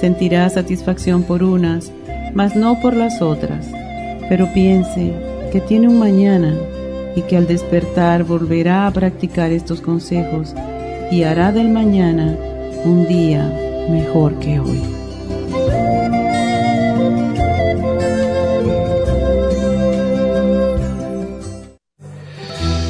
sentirá 0.00 0.48
satisfacción 0.48 1.22
por 1.22 1.42
unas, 1.42 1.92
mas 2.34 2.56
no 2.56 2.80
por 2.80 2.96
las 2.96 3.20
otras. 3.20 3.66
Pero 4.28 4.52
piense 4.52 5.12
que 5.52 5.60
tiene 5.60 5.88
un 5.88 5.98
mañana 5.98 6.54
y 7.14 7.22
que 7.22 7.36
al 7.36 7.46
despertar 7.46 8.24
volverá 8.24 8.86
a 8.86 8.90
practicar 8.92 9.50
estos 9.52 9.80
consejos 9.80 10.54
y 11.10 11.24
hará 11.24 11.52
del 11.52 11.68
mañana 11.68 12.36
un 12.84 13.06
día 13.06 13.52
mejor 13.90 14.38
que 14.38 14.60
hoy. 14.60 14.80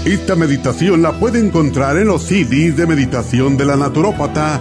Esta 0.04 0.34
meditación 0.34 1.02
la 1.02 1.12
puede 1.12 1.38
encontrar 1.38 1.96
en 1.96 2.08
los 2.08 2.22
CDs 2.22 2.76
de 2.76 2.86
meditación 2.86 3.56
de 3.56 3.64
la 3.64 3.76
naturópata 3.76 4.60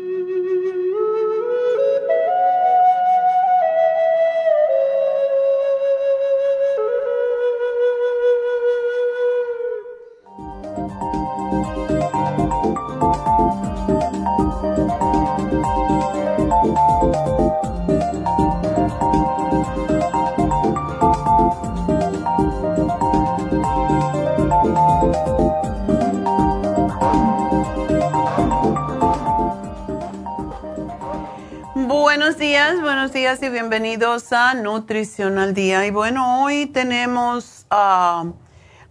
818-841-1422. 32.41 33.45
y 33.45 33.49
bienvenidos 33.49 34.33
a 34.33 34.55
Nutrición 34.55 35.37
al 35.37 35.53
Día. 35.53 35.85
Y 35.85 35.91
bueno, 35.91 36.43
hoy 36.43 36.65
tenemos 36.65 37.67
ah, 37.69 38.31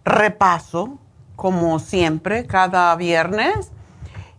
repaso, 0.05 0.97
como 1.35 1.79
siempre, 1.79 2.47
cada 2.47 2.95
viernes. 2.95 3.71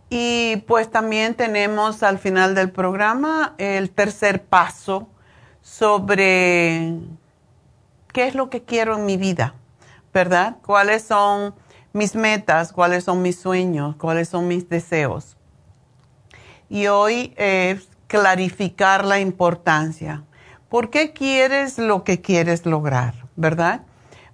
Y 0.09 0.63
pues 0.67 0.89
también 0.89 1.35
tenemos 1.35 2.01
al 2.01 2.17
final 2.17 2.55
del 2.55 2.71
programa 2.71 3.53
el 3.59 3.91
tercer 3.91 4.41
paso 4.43 5.07
sobre 5.61 6.97
qué 8.11 8.27
es 8.27 8.33
lo 8.33 8.49
que 8.49 8.63
quiero 8.63 8.95
en 8.95 9.05
mi 9.05 9.17
vida, 9.17 9.53
¿verdad? 10.11 10.57
¿Cuáles 10.65 11.03
son 11.03 11.53
mis 11.93 12.15
metas? 12.15 12.73
¿Cuáles 12.73 13.03
son 13.03 13.21
mis 13.21 13.39
sueños? 13.39 13.95
¿Cuáles 13.95 14.29
son 14.29 14.47
mis 14.47 14.67
deseos? 14.69 15.37
Y 16.67 16.87
hoy 16.87 17.35
clarificar 18.07 19.05
la 19.05 19.19
importancia, 19.19 20.23
¿Por 20.73 20.89
qué 20.89 21.13
quieres 21.13 21.77
lo 21.77 22.03
que 22.03 22.19
quieres 22.19 22.65
lograr? 22.65 23.13
¿Verdad? 23.35 23.81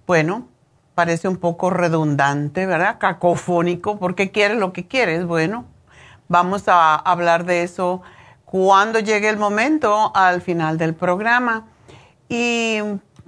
Bueno, 0.08 0.48
parece 0.96 1.28
un 1.28 1.36
poco 1.36 1.70
redundante, 1.70 2.66
¿verdad? 2.66 2.98
Cacofónico. 2.98 4.00
¿Por 4.00 4.16
qué 4.16 4.32
quieres 4.32 4.58
lo 4.58 4.72
que 4.72 4.88
quieres? 4.88 5.26
Bueno, 5.26 5.66
vamos 6.30 6.70
a 6.70 6.96
hablar 6.96 7.44
de 7.44 7.64
eso 7.64 8.02
cuando 8.46 9.00
llegue 9.00 9.28
el 9.28 9.36
momento 9.36 10.14
al 10.16 10.42
final 10.42 10.78
del 10.78 10.96
programa. 10.96 11.68
Y 12.30 12.80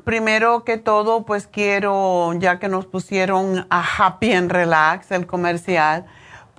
primero 0.05 0.63
que 0.63 0.77
todo, 0.77 1.25
pues 1.25 1.47
quiero, 1.47 2.31
ya 2.35 2.59
que 2.59 2.69
nos 2.69 2.85
pusieron 2.85 3.67
a 3.69 3.83
Happy 3.97 4.31
and 4.31 4.49
Relax, 4.49 5.11
el 5.11 5.27
comercial, 5.27 6.05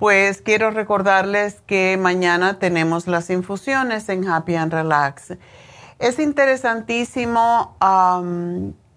pues 0.03 0.41
quiero 0.41 0.69
recordarles 0.69 1.61
que 1.65 1.95
mañana 1.97 2.59
tenemos 2.59 3.07
las 3.07 3.29
infusiones 3.29 4.09
en 4.09 4.27
Happy 4.27 4.53
and 4.55 4.73
Relax. 4.73 5.37
Es 5.97 6.19
interesantísimo 6.19 7.77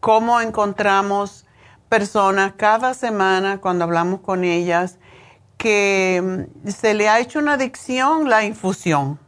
cómo 0.00 0.40
encontramos 0.40 1.46
personas 1.88 2.54
cada 2.56 2.92
semana 2.92 3.58
cuando 3.58 3.84
hablamos 3.84 4.18
con 4.18 4.42
ellas 4.42 4.98
que 5.58 6.48
mm, 6.64 6.70
se 6.70 6.94
le 6.94 7.08
ha 7.08 7.20
hecho 7.20 7.38
una 7.38 7.52
adicción 7.52 8.28
la 8.28 8.42
infusión. 8.42 9.20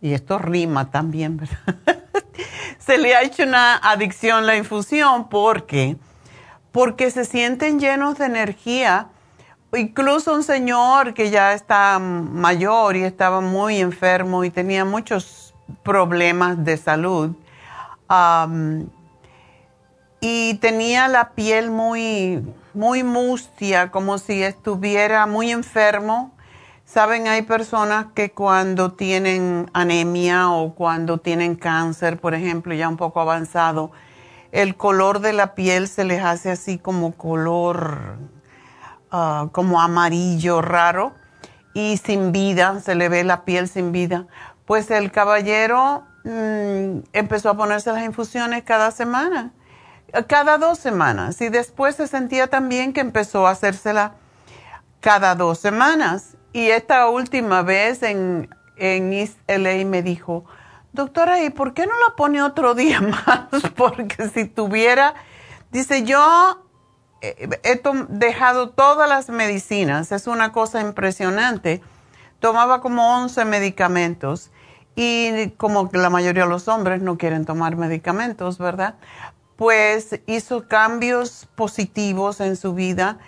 Y 0.00 0.14
esto 0.14 0.40
rima 0.40 0.90
también, 0.90 1.36
¿verdad? 1.36 2.02
se 2.78 2.98
le 2.98 3.14
ha 3.14 3.22
hecho 3.22 3.44
una 3.44 3.76
adicción 3.76 4.44
la 4.44 4.56
infusión 4.56 5.28
porque 5.28 5.98
porque 6.72 7.12
se 7.12 7.24
sienten 7.24 7.78
llenos 7.78 8.18
de 8.18 8.24
energía. 8.24 9.06
Incluso 9.74 10.34
un 10.34 10.42
señor 10.42 11.14
que 11.14 11.30
ya 11.30 11.54
está 11.54 11.98
mayor 11.98 12.96
y 12.96 13.04
estaba 13.04 13.40
muy 13.40 13.78
enfermo 13.78 14.44
y 14.44 14.50
tenía 14.50 14.84
muchos 14.84 15.54
problemas 15.82 16.62
de 16.64 16.76
salud 16.76 17.30
y 20.20 20.54
tenía 20.60 21.08
la 21.08 21.30
piel 21.30 21.70
muy 21.70 22.44
muy 22.74 23.02
mustia, 23.02 23.90
como 23.90 24.18
si 24.18 24.42
estuviera 24.42 25.26
muy 25.26 25.50
enfermo. 25.50 26.32
Saben, 26.84 27.28
hay 27.28 27.42
personas 27.42 28.06
que 28.14 28.32
cuando 28.32 28.92
tienen 28.92 29.70
anemia 29.72 30.50
o 30.50 30.74
cuando 30.74 31.18
tienen 31.18 31.54
cáncer, 31.54 32.18
por 32.18 32.34
ejemplo, 32.34 32.74
ya 32.74 32.88
un 32.88 32.96
poco 32.96 33.20
avanzado, 33.20 33.92
el 34.50 34.76
color 34.76 35.20
de 35.20 35.32
la 35.32 35.54
piel 35.54 35.88
se 35.88 36.04
les 36.04 36.22
hace 36.22 36.50
así 36.50 36.78
como 36.78 37.12
color, 37.12 38.18
ah, 39.12 39.48
como 39.52 39.80
amarillo 39.80 40.60
raro 40.60 41.14
y 41.74 41.98
sin 41.98 42.32
vida, 42.32 42.80
se 42.80 42.96
le 42.96 43.08
ve 43.08 43.22
la 43.22 43.44
piel 43.44 43.68
sin 43.68 43.92
vida. 43.92 44.26
Pues 44.66 44.90
el 44.90 45.12
caballero 45.12 46.04
mm, 46.24 47.04
empezó 47.12 47.50
a 47.50 47.56
ponerse 47.56 47.92
las 47.92 48.04
infusiones 48.04 48.64
cada 48.64 48.90
semana, 48.90 49.52
cada 50.26 50.58
dos 50.58 50.78
semanas, 50.78 51.40
y 51.40 51.48
después 51.48 51.94
se 51.96 52.08
sentía 52.08 52.48
también 52.48 52.92
que 52.92 53.00
empezó 53.00 53.46
a 53.46 53.52
hacérsela 53.52 54.14
cada 55.00 55.34
dos 55.34 55.58
semanas 55.58 56.36
y 56.52 56.68
esta 56.68 57.08
última 57.08 57.62
vez 57.62 58.02
en, 58.02 58.54
en 58.76 59.12
East 59.12 59.38
LA 59.48 59.84
me 59.86 60.02
dijo, 60.02 60.44
doctora, 60.92 61.42
¿y 61.42 61.50
por 61.50 61.72
qué 61.72 61.86
no 61.86 61.92
la 62.08 62.14
pone 62.14 62.42
otro 62.42 62.74
día 62.74 63.00
más? 63.26 63.48
Porque 63.76 64.28
si 64.28 64.44
tuviera, 64.44 65.14
dice, 65.70 66.04
yo 66.04 66.66
he 67.22 67.80
dejado 68.08 68.70
todas 68.70 69.08
las 69.08 69.28
medicinas, 69.28 70.10
es 70.10 70.26
una 70.26 70.50
cosa 70.52 70.80
impresionante. 70.80 71.80
Tomaba 72.40 72.80
como 72.80 73.16
11 73.22 73.44
medicamentos 73.44 74.50
y 74.96 75.50
como 75.50 75.88
la 75.92 76.10
mayoría 76.10 76.42
de 76.42 76.50
los 76.50 76.66
hombres 76.66 77.00
no 77.00 77.16
quieren 77.16 77.44
tomar 77.44 77.76
medicamentos, 77.76 78.58
¿verdad? 78.58 78.96
Pues 79.54 80.20
hizo 80.26 80.66
cambios 80.66 81.48
positivos 81.54 82.40
en 82.40 82.56
su 82.56 82.74
vida 82.74 83.18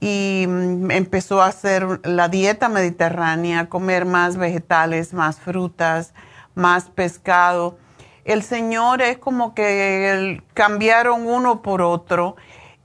y 0.00 0.46
mm, 0.48 0.90
empezó 0.90 1.42
a 1.42 1.46
hacer 1.48 2.00
la 2.04 2.28
dieta 2.28 2.70
mediterránea, 2.70 3.68
comer 3.68 4.06
más 4.06 4.38
vegetales, 4.38 5.12
más 5.12 5.38
frutas, 5.38 6.14
más 6.54 6.88
pescado. 6.88 7.76
El 8.24 8.42
Señor 8.42 9.02
es 9.02 9.18
como 9.18 9.54
que 9.54 10.40
cambiaron 10.54 11.26
uno 11.26 11.60
por 11.60 11.82
otro 11.82 12.36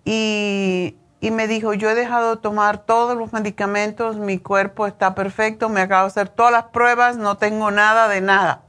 y, 0.09 0.95
me 1.31 1.49
dijo, 1.49 1.73
yo 1.73 1.89
he 1.89 1.95
dejado 1.95 2.35
de 2.35 2.41
tomar 2.41 2.77
todos 2.77 3.17
los 3.17 3.33
medicamentos, 3.33 4.15
mi 4.15 4.39
cuerpo 4.39 4.87
está 4.87 5.13
perfecto, 5.13 5.67
me 5.67 5.81
acabo 5.81 6.03
de 6.03 6.11
hacer 6.11 6.29
todas 6.29 6.53
las 6.53 6.63
pruebas, 6.65 7.17
no 7.17 7.35
tengo 7.35 7.71
nada 7.71 8.07
de 8.07 8.21
nada. 8.21 8.61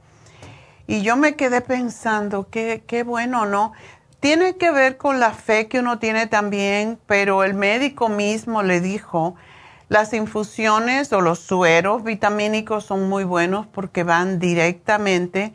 Y 0.85 1.01
yo 1.01 1.15
me 1.15 1.37
quedé 1.37 1.61
pensando, 1.61 2.49
qué, 2.49 2.83
qué 2.85 3.03
bueno, 3.03 3.45
¿no? 3.45 3.71
Tiene 4.19 4.57
que 4.57 4.71
ver 4.71 4.97
con 4.97 5.21
la 5.21 5.31
fe 5.31 5.69
que 5.69 5.79
uno 5.79 5.97
tiene 5.97 6.27
también, 6.27 6.99
pero 7.07 7.45
el 7.45 7.53
médico 7.53 8.09
mismo 8.09 8.61
le 8.61 8.81
dijo, 8.81 9.35
las 9.87 10.11
infusiones 10.11 11.13
o 11.13 11.21
los 11.21 11.39
sueros 11.39 12.03
vitamínicos 12.03 12.83
son 12.83 13.07
muy 13.07 13.23
buenos 13.23 13.65
porque 13.65 14.03
van 14.03 14.39
directamente 14.39 15.53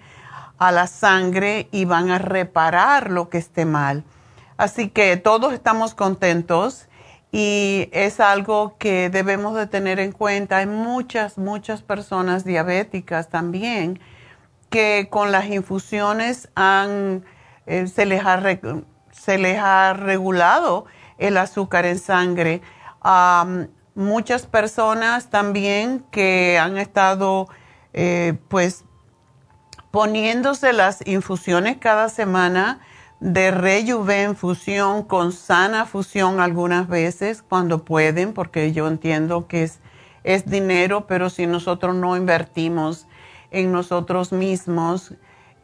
a 0.57 0.73
la 0.73 0.87
sangre 0.87 1.69
y 1.73 1.85
van 1.85 2.11
a 2.11 2.19
reparar 2.19 3.11
lo 3.11 3.29
que 3.29 3.37
esté 3.37 3.67
mal. 3.67 4.03
Así 4.57 4.89
que 4.89 5.17
todos 5.17 5.53
estamos 5.53 5.95
contentos 5.95 6.89
y 7.33 7.89
es 7.93 8.21
algo 8.21 8.77
que 8.79 9.11
debemos 9.11 9.57
de 9.57 9.67
tener 9.67 9.99
en 9.99 10.13
cuenta. 10.13 10.59
Hay 10.59 10.67
muchas, 10.67 11.39
muchas 11.39 11.83
personas 11.83 12.45
diabéticas 12.45 13.29
también 13.29 13.99
que 14.71 15.09
con 15.11 15.33
las 15.33 15.47
infusiones 15.47 16.49
han 16.55 17.25
eh, 17.67 17.87
se, 17.87 18.07
les 18.07 18.25
ha 18.25 18.41
se 19.11 19.39
les 19.39 19.59
ha 19.59 19.95
regulado 19.95 20.87
el 21.19 21.37
azúcar 21.37 21.87
en 21.87 21.99
sangre. 21.99 22.63
muchas 23.95 24.47
personas 24.47 25.31
también 25.31 26.05
que 26.11 26.59
han 26.59 26.79
estado 26.79 27.49
eh, 27.93 28.35
pues 28.49 28.85
poniéndose 29.91 30.73
las 30.73 31.07
infusiones 31.07 31.77
cada 31.79 32.09
semana 32.09 32.81
de 33.25 33.51
Rejuven 33.51 34.37
fusión 34.37 35.03
con 35.03 35.33
sana 35.33 35.87
fusión 35.87 36.41
algunas 36.41 36.89
veces 36.89 37.43
cuando 37.43 37.83
pueden, 37.83 38.35
porque 38.35 38.73
yo 38.73 38.87
entiendo 38.87 39.49
que 39.49 39.63
es, 39.63 39.81
es 40.25 40.45
dinero, 40.45 41.07
pero 41.07 41.31
si 41.31 41.47
nosotros 41.47 41.95
no 41.95 42.19
invertimos 42.19 43.07
en 43.51 43.73
nosotros 43.73 44.33
mismos, 44.33 45.15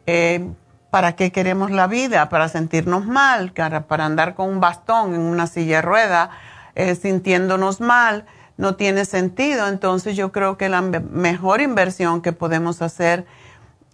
eh, 0.07 0.49
¿Para 0.91 1.15
qué 1.15 1.31
queremos 1.31 1.71
la 1.71 1.87
vida? 1.87 2.29
Para 2.29 2.49
sentirnos 2.49 3.07
mal, 3.07 3.53
para 3.53 4.05
andar 4.05 4.35
con 4.35 4.49
un 4.49 4.59
bastón 4.59 5.15
en 5.15 5.21
una 5.21 5.47
silla 5.47 5.77
de 5.77 5.83
rueda, 5.83 6.31
eh, 6.75 6.97
sintiéndonos 6.97 7.81
mal, 7.81 8.27
no 8.57 8.75
tiene 8.75 9.05
sentido. 9.05 9.69
Entonces 9.69 10.17
yo 10.17 10.33
creo 10.33 10.57
que 10.57 10.69
la 10.69 10.81
mejor 10.83 11.61
inversión 11.61 12.23
que 12.23 12.33
podemos 12.33 12.83
hacer 12.83 13.25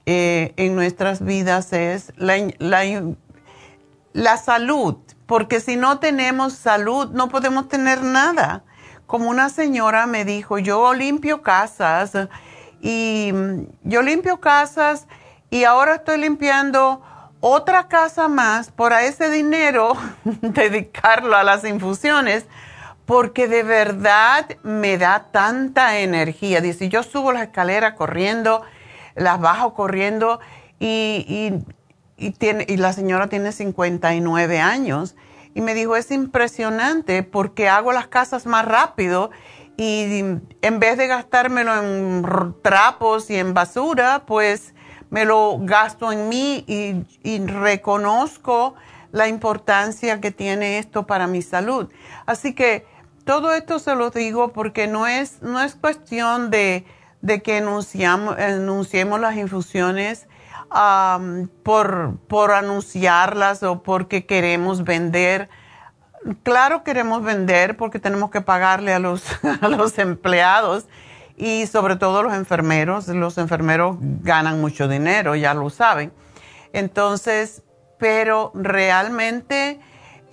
eh, 0.07 0.55
en 0.57 0.75
nuestras 0.75 1.23
vidas 1.23 1.75
es 1.75 2.15
la, 2.17 2.37
la 2.61 2.85
salud, 4.37 4.97
porque 5.27 5.61
si 5.61 5.77
no 5.77 5.99
tenemos 5.99 6.55
salud 6.55 7.11
no 7.11 7.29
podemos 7.29 7.69
tener 7.69 8.03
nada. 8.03 8.65
Como 9.07 9.31
una 9.31 9.49
señora 9.49 10.07
me 10.07 10.25
dijo, 10.25 10.59
yo 10.59 10.93
limpio 10.95 11.43
casas 11.43 12.13
y 12.81 13.31
mm, 13.33 13.61
yo 13.85 14.03
limpio 14.03 14.41
casas 14.41 15.07
y 15.51 15.65
ahora 15.65 15.97
estoy 15.97 16.19
limpiando 16.19 17.03
otra 17.41 17.89
casa 17.89 18.29
más 18.29 18.71
por 18.71 18.93
ese 18.93 19.31
dinero 19.31 19.95
dedicarlo 20.25 21.37
a 21.37 21.45
las 21.45 21.65
infusiones 21.65 22.47
porque 23.07 23.47
de 23.47 23.63
verdad 23.63 24.49
me 24.65 24.99
da 24.99 25.29
tanta 25.31 25.99
energía. 26.01 26.61
Dice, 26.61 26.89
yo 26.89 27.05
subo 27.05 27.33
la 27.33 27.45
escalera 27.45 27.95
corriendo, 27.95 28.63
las 29.15 29.41
bajo 29.41 29.75
corriendo 29.75 30.41
y, 30.81 31.53
y, 32.17 32.31
tiene, 32.31 32.65
y 32.69 32.77
la 32.77 32.93
señora 32.93 33.29
tiene 33.29 33.53
59 33.53 34.61
años 34.61 35.17
y 35.55 35.61
me 35.61 35.75
dijo, 35.75 35.97
es 35.97 36.11
impresionante 36.11 37.23
porque 37.23 37.69
hago 37.69 37.93
las 37.93 38.09
casas 38.09 38.47
más 38.47 38.65
rápido 38.65 39.31
y 39.77 40.23
en 40.63 40.81
vez 40.81 40.97
de 40.97 41.07
gastármelo 41.07 41.75
en 41.83 42.55
trapos 42.63 43.31
y 43.31 43.37
en 43.37 43.55
basura, 43.55 44.25
pues 44.27 44.75
me 45.11 45.25
lo 45.25 45.59
gasto 45.61 46.13
en 46.13 46.29
mí 46.29 46.65
y, 46.67 47.39
reconozco 47.47 48.75
la 49.13 49.29
importancia 49.29 50.21
que 50.21 50.31
tiene 50.31 50.79
esto 50.79 51.07
para 51.07 51.27
mi 51.27 51.43
salud. 51.43 51.89
Así 52.27 52.55
que 52.55 52.87
todo 53.25 53.55
esto 53.55 53.79
se 53.79 53.95
lo 53.95 54.11
digo 54.11 54.53
porque 54.53 54.87
no 54.87 55.07
es, 55.07 55.43
no 55.43 55.61
es 55.61 55.75
cuestión 55.75 56.51
de, 56.51 56.85
que 57.45 57.57
anunciemos 57.59 59.21
las 59.21 59.37
infusiones 59.37 60.27
por, 61.63 62.17
por 62.29 62.53
anunciarlas 62.53 63.63
o 63.63 63.83
porque 63.83 64.27
queremos 64.27 64.85
vender. 64.85 65.49
Claro 66.43 66.83
queremos 66.83 67.23
vender 67.23 67.77
porque 67.77 67.99
tenemos 67.99 68.31
que 68.31 68.41
pagarle 68.41 68.93
a 68.93 68.99
los, 68.99 69.25
a 69.61 69.69
los 69.69 69.99
empleados 69.99 70.87
y 71.37 71.67
sobre 71.67 71.97
todo 71.97 72.23
los 72.23 72.35
enfermeros. 72.35 73.09
Los 73.09 73.39
enfermeros 73.39 73.97
ganan 74.01 74.61
mucho 74.61 74.89
dinero, 74.89 75.35
ya 75.37 75.55
lo 75.55 75.71
saben. 75.71 76.13
Entonces, 76.73 77.63
pero 77.99 78.51
realmente 78.55 79.81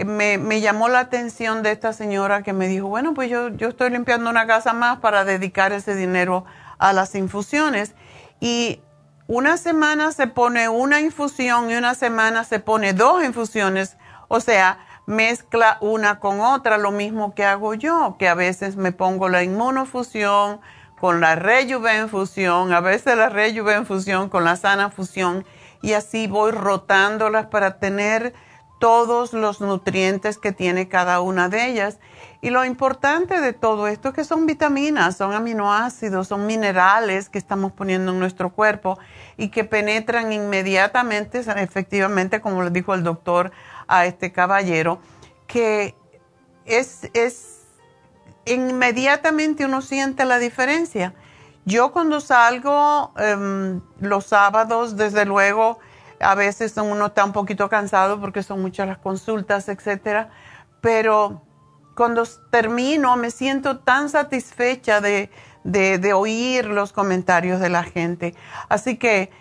me, 0.04 0.62
llamó 0.62 0.90
la 0.90 1.00
atención 1.00 1.64
de 1.64 1.72
esta 1.72 1.94
señora 1.94 2.44
que 2.44 2.54
me 2.54 2.68
dijo, 2.68 2.88
bueno, 2.88 3.14
pues 3.14 3.30
yo, 3.30 3.50
yo 3.50 3.70
estoy 3.70 3.92
limpiando 3.92 4.30
una 4.30 4.48
casa 4.48 4.74
más 4.74 5.00
para 5.00 5.24
dedicar 5.24 5.72
ese 5.72 5.96
dinero 5.96 6.46
a 6.80 6.94
las 6.94 7.16
infusiones. 7.16 7.94
Y 8.40 8.82
una 9.28 9.58
semana 9.58 10.12
se 10.12 10.28
pone 10.28 10.70
una 10.70 11.00
infusión 11.00 11.72
y 11.72 11.76
una 11.76 11.96
semana 11.96 12.44
se 12.44 12.60
pone 12.60 12.94
dos 12.94 13.24
infusiones. 13.24 13.98
O 14.28 14.40
sea, 14.40 14.80
mezcla 15.06 15.78
una 15.82 16.20
con 16.20 16.42
otra, 16.42 16.78
lo 16.78 16.92
mismo 16.92 17.34
que 17.34 17.46
hago 17.46 17.74
yo, 17.74 18.16
que 18.20 18.28
a 18.28 18.36
veces 18.36 18.76
me 18.76 18.92
pongo 18.92 19.30
la 19.30 19.44
inmunofusión 19.44 20.62
con 21.00 21.20
la 21.20 21.36
rejuvenfusión, 21.36 22.72
a 22.72 22.80
veces 22.80 23.18
la 23.18 23.30
rejuvenfusión 23.30 24.30
con 24.30 24.46
la 24.46 24.56
sana 24.56 24.90
fusión 24.90 25.46
y 25.82 25.94
así 25.94 26.28
voy 26.28 26.52
rotándolas 26.52 27.48
para 27.48 27.78
tener 27.78 28.34
todos 28.80 29.34
los 29.34 29.62
nutrientes 29.62 30.38
que 30.38 30.52
tiene 30.52 30.88
cada 30.88 31.22
una 31.22 31.50
de 31.50 31.68
ellas. 31.68 32.00
Y 32.44 32.50
lo 32.50 32.66
importante 32.66 33.40
de 33.40 33.54
todo 33.54 33.88
esto 33.88 34.10
es 34.10 34.16
que 34.16 34.26
son 34.26 34.46
vitaminas, 34.46 35.16
son 35.16 35.34
aminoácidos, 35.34 36.28
son 36.28 36.46
minerales 36.46 37.30
que 37.30 37.38
estamos 37.38 37.72
poniendo 37.72 38.12
en 38.12 38.20
nuestro 38.20 38.50
cuerpo 38.50 39.00
y 39.38 39.48
que 39.48 39.64
penetran 39.64 40.34
inmediatamente, 40.34 41.40
efectivamente, 41.40 42.42
como 42.42 42.62
le 42.62 42.70
dijo 42.70 42.94
el 42.96 43.04
doctor 43.04 43.54
a 43.88 44.06
este 44.08 44.34
caballero, 44.34 45.00
que 45.48 45.96
es, 46.66 47.10
es 47.14 47.62
inmediatamente 48.44 49.64
uno 49.64 49.82
siente 49.82 50.26
la 50.26 50.38
diferencia. 50.38 51.14
Yo 51.64 51.94
cuando 51.94 52.20
salgo 52.20 53.14
em, 53.20 53.80
los 54.02 54.26
sábados, 54.26 54.98
desde 54.98 55.24
luego, 55.24 55.80
a 56.20 56.36
veces 56.36 56.76
uno 56.76 57.06
está 57.06 57.24
un 57.24 57.32
poquito 57.32 57.70
cansado 57.70 58.20
porque 58.20 58.44
son 58.44 58.62
muchas 58.62 58.86
las 58.86 58.98
consultas, 58.98 59.70
etcétera, 59.70 60.30
pero 60.82 61.43
cuando 61.96 62.24
termino 62.50 63.16
me 63.16 63.32
siento 63.32 63.80
tan 63.80 64.10
satisfecha 64.10 65.02
de, 65.02 65.30
de 65.64 66.14
oír 66.14 66.66
los 66.66 66.94
comentarios 66.94 67.60
de 67.60 67.70
la 67.70 67.84
gente. 67.84 68.36
Así 68.70 68.98
que 68.98 69.32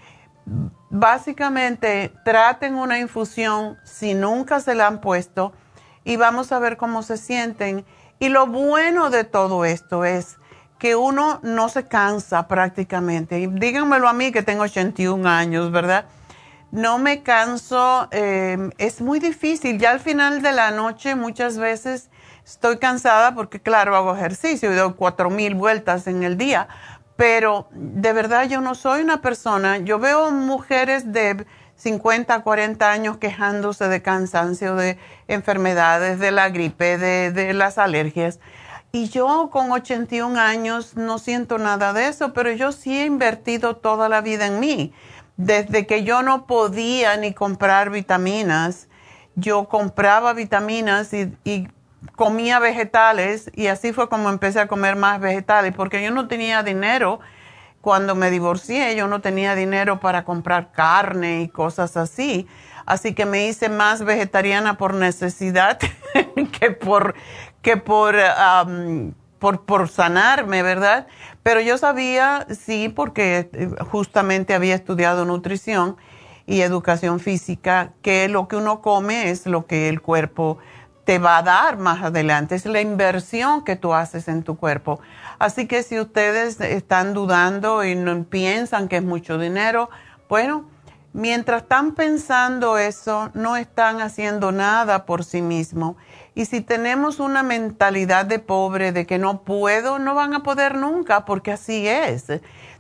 básicamente 0.91 2.13
traten 2.25 2.75
una 2.75 2.99
infusión 2.99 3.79
si 3.85 4.15
nunca 4.15 4.61
se 4.61 4.75
la 4.75 4.87
han 4.87 5.01
puesto 5.01 5.53
y 6.05 6.17
vamos 6.17 6.53
a 6.53 6.59
ver 6.59 6.77
cómo 6.77 7.03
se 7.03 7.17
sienten. 7.17 7.85
Y 8.19 8.29
lo 8.29 8.47
bueno 8.47 9.11
de 9.11 9.25
todo 9.25 9.65
esto 9.65 10.05
es 10.05 10.37
que 10.79 10.97
uno 10.97 11.41
no 11.43 11.69
se 11.69 11.87
cansa 11.87 12.49
prácticamente. 12.49 13.39
Y 13.39 13.47
díganmelo 13.47 14.09
a 14.09 14.13
mí 14.13 14.33
que 14.33 14.43
tengo 14.43 14.65
81 14.65 15.29
años, 15.29 15.71
¿verdad? 15.71 16.07
No 16.73 16.99
me 16.99 17.23
canso, 17.23 18.09
eh, 18.11 18.71
es 18.79 19.01
muy 19.01 19.19
difícil. 19.19 19.79
Ya 19.79 19.91
al 19.91 20.01
final 20.01 20.43
de 20.43 20.53
la 20.53 20.71
noche 20.73 21.15
muchas 21.15 21.57
veces 21.59 22.11
estoy 22.45 22.79
cansada 22.79 23.35
porque 23.35 23.61
claro, 23.61 23.97
hago 23.97 24.15
ejercicio 24.15 24.73
y 24.73 24.75
doy 24.75 24.95
cuatro 24.95 25.31
mil 25.31 25.55
vueltas 25.55 26.07
en 26.07 26.23
el 26.23 26.37
día, 26.37 26.69
pero 27.17 27.69
de 27.73 28.13
verdad 28.13 28.49
yo 28.49 28.61
no 28.61 28.75
soy 28.75 29.03
una 29.03 29.21
persona, 29.21 29.79
yo 29.79 29.99
veo 29.99 30.31
mujeres 30.31 31.13
de 31.13 31.47
50, 31.83 32.43
40 32.43 32.93
años 32.93 33.17
quejándose 33.19 33.89
de 33.89 34.03
cansancio, 34.03 34.77
de 34.77 34.99
enfermedades, 35.27 36.21
de 36.21 36.31
la 36.31 36.49
gripe, 36.49 36.97
de, 36.97 37.53
las 37.55 37.77
alergias. 37.77 38.39
Y 38.93 39.09
yo 39.09 39.51
con 39.51 39.73
81 39.73 40.39
años 40.39 40.97
no 40.97 41.19
siento 41.19 41.59
nada 41.59 41.93
de 41.93 42.07
eso, 42.07 42.33
pero 42.33 42.53
yo 42.53 42.71
sí 42.71 42.97
he 42.97 43.07
invertido 43.07 43.75
toda 43.75 44.09
la 44.09 44.21
vida 44.21 44.47
en 44.47 44.61
mí. 44.61 44.93
Desde 45.37 45.87
que 45.87 46.05
yo 46.05 46.23
no 46.23 46.47
podía 46.47 47.17
ni 47.17 47.35
comprar 47.35 47.91
vitaminas, 47.91 48.87
yo 49.35 49.69
compraba 49.69 50.35
vitaminas 50.35 51.13
y, 51.13 51.37
y 51.43 51.67
comía 52.17 52.59
vegetales 52.59 53.51
y 53.55 53.69
así 53.69 53.93
fue 53.93 54.09
como 54.09 54.29
empecé 54.29 54.61
a 54.61 54.69
comer 54.69 54.97
más 54.97 55.21
vegetales, 55.21 55.75
porque 55.75 56.03
yo 56.03 56.11
no 56.11 56.29
tenía 56.29 56.63
dinero 56.63 57.21
cuando 57.81 58.15
me 58.15 58.31
divorcié, 58.31 58.95
yo 58.97 59.09
no 59.09 59.21
tenía 59.21 59.55
dinero 59.55 60.01
para 60.01 60.25
comprar 60.25 60.73
carne 60.73 61.43
y 61.43 61.49
cosas 61.49 61.97
así. 61.97 62.47
Así 62.87 63.15
que 63.15 63.27
me 63.27 63.47
hice 63.47 63.69
más 63.69 64.05
vegetariana 64.05 64.77
por 64.77 64.95
necesidad 64.95 65.79
que 66.61 66.71
por, 66.71 67.15
que 67.61 67.77
por, 67.77 68.17
por, 69.39 69.65
por 69.65 69.89
sanarme, 69.89 70.63
¿verdad? 70.63 71.07
Pero 71.43 71.61
yo 71.61 71.79
sabía, 71.79 72.47
sí, 72.51 72.89
porque 72.89 73.51
eh, 73.53 73.69
justamente 73.91 74.55
había 74.55 74.75
estudiado 74.75 75.25
nutrición 75.25 75.97
y 76.47 76.61
educación 76.61 77.21
física, 77.21 77.93
que 78.03 78.29
lo 78.29 78.49
que 78.49 78.57
uno 78.57 78.81
come 78.81 79.31
es 79.31 79.47
lo 79.47 79.67
que 79.67 79.89
el 79.89 80.01
cuerpo 80.01 80.59
te 81.05 81.19
va 81.19 81.39
a 81.39 81.43
dar 81.43 81.79
más 81.79 82.03
adelante, 82.03 82.55
es 82.55 82.65
la 82.67 82.81
inversión 82.81 83.65
que 83.65 83.77
tú 83.77 83.93
haces 83.93 84.29
en 84.29 84.43
tu 84.43 84.57
cuerpo. 84.57 85.01
Así 85.39 85.67
que 85.67 85.83
si 85.83 85.99
ustedes 85.99 86.61
están 86.61 87.13
dudando 87.15 87.85
y 87.85 87.95
no 87.95 88.25
piensan 88.25 88.89
que 88.89 88.99
es 88.99 89.03
mucho 89.03 89.39
dinero, 89.39 89.91
bueno, 90.29 90.65
mientras 91.13 91.63
están 91.63 91.95
pensando 91.95 92.79
eso, 92.79 93.31
no 93.35 93.57
están 93.57 94.01
haciendo 94.01 94.53
nada 94.53 95.05
por 95.05 95.25
sí 95.25 95.43
mismos. 95.43 95.97
Y 96.35 96.47
si 96.47 96.61
tenemos 96.61 97.19
una 97.19 97.43
mentalidad 97.43 98.25
de 98.25 98.39
pobre, 98.39 98.93
de 98.93 99.05
que 99.05 99.19
no 99.19 99.43
puedo, 99.43 99.99
no 99.99 100.15
van 100.15 100.35
a 100.35 100.43
poder 100.43 100.77
nunca, 100.77 101.25
porque 101.25 101.53
así 101.53 101.87
es. 101.89 102.27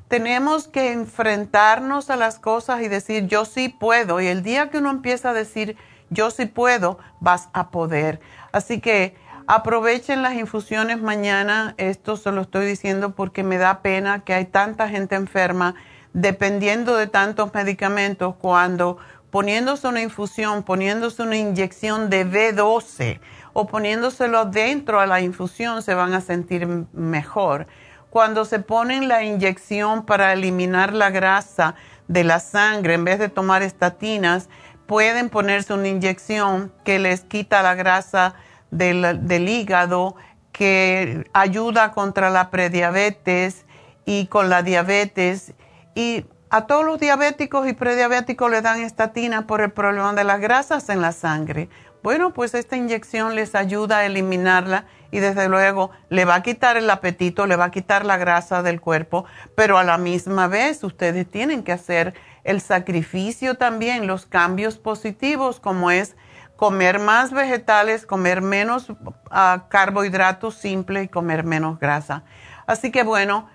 Tenemos 0.08 0.68
que 0.68 0.92
enfrentarnos 0.92 2.10
a 2.10 2.16
las 2.16 2.38
cosas 2.38 2.82
y 2.82 2.88
decir, 2.88 3.26
yo 3.26 3.44
sí 3.44 3.68
puedo. 3.68 4.20
Y 4.20 4.28
el 4.28 4.42
día 4.42 4.70
que 4.70 4.78
uno 4.78 4.90
empieza 4.90 5.30
a 5.30 5.34
decir, 5.34 5.76
yo 6.12 6.30
sí 6.30 6.46
puedo, 6.46 6.98
vas 7.20 7.48
a 7.52 7.70
poder. 7.70 8.20
Así 8.52 8.80
que 8.80 9.14
Aprovechen 9.46 10.22
las 10.22 10.34
infusiones 10.34 11.02
mañana. 11.02 11.74
Esto 11.76 12.16
se 12.16 12.30
lo 12.30 12.42
estoy 12.42 12.64
diciendo 12.64 13.10
porque 13.10 13.42
me 13.42 13.58
da 13.58 13.82
pena 13.82 14.20
que 14.20 14.34
hay 14.34 14.44
tanta 14.44 14.88
gente 14.88 15.16
enferma 15.16 15.74
dependiendo 16.12 16.96
de 16.96 17.06
tantos 17.06 17.52
medicamentos 17.52 18.36
cuando 18.36 18.98
poniéndose 19.30 19.88
una 19.88 20.02
infusión, 20.02 20.62
poniéndose 20.62 21.22
una 21.22 21.36
inyección 21.36 22.08
de 22.08 22.26
B12 22.26 23.20
o 23.52 23.66
poniéndoselo 23.66 24.44
dentro 24.44 25.00
a 25.00 25.06
la 25.06 25.20
infusión 25.20 25.82
se 25.82 25.94
van 25.94 26.14
a 26.14 26.20
sentir 26.20 26.66
mejor. 26.92 27.66
Cuando 28.10 28.44
se 28.44 28.58
ponen 28.58 29.08
la 29.08 29.24
inyección 29.24 30.04
para 30.04 30.34
eliminar 30.34 30.92
la 30.92 31.10
grasa 31.10 31.74
de 32.08 32.24
la 32.24 32.40
sangre, 32.40 32.94
en 32.94 33.04
vez 33.04 33.18
de 33.18 33.30
tomar 33.30 33.62
estatinas, 33.62 34.48
pueden 34.92 35.30
ponerse 35.30 35.72
una 35.72 35.88
inyección 35.88 36.70
que 36.84 36.98
les 36.98 37.22
quita 37.22 37.62
la 37.62 37.74
grasa 37.74 38.34
del, 38.70 39.48
hígado 39.48 40.16
que 40.52 41.24
ayuda 41.32 41.92
contra 41.92 42.28
la 42.28 42.50
prediabetes 42.50 43.64
y 44.04 44.26
con 44.26 44.50
la 44.50 44.62
diabetes. 44.62 45.54
Y 45.94 46.26
a 46.50 46.66
todos 46.66 46.84
los 46.84 47.00
diabéticos 47.00 47.66
y 47.66 47.72
prediabéticos 47.72 48.50
le 48.50 48.60
dan 48.60 48.82
estatina 48.82 49.46
por 49.46 49.62
el 49.62 49.70
problema 49.70 50.12
de 50.12 50.24
las 50.24 50.40
grasas 50.40 50.90
en 50.90 51.00
la 51.00 51.12
sangre. 51.12 51.70
Bueno, 52.02 52.34
pues 52.34 52.52
esta 52.52 52.76
inyección 52.76 53.34
les 53.34 53.54
ayuda 53.54 54.00
a 54.00 54.04
eliminarla 54.04 54.84
y 55.10 55.20
desde 55.20 55.48
luego 55.48 55.90
le 56.10 56.26
va 56.26 56.34
a 56.34 56.42
quitar 56.42 56.76
el 56.76 56.90
apetito, 56.90 57.46
le 57.46 57.56
va 57.56 57.66
a 57.66 57.70
quitar 57.70 58.04
la 58.04 58.18
grasa 58.18 58.62
del 58.62 58.82
cuerpo, 58.82 59.24
pero 59.54 59.78
a 59.78 59.84
la 59.84 59.96
misma 59.96 60.48
vez 60.48 60.84
ustedes 60.84 61.30
tienen 61.30 61.62
que 61.62 61.72
hacer 61.72 62.12
el 62.44 62.60
sacrificio 62.60 63.56
también, 63.56 64.06
los 64.06 64.26
cambios 64.26 64.78
positivos 64.78 65.58
como 65.60 65.90
es 65.90 66.16
comer 66.56 66.98
más 66.98 67.32
vegetales, 67.32 68.06
comer 68.06 68.42
menos 68.42 68.92
ah, 69.30 69.66
carbohidratos 69.68 70.54
simples 70.54 71.04
y 71.04 71.08
comer 71.08 71.44
menos 71.44 71.78
grasa. 71.78 72.24
Así 72.66 72.90
que 72.90 73.02
bueno, 73.02 73.48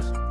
días. 0.09 0.30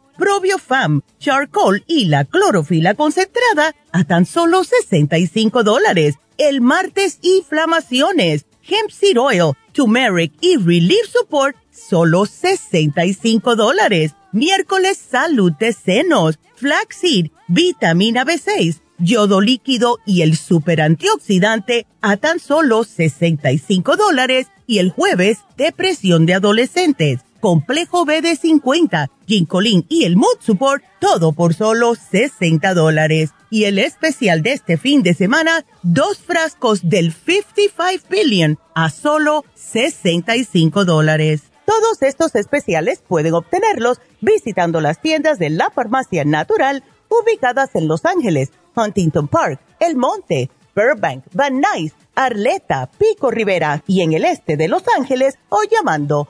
Probiofam, 0.21 1.01
Charcoal 1.17 1.83
y 1.87 2.05
la 2.05 2.25
clorofila 2.25 2.93
concentrada 2.93 3.75
a 3.91 4.03
tan 4.03 4.27
solo 4.27 4.63
65 4.63 5.63
dólares. 5.63 6.19
El 6.37 6.61
martes, 6.61 7.17
inflamaciones, 7.23 8.45
Hemp 8.61 8.91
Seed 8.91 9.19
Oil, 9.19 9.53
Turmeric 9.71 10.31
y 10.39 10.57
Relief 10.57 11.07
Support, 11.11 11.55
solo 11.71 12.27
65 12.27 13.55
dólares. 13.55 14.13
Miércoles, 14.31 14.99
salud 14.99 15.53
de 15.59 15.73
senos, 15.73 16.37
Flaxseed, 16.55 17.31
vitamina 17.47 18.23
B6, 18.23 18.79
yodo 18.99 19.41
líquido 19.41 19.97
y 20.05 20.21
el 20.21 20.37
super 20.37 20.81
antioxidante 20.81 21.87
a 21.99 22.17
tan 22.17 22.39
solo 22.39 22.83
65 22.83 23.97
dólares. 23.97 24.49
Y 24.67 24.77
el 24.77 24.91
jueves, 24.91 25.39
depresión 25.57 26.27
de 26.27 26.35
adolescentes 26.35 27.21
complejo 27.41 28.05
B 28.05 28.21
de 28.21 28.37
50, 28.37 29.09
ginkolin 29.27 29.85
y 29.89 30.05
el 30.05 30.15
Mood 30.15 30.37
Support, 30.39 30.83
todo 31.01 31.33
por 31.33 31.53
solo 31.53 31.95
60 31.95 32.73
dólares. 32.73 33.31
Y 33.49 33.65
el 33.65 33.79
especial 33.79 34.43
de 34.43 34.53
este 34.53 34.77
fin 34.77 35.03
de 35.03 35.13
semana, 35.13 35.65
dos 35.83 36.19
frascos 36.19 36.87
del 36.87 37.11
55 37.11 38.07
Billion 38.09 38.57
a 38.73 38.89
solo 38.89 39.43
65 39.55 40.85
dólares. 40.85 41.51
Todos 41.65 42.01
estos 42.01 42.35
especiales 42.35 43.03
pueden 43.05 43.33
obtenerlos 43.33 43.99
visitando 44.21 44.79
las 44.79 45.01
tiendas 45.01 45.37
de 45.39 45.49
la 45.49 45.69
farmacia 45.71 46.23
natural 46.23 46.83
ubicadas 47.09 47.75
en 47.75 47.87
Los 47.87 48.05
Ángeles, 48.05 48.51
Huntington 48.75 49.27
Park, 49.27 49.59
El 49.79 49.97
Monte, 49.97 50.49
Burbank, 50.75 51.25
Van 51.33 51.59
Nuys, 51.59 51.93
Arleta, 52.15 52.89
Pico 52.97 53.31
Rivera 53.31 53.83
y 53.87 54.01
en 54.01 54.13
el 54.13 54.25
este 54.25 54.57
de 54.57 54.67
Los 54.67 54.83
Ángeles 54.97 55.37
o 55.49 55.59
llamando 55.69 56.29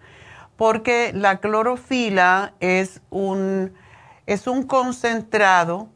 porque 0.55 1.11
la 1.13 1.37
clorofila 1.39 2.53
es 2.59 3.01
un, 3.09 3.73
es 4.25 4.47
un 4.47 4.63
concentrado 4.63 5.89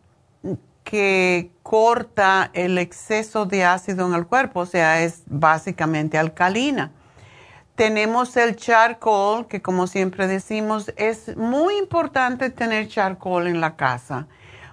que 0.84 1.52
corta 1.62 2.50
el 2.54 2.78
exceso 2.80 3.46
de 3.46 3.64
ácido 3.64 4.08
en 4.08 4.16
el 4.16 4.26
cuerpo, 4.26 4.62
o 4.62 4.66
sea, 4.66 5.02
es 5.04 5.22
básicamente 5.28 6.18
alcalina. 6.18 6.92
tenemos 7.76 8.36
el 8.36 8.58
charcoal, 8.58 9.48
que 9.48 9.62
como 9.62 9.88
siempre 9.88 10.28
decimos, 10.28 10.92
es 10.98 11.38
muy 11.38 11.78
importante 11.78 12.50
tener 12.50 12.90
charcoal 12.90 13.48
en 13.48 13.62
la 13.62 13.78
casa, 13.78 14.28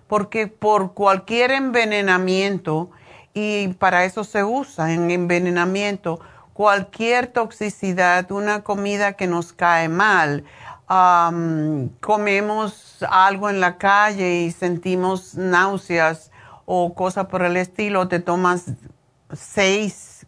porque 0.09 0.47
por 0.47 0.95
cualquier 0.95 1.51
envenenamiento, 1.51 2.91
y 3.35 3.69
para 3.75 4.05
eso 4.05 4.25
se 4.25 4.45
usa 4.45 4.93
en 4.93 5.11
envenenamiento, 5.11 6.21
cualquier 6.53 7.27
toxicidad, 7.27 8.31
una 8.33 8.63
comida 8.63 9.13
que 9.13 9.27
nos 9.27 9.53
cae 9.53 9.89
mal, 9.89 10.45
comemos 12.01 13.05
algo 13.11 13.51
en 13.51 13.61
la 13.61 13.77
calle 13.77 14.43
y 14.43 14.53
sentimos 14.53 15.35
náuseas 15.35 16.31
o 16.65 16.95
cosas 16.95 17.27
por 17.27 17.43
el 17.43 17.57
estilo, 17.57 18.09
te 18.09 18.21
tomas 18.21 18.73
seis 19.33 20.27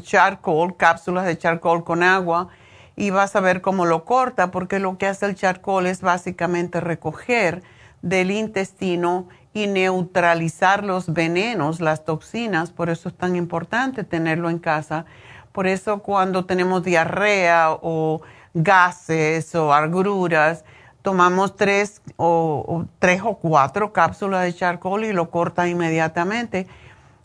charcoal, 0.00 0.76
cápsulas 0.76 1.24
de 1.24 1.38
charcoal 1.38 1.84
con 1.84 2.02
agua 2.02 2.48
y 2.96 3.10
vas 3.10 3.36
a 3.36 3.40
ver 3.40 3.62
cómo 3.62 3.86
lo 3.86 4.04
corta, 4.04 4.50
porque 4.50 4.78
lo 4.78 4.98
que 4.98 5.06
hace 5.06 5.26
el 5.26 5.34
charcoal 5.34 5.86
es 5.86 6.02
básicamente 6.02 6.80
recoger 6.80 7.62
del 8.02 8.30
intestino 8.30 9.28
y 9.54 9.66
neutralizar 9.66 10.84
los 10.84 11.12
venenos, 11.12 11.80
las 11.80 12.04
toxinas, 12.04 12.70
por 12.70 12.90
eso 12.90 13.08
es 13.08 13.14
tan 13.14 13.36
importante 13.36 14.04
tenerlo 14.04 14.50
en 14.50 14.58
casa. 14.58 15.04
Por 15.52 15.66
eso 15.66 15.98
cuando 15.98 16.44
tenemos 16.46 16.82
diarrea 16.82 17.70
o 17.70 18.22
gases 18.54 19.54
o 19.54 19.72
agruras, 19.72 20.64
tomamos 21.02 21.56
tres 21.56 22.00
o, 22.16 22.86
tres 22.98 23.20
o 23.24 23.36
cuatro 23.36 23.92
cápsulas 23.92 24.44
de 24.44 24.54
charcoal 24.54 25.04
y 25.04 25.12
lo 25.12 25.30
corta 25.30 25.68
inmediatamente. 25.68 26.66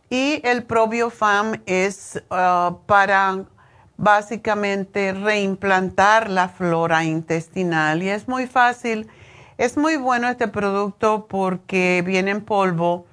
Y 0.10 0.42
el 0.44 0.64
probiofam 0.64 1.62
es 1.66 2.22
uh, 2.30 2.76
para 2.86 3.46
básicamente 3.98 5.12
reimplantar 5.14 6.30
la 6.30 6.50
flora 6.50 7.04
intestinal 7.04 8.04
y 8.04 8.10
es 8.10 8.28
muy 8.28 8.48
fácil. 8.48 9.08
Es 9.58 9.76
muy 9.76 9.98
bueno 9.98 10.30
este 10.30 10.48
producto 10.48 11.26
porque 11.28 12.04
viene 12.06 12.30
en 12.30 12.42
polvo, 12.42 13.08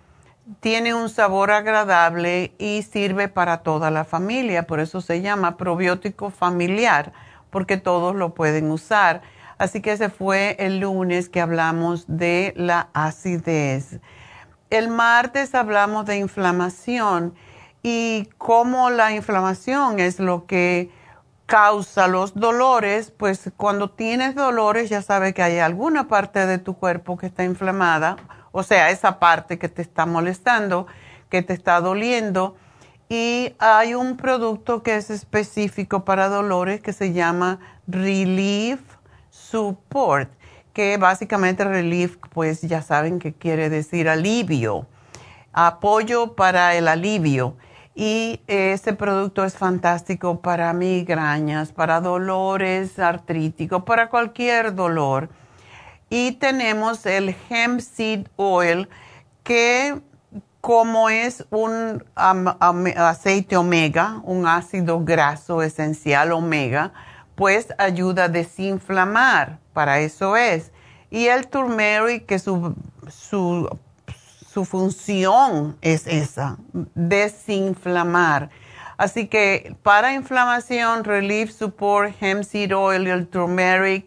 tiene 0.61 0.93
un 0.93 1.09
sabor 1.09 1.51
agradable 1.51 2.53
y 2.59 2.83
sirve 2.83 3.29
para 3.29 3.63
toda 3.63 3.91
la 3.91 4.05
familia, 4.05 4.67
por 4.67 4.79
eso 4.79 5.01
se 5.01 5.23
llama 5.23 5.57
probiótico 5.57 6.29
familiar 6.29 7.15
porque 7.49 7.79
todos 7.79 8.15
lo 8.15 8.35
pueden 8.35 8.71
usar. 8.71 9.23
Así 9.57 9.81
que 9.81 9.93
ese 9.93 10.11
fue 10.11 10.57
el 10.59 10.81
lunes 10.81 11.31
que 11.31 11.41
hablamos 11.41 12.05
de 12.09 12.53
la 12.59 12.89
acidez. 12.93 14.01
El 14.69 14.89
martes 14.89 15.55
hablamos 15.55 16.05
de 16.05 16.19
inflamación 16.19 17.33
y 17.83 18.29
cómo 18.37 18.91
la 18.91 19.15
inflamación 19.15 19.99
es 19.99 20.21
lo 20.21 20.45
que 20.45 20.91
causa 21.47 22.09
los 22.09 22.35
dolores, 22.35 23.11
pues 23.11 23.51
cuando 23.57 23.91
tienes 23.91 24.35
dolores 24.35 24.89
ya 24.89 25.03
sabes 25.03 25.35
que 25.35 25.43
hay 25.43 25.59
alguna 25.59 26.09
parte 26.09 26.47
de 26.47 26.59
tu 26.59 26.75
cuerpo 26.75 27.17
que 27.17 27.27
está 27.27 27.45
inflamada, 27.45 28.17
o 28.53 28.63
sea, 28.63 28.91
esa 28.91 29.19
parte 29.19 29.59
que 29.59 29.69
te 29.69 29.83
está 29.83 30.07
molestando, 30.07 30.87
que 31.29 31.43
te 31.43 31.53
está 31.53 31.81
doliendo 31.81 32.57
y 33.09 33.55
hay 33.59 33.95
un 33.95 34.17
producto 34.17 34.83
que 34.83 34.97
es 34.97 35.11
específico 35.11 36.05
para 36.05 36.29
dolores 36.29 36.81
que 36.81 36.93
se 36.93 37.13
llama 37.13 37.59
Relief 37.87 38.81
Support, 39.31 40.31
que 40.73 40.97
básicamente 40.97 41.65
Relief, 41.65 42.17
pues 42.33 42.63
ya 42.63 42.81
saben 42.81 43.19
que 43.19 43.35
quiere 43.35 43.69
decir 43.69 44.09
alivio, 44.09 44.87
apoyo 45.53 46.35
para 46.35 46.75
el 46.75 46.89
alivio. 46.89 47.57
Y 47.95 48.41
ese 48.49 48.93
producto 48.93 49.45
es 49.45 49.57
fantástico 49.57 50.41
para 50.41 50.73
migrañas, 50.73 51.71
para 51.73 52.01
dolores 52.01 52.99
artríticos, 52.99 53.85
para 53.85 54.09
cualquier 54.09 54.75
dolor. 54.75 55.29
Y 56.11 56.33
tenemos 56.33 57.07
el 57.07 57.37
hemp 57.49 57.81
seed 57.81 58.27
oil 58.37 58.89
que 59.45 60.01
como 60.61 61.11
es 61.11 61.45
un 61.51 62.03
aceite 62.97 63.57
omega, 63.57 64.21
un 64.25 64.47
ácido 64.47 65.05
graso 65.05 65.63
esencial 65.63 66.33
omega, 66.33 66.93
pues 67.35 67.69
ayuda 67.77 68.25
a 68.25 68.29
desinflamar, 68.29 69.59
para 69.75 70.01
eso 70.01 70.37
es. 70.37 70.73
Y 71.11 71.27
el 71.27 71.49
turmeric, 71.49 72.25
que 72.25 72.39
su, 72.39 72.75
su, 73.09 73.69
su 74.55 74.65
función 74.65 75.77
es 75.81 76.07
esa, 76.07 76.59
desinflamar. 76.95 78.51
Así 78.97 79.27
que 79.27 79.77
para 79.83 80.15
inflamación, 80.15 81.03
Relief 81.03 81.51
Support, 81.51 82.15
Hemp 82.21 82.45
Seed 82.45 82.77
Oil 82.77 83.09
el 83.09 83.27
turmeric. 83.27 84.07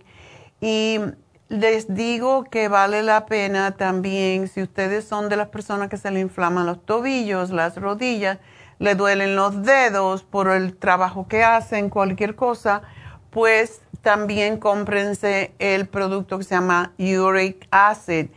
Y 0.61 1.01
les 1.49 1.93
digo 1.93 2.45
que 2.45 2.69
vale 2.69 3.03
la 3.03 3.25
pena 3.25 3.71
también, 3.71 4.47
si 4.47 4.61
ustedes 4.61 5.03
son 5.03 5.27
de 5.27 5.35
las 5.35 5.49
personas 5.49 5.89
que 5.89 5.97
se 5.97 6.11
le 6.11 6.21
inflaman 6.21 6.65
los 6.65 6.85
tobillos, 6.85 7.49
las 7.49 7.75
rodillas, 7.75 8.39
le 8.79 8.95
duelen 8.95 9.35
los 9.35 9.63
dedos 9.63 10.23
por 10.23 10.47
el 10.47 10.77
trabajo 10.77 11.27
que 11.27 11.43
hacen, 11.43 11.89
cualquier 11.89 12.35
cosa, 12.35 12.83
pues 13.31 13.81
también 14.01 14.59
cómprense 14.59 15.51
el 15.59 15.89
producto 15.89 16.37
que 16.37 16.45
se 16.45 16.55
llama 16.55 16.93
Uric 16.97 17.67
Acid. 17.69 18.27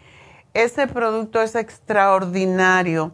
Ese 0.55 0.87
producto 0.87 1.41
es 1.41 1.55
extraordinario 1.55 3.13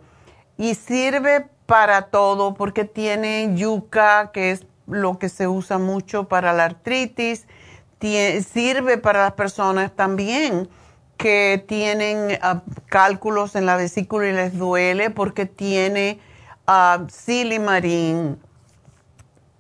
y 0.56 0.74
sirve 0.74 1.48
para 1.66 2.02
todo 2.02 2.54
porque 2.54 2.84
tiene 2.84 3.52
yuca, 3.54 4.30
que 4.32 4.52
es 4.52 4.66
lo 4.86 5.18
que 5.18 5.28
se 5.28 5.48
usa 5.48 5.78
mucho 5.78 6.28
para 6.28 6.52
la 6.52 6.64
artritis 6.64 7.46
sirve 7.98 8.98
para 8.98 9.22
las 9.22 9.32
personas 9.32 9.92
también 9.94 10.68
que 11.16 11.64
tienen 11.66 12.38
ah, 12.42 12.62
cálculos 12.86 13.56
en 13.56 13.66
la 13.66 13.76
vesícula 13.76 14.28
y 14.28 14.32
les 14.32 14.56
duele 14.56 15.10
porque 15.10 15.46
tiene 15.46 16.20
uh, 16.68 17.08
silimarín, 17.08 18.38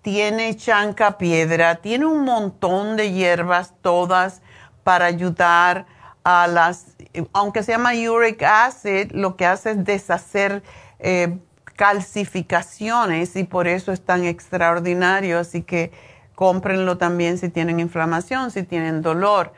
tiene 0.02 0.54
chanca 0.54 1.16
piedra, 1.16 1.76
tiene 1.76 2.04
un 2.04 2.24
montón 2.24 2.96
de 2.96 3.12
hierbas 3.12 3.72
todas 3.80 4.42
para 4.84 5.06
ayudar 5.06 5.86
a 6.22 6.46
las, 6.46 6.95
aunque 7.32 7.62
se 7.62 7.72
llama 7.72 7.92
uric 7.92 8.42
acid, 8.42 9.12
lo 9.12 9.36
que 9.36 9.46
hace 9.46 9.72
es 9.72 9.84
deshacer 9.84 10.62
eh, 10.98 11.38
calcificaciones 11.76 13.36
y 13.36 13.44
por 13.44 13.68
eso 13.68 13.92
es 13.92 14.00
tan 14.00 14.24
extraordinario. 14.24 15.38
Así 15.38 15.62
que 15.62 15.92
cómprenlo 16.34 16.98
también 16.98 17.38
si 17.38 17.48
tienen 17.48 17.80
inflamación, 17.80 18.50
si 18.50 18.62
tienen 18.62 19.02
dolor. 19.02 19.52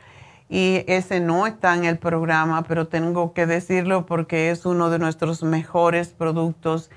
Y 0.49 0.83
ese 0.87 1.19
no 1.19 1.45
está 1.45 1.75
en 1.75 1.85
el 1.85 1.99
programa, 1.99 2.63
pero 2.63 2.87
tengo 2.87 3.33
que 3.33 3.45
decirlo 3.45 4.07
porque 4.07 4.49
es 4.49 4.65
uno 4.65 4.89
de 4.89 4.97
nuestros 4.97 5.43
mejores 5.43 6.09
productos. 6.09 6.89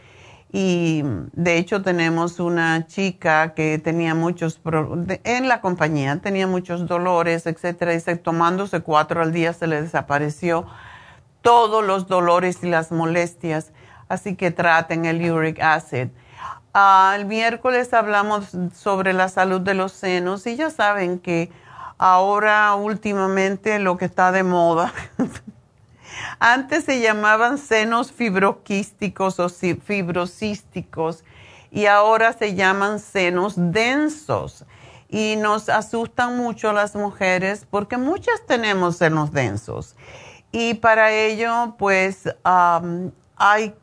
Y 0.53 1.03
de 1.33 1.57
hecho 1.57 1.81
tenemos 1.81 2.39
una 2.39 2.87
chica 2.87 3.55
que 3.55 3.79
tenía 3.79 4.15
muchos, 4.15 4.61
en 5.25 5.49
la 5.49 5.63
compañía 5.63 6.19
tenía 6.19 6.47
muchos 6.47 6.87
dolores, 6.87 7.47
etcétera, 7.47 7.95
y 7.95 8.01
tomándose 8.19 8.81
cuatro 8.81 9.23
al 9.23 9.33
día 9.33 9.55
se 9.55 9.67
le 9.67 9.81
desapareció 9.81 10.67
todos 11.41 11.83
los 11.83 12.07
dolores 12.07 12.63
y 12.63 12.69
las 12.69 12.93
molestias. 12.93 13.73
Así 14.09 14.37
que 14.37 14.51
traten 14.51 15.07
el 15.07 15.31
uric 15.31 15.59
acid. 15.61 16.09
Ah, 16.75 17.15
el 17.17 17.25
miércoles 17.25 17.95
hablamos 17.95 18.57
sobre 18.75 19.15
la 19.15 19.29
salud 19.29 19.63
de 19.63 19.75
los 19.75 19.93
senos 19.93 20.47
y 20.47 20.57
ya 20.57 20.69
saben 20.69 21.19
que 21.19 21.51
ahora 21.99 22.75
últimamente 22.75 23.79
lo 23.79 23.97
que 23.97 24.07
está 24.07 24.33
de 24.33 24.43
moda, 24.43 24.93
antes 26.39 26.85
se 26.85 27.01
llamaban 27.01 27.59
senos 27.59 28.13
fibroquísticos 28.13 29.39
o 29.41 29.49
fibrocísticos 29.49 31.25
y 31.71 31.87
ahora 31.87 32.33
se 32.33 32.55
llaman 32.55 33.01
senos 33.01 33.55
densos. 33.57 34.65
Y 35.09 35.37
nos 35.37 35.69
asustan 35.69 36.39
mucho 36.39 36.73
las 36.73 36.95
mujeres 36.95 37.67
porque 37.71 37.99
muchas 37.99 38.47
tenemos 38.47 38.97
senos 38.97 39.33
densos. 39.33 39.95
Y 40.53 40.75
para 40.75 41.13
ello 41.13 41.75
pues 41.79 42.29
hay 43.37 43.75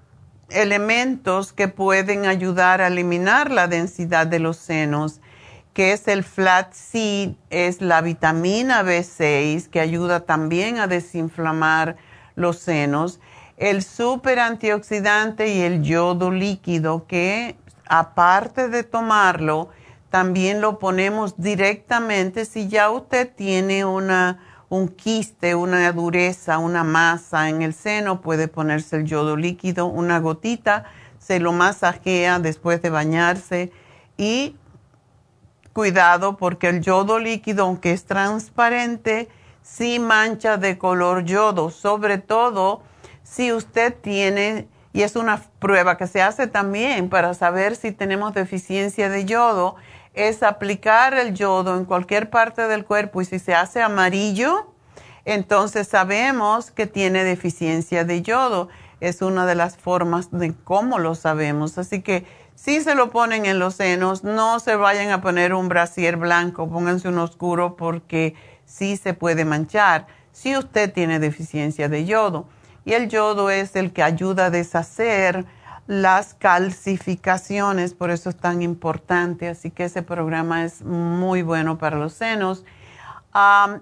elementos 0.50 1.54
que 1.54 1.68
pueden 1.68 2.26
ayudar 2.26 2.82
a 2.82 2.88
eliminar 2.88 3.52
la 3.52 3.68
densidad 3.68 4.28
de 4.28 4.40
los 4.40 4.58
senos, 4.58 5.22
que 5.74 5.94
es 5.94 6.08
el 6.08 6.24
flaxseed, 6.24 7.34
es 7.50 7.82
la 7.82 8.02
vitamina 8.02 8.84
B6 8.84 9.70
que 9.70 9.80
ayuda 9.80 10.22
también 10.22 10.80
a 10.80 10.88
desinflamar 10.88 11.98
los 12.40 12.58
senos, 12.58 13.20
el 13.58 13.84
super 13.84 14.40
antioxidante 14.40 15.54
y 15.54 15.62
el 15.62 15.84
yodo 15.84 16.32
líquido 16.32 17.06
que 17.08 17.58
aparte 17.88 18.70
de 18.70 18.84
tomarlo, 18.84 19.70
también 20.10 20.62
lo 20.62 20.80
ponemos 20.80 21.36
directamente 21.38 22.46
si 22.46 22.68
ya 22.68 22.90
usted 22.90 23.30
tiene 23.36 23.86
una 23.86 24.40
un 24.70 24.88
quiste, 24.88 25.56
una 25.56 25.92
dureza, 25.92 26.60
una 26.60 26.84
masa 26.84 27.50
en 27.50 27.64
el 27.64 27.74
seno, 27.74 28.22
puede 28.22 28.48
ponerse 28.48 28.98
el 28.98 29.06
yodo 29.06 29.36
líquido, 29.36 29.88
una 29.88 30.20
gotita, 30.20 30.86
se 31.18 31.40
lo 31.40 31.52
masajea 31.52 32.40
después 32.40 32.82
de 32.82 32.92
bañarse 32.92 33.72
y 34.16 34.56
cuidado 35.74 36.38
porque 36.38 36.70
el 36.70 36.82
yodo 36.82 37.20
líquido, 37.20 37.64
aunque 37.64 37.92
es 37.92 38.06
transparente, 38.06 39.28
sí 39.62 40.00
mancha 40.00 40.58
de 40.58 40.78
color 40.78 41.24
yodo, 41.26 41.70
sobre 41.70 42.18
todo 42.18 42.82
si 43.24 43.52
usted 43.54 43.94
tiene, 43.94 44.68
y 44.94 45.04
es 45.04 45.16
una 45.16 45.42
prueba 45.60 45.98
que 45.98 46.08
se 46.08 46.22
hace 46.22 46.48
también 46.48 47.10
para 47.10 47.34
saber 47.34 47.76
si 47.76 47.92
tenemos 47.92 48.34
deficiencia 48.34 49.10
de 49.10 49.26
yodo, 49.26 49.76
es 50.14 50.44
aplicar 50.44 51.14
el 51.14 51.34
yodo 51.34 51.78
en 51.78 51.86
cualquier 51.86 52.30
parte 52.30 52.68
del 52.68 52.86
cuerpo 52.86 53.22
y 53.22 53.26
si 53.26 53.40
se 53.40 53.54
hace 53.54 53.82
amarillo, 53.82 54.74
entonces 55.26 55.88
sabemos 55.88 56.72
que 56.72 56.88
tiene 56.88 57.24
deficiencia 57.24 58.04
de 58.04 58.22
yodo. 58.22 58.70
Es 59.00 59.22
una 59.22 59.46
de 59.46 59.56
las 59.56 59.78
formas 59.78 60.32
de 60.32 60.56
cómo 60.64 60.98
lo 60.98 61.16
sabemos. 61.16 61.78
Así 61.78 62.02
que 62.02 62.26
si 62.56 62.82
se 62.82 62.96
lo 62.96 63.12
ponen 63.12 63.46
en 63.46 63.60
los 63.60 63.76
senos, 63.76 64.24
no 64.24 64.60
se 64.60 64.76
vayan 64.76 65.12
a 65.12 65.22
poner 65.22 65.54
un 65.54 65.70
brasier 65.70 66.18
blanco, 66.18 66.68
pónganse 66.68 67.08
un 67.08 67.20
oscuro 67.20 67.76
porque 67.76 68.36
sí 68.70 68.96
se 68.96 69.14
puede 69.14 69.44
manchar 69.44 70.08
si 70.32 70.56
usted 70.56 70.94
tiene 70.94 71.20
deficiencia 71.20 71.90
de 71.90 72.06
yodo. 72.06 72.46
Y 72.86 72.94
el 72.94 73.10
yodo 73.10 73.50
es 73.50 73.76
el 73.76 73.92
que 73.92 74.04
ayuda 74.04 74.46
a 74.46 74.50
deshacer 74.50 75.46
las 75.88 76.36
calcificaciones, 76.36 77.94
por 77.96 78.12
eso 78.12 78.30
es 78.30 78.38
tan 78.38 78.62
importante. 78.62 79.50
Así 79.50 79.72
que 79.72 79.86
ese 79.86 80.04
programa 80.04 80.64
es 80.64 80.84
muy 80.84 81.42
bueno 81.42 81.78
para 81.78 81.98
los 81.98 82.14
senos. 82.14 82.64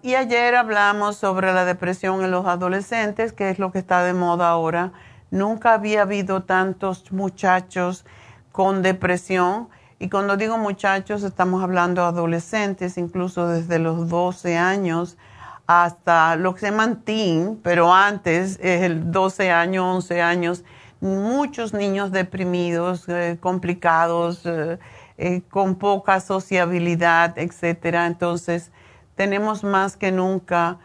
y 0.02 0.16
ayer 0.16 0.56
hablamos 0.56 1.18
sobre 1.18 1.54
la 1.54 1.66
depresión 1.66 2.24
en 2.24 2.32
los 2.32 2.46
adolescentes, 2.46 3.34
que 3.34 3.50
es 3.50 3.60
lo 3.60 3.72
que 3.72 3.80
está 3.80 4.04
de 4.04 4.14
moda 4.14 4.50
ahora. 4.50 4.94
Nunca 5.32 5.74
había 5.74 6.04
habido 6.04 6.44
tantos 6.44 7.12
muchachos 7.12 8.06
con 8.52 8.82
depresión. 8.82 9.70
Y 10.00 10.10
cuando 10.10 10.38
digo 10.38 10.58
muchachos, 10.58 11.24
estamos 11.24 11.64
hablando 11.64 12.04
de 12.04 12.10
adolescentes, 12.10 12.98
incluso 12.98 13.48
desde 13.48 13.80
los 13.80 14.10
12 14.10 14.56
años 14.56 15.18
hasta 15.66 16.38
lo 16.38 16.54
que 16.54 16.62
se 16.62 16.66
llaman 16.68 17.02
teen, 17.02 17.60
pero 17.62 17.94
antes, 17.94 18.58
es 18.62 18.84
el 18.84 19.12
12 19.12 19.52
años, 19.52 19.84
11 19.96 20.22
años, 20.22 20.64
muchos 21.02 21.74
niños 21.74 22.12
deprimidos, 22.12 23.08
eh, 23.10 23.38
complicados, 23.40 24.46
eh, 24.46 24.80
eh, 25.18 25.42
con 25.50 25.76
poca 25.76 26.22
sociabilidad, 26.22 27.38
etcétera. 27.38 28.08
Entonces, 28.08 28.72
tenemos 29.16 29.64
más 29.64 29.98
que 29.98 30.12
nunca 30.12 30.80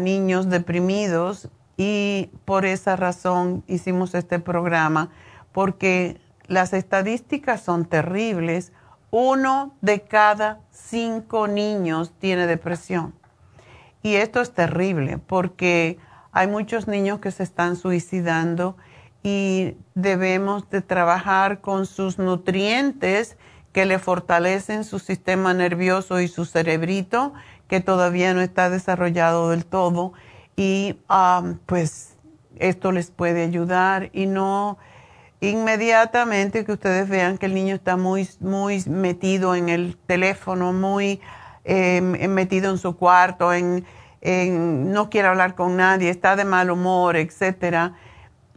niños 0.00 0.50
deprimidos 0.50 1.48
y 1.76 2.32
por 2.44 2.64
esa 2.64 2.96
razón 2.96 3.62
hicimos 3.68 4.16
este 4.16 4.40
programa, 4.40 5.10
porque 5.52 6.20
las 6.50 6.72
estadísticas 6.72 7.62
son 7.62 7.84
terribles. 7.84 8.72
Uno 9.12 9.72
de 9.82 10.02
cada 10.02 10.58
cinco 10.72 11.46
niños 11.46 12.12
tiene 12.18 12.48
depresión. 12.48 13.14
Y 14.02 14.16
esto 14.16 14.40
es 14.40 14.50
terrible 14.52 15.18
porque 15.18 15.98
hay 16.32 16.48
muchos 16.48 16.88
niños 16.88 17.20
que 17.20 17.30
se 17.30 17.44
están 17.44 17.76
suicidando 17.76 18.76
y 19.22 19.76
debemos 19.94 20.68
de 20.70 20.82
trabajar 20.82 21.60
con 21.60 21.86
sus 21.86 22.18
nutrientes 22.18 23.36
que 23.72 23.86
le 23.86 24.00
fortalecen 24.00 24.82
su 24.82 24.98
sistema 24.98 25.54
nervioso 25.54 26.18
y 26.18 26.26
su 26.26 26.46
cerebrito, 26.46 27.32
que 27.68 27.80
todavía 27.80 28.34
no 28.34 28.40
está 28.40 28.70
desarrollado 28.70 29.50
del 29.50 29.64
todo. 29.64 30.14
Y 30.56 30.98
um, 31.08 31.58
pues 31.66 32.16
esto 32.58 32.90
les 32.90 33.12
puede 33.12 33.44
ayudar 33.44 34.10
y 34.12 34.26
no 34.26 34.78
inmediatamente 35.40 36.64
que 36.64 36.72
ustedes 36.72 37.08
vean 37.08 37.38
que 37.38 37.46
el 37.46 37.54
niño 37.54 37.74
está 37.74 37.96
muy, 37.96 38.28
muy 38.40 38.82
metido 38.86 39.54
en 39.54 39.68
el 39.68 39.96
teléfono, 40.06 40.72
muy 40.72 41.20
em, 41.64 42.12
metido 42.30 42.70
en 42.70 42.78
su 42.78 42.96
cuarto, 42.96 43.52
en, 43.52 43.84
no 44.92 45.08
quiere 45.08 45.28
hablar 45.28 45.54
con 45.54 45.76
nadie, 45.78 46.10
está 46.10 46.36
de 46.36 46.44
mal 46.44 46.70
humor, 46.70 47.16
etcétera, 47.16 47.94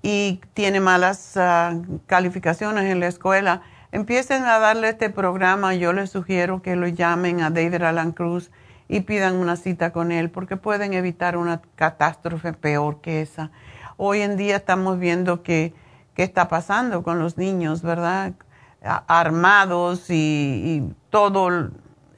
y 0.01 0.41
tiene 0.53 0.81
malas 0.81 1.37
ah, 1.37 1.73
calificaciones 2.05 2.91
en 2.91 2.99
la 2.99 3.07
escuela, 3.07 3.61
empiecen 3.93 4.43
a 4.43 4.59
darle 4.59 4.89
este 4.89 5.09
programa. 5.09 5.73
Yo 5.75 5.93
les 5.93 6.09
sugiero 6.09 6.61
que 6.61 6.75
lo 6.75 6.87
llamen 6.87 7.41
a 7.41 7.49
David 7.49 7.81
Alan 7.81 8.11
Cruz 8.11 8.51
y 8.89 9.01
pidan 9.01 9.35
una 9.35 9.55
cita 9.55 9.93
con 9.93 10.11
él, 10.11 10.29
porque 10.29 10.57
pueden 10.57 10.93
evitar 10.93 11.37
una 11.37 11.61
catástrofe 11.75 12.51
peor 12.51 12.99
que 12.99 13.21
esa. 13.21 13.51
Hoy 13.95 14.21
en 14.21 14.35
día 14.35 14.57
estamos 14.57 14.99
viendo 14.99 15.43
que 15.43 15.73
qué 16.15 16.23
está 16.23 16.47
pasando 16.47 17.03
con 17.03 17.19
los 17.19 17.37
niños, 17.37 17.81
¿verdad? 17.81 18.33
Armados 18.81 20.09
y, 20.09 20.83
todo 21.09 21.49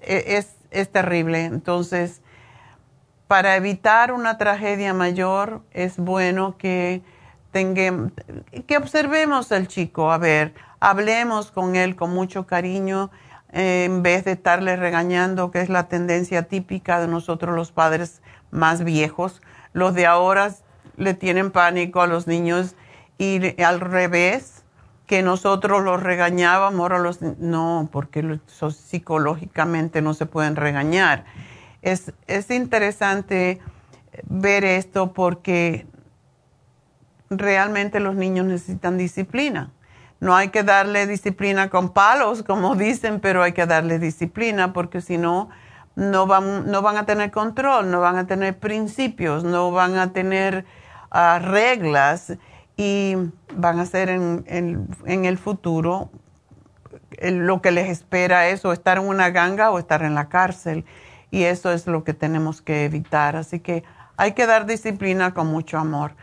e, 0.01 0.38
es, 0.38 0.55
es, 0.71 0.91
terrible. 0.91 1.45
Entonces, 1.45 2.21
para 3.27 3.55
evitar 3.55 4.12
una 4.12 4.38
tragedia 4.38 4.93
mayor, 4.93 5.62
es 5.71 5.97
bueno 5.97 6.58
que 6.58 7.01
tengamos, 7.51 8.12
que 8.67 8.77
observemos 8.77 9.51
al 9.51 9.67
chico, 9.67 10.12
a 10.12 10.17
ver, 10.17 10.53
hablemos 10.79 11.51
con 11.51 11.75
él 11.75 11.95
con 11.95 12.13
mucho 12.13 12.45
cariño, 12.45 13.12
en 13.51 14.03
vez 14.03 14.25
de 14.25 14.34
estarle 14.34 14.75
regañando, 14.75 15.49
que 15.49 15.62
es 15.62 15.69
la 15.69 15.88
tendencia 15.88 16.43
típica 16.43 16.99
de 16.99 17.08
nosotros 17.08 17.55
los 17.55 17.71
padres 17.71 18.21
más 18.51 18.84
viejos. 18.84 19.41
Los 19.71 19.93
de 19.93 20.05
ahora 20.05 20.53
le 20.97 21.13
tienen 21.13 21.51
pánico 21.51 22.01
a 22.01 22.08
los 22.08 22.27
niños 22.27 22.75
y 23.17 23.62
al 23.62 23.80
revés, 23.80 24.65
que 25.08 25.21
nosotros 25.21 25.84
los 25.84 26.01
regañábamos, 26.01 26.80
ahora 26.80 26.99
los 26.99 27.21
no, 27.21 27.89
porque 27.91 28.39
psicológicamente 28.47 30.01
no 30.01 30.13
se 30.13 30.25
pueden 30.25 30.56
regañar. 30.56 31.25
Es, 31.82 32.12
es 32.28 32.49
interesante 32.49 33.62
ver 34.23 34.63
esto 34.63 35.13
porque 35.13 35.86
realmente 37.30 37.99
los 37.99 38.15
niños 38.15 38.45
necesitan 38.47 38.97
disciplina. 38.97 39.71
No 40.19 40.36
hay 40.36 40.49
que 40.49 40.63
darle 40.63 41.06
disciplina 41.06 41.69
con 41.69 41.93
palos, 41.93 42.41
como 42.41 42.75
dicen, 42.75 43.19
pero 43.19 43.43
hay 43.43 43.51
que 43.51 43.67
darle 43.67 43.99
disciplina 43.99 44.73
porque 44.73 45.01
si 45.01 45.19
no, 45.19 45.49
no 45.95 46.25
van, 46.25 46.71
no 46.71 46.82
van 46.82 46.97
a 46.97 47.06
tener 47.06 47.30
control, 47.30 47.91
no 47.91 48.01
van 48.01 48.17
a 48.17 48.25
tener 48.25 48.58
principios, 48.58 49.43
no 49.43 49.69
van 49.71 49.97
a 49.97 50.13
tener 50.13 50.65
ah, 51.12 51.39
reglas 51.39 52.34
y 52.77 53.15
van 53.53 53.79
a 53.79 53.85
ser 53.85 54.09
en, 54.09 54.43
en, 54.47 55.25
el 55.25 55.38
futuro 55.38 56.09
lo 57.21 57.61
que 57.61 57.71
les 57.71 57.89
espera 57.89 58.49
es 58.49 58.65
o 58.65 58.73
estar 58.73 58.97
en 58.97 59.07
una 59.07 59.29
ganga 59.29 59.71
o 59.71 59.79
estar 59.79 60.03
en 60.03 60.15
la 60.15 60.27
cárcel. 60.27 60.85
Y 61.31 61.43
eso 61.43 61.71
es 61.71 61.88
lo 61.88 62.03
que 62.03 62.13
tenemos 62.13 62.61
que 62.61 62.85
evitar. 62.85 63.35
Así 63.35 63.59
que 63.59 63.83
hay 64.17 64.33
que 64.33 64.45
dar 64.45 64.65
disciplina 64.65 65.33
con 65.33 65.47
mucho 65.47 65.77
amor. 65.77 66.15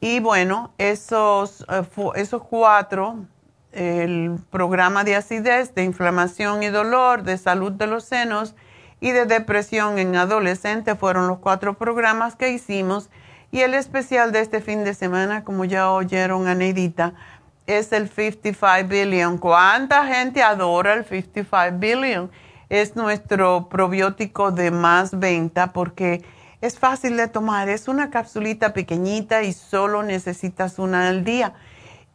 Y 0.00 0.20
bueno, 0.20 0.72
esos, 0.78 1.64
eh, 1.68 1.82
esos 2.16 2.42
cuatro, 2.42 3.26
el 3.72 4.38
programa 4.50 5.04
de 5.04 5.16
acidez, 5.16 5.74
de 5.74 5.84
inflamación 5.84 6.62
y 6.62 6.68
dolor, 6.68 7.22
de 7.22 7.38
salud 7.38 7.72
de 7.72 7.86
los 7.86 8.04
senos 8.04 8.54
y 9.00 9.12
de 9.12 9.26
depresión 9.26 9.98
en 9.98 10.16
adolescentes 10.16 10.98
fueron 10.98 11.28
los 11.28 11.38
cuatro 11.38 11.74
programas 11.74 12.36
que 12.36 12.50
hicimos 12.50 13.10
y 13.52 13.60
el 13.60 13.74
especial 13.74 14.32
de 14.32 14.40
este 14.40 14.62
fin 14.62 14.82
de 14.82 14.94
semana, 14.94 15.44
como 15.44 15.66
ya 15.66 15.92
oyeron 15.92 16.48
a 16.48 16.54
Neidita, 16.54 17.12
es 17.66 17.92
el 17.92 18.08
55 18.08 18.88
Billion. 18.88 19.36
¿Cuánta 19.36 20.06
gente 20.06 20.42
adora 20.42 20.94
el 20.94 21.04
55 21.04 21.78
Billion? 21.78 22.30
Es 22.70 22.96
nuestro 22.96 23.68
probiótico 23.68 24.52
de 24.52 24.70
más 24.70 25.18
venta 25.18 25.74
porque 25.74 26.24
es 26.62 26.78
fácil 26.78 27.18
de 27.18 27.28
tomar. 27.28 27.68
Es 27.68 27.88
una 27.88 28.08
capsulita 28.08 28.72
pequeñita 28.72 29.42
y 29.42 29.52
solo 29.52 30.02
necesitas 30.02 30.78
una 30.78 31.08
al 31.08 31.22
día. 31.22 31.52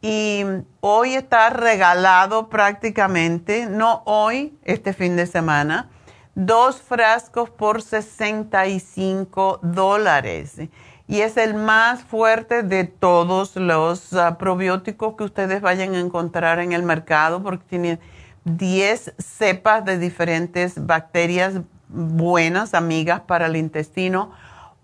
Y 0.02 0.42
hoy 0.80 1.14
está 1.14 1.50
regalado 1.50 2.48
prácticamente, 2.48 3.66
no 3.66 4.02
hoy, 4.06 4.58
este 4.64 4.92
fin 4.92 5.14
de 5.14 5.26
semana, 5.26 5.88
dos 6.34 6.82
frascos 6.82 7.48
por 7.48 7.80
65 7.80 9.60
dólares 9.62 10.68
y 11.08 11.22
es 11.22 11.38
el 11.38 11.54
más 11.54 12.02
fuerte 12.02 12.62
de 12.62 12.84
todos 12.84 13.56
los 13.56 14.12
ah, 14.12 14.36
probióticos 14.36 15.16
que 15.16 15.24
ustedes 15.24 15.62
vayan 15.62 15.94
a 15.94 16.00
encontrar 16.00 16.60
en 16.60 16.72
el 16.72 16.82
mercado 16.82 17.42
porque 17.42 17.64
tiene 17.66 17.98
10 18.44 19.14
cepas 19.18 19.86
de 19.86 19.98
diferentes 19.98 20.86
bacterias 20.86 21.54
buenas, 21.88 22.74
amigas 22.74 23.22
para 23.22 23.46
el 23.46 23.56
intestino, 23.56 24.32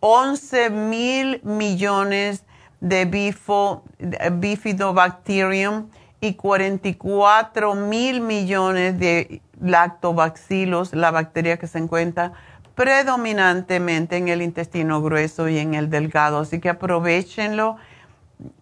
11 0.01 0.71
mil 0.71 1.43
millones 1.45 2.45
de 2.81 3.05
bifidobacterium 4.33 5.89
y 6.23 6.35
44 6.35 7.75
mil 7.75 8.23
millones 8.23 8.99
de 8.99 9.43
lactobacillus, 9.61 10.95
la 10.95 11.11
bacteria 11.11 11.59
que 11.59 11.67
se 11.67 11.79
encuentra 11.79 12.33
predominantemente 12.75 14.17
en 14.17 14.29
el 14.29 14.43
intestino 14.43 15.03
grueso 15.03 15.49
y 15.49 15.59
en 15.59 15.75
el 15.75 15.91
delgado, 15.91 16.41
así 16.41 16.61
que 16.61 16.71
aprovechenlo 16.71 17.77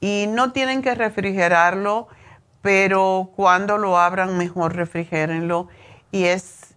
y 0.01 0.27
no 0.29 0.53
tienen 0.53 0.83
que 0.83 0.95
refrigerarlo, 0.95 2.09
pero 2.61 3.31
cuando 3.35 3.79
lo 3.79 3.99
abran 3.99 4.37
mejor 4.39 4.77
refrigérenlo 4.77 5.69
y 6.11 6.25
es 6.25 6.73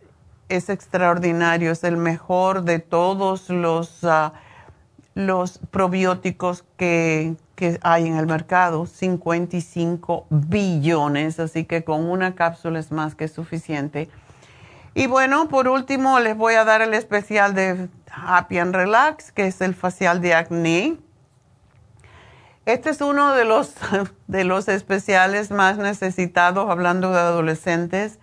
es 0.50 0.70
extraordinario, 0.70 1.72
es 1.72 1.84
el 1.84 1.98
mejor 1.98 2.64
de 2.64 2.80
todos 2.80 3.50
los, 3.50 4.04
ah, 4.04 4.34
los 5.16 5.60
probióticos 5.72 6.64
que, 6.78 7.36
que, 7.56 7.80
hay 7.82 8.08
en 8.08 8.18
el 8.18 8.28
mercado, 8.28 8.86
55 8.86 10.28
billones, 10.30 11.40
así 11.40 11.66
que 11.66 11.84
con 11.84 12.08
una 12.10 12.36
cápsula 12.36 12.80
es 12.80 12.92
más 12.92 13.16
que 13.16 13.28
suficiente. 13.28 14.10
Y 14.96 15.06
bueno, 15.06 15.48
por 15.50 15.68
último 15.68 16.20
les 16.20 16.36
voy 16.36 16.56
a 16.56 16.66
dar 16.66 16.82
el 16.82 16.96
especial 16.96 17.54
de 17.54 17.90
Happy 18.12 18.58
and 18.58 18.74
Relax, 18.74 19.32
que 19.32 19.46
es 19.46 19.62
el 19.62 19.76
facial 19.76 20.22
de 20.22 20.34
acné. 20.34 20.98
Este 22.66 22.90
es 22.90 23.02
uno 23.02 23.36
de 23.36 23.46
los, 23.46 23.76
de 24.28 24.44
los 24.44 24.68
especiales 24.68 25.52
más 25.52 25.78
necesitados 25.78 26.72
hablando 26.72 27.12
de 27.12 27.20
adolescentes 27.20 28.18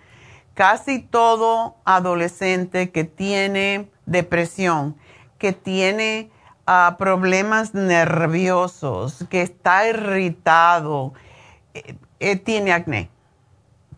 casi 0.55 1.01
todo 1.01 1.77
adolescente 1.85 2.91
que 2.91 3.05
tiene 3.05 3.91
depresión, 4.07 4.97
que 5.39 5.53
tiene 5.53 6.31
ah, 6.67 6.97
problemas 6.99 7.75
nerviosos, 7.75 9.25
que 9.31 9.43
está 9.43 9.89
irritado, 9.89 11.15
eh, 11.75 11.97
eh, 12.21 12.37
tiene 12.37 12.73
acné. 12.73 13.11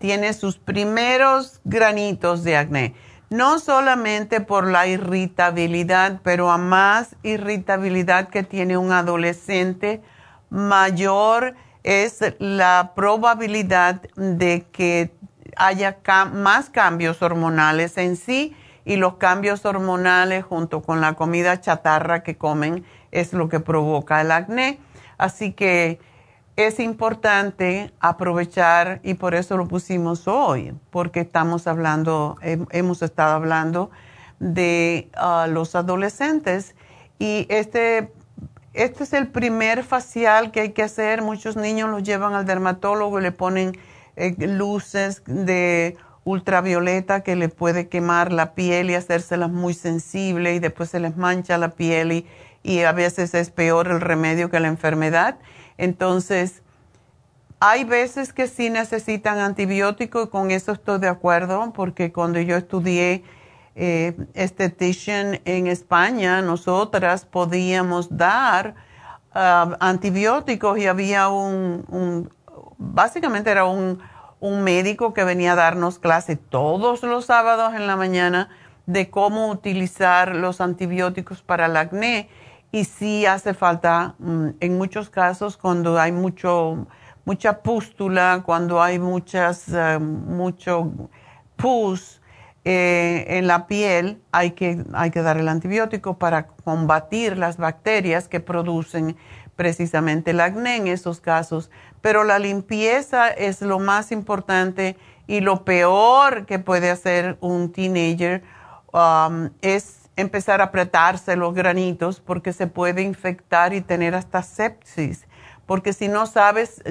Tiene 0.04 0.34
sus 0.34 0.58
primeros 0.58 1.62
granitos 1.64 2.44
de 2.44 2.58
acné. 2.58 2.94
No 3.30 3.58
solamente 3.58 4.42
por 4.42 4.66
la 4.70 4.86
irritabilidad, 4.86 6.20
pero 6.22 6.50
a 6.50 6.58
más 6.58 7.16
irritabilidad 7.22 8.28
que 8.28 8.42
tiene 8.42 8.76
un 8.76 8.92
adolescente, 8.92 10.02
mayor 10.50 11.54
es 11.84 12.18
la 12.38 12.92
probabilidad 12.94 14.02
de 14.14 14.66
que 14.70 15.10
haya 15.56 15.96
más 16.34 16.68
cambios 16.68 17.22
hormonales 17.22 17.96
en 17.96 18.16
sí 18.16 18.54
y 18.84 18.96
los 18.96 19.14
cambios 19.14 19.64
hormonales 19.64 20.44
junto 20.44 20.82
con 20.82 21.00
la 21.00 21.14
comida 21.14 21.62
chatarra 21.62 22.22
que 22.22 22.36
comen 22.36 22.84
es 23.10 23.32
lo 23.32 23.48
que 23.48 23.58
provoca 23.58 24.20
el 24.20 24.32
acné. 24.32 24.80
Así 25.16 25.52
que 25.54 25.98
es 26.56 26.78
importante 26.78 27.92
aprovechar 27.98 29.00
y 29.02 29.14
por 29.14 29.34
eso 29.34 29.56
lo 29.56 29.66
pusimos 29.66 30.28
hoy, 30.28 30.72
porque 30.90 31.20
estamos 31.20 31.66
hablando, 31.66 32.36
hemos 32.42 33.02
estado 33.02 33.34
hablando 33.34 33.90
de 34.38 35.08
ah, 35.16 35.46
los 35.48 35.74
adolescentes 35.74 36.74
y 37.18 37.46
este, 37.48 38.12
este 38.72 39.04
es 39.04 39.12
el 39.12 39.28
primer 39.28 39.82
facial 39.82 40.52
que 40.52 40.60
hay 40.60 40.70
que 40.70 40.82
hacer. 40.82 41.22
Muchos 41.22 41.56
niños 41.56 41.90
los 41.90 42.02
llevan 42.02 42.34
al 42.34 42.44
dermatólogo 42.44 43.18
y 43.18 43.22
le 43.22 43.32
ponen 43.32 43.72
eh, 44.16 44.34
luces 44.46 45.22
de 45.26 45.96
ultravioleta 46.24 47.22
que 47.22 47.36
le 47.36 47.48
puede 47.48 47.88
quemar 47.88 48.32
la 48.32 48.54
piel 48.54 48.90
y 48.90 48.94
hacérselas 48.94 49.50
muy 49.50 49.74
sensible 49.74 50.54
y 50.54 50.58
después 50.58 50.90
se 50.90 51.00
les 51.00 51.16
mancha 51.16 51.58
la 51.58 51.70
piel 51.70 52.12
y, 52.12 52.26
y 52.62 52.80
a 52.80 52.92
veces 52.92 53.34
es 53.34 53.50
peor 53.50 53.88
el 53.88 54.00
remedio 54.00 54.50
que 54.50 54.60
la 54.60 54.68
enfermedad. 54.68 55.36
Entonces, 55.78 56.62
hay 57.60 57.84
veces 57.84 58.32
que 58.32 58.46
sí 58.46 58.70
necesitan 58.70 59.38
antibióticos 59.38 60.26
y 60.26 60.28
con 60.28 60.50
eso 60.50 60.72
estoy 60.72 60.98
de 60.98 61.08
acuerdo 61.08 61.72
porque 61.72 62.12
cuando 62.12 62.40
yo 62.40 62.56
estudié 62.56 63.24
eh, 63.76 64.14
estetician 64.34 65.40
en 65.44 65.66
España, 65.66 66.42
nosotras 66.42 67.24
podíamos 67.24 68.16
dar 68.16 68.74
ah, 69.32 69.76
antibióticos 69.80 70.78
y 70.78 70.86
había 70.86 71.28
un, 71.28 72.30
básicamente 72.78 73.50
era 73.50 73.64
un, 73.64 74.00
médico 74.62 75.14
que 75.14 75.24
venía 75.24 75.52
a 75.52 75.56
darnos 75.56 75.98
clase 75.98 76.36
todos 76.36 77.02
los 77.02 77.24
sábados 77.24 77.72
en 77.72 77.86
la 77.86 77.96
mañana 77.96 78.50
de 78.84 79.08
cómo 79.08 79.48
utilizar 79.48 80.36
los 80.36 80.60
antibióticos 80.60 81.40
para 81.40 81.64
el 81.64 81.78
acné 81.78 82.28
y 82.74 82.84
sí 82.86 83.24
hace 83.24 83.54
falta 83.54 84.16
mm, 84.18 84.48
en 84.58 84.76
muchos 84.76 85.08
casos 85.08 85.56
cuando 85.56 85.96
hay 85.96 86.10
mucho 86.10 86.88
mucha 87.24 87.62
pústula, 87.62 88.42
cuando 88.44 88.82
hay 88.82 88.98
muchas 88.98 89.68
eh, 89.68 90.00
mucho 90.00 90.90
pus 91.54 92.20
eh, 92.64 93.26
en 93.28 93.46
la 93.46 93.68
piel, 93.68 94.20
hay 94.32 94.50
que, 94.50 94.84
hay 94.92 95.12
que 95.12 95.22
dar 95.22 95.36
el 95.36 95.46
antibiótico 95.46 96.18
para 96.18 96.48
combatir 96.48 97.38
las 97.38 97.58
bacterias 97.58 98.26
que 98.26 98.40
producen 98.40 99.16
precisamente 99.54 100.32
el 100.32 100.40
acné 100.40 100.74
en 100.76 100.88
esos 100.88 101.20
casos. 101.20 101.70
Pero 102.00 102.24
la 102.24 102.40
limpieza 102.40 103.28
es 103.28 103.62
lo 103.62 103.78
más 103.78 104.10
importante 104.10 104.96
y 105.28 105.40
lo 105.40 105.64
peor 105.64 106.44
que 106.44 106.58
puede 106.58 106.90
hacer 106.90 107.38
un 107.40 107.70
teenager 107.70 108.42
um, 108.92 109.50
es 109.62 110.03
empezar 110.16 110.60
a 110.60 110.64
apretarse 110.64 111.36
los 111.36 111.54
granitos 111.54 112.20
porque 112.20 112.52
se 112.52 112.66
puede 112.66 113.02
infectar 113.02 113.72
y 113.72 113.80
tener 113.80 114.14
hasta 114.14 114.42
sepsis. 114.42 115.26
Porque 115.66 115.92
si 115.92 116.08
no 116.08 116.26
sabes 116.26 116.82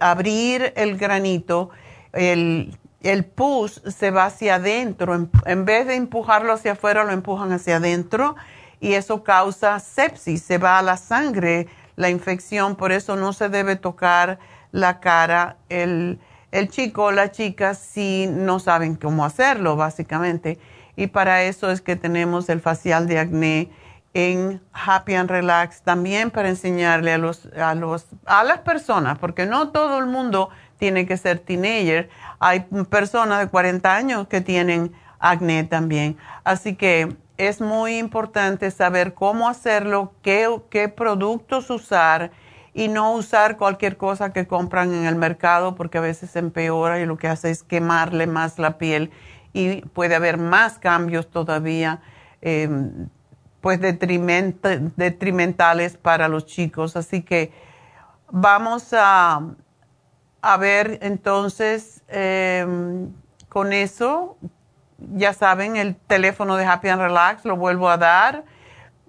abrir 0.00 0.72
el 0.76 0.96
granito, 0.98 1.70
el, 2.12 2.76
pus 3.34 3.82
se 3.86 4.10
va 4.10 4.26
hacia 4.26 4.56
adentro. 4.56 5.14
En, 5.14 5.30
en, 5.46 5.64
vez 5.64 5.86
de 5.86 5.94
empujarlo 5.94 6.52
hacia 6.52 6.72
afuera, 6.72 7.04
lo 7.04 7.12
empujan 7.12 7.52
hacia 7.52 7.76
adentro 7.76 8.36
y 8.80 8.94
eso 8.94 9.22
causa 9.22 9.78
sepsis, 9.78 10.42
se 10.42 10.58
va 10.58 10.78
a 10.78 10.82
la 10.82 10.96
sangre 10.96 11.68
la 11.98 12.10
infección, 12.10 12.76
por 12.76 12.92
eso 12.92 13.16
no 13.16 13.32
se 13.32 13.48
debe 13.48 13.74
tocar 13.74 14.38
la 14.70 15.00
cara 15.00 15.56
el, 15.68 16.20
el 16.52 16.68
chico 16.68 17.06
o 17.06 17.10
la 17.10 17.32
chica 17.32 17.74
si 17.74 18.28
no 18.28 18.60
saben 18.60 18.94
cómo 18.94 19.24
hacerlo, 19.24 19.74
básicamente. 19.74 20.58
Y 20.98 21.06
para 21.06 21.44
eso 21.44 21.70
es 21.70 21.80
que 21.80 21.94
tenemos 21.94 22.48
el 22.48 22.60
facial 22.60 23.06
de 23.06 23.20
acné 23.20 23.70
en 24.14 24.60
Happy 24.72 25.14
and 25.14 25.30
Relax, 25.30 25.82
también 25.82 26.32
para 26.32 26.48
enseñarle 26.48 27.12
a, 27.12 27.18
los, 27.18 27.46
a, 27.56 27.76
los, 27.76 28.06
a 28.26 28.42
las 28.42 28.58
personas, 28.62 29.16
porque 29.16 29.46
no 29.46 29.68
todo 29.68 30.00
el 30.00 30.06
mundo 30.06 30.50
tiene 30.76 31.06
que 31.06 31.16
ser 31.16 31.38
teenager. 31.38 32.10
Hay 32.40 32.66
personas 32.90 33.38
de 33.38 33.46
40 33.46 33.94
años 33.94 34.26
que 34.26 34.40
tienen 34.40 34.92
acné 35.20 35.62
también. 35.62 36.16
Así 36.42 36.74
que 36.74 37.16
es 37.36 37.60
muy 37.60 37.96
importante 37.96 38.72
saber 38.72 39.14
cómo 39.14 39.48
hacerlo, 39.48 40.14
qué, 40.22 40.48
qué 40.68 40.88
productos 40.88 41.70
usar 41.70 42.32
y 42.74 42.88
no 42.88 43.12
usar 43.12 43.56
cualquier 43.56 43.96
cosa 43.96 44.32
que 44.32 44.48
compran 44.48 44.92
en 44.92 45.06
el 45.06 45.14
mercado 45.14 45.76
porque 45.76 45.98
a 45.98 46.00
veces 46.00 46.34
empeora 46.34 46.98
y 46.98 47.06
lo 47.06 47.18
que 47.18 47.28
hace 47.28 47.50
es 47.50 47.62
quemarle 47.62 48.26
más 48.26 48.58
la 48.58 48.78
piel 48.78 49.12
y 49.58 49.82
puede 49.82 50.14
haber 50.14 50.38
más 50.38 50.78
cambios 50.78 51.28
todavía, 51.28 52.00
em, 52.40 53.08
pues 53.60 53.80
detrimentales 53.80 55.96
para 55.96 56.28
los 56.28 56.46
chicos. 56.46 56.96
Así 56.96 57.22
que 57.22 57.52
vamos 58.30 58.92
a, 58.92 59.42
a 60.40 60.56
ver 60.58 61.00
entonces 61.02 62.02
em, 62.08 63.12
con 63.48 63.72
eso 63.72 64.38
ya 64.98 65.32
saben, 65.32 65.76
el 65.76 65.96
teléfono 65.96 66.56
de 66.56 66.64
Happy 66.64 66.88
and 66.88 67.02
Relax 67.02 67.44
lo 67.44 67.56
vuelvo 67.56 67.88
a 67.88 67.96
dar. 67.96 68.44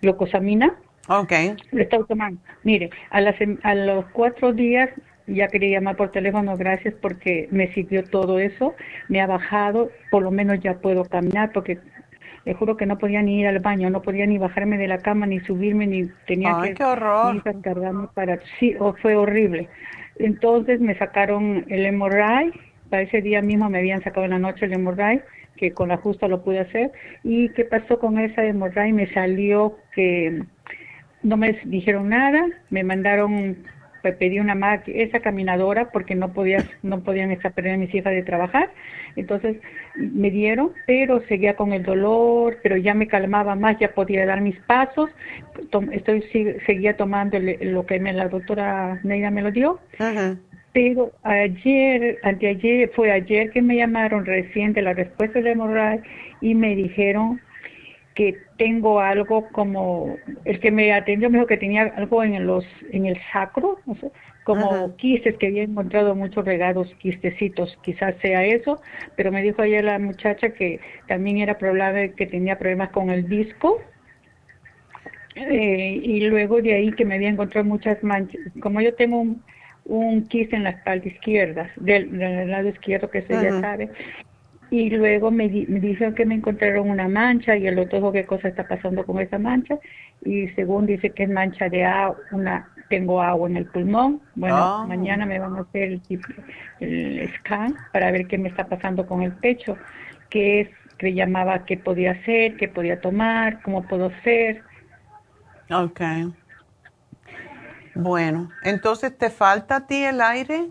glucosamina. 0.03 0.77
Ok. 1.09 1.33
Lo 1.73 1.83
estoy 1.83 2.05
tomando. 2.07 2.41
Mire, 2.62 2.91
a, 3.11 3.21
las, 3.21 3.35
a 3.62 3.75
los 3.75 4.05
cuatro 4.12 4.53
días 4.53 4.91
ya 5.29 5.49
quería 5.49 5.79
llamar 5.79 5.97
por 5.97 6.11
teléfono, 6.11 6.57
gracias 6.57 6.95
porque 7.01 7.49
me 7.51 7.72
sirvió 7.74 8.03
todo 8.05 8.39
eso, 8.39 8.74
me 9.09 9.20
ha 9.20 9.26
bajado, 9.26 9.91
por 10.11 10.22
lo 10.22 10.31
menos 10.31 10.61
ya 10.61 10.79
puedo 10.79 11.05
caminar 11.05 11.53
porque 11.53 11.79
le 12.45 12.55
juro 12.55 12.76
que 12.76 12.87
no 12.87 12.99
podía 12.99 13.20
ni 13.20 13.41
ir 13.41 13.47
al 13.47 13.59
baño, 13.59 13.91
no 13.91 14.01
podía 14.01 14.26
ni 14.26 14.39
bajarme 14.39 14.79
de 14.79 14.89
la 14.89 14.99
cama, 14.99 15.26
ni 15.26 15.41
subirme, 15.41 15.87
ni 15.87 16.07
tenía 16.26 16.59
Ay, 16.59 16.70
que 16.70 16.74
qué 16.76 16.85
horror. 16.85 17.43
cargarme 17.62 18.09
para... 18.14 18.39
Sí, 18.59 18.74
oh, 18.79 18.95
fue 18.95 19.16
horrible. 19.16 19.68
Entonces 20.18 20.81
me 20.81 20.97
sacaron 20.97 21.64
el 21.68 21.85
hemorray, 21.85 22.51
para 22.89 23.03
ese 23.03 23.20
día 23.20 23.43
mismo 23.43 23.68
me 23.68 23.79
habían 23.79 24.03
sacado 24.03 24.24
en 24.24 24.31
la 24.31 24.39
noche 24.39 24.64
el 24.64 24.72
hemorray, 24.72 25.20
que 25.57 25.72
con 25.72 25.91
la 25.91 25.99
justa 25.99 26.26
lo 26.26 26.43
pude 26.43 26.61
hacer. 26.61 26.91
¿Y 27.22 27.51
qué 27.51 27.64
pasó 27.64 27.99
con 27.99 28.18
esa 28.18 28.45
hemorray? 28.45 28.93
Me 28.93 29.12
salió 29.12 29.76
que 29.95 30.43
no 31.22 31.37
me 31.37 31.53
dijeron 31.64 32.09
nada, 32.09 32.47
me 32.70 32.83
mandaron 32.83 33.59
pedí 34.03 34.41
una 34.41 34.55
máquina, 34.55 35.03
esa 35.03 35.21
caminadora 35.21 35.91
porque 35.91 36.15
no 36.15 36.33
podía, 36.33 36.65
no 36.83 37.01
podían 37.01 37.31
estar 37.31 37.53
perdiendo 37.53 37.85
mis 37.85 37.95
hijas 37.95 38.13
de 38.13 38.23
trabajar, 38.23 38.71
entonces 39.17 39.57
me 39.97 40.31
dieron, 40.31 40.73
pero 40.87 41.23
seguía 41.29 41.57
con 41.57 41.73
el 41.73 41.83
dolor, 41.83 42.59
pero 42.63 42.77
ya 42.77 42.95
me 42.95 43.09
calmaba 43.09 43.55
más, 43.55 43.79
ya 43.79 43.89
podía 43.93 44.27
dar 44.27 44.41
mis 44.41 44.59
pasos, 44.61 45.11
estoy 45.93 46.23
seguía 46.67 46.97
tomando 46.97 47.39
lo 47.39 47.87
que 47.87 47.99
me, 47.99 48.13
la 48.13 48.29
doctora 48.29 49.01
Neida 49.03 49.31
me 49.31 49.43
lo 49.43 49.51
dio, 49.51 49.81
pero 50.73 51.11
ayer, 51.23 52.19
anteayer, 52.23 52.91
fue 52.95 53.11
ayer 53.11 53.51
que 53.51 53.63
me 53.63 53.77
llamaron 53.77 54.25
recién 54.25 54.73
de 54.75 54.83
la 54.83 54.93
respuesta 54.93 55.41
de 55.41 55.51
hemorragia 55.51 56.03
y 56.41 56.55
me 56.55 56.77
dijeron 56.77 57.41
que 58.19 58.37
tengo 58.57 58.99
algo 58.99 59.49
como 59.53 60.16
el 60.45 60.59
que 60.59 60.73
me 60.73 60.93
atendió 60.93 61.31
me 61.31 61.39
dijo 61.39 61.47
que 61.47 61.57
tenía 61.57 61.83
algo 61.97 62.25
en 62.25 62.45
los 62.49 62.64
en 62.91 63.07
el 63.07 63.16
sacro 63.33 63.79
no 63.87 63.95
sé, 63.95 64.11
como 64.43 64.97
quistes 64.97 65.37
que 65.37 65.47
había 65.47 65.62
encontrado 65.62 66.16
muchos 66.16 66.45
regados 66.45 66.93
quistecitos 66.99 67.79
quizás 67.83 68.16
sea 68.21 68.45
eso 68.45 68.83
pero 69.14 69.31
me 69.31 69.41
dijo 69.41 69.62
ayer 69.62 69.85
la 69.85 70.01
muchacha 70.01 70.51
que 70.51 70.81
también 71.07 71.39
era 71.39 71.59
probable 71.59 72.12
que 72.14 72.27
tenía 72.27 72.59
problemas 72.59 72.91
con 72.91 73.11
el 73.11 73.29
disco 73.29 73.81
eh, 75.37 76.01
y 76.03 76.27
luego 76.27 76.61
de 76.61 76.75
ahí 76.75 76.91
que 76.95 77.05
me 77.05 77.14
había 77.14 77.29
encontrado 77.29 77.69
muchas 77.69 78.03
manchas 78.03 78.41
como 78.61 78.81
yo 78.81 78.97
tengo 78.97 79.21
un, 79.21 79.45
un 79.85 80.27
quiste 80.27 80.57
en 80.57 80.64
la 80.64 80.71
espalda 80.71 81.07
izquierda 81.07 81.71
del, 81.77 82.19
lado 82.51 82.69
izquierdo 82.69 83.11
que 83.11 83.23
se 83.23 83.33
ya 83.35 83.61
sabe 83.61 83.91
y 84.71 84.91
luego 84.91 85.31
me, 85.31 85.49
me 85.49 85.81
dijeron 85.81 86.14
que 86.14 86.27
me 86.27 86.35
encontraron 86.37 86.91
una 86.91 87.09
mancha 87.09 87.57
y 87.57 87.66
el 87.66 87.77
doctor 87.77 88.01
dijo 88.01 88.12
qué 88.12 88.27
cosa 88.27 88.49
está 88.49 88.66
pasando 88.69 89.05
con 89.07 89.19
esa 89.21 89.39
mancha 89.39 89.79
y 90.25 90.49
según 90.51 90.87
dice 90.87 91.11
que 91.12 91.25
es 91.25 91.31
mancha 91.31 91.69
de 91.69 91.85
agua, 91.85 92.19
una, 92.33 92.69
tengo 92.89 93.23
agua 93.23 93.49
en 93.49 93.57
el 93.57 93.66
pulmón. 93.66 94.21
Bueno, 94.35 94.73
Ah. 94.73 94.85
mañana 94.85 95.27
me 95.27 95.39
van 95.39 95.57
a 95.57 95.61
hacer 95.61 95.85
el, 95.85 96.03
el 96.81 97.31
scan 97.39 97.75
para 97.93 98.11
ver 98.11 98.27
qué 98.27 98.39
me 98.39 98.49
está 98.49 98.69
pasando 98.69 99.07
con 99.07 99.23
el 99.23 99.33
pecho, 99.33 99.77
qué 100.31 100.61
es, 100.62 100.69
que 100.99 101.14
llamaba 101.14 101.64
qué 101.64 101.77
podía 101.79 102.12
hacer, 102.12 102.57
qué 102.57 102.69
podía 102.69 103.01
tomar, 103.01 103.62
cómo 103.62 103.87
puedo 103.87 104.07
hacer. 104.07 104.64
Ok. 105.71 106.01
Bueno, 107.95 108.51
entonces, 108.62 109.16
¿te 109.19 109.29
falta 109.31 109.77
a 109.77 109.87
ti 109.87 109.97
el 110.05 110.21
aire? 110.23 110.71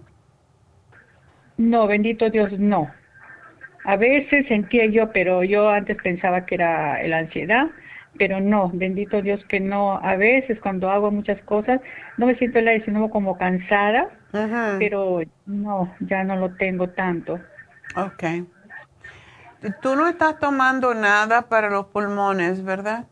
No, 1.57 1.87
bendito 1.87 2.29
Dios, 2.29 2.57
no. 2.57 2.96
A 3.87 3.95
veces 3.95 4.45
sentía 4.49 4.85
yo, 4.87 5.13
pero 5.13 5.45
yo 5.45 5.69
antes 5.69 5.95
pensaba 6.03 6.45
que 6.45 6.55
era 6.55 7.01
la 7.07 7.19
ansiedad, 7.19 7.67
pero 8.19 8.41
no, 8.41 8.69
bendito 8.73 9.21
Dios 9.21 9.39
que 9.45 9.61
no. 9.61 9.97
A 10.03 10.17
veces 10.17 10.59
cuando 10.59 10.91
hago 10.91 11.09
muchas 11.09 11.41
cosas, 11.43 11.79
no 12.17 12.25
me 12.25 12.35
siento 12.35 12.59
el 12.59 12.67
aire, 12.67 12.83
sino 12.83 13.09
como 13.09 13.37
cansada, 13.37 14.09
pero 14.77 15.21
no, 15.45 15.95
ya 16.01 16.25
no 16.25 16.35
lo 16.35 16.53
tengo 16.55 16.89
tanto. 16.89 17.39
Ok. 17.95 18.23
Tú 19.81 19.95
no 19.95 20.09
estás 20.09 20.37
tomando 20.37 20.93
nada 20.93 21.43
para 21.43 21.69
los 21.69 21.85
pulmones, 21.85 22.65
¿verdad? 22.65 23.05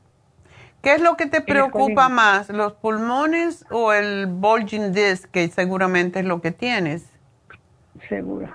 ¿Qué 0.84 0.96
es 0.96 1.02
lo 1.02 1.16
que 1.16 1.28
te 1.28 1.40
preocupa 1.40 2.10
más, 2.10 2.50
los 2.50 2.74
pulmones 2.74 3.66
o 3.72 3.94
el 3.94 4.28
bulging 4.28 4.92
disc, 4.92 5.32
que 5.32 5.48
seguramente 5.48 6.20
es 6.20 6.26
lo 6.26 6.42
que 6.42 6.52
tienes? 6.52 7.10
Seguro. 8.10 8.50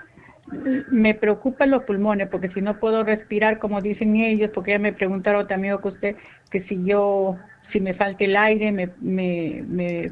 Me 0.91 1.15
preocupan 1.15 1.71
los 1.71 1.85
pulmones 1.85 2.29
porque 2.29 2.49
si 2.51 2.61
no 2.61 2.79
puedo 2.79 3.05
respirar 3.05 3.59
como 3.59 3.81
dicen 3.81 4.17
ellos, 4.17 4.51
porque 4.53 4.73
ya 4.73 4.79
me 4.79 4.93
preguntaron 4.93 5.47
también 5.47 5.79
que 5.79 5.89
usted 5.89 6.17
que 6.51 6.63
si 6.65 6.83
yo, 6.85 7.37
si 7.73 7.81
me 7.81 7.95
falta 7.95 8.25
el 8.25 8.37
aire, 8.37 8.73
me, 8.73 8.91
me, 9.01 9.63
me, 9.69 10.11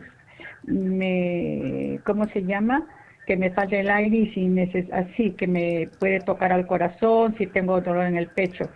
me 0.65 2.01
¿cómo 2.05 2.27
se 2.29 2.45
llama? 2.45 2.87
Que 3.27 3.37
me 3.37 3.51
falta 3.51 3.77
el 3.77 3.91
aire 3.91 4.17
y 4.17 4.33
si 4.33 4.47
neces 4.47 4.87
así, 4.93 5.33
que 5.33 5.47
me 5.47 5.89
puede 5.99 6.21
tocar 6.21 6.53
al 6.53 6.67
corazón, 6.67 7.35
si 7.37 7.47
tengo 7.47 7.81
dolor 7.81 8.07
en 8.07 8.17
el 8.17 8.29
pecho. 8.29 8.69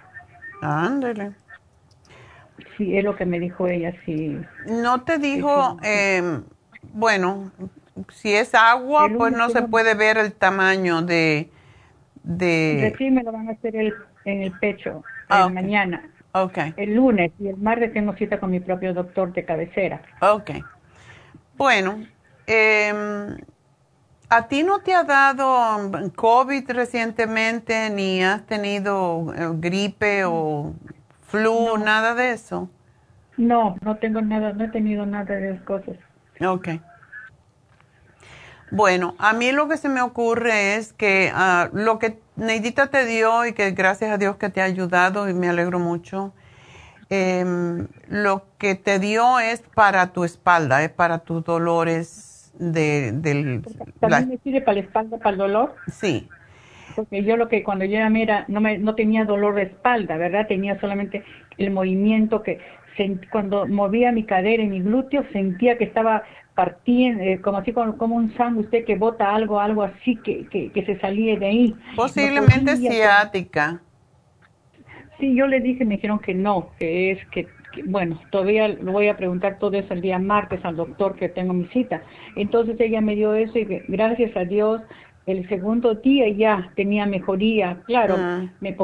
Ándale. 0.61 1.33
Sí, 2.77 2.97
es 2.97 3.05
lo 3.05 3.15
que 3.17 3.27
me 3.27 3.39
dijo 3.39 3.69
ella, 3.69 3.95
sí. 4.05 4.39
¿No 4.67 5.03
te 5.05 5.19
dijo, 5.19 5.79
eh, 5.83 6.41
bueno, 6.93 7.53
si 8.11 8.35
es 8.35 8.55
agua, 8.55 9.07
El 9.07 9.17
pues 9.17 9.33
no 9.33 9.49
se 9.51 9.63
puede 9.63 9.95
ver 9.95 10.19
el 10.19 10.33
tamaño 10.33 11.03
de... 11.03 11.51
de 12.25 12.79
Recién 12.81 13.15
me 13.15 13.23
lo 13.23 13.31
van 13.33 13.49
a 13.49 13.53
hacer 13.53 13.77
el, 13.77 13.95
en 14.25 14.43
el 14.43 14.53
pecho, 14.59 15.05
Ah, 15.29 15.49
mañana. 15.49 16.11
ok, 16.33 16.59
El 16.77 16.95
lunes 16.95 17.33
y 17.39 17.49
el 17.49 17.57
martes 17.59 17.93
tengo 17.93 18.15
cita 18.17 18.41
con 18.41 18.51
mi 18.51 18.61
propio 18.61 18.95
doctor 18.95 19.33
de 19.33 19.45
cabecera. 19.45 20.03
ok. 20.21 20.51
Bueno, 21.57 22.07
em, 22.47 23.37
¿a 24.31 24.49
ti 24.49 24.63
no 24.63 24.81
te 24.81 24.95
ha 24.95 25.05
dado 25.05 25.91
COVID 26.17 26.71
recientemente, 26.73 27.91
ni 27.91 28.23
has 28.25 28.47
tenido 28.47 29.35
eh, 29.35 29.49
gripe 29.55 30.25
o 30.27 30.75
flu, 31.23 31.79
nada 31.79 32.15
de 32.15 32.33
eso? 32.33 32.71
No, 33.37 33.77
no 33.83 33.99
tengo 33.99 34.23
nada, 34.23 34.55
no 34.55 34.65
he 34.65 34.69
tenido 34.71 35.05
nada 35.05 35.35
de 35.37 35.51
esas 35.51 35.65
cosas. 35.65 35.99
Ok. 36.41 36.69
Bueno, 38.75 39.15
a 39.19 39.35
mí 39.35 39.53
lo 39.53 39.69
que 39.69 39.77
se 39.77 39.89
me 39.91 40.01
ocurre 40.01 40.77
es 40.77 40.95
que 40.95 41.31
ah, 41.35 41.69
lo 41.75 41.99
que 41.99 42.19
Neidita 42.37 42.87
te 42.89 43.05
dio 43.05 43.45
y 43.47 43.53
que 43.53 43.73
gracias 43.73 44.11
a 44.11 44.17
Dios 44.19 44.37
que 44.37 44.49
te 44.49 44.63
ha 44.63 44.65
ayudado 44.65 45.29
y 45.29 45.35
me 45.35 45.49
alegro 45.51 45.79
mucho, 45.79 46.33
em, 47.11 47.89
lo 48.09 48.45
que 48.59 48.75
te 48.77 48.99
dio 48.99 49.41
es 49.41 49.63
para 49.75 50.13
tu 50.13 50.25
espalda, 50.25 50.83
es 50.85 50.91
para 50.91 51.21
tus 51.21 51.45
dolores 51.45 52.53
de, 52.59 53.13
del... 53.13 53.63
También 54.01 54.29
la- 54.29 54.29
me 54.29 54.39
sirve 54.39 54.63
para 54.63 54.75
la 54.77 54.81
espalda, 54.81 55.19
para 55.19 55.31
el 55.33 55.39
dolor, 55.39 55.77
sí, 55.87 56.29
porque 56.95 57.25
yo 57.25 57.37
lo 57.37 57.49
que 57.49 57.63
cuando 57.65 57.85
yo 57.85 57.93
llamé 57.99 58.23
era, 58.23 58.45
no, 58.49 58.61
me, 58.61 58.79
no 58.79 58.95
tenía 58.95 59.25
dolor 59.25 59.55
de 59.55 59.63
espalda, 59.63 60.17
¿verdad? 60.19 60.47
Tenía 60.47 60.79
solamente 60.81 61.25
el 61.57 61.71
movimiento 61.71 62.43
que 62.43 62.61
sent- 62.99 63.29
cuando 63.31 63.67
movía 63.67 64.13
mi 64.13 64.27
cadera 64.27 64.63
y 64.63 64.69
mi 64.69 64.83
glúteo 64.83 65.25
sentía 65.33 65.79
que 65.79 65.85
estaba 65.85 66.23
partiendo, 66.55 67.23
eh, 67.23 67.41
como 67.41 67.59
así 67.59 67.73
como, 67.73 67.97
como 67.97 68.17
un 68.17 68.35
sándwich 68.37 68.67
usted 68.67 68.85
que 68.85 68.97
bota 68.97 69.35
algo, 69.35 69.59
algo 69.61 69.83
así 69.83 70.17
que, 70.17 70.47
que, 70.49 70.71
que 70.71 70.85
se 70.85 70.99
salía 71.01 71.39
de 71.39 71.47
ahí. 71.47 71.75
No 71.91 71.97
posiblemente 71.97 72.73
podía, 72.73 72.91
ciática. 72.91 73.81
Sí, 75.19 75.35
yo 75.35 75.47
le 75.47 75.61
dije, 75.61 75.85
me 75.85 75.95
dijeron 75.97 76.19
que 76.19 76.35
no, 76.35 76.71
que 76.79 77.13
es 77.13 77.19
que, 77.29 77.47
que- 77.73 77.83
bueno, 77.85 78.21
todavía 78.31 78.69
le 78.69 78.91
voy 78.91 79.09
a 79.09 79.17
preguntar 79.17 79.59
todo 79.59 79.77
eso 79.77 79.95
el 79.95 80.01
día 80.01 80.19
martes 80.19 80.65
al 80.65 80.77
doctor 80.77 81.15
que 81.17 81.29
tengo 81.29 81.53
mi 81.53 81.67
cita. 81.69 82.03
Entonces 82.37 82.79
ella 82.81 83.01
me 83.01 83.15
dio 83.15 83.35
eso 83.35 83.59
y 83.59 83.65
gracias 83.89 84.37
a 84.37 84.45
Dios 84.45 84.83
el 85.27 85.49
segundo 85.49 85.95
día 85.95 86.29
ya 86.31 86.73
tenía 86.75 87.07
mejoría, 87.07 87.79
claro, 87.87 88.17
Ah. 88.19 88.45
me 88.61 88.77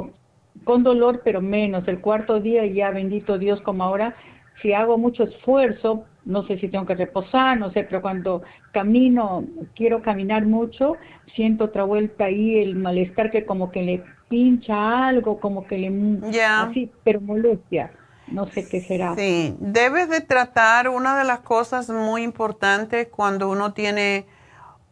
con 0.65 0.83
dolor 0.83 1.23
pero 1.25 1.41
menos. 1.41 1.87
El 1.89 2.01
cuarto 2.01 2.41
día 2.41 2.65
ya, 2.67 2.91
bendito 2.91 3.39
Dios, 3.39 3.61
como 3.63 3.83
ahora, 3.85 4.15
si 4.63 4.73
hago 4.73 4.99
mucho 4.99 5.25
esfuerzo, 5.25 6.05
no 6.29 6.47
sé 6.47 6.59
si 6.59 6.69
tengo 6.69 6.85
que 6.85 6.95
reposar, 6.95 7.59
no 7.59 7.73
sé, 7.73 7.85
pero 7.85 8.03
cuando 8.03 8.43
camino, 8.73 9.45
quiero 9.75 10.03
caminar 10.03 10.45
mucho, 10.45 10.93
siento 11.35 11.65
otra 11.65 11.85
vuelta 11.85 12.25
ahí 12.25 12.59
el 12.59 12.77
malestar 12.77 13.31
que 13.31 13.47
como 13.47 13.71
que 13.71 13.83
le 13.83 14.05
pincha 14.29 15.09
algo, 15.09 15.41
como 15.41 15.67
que 15.67 15.79
le... 15.79 16.31
Ya. 16.31 16.65
Así, 16.65 16.93
pero 17.03 17.23
molestia. 17.23 17.93
No 18.31 18.47
sé 18.47 18.69
qué 18.69 18.83
será. 18.83 19.15
Sí, 19.17 19.57
debes 19.59 20.11
de 20.11 20.21
tratar 20.21 20.91
una 20.91 21.17
de 21.19 21.25
las 21.25 21.41
cosas 21.41 21.89
muy 21.89 22.25
importantes 22.25 23.09
cuando 23.11 23.49
uno 23.49 23.73
tiene 23.73 24.27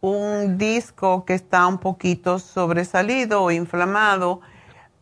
un 0.01 0.57
disco 0.57 1.23
que 1.23 1.35
está 1.35 1.67
un 1.67 1.77
poquito 1.77 2.39
sobresalido 2.39 3.43
o 3.43 3.51
inflamado, 3.51 4.41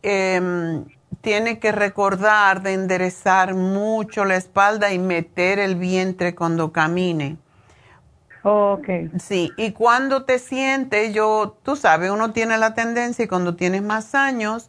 em, 0.02 0.84
tiene 1.20 1.58
que 1.58 1.72
recordar 1.72 2.62
de 2.62 2.74
enderezar 2.74 3.54
mucho 3.54 4.24
la 4.24 4.36
espalda 4.36 4.92
y 4.92 4.98
meter 4.98 5.58
el 5.58 5.74
vientre 5.74 6.34
cuando 6.34 6.72
camine. 6.72 7.36
Ok. 8.42 8.88
Sí, 9.18 9.50
y 9.56 9.72
cuando 9.72 10.24
te 10.24 10.38
sientes, 10.38 11.12
yo, 11.12 11.56
tú 11.64 11.74
sabes, 11.74 12.10
uno 12.10 12.32
tiene 12.32 12.58
la 12.58 12.74
tendencia 12.74 13.24
y 13.24 13.28
cuando 13.28 13.56
tienes 13.56 13.82
más 13.82 14.14
años, 14.14 14.68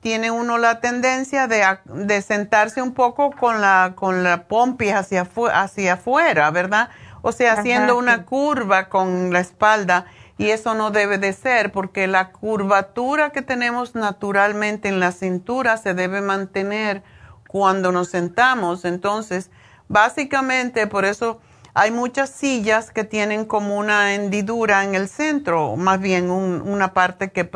tiene 0.00 0.30
uno 0.30 0.58
la 0.58 0.78
tendencia 0.78 1.48
de, 1.48 1.64
de 1.86 2.22
sentarse 2.22 2.80
un 2.80 2.94
poco 2.94 3.32
con 3.32 3.60
la, 3.60 3.94
con 3.96 4.22
la 4.22 4.44
pompis 4.44 4.92
hacia, 4.92 5.28
hacia 5.52 5.94
afuera, 5.94 6.52
¿verdad? 6.52 6.90
O 7.22 7.32
sea, 7.32 7.54
haciendo 7.54 7.98
una 7.98 8.24
curva 8.24 8.88
con 8.88 9.32
la 9.32 9.40
espalda 9.40 10.06
y 10.38 10.50
eso 10.50 10.74
no 10.74 10.90
debe 10.90 11.18
de 11.18 11.32
ser 11.32 11.72
porque 11.72 12.06
la 12.06 12.30
curvatura 12.30 13.30
que 13.30 13.42
tenemos 13.42 13.94
naturalmente 13.94 14.88
en 14.88 15.00
la 15.00 15.12
cintura 15.12 15.76
se 15.78 15.94
debe 15.94 16.20
mantener 16.20 17.02
cuando 17.48 17.90
nos 17.90 18.08
sentamos. 18.08 18.84
Entonces, 18.84 19.50
básicamente 19.88 20.86
por 20.86 21.04
eso 21.06 21.40
hay 21.72 21.90
muchas 21.90 22.30
sillas 22.30 22.90
que 22.90 23.04
tienen 23.04 23.44
como 23.46 23.76
una 23.76 24.14
hendidura 24.14 24.84
en 24.84 24.94
el 24.94 25.08
centro, 25.08 25.76
más 25.76 26.00
bien 26.00 26.30
una 26.30 26.92
parte 26.92 27.30
que, 27.30 27.48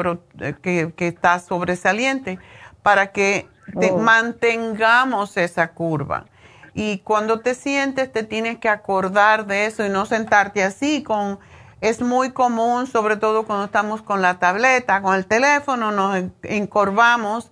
que, 0.62 1.07
está 1.07 1.39
sobresaliente, 1.39 2.39
para 2.83 3.12
que 3.12 3.49
oh. 3.74 3.99
mantengamos 3.99 5.37
esa 5.37 5.72
curva. 5.72 6.26
Y 6.74 6.99
cuando 6.99 7.41
te 7.41 7.55
sientes, 7.55 8.12
te 8.12 8.22
tienes 8.22 8.59
que 8.59 8.68
acordar 8.68 9.47
de 9.47 9.66
eso 9.66 9.85
y 9.85 9.89
no 9.89 10.07
sentarte 10.07 10.62
así. 10.62 11.03
Con, 11.03 11.39
es 11.81 12.03
muy 12.03 12.31
común, 12.33 12.87
sobre 12.87 13.16
todo 13.16 13.45
cuando 13.45 13.64
estamos 13.64 14.03
con 14.03 14.20
la 14.20 14.39
tableta, 14.39 15.01
con 15.01 15.14
el 15.14 15.26
teléfono, 15.26 15.93
nos 15.93 16.24
encorvamos 16.43 17.51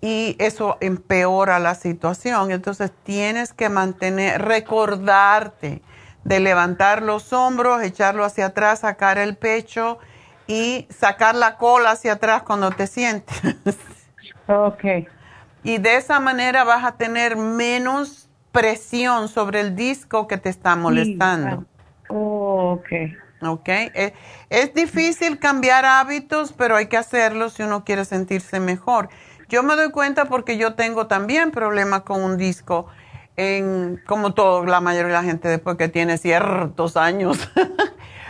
y 0.00 0.36
eso 0.38 0.78
empeora 0.80 1.58
la 1.58 1.74
situación. 1.74 2.52
Entonces 2.52 2.92
tienes 3.02 3.52
que 3.52 3.68
mantener, 3.68 4.42
recordarte 4.42 5.82
de 6.22 6.40
levantar 6.40 7.02
los 7.02 7.32
hombros, 7.32 7.82
echarlo 7.82 8.24
hacia 8.24 8.46
atrás, 8.46 8.80
sacar 8.80 9.18
el 9.18 9.36
pecho 9.36 9.98
y 10.46 10.86
sacar 10.90 11.34
la 11.34 11.56
cola 11.56 11.92
hacia 11.92 12.14
atrás 12.14 12.42
cuando 12.42 12.70
te 12.70 12.86
sientes. 12.86 13.36
ok. 14.46 15.08
Y 15.64 15.78
de 15.78 15.96
esa 15.96 16.20
manera 16.20 16.62
vas 16.62 16.84
a 16.84 16.92
tener 16.92 17.36
menos 17.36 18.28
presión 18.52 19.28
sobre 19.28 19.60
el 19.60 19.74
disco 19.74 20.28
que 20.28 20.36
te 20.36 20.50
está 20.50 20.76
molestando. 20.76 21.64
ok. 22.08 22.88
Ok. 23.42 23.68
Es, 23.94 24.12
es 24.50 24.74
difícil 24.74 25.38
cambiar 25.38 25.84
hábitos, 25.84 26.52
pero 26.52 26.76
hay 26.76 26.86
que 26.86 26.96
hacerlo 26.96 27.50
si 27.50 27.62
uno 27.62 27.84
quiere 27.84 28.04
sentirse 28.04 28.60
mejor. 28.60 29.08
Yo 29.48 29.62
me 29.62 29.76
doy 29.76 29.90
cuenta 29.90 30.24
porque 30.24 30.56
yo 30.56 30.74
tengo 30.74 31.06
también 31.06 31.50
problemas 31.50 32.02
con 32.02 32.22
un 32.22 32.36
disco 32.36 32.86
en, 33.36 34.02
como 34.06 34.34
todo, 34.34 34.64
la 34.64 34.80
mayoría 34.80 35.08
de 35.08 35.12
la 35.12 35.22
gente 35.22 35.48
después 35.48 35.76
que 35.76 35.88
tiene 35.88 36.18
ciertos 36.18 36.96
años. 36.96 37.48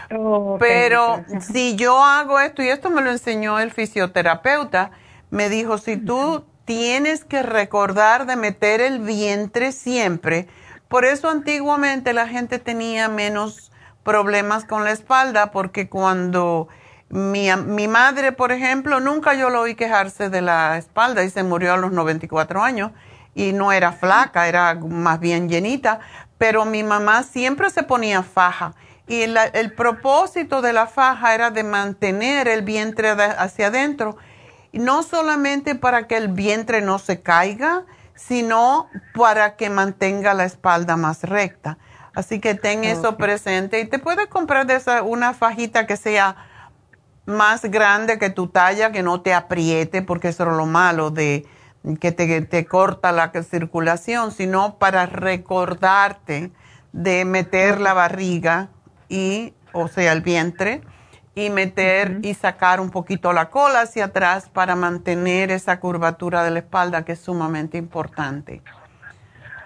Oh, 0.08 0.56
Pero 0.60 1.24
si 1.40 1.74
yo 1.74 2.04
hago 2.04 2.38
esto, 2.38 2.62
y 2.62 2.68
esto 2.68 2.90
me 2.90 3.02
lo 3.02 3.10
enseñó 3.10 3.58
el 3.58 3.72
fisioterapeuta, 3.72 4.92
me 5.30 5.48
dijo, 5.48 5.78
si 5.78 5.96
tú 5.96 6.44
tienes 6.64 7.24
que 7.24 7.42
recordar 7.42 8.24
de 8.26 8.36
meter 8.36 8.80
el 8.80 9.00
vientre 9.00 9.72
siempre, 9.72 10.46
por 10.86 11.04
eso 11.04 11.28
antiguamente 11.28 12.12
la 12.12 12.28
gente 12.28 12.60
tenía 12.60 13.08
menos 13.08 13.72
problemas 14.06 14.64
con 14.64 14.84
la 14.84 14.92
espalda, 14.92 15.50
porque 15.50 15.88
cuando 15.90 16.68
mi, 17.10 17.54
mi 17.54 17.88
madre, 17.88 18.32
por 18.32 18.52
ejemplo, 18.52 19.00
nunca 19.00 19.34
yo 19.34 19.50
lo 19.50 19.60
oí 19.60 19.74
quejarse 19.74 20.30
de 20.30 20.40
la 20.40 20.78
espalda 20.78 21.24
y 21.24 21.30
se 21.30 21.42
murió 21.42 21.74
a 21.74 21.76
los 21.76 21.92
94 21.92 22.62
años 22.62 22.92
y 23.34 23.52
no 23.52 23.72
era 23.72 23.92
flaca, 23.92 24.48
era 24.48 24.74
más 24.76 25.20
bien 25.20 25.48
llenita, 25.48 26.00
pero 26.38 26.64
mi 26.64 26.82
mamá 26.82 27.24
siempre 27.24 27.68
se 27.68 27.82
ponía 27.82 28.22
faja. 28.22 28.74
Y 29.08 29.22
el 29.22 29.72
propósito 29.72 30.62
de 30.62 30.72
la 30.72 30.86
faja 30.86 31.34
era 31.34 31.50
de 31.50 31.62
mantener 31.62 32.48
el 32.48 32.62
vientre 32.62 33.10
hacia 33.10 33.68
adentro, 33.68 34.16
no 34.72 35.02
solamente 35.02 35.74
para 35.74 36.06
que 36.06 36.16
el 36.16 36.28
vientre 36.28 36.80
no 36.80 36.98
se 36.98 37.20
caiga, 37.20 37.84
sino 38.14 38.88
para 39.14 39.56
que 39.56 39.68
mantenga 39.70 40.34
la 40.34 40.44
espalda 40.44 40.96
más 40.96 41.22
recta. 41.22 41.78
Así 42.16 42.40
que 42.40 42.54
ten 42.54 42.82
eso 42.82 43.18
presente 43.18 43.78
y 43.78 43.84
te 43.84 43.98
puedes 43.98 44.26
comprar 44.28 44.66
de 44.66 44.76
esa, 44.76 45.02
una 45.02 45.34
fajita 45.34 45.86
que 45.86 45.98
sea 45.98 46.34
más 47.26 47.62
grande 47.66 48.18
que 48.18 48.30
tu 48.30 48.46
talla, 48.46 48.90
que 48.90 49.02
no 49.02 49.20
te 49.20 49.34
apriete, 49.34 50.00
porque 50.00 50.28
eso 50.28 50.50
es 50.50 50.56
lo 50.56 50.64
malo 50.64 51.10
de 51.10 51.44
que 52.00 52.12
te, 52.12 52.64
corta 52.64 53.12
la 53.12 53.30
circulación, 53.42 54.32
sino 54.32 54.78
para 54.78 55.04
recordarte 55.04 56.52
de 56.92 57.26
meter 57.26 57.82
la 57.82 57.92
barriga 57.92 58.70
y, 59.10 59.52
o 59.74 59.86
sea, 59.86 60.12
el 60.12 60.22
vientre, 60.22 60.80
y 61.34 61.50
meter 61.50 62.20
y 62.22 62.32
sacar 62.32 62.80
un 62.80 62.88
poquito 62.88 63.34
la 63.34 63.50
cola 63.50 63.82
hacia 63.82 64.06
atrás 64.06 64.48
para 64.48 64.74
mantener 64.74 65.50
esa 65.50 65.80
curvatura 65.80 66.42
de 66.44 66.50
la 66.50 66.60
espalda 66.60 67.04
que 67.04 67.12
es 67.12 67.20
sumamente 67.20 67.76
importante. 67.76 68.62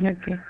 Okay. 0.01 0.40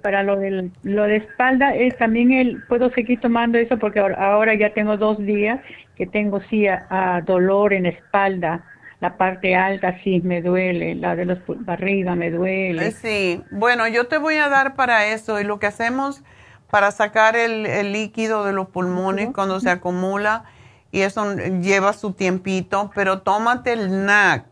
Para 0.00 0.22
lo, 0.22 0.38
del, 0.38 0.70
lo 0.82 1.02
de 1.04 1.16
espalda, 1.16 1.74
es 1.74 1.96
también 1.98 2.32
el, 2.32 2.62
puedo 2.68 2.90
seguir 2.90 3.20
tomando 3.20 3.58
eso 3.58 3.78
porque 3.78 4.00
ahora, 4.00 4.54
ya 4.54 4.72
tengo 4.72 4.96
dos 4.96 5.18
días 5.18 5.60
que 5.96 6.06
tengo 6.06 6.40
sí 6.48 6.66
a 6.66 7.22
dolor 7.26 7.72
en 7.72 7.86
espalda 7.86 8.64
la 9.02 9.16
parte 9.16 9.56
alta 9.56 9.98
sí 10.04 10.20
me 10.22 10.40
duele, 10.42 10.94
la 10.94 11.16
de 11.16 11.24
los 11.24 11.38
arriba 11.66 12.14
me 12.14 12.30
duele. 12.30 12.86
Eh, 12.86 12.92
sí, 12.92 13.42
bueno, 13.50 13.88
yo 13.88 14.06
te 14.06 14.16
voy 14.16 14.36
a 14.36 14.48
dar 14.48 14.76
para 14.76 15.06
eso 15.06 15.40
y 15.40 15.44
lo 15.44 15.58
que 15.58 15.66
hacemos 15.66 16.22
para 16.70 16.92
sacar 16.92 17.34
el, 17.34 17.92
líquido 17.92 18.44
de 18.44 18.52
los 18.52 18.68
pulmones 18.68 19.30
cuando 19.34 19.58
se 19.58 19.70
acumula 19.70 20.44
y 20.92 21.00
eso 21.00 21.34
lleva 21.34 21.94
su 21.94 22.12
tiempito, 22.12 22.92
pero 22.94 23.22
tómate 23.22 23.72
el 23.72 24.06
NAC. 24.06 24.44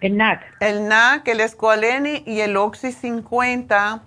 El 0.00 0.16
NAC. 0.16 0.42
El 0.60 0.88
NAC, 0.88 1.28
el 1.28 1.40
Esqualene 1.40 2.22
y 2.26 2.40
el 2.40 2.56
Oxy 2.56 2.92
50. 2.92 4.02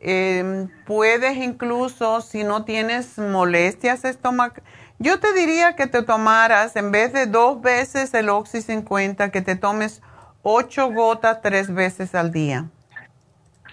Em, 0.00 0.68
puedes 0.86 1.36
incluso, 1.36 2.20
si 2.20 2.44
no 2.44 2.64
tienes 2.64 3.18
molestias 3.18 4.04
estomacales, 4.04 4.68
yo 5.00 5.20
te 5.20 5.32
diría 5.32 5.76
que 5.76 5.86
te 5.86 6.02
tomaras, 6.02 6.74
en 6.76 6.90
vez 6.90 7.12
de 7.12 7.26
dos 7.26 7.60
veces 7.60 8.14
el 8.14 8.28
Oxy 8.28 8.62
50, 8.62 9.30
que 9.30 9.42
te 9.42 9.56
tomes 9.56 10.02
ocho 10.42 10.90
gotas 10.90 11.40
tres 11.42 11.72
veces 11.72 12.14
al 12.14 12.32
día. 12.32 12.66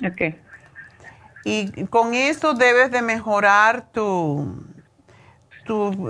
Ok. 0.06 0.36
Y 1.46 1.86
con 1.86 2.16
eso 2.16 2.54
debes 2.56 2.90
de 2.92 3.02
mejorar 3.02 3.92
tu, 3.92 4.66
tu 5.64 6.10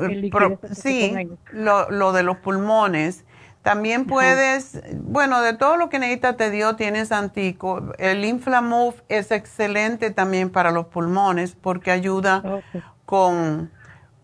sí, 0.74 1.14
lo, 1.52 1.92
lo, 1.92 2.14
de 2.14 2.24
los 2.24 2.38
pulmones. 2.38 3.25
También 3.66 4.06
puedes, 4.06 4.80
bueno, 4.94 5.42
de 5.42 5.56
todo 5.56 5.76
lo 5.76 5.90
que 5.90 5.98
necesitas 5.98 6.38
te 6.38 6.52
dio, 6.52 6.76
tienes 6.76 7.12
antico. 7.12 7.94
El 7.98 8.24
Inflamove 8.24 8.98
es 9.10 9.32
excelente 9.32 10.12
también 10.12 10.52
para 10.52 10.70
los 10.70 10.86
pulmones 10.86 11.56
porque 11.56 11.90
ayuda 11.90 12.62
con 13.08 13.72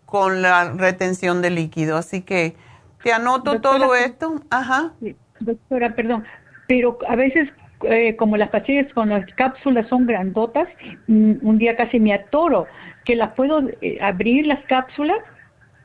con 0.06 0.44
la 0.44 0.74
retención 0.74 1.42
de 1.42 1.50
líquido. 1.50 1.98
Así 1.98 2.22
que 2.22 2.56
te 3.02 3.14
anoto 3.14 3.62
todo 3.62 3.96
esto. 3.96 4.42
Ajá. 4.52 4.92
Doctora, 5.40 5.96
perdón, 5.96 6.24
pero 6.68 7.00
a 7.08 7.16
veces 7.16 7.50
eh, 7.86 8.16
como 8.18 8.38
las 8.38 8.50
pastillas 8.50 8.94
con 8.94 9.10
las 9.10 9.26
cápsulas 9.34 9.88
son 9.88 10.06
grandotas, 10.06 10.68
mm, 11.08 11.38
un 11.42 11.58
día 11.58 11.76
casi 11.76 12.00
me 12.00 12.14
atoro. 12.14 12.68
¿Que 13.06 13.16
las 13.16 13.34
puedo 13.34 13.62
eh, 13.82 13.98
abrir 14.02 14.46
las 14.46 14.64
cápsulas? 14.66 15.18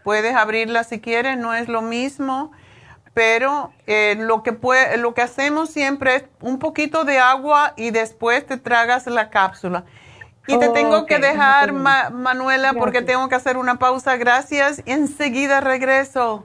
Puedes 0.05 0.35
abrirlas 0.35 0.91
si 0.91 1.01
quieres, 1.01 1.39
no 1.39 1.55
es 1.55 1.69
lo 1.69 1.81
mismo, 1.81 2.53
pero 3.17 3.73
eh, 3.87 4.15
lo, 4.19 4.43
que 4.43 4.53
puede, 4.53 4.99
lo 4.99 5.15
que 5.15 5.23
hacemos 5.23 5.71
siempre 5.71 6.17
es 6.17 6.25
un 6.43 6.59
poquito 6.59 7.05
de 7.05 7.19
agua 7.19 7.73
y 7.75 7.91
después 7.91 8.45
te 8.45 8.59
tragas 8.59 9.07
la 9.07 9.31
cápsula. 9.31 9.85
Y 10.47 10.59
te 10.59 10.69
tengo 10.69 11.07
que 11.07 11.19
dejar, 11.19 11.73
Manuela, 11.73 12.75
porque 12.75 13.01
tengo 13.01 13.27
que 13.31 13.35
hacer 13.35 13.57
una 13.57 13.77
pausa. 13.77 14.19
Gracias. 14.19 14.83
Enseguida 14.85 15.63
regreso. 15.63 16.45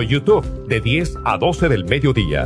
YouTube 0.01 0.45
de 0.67 0.81
10 0.81 1.17
a 1.25 1.37
12 1.37 1.69
del 1.69 1.85
mediodía. 1.85 2.43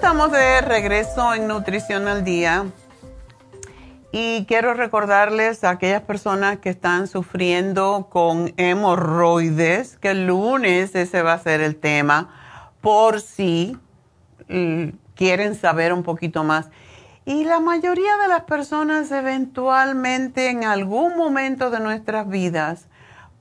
Estamos 0.00 0.32
de 0.32 0.62
regreso 0.62 1.34
en 1.34 1.46
Nutrición 1.46 2.08
al 2.08 2.24
Día 2.24 2.64
y 4.10 4.46
quiero 4.46 4.72
recordarles 4.72 5.62
a 5.62 5.68
aquellas 5.68 6.00
personas 6.00 6.56
que 6.56 6.70
están 6.70 7.06
sufriendo 7.06 8.08
con 8.08 8.54
hemorroides 8.56 9.98
que 9.98 10.12
el 10.12 10.26
lunes 10.26 10.94
ese 10.94 11.20
va 11.20 11.34
a 11.34 11.38
ser 11.38 11.60
el 11.60 11.76
tema 11.76 12.30
por 12.80 13.20
si 13.20 13.76
quieren 15.14 15.54
saber 15.54 15.92
un 15.92 16.02
poquito 16.02 16.44
más. 16.44 16.70
Y 17.26 17.44
la 17.44 17.60
mayoría 17.60 18.16
de 18.22 18.28
las 18.28 18.44
personas 18.44 19.12
eventualmente 19.12 20.48
en 20.48 20.64
algún 20.64 21.14
momento 21.14 21.68
de 21.68 21.78
nuestras 21.78 22.26
vidas 22.26 22.86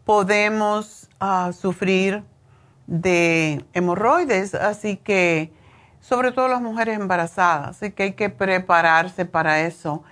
podemos 0.04 1.10
ah, 1.22 1.52
sufrir 1.58 2.22
de 2.86 3.64
hemorroides, 3.72 4.56
así 4.56 4.98
que 4.98 5.58
sobre 6.00 6.32
todo 6.32 6.48
las 6.48 6.62
mujeres 6.62 6.98
embarazadas, 6.98 7.70
así 7.70 7.92
que 7.92 8.04
hay 8.04 8.14
que 8.14 8.30
prepararse 8.30 9.26
para 9.26 9.62
eso. 9.62 10.04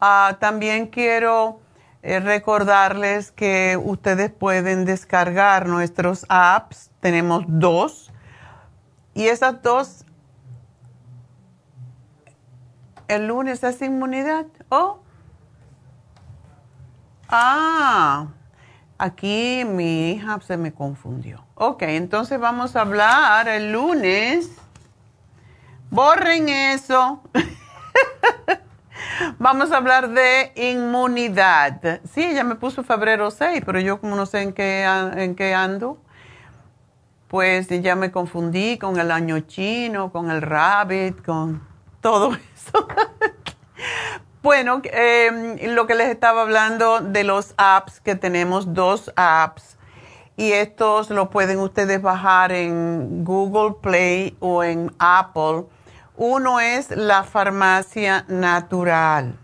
Ah, 0.00 0.36
también 0.40 0.86
quiero 0.86 1.60
eh, 2.02 2.20
recordarles 2.20 3.32
que 3.32 3.78
ustedes 3.82 4.30
pueden 4.30 4.84
descargar 4.84 5.66
nuestros 5.66 6.26
apps, 6.28 6.90
tenemos 7.00 7.44
dos, 7.46 8.12
y 9.14 9.26
esas 9.26 9.62
dos, 9.62 10.04
el 13.08 13.26
lunes 13.26 13.64
es 13.64 13.82
inmunidad, 13.82 14.46
¿oh? 14.68 15.00
Ah, 17.28 18.28
aquí 18.98 19.64
mi 19.66 20.12
hija 20.12 20.38
se 20.40 20.56
me 20.56 20.72
confundió. 20.72 21.44
Ok, 21.56 21.82
entonces 21.82 22.38
vamos 22.38 22.76
a 22.76 22.82
hablar 22.82 23.48
el 23.48 23.72
lunes 23.72 24.50
Borren 25.90 26.48
eso. 26.48 27.22
Vamos 29.38 29.72
a 29.72 29.78
hablar 29.78 30.10
de 30.10 30.52
inmunidad. 30.54 32.00
Sí, 32.12 32.34
ya 32.34 32.44
me 32.44 32.56
puso 32.56 32.84
febrero 32.84 33.30
6, 33.30 33.62
pero 33.64 33.80
yo 33.80 34.00
como 34.00 34.14
no 34.14 34.26
sé 34.26 34.42
en 34.42 34.52
qué, 34.52 34.84
en 34.84 35.34
qué 35.34 35.54
ando, 35.54 35.98
pues 37.28 37.68
ya 37.68 37.96
me 37.96 38.12
confundí 38.12 38.78
con 38.78 39.00
el 39.00 39.10
año 39.10 39.40
chino, 39.40 40.12
con 40.12 40.30
el 40.30 40.42
rabbit, 40.42 41.24
con 41.24 41.66
todo 42.00 42.36
eso. 42.54 42.86
bueno, 44.42 44.82
em, 44.84 45.56
lo 45.74 45.86
que 45.86 45.94
les 45.94 46.10
estaba 46.10 46.42
hablando 46.42 47.00
de 47.00 47.24
los 47.24 47.54
apps, 47.56 48.00
que 48.00 48.14
tenemos 48.14 48.74
dos 48.74 49.12
apps 49.16 49.78
y 50.36 50.52
estos 50.52 51.10
lo 51.10 51.30
pueden 51.30 51.58
ustedes 51.58 52.00
bajar 52.00 52.52
en 52.52 53.24
Google 53.24 53.76
Play 53.82 54.36
o 54.38 54.62
en 54.62 54.94
Apple. 54.98 55.64
Uno 56.18 56.60
es 56.60 56.90
la 56.90 57.22
farmacia 57.22 58.24
natural. 58.28 59.38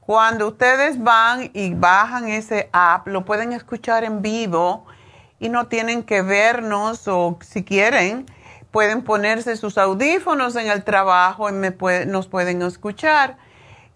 Cuando 0.00 0.48
ustedes 0.48 1.02
van 1.02 1.50
y 1.54 1.74
bajan 1.74 2.28
ese 2.28 2.68
app, 2.72 3.08
lo 3.08 3.24
pueden 3.24 3.52
escuchar 3.52 4.04
en 4.04 4.22
vivo 4.22 4.86
y 5.40 5.48
no 5.48 5.66
tienen 5.66 6.02
que 6.02 6.22
vernos 6.22 7.08
o 7.08 7.38
si 7.40 7.64
quieren, 7.64 8.26
pueden 8.70 9.02
ponerse 9.02 9.56
sus 9.56 9.78
audífonos 9.78 10.56
en 10.56 10.70
el 10.70 10.84
trabajo 10.84 11.48
y 11.48 12.06
nos 12.06 12.28
pueden 12.28 12.62
escuchar 12.62 13.38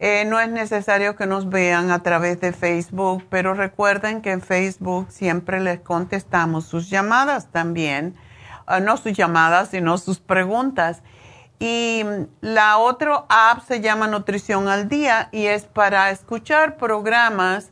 eh, 0.05 0.25
no 0.25 0.41
es 0.41 0.49
necesario 0.49 1.15
que 1.15 1.29
nos 1.29 1.49
vean 1.49 1.93
a 1.93 2.03
través 2.03 2.41
de 2.41 2.53
Facebook, 2.53 3.25
pero 3.31 3.55
recuerden 3.55 4.21
que 4.21 4.33
en 4.33 4.41
Facebook 4.41 5.07
siempre 5.11 5.61
les 5.61 5.79
contestamos 5.79 6.65
sus 6.65 6.91
llamadas 6.91 7.53
también, 7.53 8.17
ah, 8.67 8.81
no 8.81 8.97
sus 8.97 9.13
llamadas, 9.13 9.69
sino 9.69 9.99
sus 9.99 10.19
preguntas. 10.19 11.05
Y 11.65 12.03
la 12.41 12.79
otra 12.79 13.25
app 13.29 13.65
se 13.65 13.81
llama 13.81 14.09
Nutrición 14.09 14.67
al 14.67 14.89
Día 14.89 15.29
y 15.31 15.47
es 15.47 15.65
para 15.65 16.11
escuchar 16.11 16.77
programas 16.77 17.71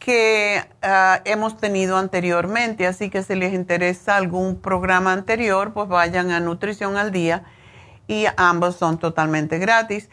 que 0.00 0.64
ah, 0.82 1.20
hemos 1.24 1.56
tenido 1.56 1.96
anteriormente. 1.96 2.88
Así 2.88 3.08
que 3.08 3.22
si 3.22 3.36
les 3.36 3.54
interesa 3.54 4.16
algún 4.16 4.60
programa 4.60 5.12
anterior, 5.12 5.72
pues 5.72 5.86
vayan 5.86 6.32
a 6.32 6.40
Nutrición 6.40 6.96
al 6.96 7.12
Día 7.12 7.44
y 8.08 8.24
ambos 8.36 8.74
son 8.74 8.98
totalmente 8.98 9.58
gratis. 9.58 10.10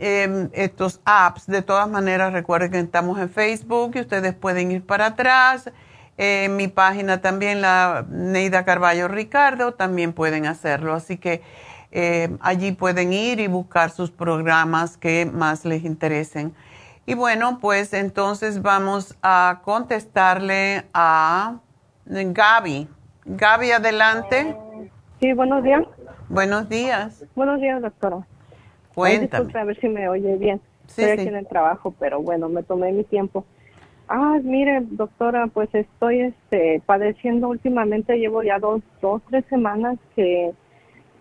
Em, 0.00 0.50
estos 0.52 1.00
apps. 1.04 1.46
De 1.46 1.62
todas 1.62 1.88
maneras, 1.88 2.32
recuerden 2.32 2.72
que 2.72 2.80
estamos 2.80 3.20
en 3.20 3.30
Facebook 3.30 3.92
y 3.94 4.00
ustedes 4.00 4.34
pueden 4.34 4.72
ir 4.72 4.84
para 4.84 5.06
atrás. 5.06 5.70
En 6.16 6.56
mi 6.56 6.66
página 6.66 7.20
también, 7.20 7.60
la 7.60 8.04
Neida 8.10 8.64
Carballo 8.64 9.06
Ricardo, 9.06 9.74
también 9.74 10.12
pueden 10.12 10.46
hacerlo. 10.46 10.92
Así 10.94 11.18
que 11.18 11.42
em, 11.90 12.38
allí 12.40 12.72
pueden 12.72 13.12
ir 13.12 13.40
y 13.40 13.46
buscar 13.46 13.90
sus 13.90 14.10
programas 14.10 14.96
que 14.96 15.26
más 15.26 15.64
les 15.64 15.84
interesen. 15.84 16.54
Y 17.06 17.14
bueno, 17.14 17.58
pues 17.60 17.94
entonces 17.94 18.60
vamos 18.60 19.16
a 19.22 19.60
contestarle 19.64 20.84
a 20.92 21.56
Gaby. 22.04 22.88
Gaby, 23.24 23.70
adelante. 23.70 24.54
Sí, 25.20 25.32
buenos 25.32 25.62
días. 25.62 25.84
Buenos 26.28 26.68
días. 26.68 27.24
Buenos 27.34 27.60
días, 27.60 27.80
doctora. 27.80 28.26
Cuéntame. 28.94 29.52
a 29.58 29.64
ver 29.64 29.80
si 29.80 29.88
me 29.88 30.08
oye 30.08 30.36
bien. 30.36 30.60
estoy 30.86 31.04
aquí 31.04 31.28
en 31.28 31.36
el 31.36 31.46
trabajo, 31.46 31.94
pero 31.98 32.20
bueno, 32.20 32.48
me 32.48 32.62
tomé 32.62 32.92
mi 32.92 33.04
tiempo. 33.04 33.44
Ah, 34.08 34.38
mire, 34.42 34.82
doctora, 34.90 35.46
pues 35.46 35.68
estoy 35.74 36.20
este, 36.20 36.82
padeciendo 36.84 37.48
últimamente, 37.48 38.18
llevo 38.18 38.42
ya 38.42 38.58
dos, 38.58 38.82
dos, 39.00 39.22
tres 39.28 39.44
semanas 39.50 39.98
que 40.16 40.52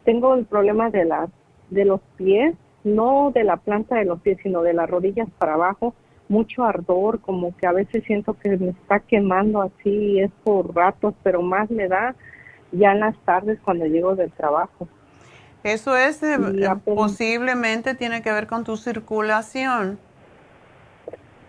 tengo 0.08 0.36
el 0.36 0.45
problema 0.45 0.89
de, 0.89 1.03
la, 1.03 1.28
de 1.70 1.84
los 1.84 1.99
pies, 2.16 2.55
no 2.86 3.30
de 3.36 3.43
la 3.43 3.58
planta 3.58 3.97
de 3.97 4.05
los 4.05 4.22
pies, 4.22 4.38
sino 4.41 4.62
de 4.62 4.72
las 4.72 4.89
rodillas 4.89 5.28
para 5.38 5.55
abajo, 5.55 5.93
mucho 6.30 6.64
ardor, 6.64 7.20
como 7.20 7.53
que 7.58 7.68
a 7.68 7.74
veces 7.74 8.05
siento 8.05 8.34
que 8.39 8.55
me 8.55 8.70
está 8.70 9.01
quemando 9.01 9.62
así, 9.62 10.22
es 10.22 10.32
por 10.45 10.74
ratos, 10.74 11.14
pero 11.24 11.41
más 11.41 11.70
me 11.70 11.89
da 11.89 12.16
ya 12.72 12.93
en 12.93 13.01
las 13.01 13.18
tardes 13.26 13.60
cuando 13.66 13.86
llego 13.86 14.16
del 14.16 14.32
trabajo. 14.32 14.88
Eso 15.62 15.97
es 15.97 16.24
eh, 16.24 16.38
posiblemente 16.86 17.93
tiene 17.93 18.22
que 18.22 18.32
ver 18.32 18.47
con 18.47 18.64
tu 18.64 18.78
circulación. 18.78 19.99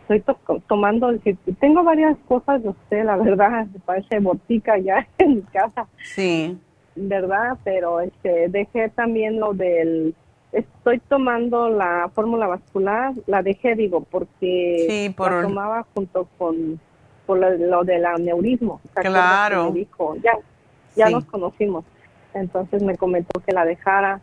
Estoy 0.08 0.24
tomando 0.66 1.10
el 1.10 1.20
Tengo 1.60 1.84
varias 1.84 2.18
cosas 2.26 2.60
de 2.60 2.70
usted, 2.70 3.04
la 3.04 3.18
verdad, 3.18 3.66
me 3.72 3.78
parece 3.78 4.18
botica 4.18 4.76
ya 4.78 5.06
en 5.18 5.36
mi 5.36 5.42
casa. 5.42 5.86
Sí. 6.02 6.58
¿Verdad? 7.00 7.58
Pero 7.64 8.00
este, 8.00 8.48
dejé 8.48 8.88
también 8.90 9.38
lo 9.38 9.54
del 9.54 10.14
estoy 10.50 10.98
tomando 10.98 11.68
la 11.68 12.10
fórmula 12.14 12.46
vascular, 12.46 13.12
la 13.26 13.42
dejé, 13.42 13.74
digo, 13.74 14.00
porque 14.00 14.86
sí, 14.88 15.10
por 15.10 15.30
la 15.30 15.42
tomaba 15.42 15.86
junto 15.94 16.26
con 16.38 16.80
por 17.26 17.38
lo, 17.38 17.84
del 17.84 18.06
aneurismo. 18.06 18.80
Claro. 18.94 19.70
dijo, 19.72 20.16
ya, 20.16 20.38
ya 20.96 21.10
nos 21.10 21.26
conocimos 21.26 21.84
entonces 22.34 22.82
me 22.82 22.96
comentó 22.96 23.40
que 23.40 23.52
la 23.52 23.64
dejara, 23.64 24.20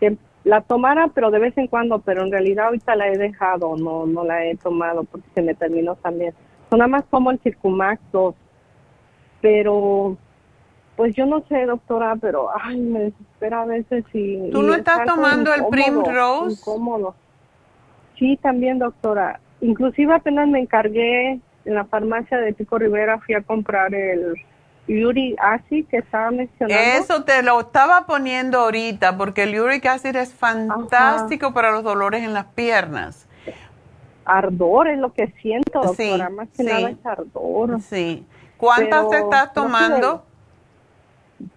que 0.00 0.16
la 0.44 0.60
tomara, 0.60 1.08
pero 1.08 1.30
de 1.30 1.38
vez 1.38 1.56
en 1.56 1.66
cuando, 1.66 2.00
pero 2.00 2.22
en 2.22 2.30
realidad 2.30 2.66
ahorita 2.66 2.96
la 2.96 3.08
he 3.08 3.16
dejado, 3.16 3.76
no 3.76 4.06
no 4.06 4.24
la 4.24 4.44
he 4.44 4.56
tomado 4.56 5.04
porque 5.04 5.28
se 5.34 5.42
me 5.42 5.54
terminó 5.54 5.96
también. 5.96 6.34
nada 6.70 6.88
más 6.88 7.04
tomo 7.06 7.30
el 7.30 7.38
Circumax 7.40 8.00
2, 8.12 8.34
pero 9.40 10.16
pues 10.96 11.14
yo 11.16 11.26
no 11.26 11.42
sé, 11.48 11.66
doctora, 11.66 12.16
pero 12.20 12.48
ay, 12.62 12.78
me 12.78 13.00
desespera 13.00 13.62
a 13.62 13.66
veces 13.66 14.04
y... 14.12 14.50
¿Tú 14.50 14.62
no 14.62 14.74
estás 14.74 15.04
tomando 15.06 15.52
el 15.52 15.66
Primrose? 15.66 16.52
Incómodo. 16.52 17.14
Sí, 18.18 18.38
también, 18.40 18.78
doctora. 18.78 19.40
Inclusive 19.60 20.14
apenas 20.14 20.46
me 20.48 20.60
encargué 20.60 21.40
en 21.64 21.74
la 21.74 21.84
farmacia 21.84 22.38
de 22.38 22.52
Pico 22.52 22.78
Rivera, 22.78 23.18
fui 23.18 23.34
a 23.34 23.42
comprar 23.42 23.94
el 23.94 24.34
uric 24.86 25.36
acid 25.40 25.86
que 25.86 25.98
estaba 25.98 26.30
mencionando. 26.30 26.82
Eso 26.98 27.24
te 27.24 27.42
lo 27.42 27.60
estaba 27.60 28.06
poniendo 28.06 28.60
ahorita, 28.60 29.16
porque 29.16 29.44
el 29.44 29.58
uric 29.58 29.86
acid 29.86 30.14
es 30.14 30.32
fantástico 30.32 31.52
para 31.52 31.72
los 31.72 31.82
dolores 31.82 32.22
en 32.22 32.34
las 32.34 32.46
piernas. 32.46 33.26
Ardor 34.26 34.88
es 34.88 34.98
lo 34.98 35.12
que 35.12 35.28
siento, 35.42 35.82
doctora, 35.82 36.30
más 36.30 36.48
que 36.56 36.62
nada 36.62 36.90
es 36.90 37.04
ardor. 37.04 37.80
Sí. 37.80 38.24
¿Cuántas 38.56 39.10
te 39.10 39.18
estás 39.18 39.52
tomando? 39.52 40.24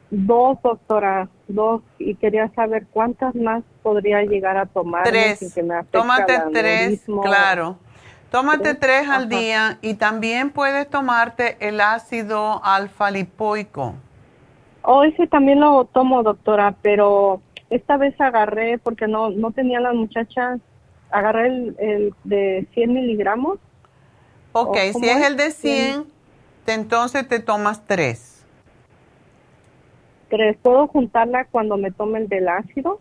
Dos, 0.10 0.58
doctora, 0.62 1.30
dos, 1.48 1.82
y 2.00 2.16
quería 2.16 2.50
saber 2.56 2.88
cuántas 2.92 3.36
más 3.36 3.64
podría 3.84 4.24
llegar 4.24 4.58
a 4.58 4.66
tomar. 4.66 5.04
Tres. 5.04 5.40
Tómate 5.92 6.42
tres, 6.52 7.04
claro. 7.24 7.78
Tómate 8.32 8.76
tres 8.76 9.08
al 9.08 9.30
día 9.30 9.78
y 9.82 9.94
también 9.94 10.50
puedes 10.50 10.90
tomarte 10.90 11.56
el 11.60 11.80
ácido 11.80 12.62
alfa 12.64 13.10
lipoico. 13.10 13.96
Oh, 14.82 15.04
ese 15.04 15.28
también 15.28 15.60
lo 15.60 15.86
tomo, 15.86 16.24
doctora, 16.24 16.76
pero 16.82 17.42
esta 17.70 17.98
vez 17.98 18.20
agarré, 18.20 18.78
porque 18.78 19.08
no, 19.08 19.30
no 19.30 19.52
tenía 19.52 19.80
las 19.80 19.94
muchachas, 19.94 20.60
agarré 21.10 21.48
el, 21.48 22.14
de 22.24 22.68
100 22.74 22.94
miligramos. 22.94 23.60
Ok, 24.54 24.78
si 25.00 25.08
es, 25.08 25.26
el 25.26 25.38
de 25.38 25.52
100, 25.52 26.06
entonces 26.68 27.28
te 27.28 27.40
tomas 27.40 27.86
tres. 27.86 28.37
¿Tres? 30.30 30.58
¿Puedo 30.62 30.88
juntarla 30.88 31.46
cuando 31.46 31.78
me 31.78 31.92
tome 31.92 32.20
el 32.20 32.28
del 32.28 32.48
ácido? 32.48 33.00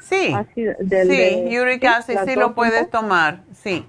Sí, 0.00 0.34
sí, 0.88 1.58
uric 1.58 1.84
acid 1.84 2.16
sí 2.24 2.34
lo 2.34 2.54
puedes 2.54 2.88
tomar, 2.90 3.40
sí 3.52 3.86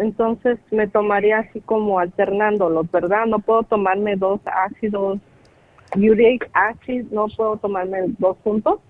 entonces 0.00 0.58
me 0.70 0.88
tomaría 0.88 1.40
así 1.40 1.60
como 1.60 1.98
alternándolos, 1.98 2.90
¿verdad? 2.90 3.26
No 3.26 3.38
puedo 3.38 3.62
tomarme 3.64 4.16
dos 4.16 4.40
ácidos 4.46 5.18
uric 5.94 6.48
acid, 6.54 7.04
no 7.10 7.26
puedo 7.28 7.58
tomarme 7.58 7.98
dos 8.18 8.36
juntos. 8.42 8.80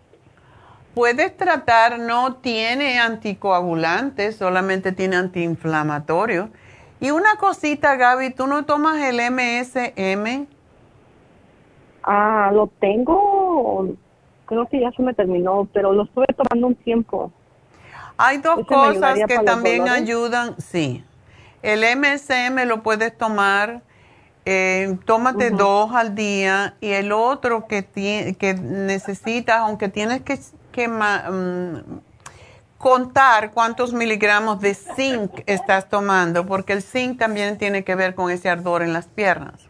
Puedes 0.95 1.37
tratar, 1.37 1.99
no 1.99 2.37
tiene 2.37 3.01
anticoagulante, 3.01 4.33
solamente 4.33 4.93
tiene 4.93 5.17
antiinflamatorio. 5.17 6.51
Y 7.01 7.11
una 7.11 7.37
cosita, 7.37 7.97
Gaby, 7.97 8.31
¿tú 8.31 8.47
no 8.47 8.65
tomas 8.65 9.03
el 9.03 9.21
MSM? 9.21 10.47
Ah, 12.03 12.51
lo 12.53 12.67
tengo, 12.67 13.89
creo 14.47 14.67
que 14.69 14.81
ya 14.81 14.91
se 14.93 15.03
me 15.03 15.15
terminó, 15.15 15.69
pero 15.73 15.93
lo 15.93 16.05
estuve 16.05 16.27
tomando 16.29 16.67
un 16.67 16.75
tiempo. 16.75 17.31
Hay 18.17 18.39
dos 18.39 18.67
cosas 18.67 19.19
que 19.27 19.39
también 19.39 19.89
ayudan, 19.89 20.55
sí. 20.59 21.05
El 21.63 21.85
MSM 21.85 22.67
lo 22.67 22.83
puedes 22.83 23.17
tomar, 23.17 23.83
eh, 24.45 24.99
tómate 25.05 25.51
dos 25.51 25.93
al 25.93 26.15
día 26.15 26.75
y 26.81 26.91
el 26.91 27.13
otro 27.13 27.67
que, 27.67 27.85
que 28.39 28.55
necesitas, 28.55 29.61
aunque 29.61 29.89
tienes 29.89 30.23
que, 30.23 30.89
mm, 30.89 31.77
contar 32.77 33.53
cuántos 33.53 33.93
miligramos 33.93 34.61
de 34.61 34.75
zinc 34.75 35.31
estás 35.47 35.89
tomando, 35.89 36.45
porque 36.45 36.73
el 36.73 36.83
zinc 36.83 37.19
también 37.19 37.57
tiene 37.57 37.85
que 37.85 37.95
ver 37.95 38.15
con 38.15 38.31
ese 38.31 38.49
ardor 38.49 38.83
en 38.83 38.93
las 38.93 39.07
piernas. 39.07 39.70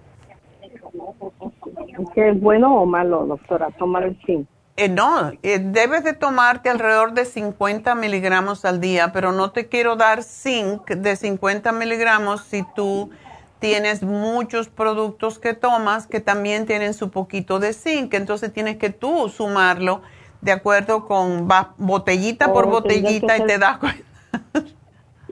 ¿Qué 2.14 2.30
es 2.30 2.40
bueno 2.40 2.80
o 2.80 2.86
malo, 2.86 3.26
doctora, 3.26 3.70
tomar 3.78 4.04
el 4.04 4.18
zinc? 4.26 4.46
Eh, 4.76 4.88
no, 4.88 5.32
eh, 5.42 5.58
debes 5.58 6.04
de 6.04 6.14
tomarte 6.14 6.70
alrededor 6.70 7.12
de 7.12 7.24
50 7.26 7.94
miligramos 7.94 8.64
al 8.64 8.80
día, 8.80 9.12
pero 9.12 9.30
no 9.30 9.50
te 9.50 9.68
quiero 9.68 9.96
dar 9.96 10.22
zinc 10.22 10.88
de 10.88 11.16
50 11.16 11.70
miligramos 11.72 12.44
si 12.44 12.64
tú 12.74 13.10
tienes 13.58 14.02
muchos 14.02 14.68
productos 14.68 15.38
que 15.38 15.52
tomas 15.52 16.06
que 16.06 16.20
también 16.20 16.64
tienen 16.64 16.94
su 16.94 17.10
poquito 17.10 17.58
de 17.58 17.74
zinc, 17.74 18.14
entonces 18.14 18.52
tienes 18.52 18.78
que 18.78 18.88
tú 18.88 19.28
sumarlo 19.28 20.00
de 20.40 20.52
acuerdo 20.52 21.06
con 21.06 21.46
botellita 21.76 22.52
por 22.52 22.66
botellita 22.66 23.36
y 23.36 23.44
te 23.44 23.58
das 23.58 23.78
cuenta. 23.78 24.04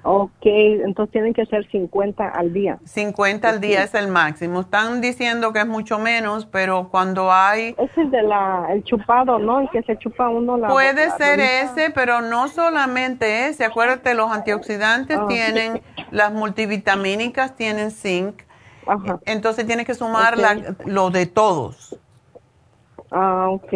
Ok, 0.03 0.45
entonces 0.45 1.13
tienen 1.13 1.35
que 1.35 1.47
ser 1.47 1.69
50 1.71 2.29
al 2.29 2.53
día. 2.53 2.79
50 2.85 3.49
al 3.49 3.61
día 3.61 3.83
es 3.83 3.95
el 3.95 4.09
máximo. 4.09 4.61
Están 4.61 5.01
diciendo 5.01 5.53
que 5.53 5.61
es 5.61 5.67
mucho 5.67 5.99
menos, 5.99 6.47
pero 6.47 6.89
cuando 6.91 7.33
hay... 7.33 7.75
Ese 7.79 8.03
es 8.03 8.11
de 8.11 8.23
la, 8.23 8.67
el 8.71 8.85
chupado, 8.85 9.39
¿no? 9.39 9.61
El 9.61 9.71
que 9.71 9.83
se 9.83 9.97
chupa 9.99 10.29
uno 10.29 10.57
la 10.57 10.69
Puede 10.69 11.11
ser 11.13 11.41
ese, 11.41 11.91
pero 11.91 12.21
no 12.21 12.49
solamente 12.49 13.49
ese. 13.49 13.65
Acuérdate, 13.65 14.15
los 14.15 14.31
antioxidantes 14.31 15.19
ah, 15.19 15.27
tienen, 15.29 15.83
las 16.11 16.33
multivitamínicas 16.33 17.57
tienen 17.57 17.91
zinc. 17.91 18.43
Ajá. 18.87 19.21
Entonces 19.27 19.67
tienes 19.67 19.87
que 19.87 19.95
sumar 19.95 20.37
lo 20.87 21.11
de 21.11 21.27
todos. 21.27 21.99
Ah, 23.11 23.49
ok. 23.51 23.73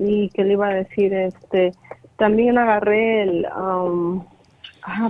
¿Y 0.00 0.28
qué 0.30 0.44
le 0.44 0.52
iba 0.52 0.68
a 0.68 0.74
decir? 0.74 1.12
Este, 1.14 1.72
también 2.16 2.58
agarré 2.58 3.22
el... 3.22 3.46
Um, 3.56 4.24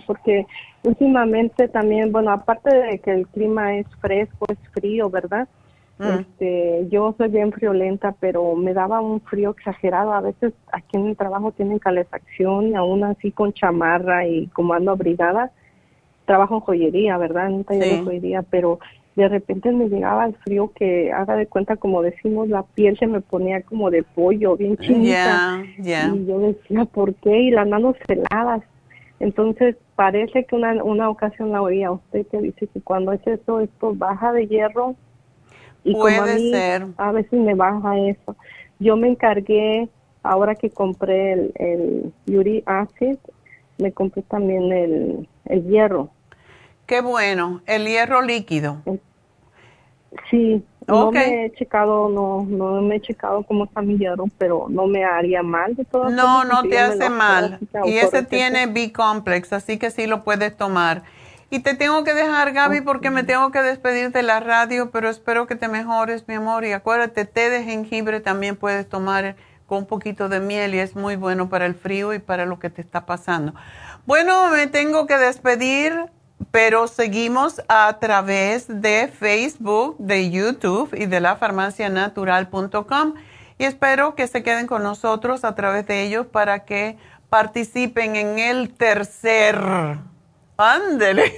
Porque 0.06 0.46
últimamente 0.84 1.68
también, 1.68 2.12
bueno, 2.12 2.30
aparte 2.30 2.74
de 2.74 2.98
que 2.98 3.12
el 3.12 3.26
clima 3.28 3.76
es 3.76 3.86
fresco, 4.00 4.46
es 4.48 4.58
frío, 4.72 5.10
¿verdad? 5.10 5.48
Mm. 5.98 6.20
Este, 6.20 6.86
yo 6.90 7.14
soy 7.18 7.28
bien 7.28 7.52
friolenta, 7.52 8.14
pero 8.20 8.54
me 8.54 8.72
daba 8.72 9.00
un 9.00 9.20
frío 9.20 9.50
exagerado. 9.50 10.12
A 10.12 10.20
veces 10.20 10.52
aquí 10.72 10.96
en 10.96 11.06
el 11.06 11.16
trabajo 11.16 11.52
tienen 11.52 11.78
calefacción 11.78 12.68
y 12.68 12.74
aún 12.74 13.04
así 13.04 13.32
con 13.32 13.52
chamarra 13.52 14.26
y 14.26 14.46
como 14.48 14.74
ando 14.74 14.92
abrigada, 14.92 15.50
trabajo 16.24 16.56
en 16.56 16.60
joyería, 16.60 17.18
¿verdad? 17.18 17.48
En 17.48 17.54
un 17.54 17.64
taller 17.64 17.98
de 17.98 18.04
joyería, 18.04 18.42
pero 18.42 18.78
de 19.18 19.28
repente 19.28 19.72
me 19.72 19.88
llegaba 19.88 20.26
el 20.26 20.34
frío 20.36 20.70
que 20.72 21.10
haga 21.10 21.34
de 21.34 21.48
cuenta 21.48 21.74
como 21.74 22.02
decimos 22.02 22.48
la 22.48 22.62
piel 22.62 22.96
se 22.96 23.08
me 23.08 23.20
ponía 23.20 23.62
como 23.62 23.90
de 23.90 24.04
pollo 24.04 24.56
bien 24.56 24.76
chinita 24.76 25.64
y 25.76 26.26
yo 26.26 26.38
decía 26.38 26.84
por 26.84 27.16
qué 27.16 27.36
y 27.36 27.50
las 27.50 27.66
manos 27.66 27.96
heladas 28.06 28.62
entonces, 29.20 29.76
parece 29.96 30.44
que 30.44 30.54
una, 30.54 30.82
una 30.84 31.10
ocasión 31.10 31.50
la 31.50 31.62
oía 31.62 31.90
usted 31.90 32.26
que 32.28 32.38
dice 32.38 32.66
que 32.68 32.80
cuando 32.80 33.12
es 33.12 33.26
eso, 33.26 33.60
esto 33.60 33.94
baja 33.94 34.32
de 34.32 34.46
hierro. 34.46 34.94
Y 35.84 35.94
Puede 35.94 36.18
como 36.18 36.30
a 36.30 36.34
mí, 36.34 36.50
ser. 36.50 36.86
A 36.96 37.12
veces 37.12 37.32
me 37.32 37.54
baja 37.54 37.98
eso. 37.98 38.36
Yo 38.78 38.96
me 38.96 39.08
encargué, 39.08 39.88
ahora 40.22 40.54
que 40.54 40.70
compré 40.70 41.32
el, 41.32 41.52
el 41.56 42.12
Uric 42.36 42.68
Acid, 42.68 43.16
me 43.78 43.92
compré 43.92 44.22
también 44.22 44.70
el, 44.72 45.28
el 45.46 45.64
hierro. 45.64 46.10
Qué 46.86 47.00
bueno, 47.00 47.60
el 47.66 47.86
hierro 47.86 48.22
líquido. 48.22 48.82
Sí, 50.30 50.64
no 50.88 51.12
me 51.12 51.46
he 51.46 51.52
checado, 51.52 52.08
no, 52.08 52.44
no 52.48 52.82
me 52.82 52.96
he 52.96 53.00
checado 53.00 53.42
cómo 53.42 53.64
está 53.64 53.82
mi 53.82 53.98
hierro, 53.98 54.24
pero 54.38 54.66
no 54.68 54.86
me 54.86 55.04
haría 55.04 55.42
mal 55.42 55.76
de 55.76 55.84
todas 55.84 56.12
No, 56.12 56.44
no 56.44 56.62
te 56.62 56.78
hace 56.78 57.10
mal. 57.10 57.58
Y 57.84 57.98
ese 57.98 58.22
tiene 58.22 58.66
B-complex, 58.66 59.52
así 59.52 59.78
que 59.78 59.90
sí 59.90 60.06
lo 60.06 60.24
puedes 60.24 60.56
tomar. 60.56 61.02
Y 61.50 61.60
te 61.60 61.74
tengo 61.74 62.04
que 62.04 62.12
dejar, 62.12 62.52
Gaby, 62.52 62.82
porque 62.82 63.10
me 63.10 63.22
tengo 63.22 63.50
que 63.50 63.62
despedir 63.62 64.12
de 64.12 64.22
la 64.22 64.40
radio, 64.40 64.90
pero 64.90 65.08
espero 65.08 65.46
que 65.46 65.56
te 65.56 65.68
mejores, 65.68 66.28
mi 66.28 66.34
amor. 66.34 66.64
Y 66.64 66.72
acuérdate, 66.72 67.24
té 67.24 67.48
de 67.48 67.64
jengibre 67.64 68.20
también 68.20 68.56
puedes 68.56 68.86
tomar 68.88 69.36
con 69.66 69.78
un 69.78 69.86
poquito 69.86 70.28
de 70.28 70.40
miel 70.40 70.74
y 70.74 70.78
es 70.78 70.96
muy 70.96 71.16
bueno 71.16 71.48
para 71.48 71.66
el 71.66 71.74
frío 71.74 72.14
y 72.14 72.18
para 72.18 72.46
lo 72.46 72.58
que 72.58 72.70
te 72.70 72.82
está 72.82 73.06
pasando. 73.06 73.54
Bueno, 74.06 74.50
me 74.50 74.66
tengo 74.66 75.06
que 75.06 75.16
despedir 75.16 76.10
pero 76.50 76.88
seguimos 76.88 77.62
a 77.68 77.98
través 78.00 78.66
de 78.68 79.08
Facebook, 79.08 79.96
de 79.98 80.30
YouTube 80.30 80.94
y 80.94 81.06
de 81.06 81.20
la 81.20 81.36
farmacianatural.com 81.36 83.14
y 83.58 83.64
espero 83.64 84.14
que 84.14 84.26
se 84.26 84.42
queden 84.42 84.66
con 84.66 84.82
nosotros 84.82 85.44
a 85.44 85.54
través 85.54 85.86
de 85.86 86.04
ellos 86.04 86.26
para 86.26 86.64
que 86.64 86.96
participen 87.28 88.16
en 88.16 88.38
el 88.38 88.72
tercer. 88.72 89.58
Ándele. 90.56 91.32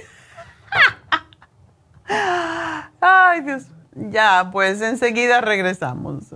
Ay, 3.01 3.41
Dios. 3.41 3.63
Ya, 3.93 4.49
pues 4.51 4.81
enseguida 4.81 5.41
regresamos. 5.41 6.35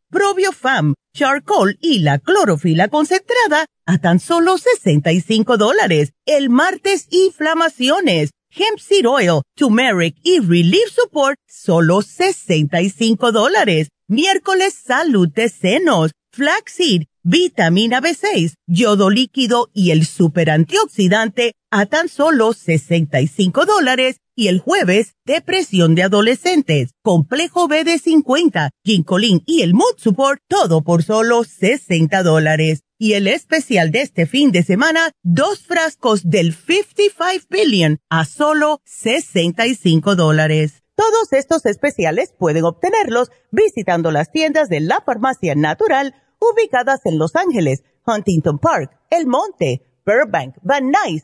Probiofam, 0.11 0.93
Charcoal 1.15 1.77
y 1.81 1.99
la 1.99 2.19
clorofila 2.19 2.89
concentrada 2.89 3.65
a 3.85 3.97
tan 3.97 4.19
solo 4.19 4.57
65 4.57 5.57
dólares. 5.57 6.11
El 6.25 6.49
martes, 6.49 7.07
inflamaciones, 7.11 8.31
Hemp 8.53 8.79
Seed 8.79 9.07
Oil, 9.07 9.41
Turmeric 9.55 10.17
y 10.23 10.39
Relief 10.39 10.89
Support, 10.93 11.37
solo 11.47 12.01
65 12.01 13.31
dólares. 13.31 13.87
Miércoles, 14.07 14.73
salud 14.73 15.29
de 15.29 15.47
senos, 15.47 16.11
Flaxseed, 16.33 17.03
vitamina 17.23 18.01
B6, 18.01 18.53
yodo 18.67 19.09
líquido 19.09 19.69
y 19.73 19.91
el 19.91 20.05
super 20.05 20.49
antioxidante 20.49 21.53
a 21.71 21.85
tan 21.85 22.09
solo 22.09 22.51
65 22.51 23.65
dólares 23.65 24.17
y 24.35 24.47
el 24.47 24.59
jueves, 24.59 25.15
depresión 25.25 25.95
de 25.95 26.03
adolescentes, 26.03 26.91
complejo 27.01 27.67
B 27.67 27.83
de 27.83 27.99
50, 27.99 28.71
ginkolin 28.83 29.43
y 29.45 29.61
el 29.61 29.73
mood 29.73 29.97
support, 29.97 30.41
todo 30.47 30.83
por 30.83 31.03
solo 31.03 31.43
60 31.43 32.23
dólares. 32.23 32.83
Y 32.97 33.13
el 33.13 33.27
especial 33.27 33.91
de 33.91 34.01
este 34.01 34.27
fin 34.27 34.51
de 34.51 34.63
semana, 34.63 35.11
dos 35.23 35.65
frascos 35.65 36.29
del 36.29 36.53
55 36.53 37.47
billion 37.49 37.99
a 38.09 38.25
solo 38.25 38.81
65 38.85 40.15
dólares. 40.15 40.83
Todos 40.95 41.33
estos 41.33 41.65
especiales 41.65 42.33
pueden 42.37 42.63
obtenerlos 42.63 43.31
visitando 43.49 44.11
las 44.11 44.31
tiendas 44.31 44.69
de 44.69 44.81
la 44.81 45.01
farmacia 45.03 45.55
natural 45.55 46.13
ubicadas 46.39 46.99
en 47.05 47.17
Los 47.17 47.35
Ángeles, 47.35 47.83
Huntington 48.05 48.59
Park, 48.59 48.91
El 49.09 49.25
Monte, 49.25 49.81
Burbank, 50.05 50.55
Van 50.61 50.91
Nuys, 50.91 51.23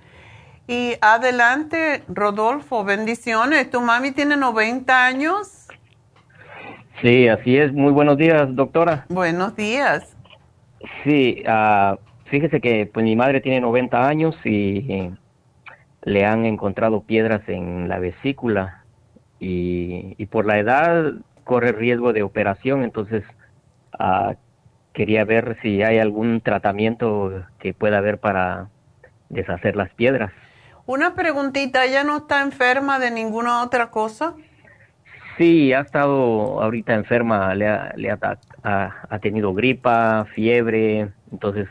Y 0.69 0.93
adelante, 1.01 2.05
Rodolfo, 2.07 2.85
bendiciones. 2.85 3.69
¿Tu 3.71 3.81
mami 3.81 4.13
tiene 4.13 4.37
90 4.37 5.05
años? 5.05 5.67
Sí, 7.03 7.27
así 7.27 7.57
es. 7.57 7.73
Muy 7.73 7.91
buenos 7.93 8.17
días, 8.17 8.55
doctora. 8.55 9.05
Buenos 9.09 9.57
días. 9.57 10.15
Sí, 11.03 11.43
uh, 11.47 11.97
Fíjese 12.27 12.61
que 12.61 12.87
pues 12.93 13.05
mi 13.05 13.17
madre 13.17 13.41
tiene 13.41 13.61
90 13.61 14.09
años 14.09 14.35
y 14.45 15.11
le 16.03 16.25
han 16.25 16.45
encontrado 16.45 17.03
piedras 17.03 17.43
en 17.49 17.89
la 17.89 17.99
vesícula 17.99 18.85
y, 19.41 20.27
por 20.27 20.47
la 20.47 20.59
edad 20.59 21.13
corre 21.45 21.73
riesgo 21.73 22.15
de 22.15 22.23
operación, 22.23 22.83
entonces 22.83 23.25
ah, 23.99 24.35
quería 24.95 25.25
ver 25.25 25.59
si 25.61 25.83
hay 25.83 25.99
algún 25.99 26.41
tratamiento 26.41 27.45
que 27.59 27.75
pueda 27.75 27.99
haber 27.99 28.19
para 28.19 28.69
deshacer 29.29 29.77
las 29.77 29.93
piedras. 29.93 30.33
Una 30.87 31.15
preguntita, 31.15 31.85
¿ella 31.85 32.05
no 32.05 32.19
está 32.19 32.43
enferma 32.43 32.99
de 32.99 33.11
ninguna 33.11 33.63
otra 33.63 33.91
cosa? 33.91 34.35
Sí, 35.37 35.73
ha 35.73 35.81
estado 35.81 36.63
ahorita 36.63 36.95
enferma, 36.95 37.55
le 37.55 37.69
ha, 37.69 37.93
le 37.97 38.11
ha, 38.11 38.39
ha 38.63 39.19
tenido 39.19 39.53
gripa, 39.53 40.27
fiebre, 40.35 41.11
entonces 41.31 41.69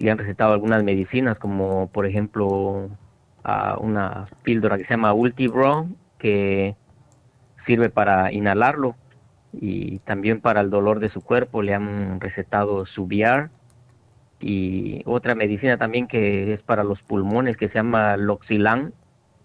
le 0.00 0.10
han 0.10 0.18
recetado 0.18 0.52
algunas 0.52 0.82
medicinas, 0.82 1.38
como 1.38 1.88
por 1.88 2.06
ejemplo 2.06 2.90
una 3.78 4.28
píldora 4.42 4.76
que 4.76 4.84
se 4.84 4.90
llama 4.90 5.12
Ultibro, 5.12 5.88
que 6.18 6.74
sirve 7.66 7.90
para 7.90 8.32
inhalarlo, 8.32 8.96
y 9.52 9.98
también 10.00 10.40
para 10.40 10.60
el 10.60 10.70
dolor 10.70 11.00
de 11.00 11.10
su 11.10 11.20
cuerpo 11.20 11.62
le 11.62 11.74
han 11.74 12.20
recetado 12.20 12.86
Subiar, 12.86 13.50
y 14.40 15.02
otra 15.04 15.34
medicina 15.34 15.76
también 15.76 16.06
que 16.06 16.54
es 16.54 16.62
para 16.62 16.82
los 16.82 17.02
pulmones, 17.02 17.58
que 17.58 17.68
se 17.68 17.74
llama 17.74 18.16
Loxilan. 18.16 18.94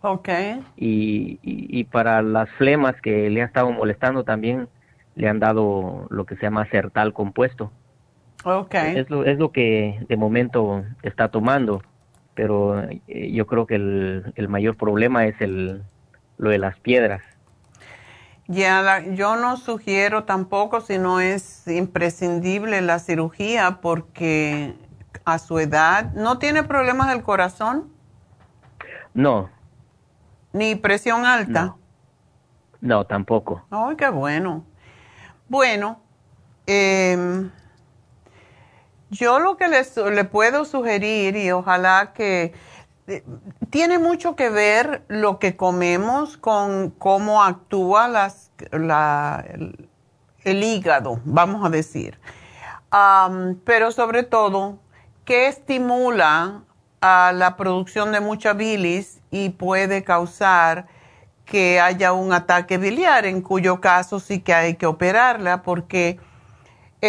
Okay. 0.01 0.63
Y, 0.77 1.39
y, 1.41 1.83
para 1.85 2.21
las 2.21 2.47
flemas 2.51 2.95
que 3.01 3.29
le 3.29 3.41
ha 3.41 3.45
estado 3.45 3.71
molestando 3.71 4.23
también 4.23 4.67
le 5.15 5.27
han 5.27 5.39
dado 5.39 6.05
lo 6.11 6.25
que 6.25 6.35
se 6.35 6.43
llama 6.43 6.69
Sertal 6.69 7.11
compuesto. 7.11 7.71
Okay. 8.45 8.95
Es 8.99 9.09
lo, 9.09 9.25
es 9.25 9.39
lo 9.39 9.51
que 9.51 10.05
de 10.07 10.17
momento 10.17 10.83
está 11.01 11.29
tomando, 11.29 11.81
pero 12.35 12.79
eh, 12.83 13.31
yo 13.31 13.47
creo 13.47 13.65
que 13.65 13.73
el, 13.75 14.33
el 14.35 14.47
mayor 14.49 14.77
problema 14.77 15.25
es 15.25 15.41
el, 15.41 15.81
lo 16.37 16.51
de 16.51 16.59
las 16.59 16.77
piedras. 16.77 17.23
Ya, 18.47 19.03
yo 19.15 19.35
no 19.35 19.57
sugiero 19.57 20.25
tampoco 20.25 20.79
si 20.79 20.99
no 20.99 21.19
es 21.19 21.67
imprescindible 21.67 22.81
la 22.81 22.99
cirugía 22.99 23.79
porque 23.81 24.75
a 25.25 25.39
su 25.39 25.57
edad 25.57 26.13
no 26.13 26.37
tiene 26.37 26.61
problemas 26.61 27.09
del 27.09 27.23
corazón. 27.23 27.89
No. 29.15 29.49
Ni 30.53 30.75
presión 30.75 31.25
alta. 31.25 31.63
No, 31.63 31.79
no 32.81 33.05
tampoco. 33.05 33.65
Ay, 33.71 33.95
qué 33.95 34.09
bueno. 34.09 34.63
Bueno, 35.49 35.99
eh, 36.67 37.49
yo 39.09 39.39
lo 39.39 39.57
que 39.57 39.67
les, 39.67 39.95
le 39.97 40.23
puedo 40.23 40.65
sugerir 40.65 41.35
y 41.35 41.51
ojalá 41.51 42.13
que 42.13 42.53
eh, 43.07 43.23
tiene 43.69 43.99
mucho 43.99 44.35
que 44.35 44.49
ver 44.49 45.03
lo 45.07 45.37
que 45.37 45.55
comemos 45.55 46.37
con 46.37 46.89
cómo 46.89 47.43
actúa 47.43 48.31
el, 48.71 50.63
hígado, 50.63 51.19
vamos 51.23 51.65
a 51.65 51.69
decir. 51.69 52.19
pero 53.63 53.91
sobre 53.91 54.23
todo, 54.23 54.79
que 55.23 55.47
estimula 55.47 56.63
a 57.01 57.31
la 57.33 57.55
producción 57.57 58.11
de 58.11 58.21
mucha 58.21 58.53
bilis 58.53 59.19
y 59.29 59.49
puede 59.49 60.03
causar 60.03 60.87
que 61.45 61.79
haya 61.79 62.11
un 62.11 62.33
ataque 62.33 62.79
biliar, 62.79 63.25
en 63.25 63.41
cuyo 63.41 63.79
caso 63.79 64.19
sí 64.19 64.39
que 64.39 64.53
hay 64.53 64.75
que 64.75 64.87
operarla 64.87 65.61
porque 65.61 66.19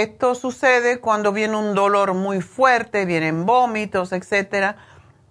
esto 0.02 0.34
sucede 0.34 1.00
cuando 1.00 1.32
viene 1.32 1.56
un 1.56 1.74
dolor 1.74 2.14
muy 2.14 2.40
fuerte, 2.40 3.04
vienen 3.04 3.46
vómitos, 3.46 4.12
etcétera, 4.12 4.76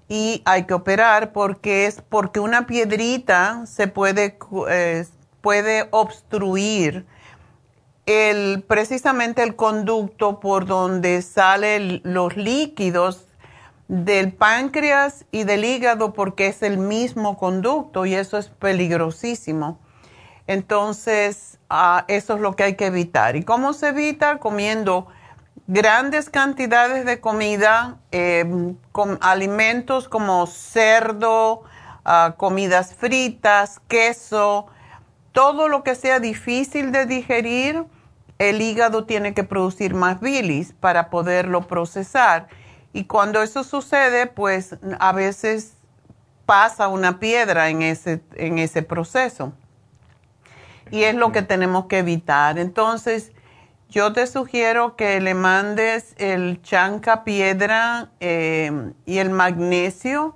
y 0.08 0.42
hay 0.46 0.66
que 0.66 0.74
operar 0.74 1.32
porque 1.34 1.86
es 1.86 2.02
porque 2.02 2.40
una 2.40 2.68
piedrita 2.68 3.66
se 3.66 3.88
puede, 3.88 4.38
eh, 4.70 5.06
puede 5.42 5.88
obstruir 5.92 7.06
el, 8.06 8.64
precisamente 8.68 9.42
el 9.42 9.56
conducto 9.56 10.40
por 10.40 10.66
donde 10.66 11.22
salen 11.22 12.02
los 12.04 12.38
líquidos 12.38 13.26
del 13.88 14.34
páncreas 14.34 15.26
y 15.32 15.44
del 15.44 15.66
hígado 15.66 16.14
porque 16.14 16.48
es 16.48 16.62
el 16.64 16.78
mismo 16.78 17.38
conducto 17.38 18.06
y 18.06 18.16
eso 18.16 18.38
es 18.38 18.50
peligrosísimo. 18.50 19.80
Entonces, 20.48 21.58
ah, 21.70 22.06
eso 22.08 22.36
es 22.36 22.42
lo 22.42 22.56
que 22.56 22.64
hay 22.64 22.76
que 22.76 22.88
evitar. 22.88 23.36
¿Y 23.36 23.44
cómo 23.44 23.74
se 23.74 23.90
evita? 23.90 24.38
Comiendo 24.38 25.08
grandes 25.68 26.30
cantidades 26.30 27.06
de 27.06 27.20
comida, 27.20 27.98
em, 28.12 28.76
con 28.92 29.18
alimentos 29.22 30.08
como 30.08 30.46
cerdo, 30.46 31.64
ah, 32.06 32.36
comidas 32.38 32.94
fritas, 32.94 33.82
queso, 33.88 34.68
todo 35.32 35.68
lo 35.68 35.84
que 35.84 35.96
sea 35.96 36.20
difícil 36.20 36.92
de 36.92 37.06
digerir, 37.08 37.86
el 38.38 38.62
hígado 38.62 39.06
tiene 39.06 39.34
que 39.34 39.44
producir 39.44 39.96
más 39.96 40.20
bilis 40.20 40.74
para 40.74 41.10
poderlo 41.10 41.62
procesar. 41.68 42.48
Y 42.94 43.06
cuando 43.06 43.42
eso 43.42 43.64
sucede, 43.64 44.28
pues 44.28 44.78
a 45.00 45.12
veces 45.14 45.74
pasa 46.46 46.88
una 46.88 47.20
piedra 47.20 47.70
en 47.70 47.82
ese, 47.82 48.22
en 48.36 48.60
ese 48.60 48.84
proceso 48.84 49.54
y 50.92 51.04
es 51.04 51.16
lo 51.16 51.32
que 51.32 51.42
tenemos 51.42 51.86
que 51.86 52.00
evitar. 52.00 52.58
Entonces, 52.60 53.32
yo 53.90 54.14
te 54.14 54.28
sugiero 54.28 54.96
que 54.96 55.20
le 55.22 55.34
mandes 55.34 56.16
el 56.18 56.62
chanca 56.62 57.24
piedra 57.24 58.10
eh, 58.20 58.92
y 59.06 59.20
el 59.20 59.30
magnesio 59.30 60.36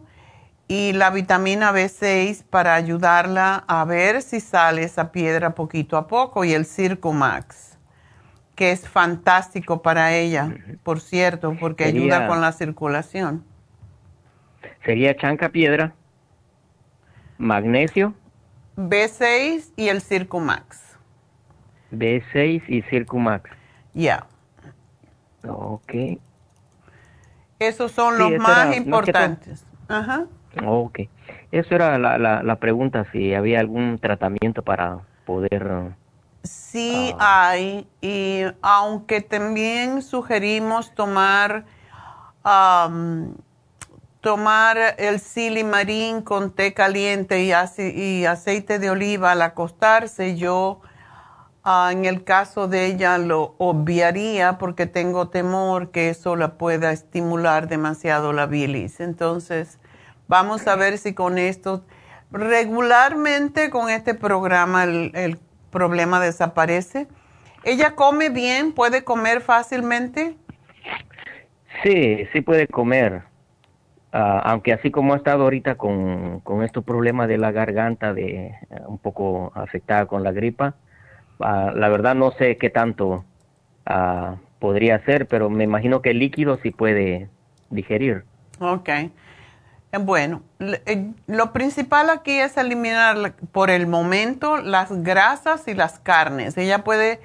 y 0.68 0.93
la 0.93 1.10
vitamina 1.10 1.74
B6 1.74 2.43
para 2.43 2.76
ayudarla 2.76 3.64
a 3.68 3.86
ver 3.86 4.22
si 4.22 4.39
sale 4.39 4.84
esa 4.84 5.12
piedra 5.12 5.56
poquito 5.56 5.97
a 5.97 6.08
poco 6.08 6.45
y 6.45 6.54
el 6.54 6.66
Circumax, 6.66 7.78
que 8.56 8.72
es 8.72 8.88
fantástico 8.88 9.82
para 9.82 10.14
ella, 10.14 10.54
por 10.84 11.02
cierto, 11.02 11.56
porque 11.60 11.86
ayuda 11.86 12.28
con 12.28 12.39
la 12.39 12.52
circulación. 12.52 13.43
Sería 14.86 15.16
chanca 15.18 15.50
piedra, 15.50 15.93
magnesio 17.39 18.14
B6 18.80 19.73
y 19.75 19.89
el 19.89 20.01
Circumax. 20.01 20.95
B6 21.91 22.63
y 22.69 22.82
Circumax. 22.84 23.51
Ya. 23.93 24.25
Ok. 25.45 25.93
Esos 27.59 27.91
son 27.91 28.17
los 28.17 28.32
más 28.38 28.77
importantes. 28.77 29.65
Ajá. 29.89 30.27
Ok. 30.65 31.01
Eso 31.51 31.75
era 31.75 31.99
la, 31.99 32.17
la, 32.17 32.41
la, 32.41 32.55
pregunta, 32.55 33.05
si 33.11 33.34
había 33.34 33.59
algún 33.59 33.99
tratamiento 33.99 34.63
para 34.63 34.99
poder... 35.25 35.93
Sí 36.43 37.13
ah. 37.19 37.49
hay, 37.49 37.86
y 37.99 38.43
aunque 38.61 39.19
también 39.19 40.01
sugerimos 40.01 40.95
tomar, 40.95 41.65
tomar 44.22 44.78
el 44.97 45.20
silimarín 45.20 46.22
con 46.22 46.51
té 46.51 46.74
caliente 46.74 47.43
y, 47.43 48.26
aceite 48.26 48.80
de 48.80 48.89
oliva 48.89 49.32
al 49.32 49.41
acostarse, 49.41 50.36
yo 50.36 50.82
Ah, 51.63 51.89
en 51.91 52.05
el 52.05 52.24
caso 52.24 52.67
de 52.67 52.86
ella 52.86 53.17
lo 53.17 53.53
obviaría 53.57 54.57
porque 54.57 54.86
tengo 54.86 55.30
temor 55.30 55.91
que 55.91 56.09
eso 56.09 56.38
la 56.38 56.57
pueda 56.57 56.91
estimular 56.91 57.67
demasiado 57.67 58.32
la 58.32 58.45
bilis. 58.45 59.01
Entonces, 59.01 59.78
vamos 60.28 60.65
a 60.67 60.76
ver 60.76 60.97
si 60.97 61.13
con 61.13 61.38
esto, 61.38 61.84
regularmente 62.32 63.70
con 63.70 63.89
este 63.89 64.13
programa 64.13 64.86
el, 64.86 65.38
problema 65.70 66.20
desaparece. 66.20 67.07
¿Ella 67.63 67.93
come 67.93 68.30
bien? 68.30 68.72
¿Puede 68.72 69.03
comer 69.03 69.41
fácilmente? 69.41 70.36
Sí, 71.84 72.26
sí 72.34 72.41
puede 72.41 72.67
comer. 72.67 73.22
Ah, 74.12 74.41
aunque 74.43 74.74
así 74.74 74.89
como 74.91 75.14
ha 75.14 75.18
estado 75.18 75.43
ahorita 75.43 75.76
con, 75.76 76.39
con 76.39 76.64
estos 76.64 76.84
problemas 76.84 77.28
de 77.28 77.38
la 77.38 77.51
garganta, 77.51 78.14
de 78.14 78.47
eh, 78.47 78.57
un 78.88 78.97
poco 78.97 79.51
afectada 79.55 80.07
con 80.07 80.24
la 80.24 80.32
gripa, 80.32 80.76
Ah, 81.39 81.72
la 81.74 81.88
verdad 81.88 82.16
no 82.16 82.32
sé 82.32 82.57
qué 82.57 82.70
tanto 82.70 83.24
uh, 83.89 84.36
podría 84.60 85.03
ser, 85.05 85.28
pero 85.28 85.49
me 85.49 85.64
imagino 85.64 86.01
que 86.01 86.12
el 86.12 86.20
líquido 86.20 86.60
sí 86.62 86.72
puede 86.72 87.30
digerir. 87.70 88.26
Ok. 88.60 88.89
Eh, 88.89 89.12
bueno, 90.01 90.43
eh, 90.60 91.12
lo 91.28 91.53
principal 91.53 92.10
aquí 92.10 92.39
es 92.39 92.57
eliminar 92.57 93.36
por 93.53 93.70
el 93.70 93.88
momento 93.88 94.57
las 94.57 94.91
grasas 95.01 95.68
y 95.68 95.74
las 95.74 95.99
carnes. 95.99 96.57
Ella 96.57 96.84
puede 96.84 97.22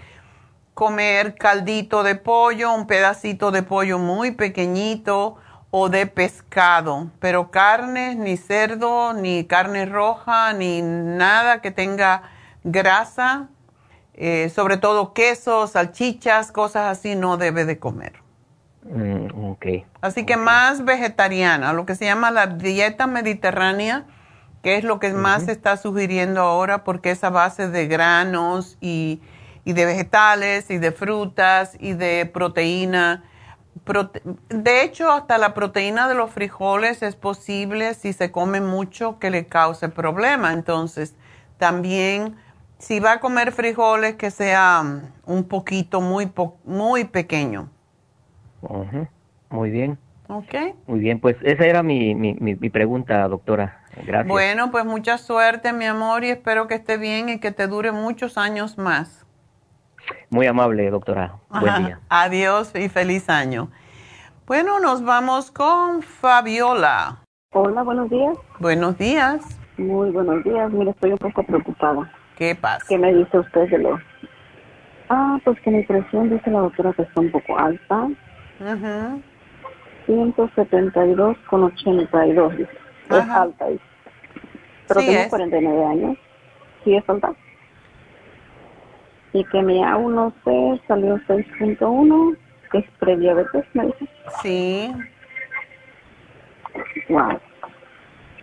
comer 0.74 1.34
caldito 1.34 2.04
de 2.04 2.14
pollo, 2.14 2.72
un 2.72 2.86
pedacito 2.86 3.50
de 3.50 3.62
pollo 3.64 3.98
muy 3.98 4.30
pequeñito 4.30 5.38
o 5.76 5.88
de 5.88 6.06
pescado, 6.06 7.10
pero 7.18 7.50
carnes, 7.50 8.16
ni 8.16 8.36
cerdo, 8.36 9.12
ni 9.12 9.44
carne 9.44 9.86
roja, 9.86 10.52
ni 10.52 10.82
nada 10.82 11.62
que 11.62 11.72
tenga 11.72 12.22
grasa, 12.62 13.48
eh, 14.14 14.52
sobre 14.54 14.76
todo 14.76 15.12
quesos, 15.12 15.72
salchichas, 15.72 16.52
cosas 16.52 16.96
así, 16.96 17.16
no 17.16 17.38
debe 17.38 17.64
de 17.64 17.80
comer. 17.80 18.12
Mm, 18.84 19.46
okay. 19.50 19.84
Así 20.00 20.24
que 20.24 20.36
más 20.36 20.84
vegetariana, 20.84 21.72
lo 21.72 21.86
que 21.86 21.96
se 21.96 22.04
llama 22.04 22.30
la 22.30 22.46
dieta 22.46 23.08
mediterránea, 23.08 24.04
que 24.62 24.76
es 24.76 24.84
lo 24.84 25.00
que 25.00 25.12
más 25.12 25.46
se 25.46 25.50
está 25.50 25.76
sugiriendo 25.76 26.40
ahora 26.40 26.84
porque 26.84 27.10
es 27.10 27.24
a 27.24 27.30
base 27.30 27.68
de 27.68 27.88
granos 27.88 28.78
y, 28.80 29.20
y 29.64 29.72
de 29.72 29.86
vegetales 29.86 30.70
y 30.70 30.78
de 30.78 30.92
frutas 30.92 31.76
y 31.80 31.94
de 31.94 32.30
proteína. 32.32 33.24
De 34.48 34.82
hecho, 34.82 35.10
hasta 35.10 35.38
la 35.38 35.52
proteína 35.52 36.08
de 36.08 36.14
los 36.14 36.30
frijoles 36.30 37.02
es 37.02 37.16
posible 37.16 37.94
si 37.94 38.12
se 38.12 38.30
come 38.30 38.60
mucho 38.60 39.18
que 39.18 39.30
le 39.30 39.46
cause 39.46 39.88
problema. 39.88 40.52
Entonces, 40.52 41.14
también 41.58 42.36
si 42.78 43.00
va 43.00 43.12
a 43.12 43.20
comer 43.20 43.52
frijoles, 43.52 44.16
que 44.16 44.30
sea 44.30 44.82
um, 44.82 45.00
un 45.24 45.44
poquito, 45.44 46.00
muy, 46.00 46.30
muy 46.64 47.04
pequeño. 47.04 47.70
Muy 49.50 49.70
bien. 49.70 49.98
Ok. 50.28 50.54
Muy 50.86 51.00
bien, 51.00 51.20
pues 51.20 51.36
esa 51.42 51.64
era 51.66 51.82
mi, 51.82 52.14
mi, 52.14 52.34
mi, 52.34 52.70
pregunta, 52.70 53.26
doctora. 53.28 53.82
Gracias. 54.06 54.26
Bueno, 54.26 54.70
pues 54.70 54.84
mucha 54.84 55.18
suerte, 55.18 55.72
mi 55.72 55.84
amor, 55.84 56.24
y 56.24 56.30
espero 56.30 56.66
que 56.66 56.74
esté 56.74 56.96
bien 56.96 57.28
y 57.28 57.38
que 57.38 57.52
te 57.52 57.66
dure 57.66 57.92
muchos 57.92 58.38
años 58.38 58.78
más. 58.78 59.23
Muy 60.30 60.46
amable, 60.46 60.90
doctora. 60.90 61.36
Buen 61.48 61.86
día. 61.86 62.00
Adiós 62.08 62.74
y 62.74 62.88
feliz 62.88 63.28
año. 63.28 63.70
Bueno, 64.46 64.78
nos 64.80 65.04
vamos 65.04 65.50
con 65.50 66.02
Fabiola. 66.02 67.18
Hola, 67.52 67.82
buenos 67.82 68.10
días. 68.10 68.36
Buenos 68.58 68.98
días. 68.98 69.58
Muy 69.78 70.10
buenos 70.10 70.42
días. 70.44 70.70
Mira, 70.70 70.90
estoy 70.90 71.12
un 71.12 71.18
poco 71.18 71.42
preocupada. 71.44 72.12
¿Qué 72.36 72.54
pasa? 72.54 72.84
¿Qué 72.88 72.98
me 72.98 73.14
dice 73.14 73.38
usted 73.38 73.70
de 73.70 73.78
lo? 73.78 73.98
Ah, 75.08 75.38
pues 75.44 75.60
que 75.60 75.70
mi 75.70 75.84
presión, 75.84 76.30
dice 76.30 76.50
la 76.50 76.60
doctora, 76.60 76.92
que 76.92 77.02
está 77.02 77.20
un 77.20 77.30
poco 77.30 77.58
alta. 77.58 78.08
Ajá. 78.60 79.16
172 80.06 81.36
con 81.48 81.64
82, 81.64 82.56
dice. 82.56 82.70
Es 83.10 83.28
alta. 83.30 83.66
Pero 84.88 85.00
tengo 85.00 85.28
49 85.30 85.84
años. 85.84 86.18
Sí 86.84 86.94
es 86.94 87.08
alta. 87.08 87.32
Y 89.34 89.44
que 89.44 89.60
mi 89.60 89.82
A1C 89.82 90.80
salió 90.86 91.18
6.1, 91.26 92.36
que 92.72 92.78
es 92.78 92.84
prediabetes, 92.98 93.66
me 93.74 93.86
dice. 93.86 94.08
Sí. 94.42 94.94
Wow. 97.10 97.38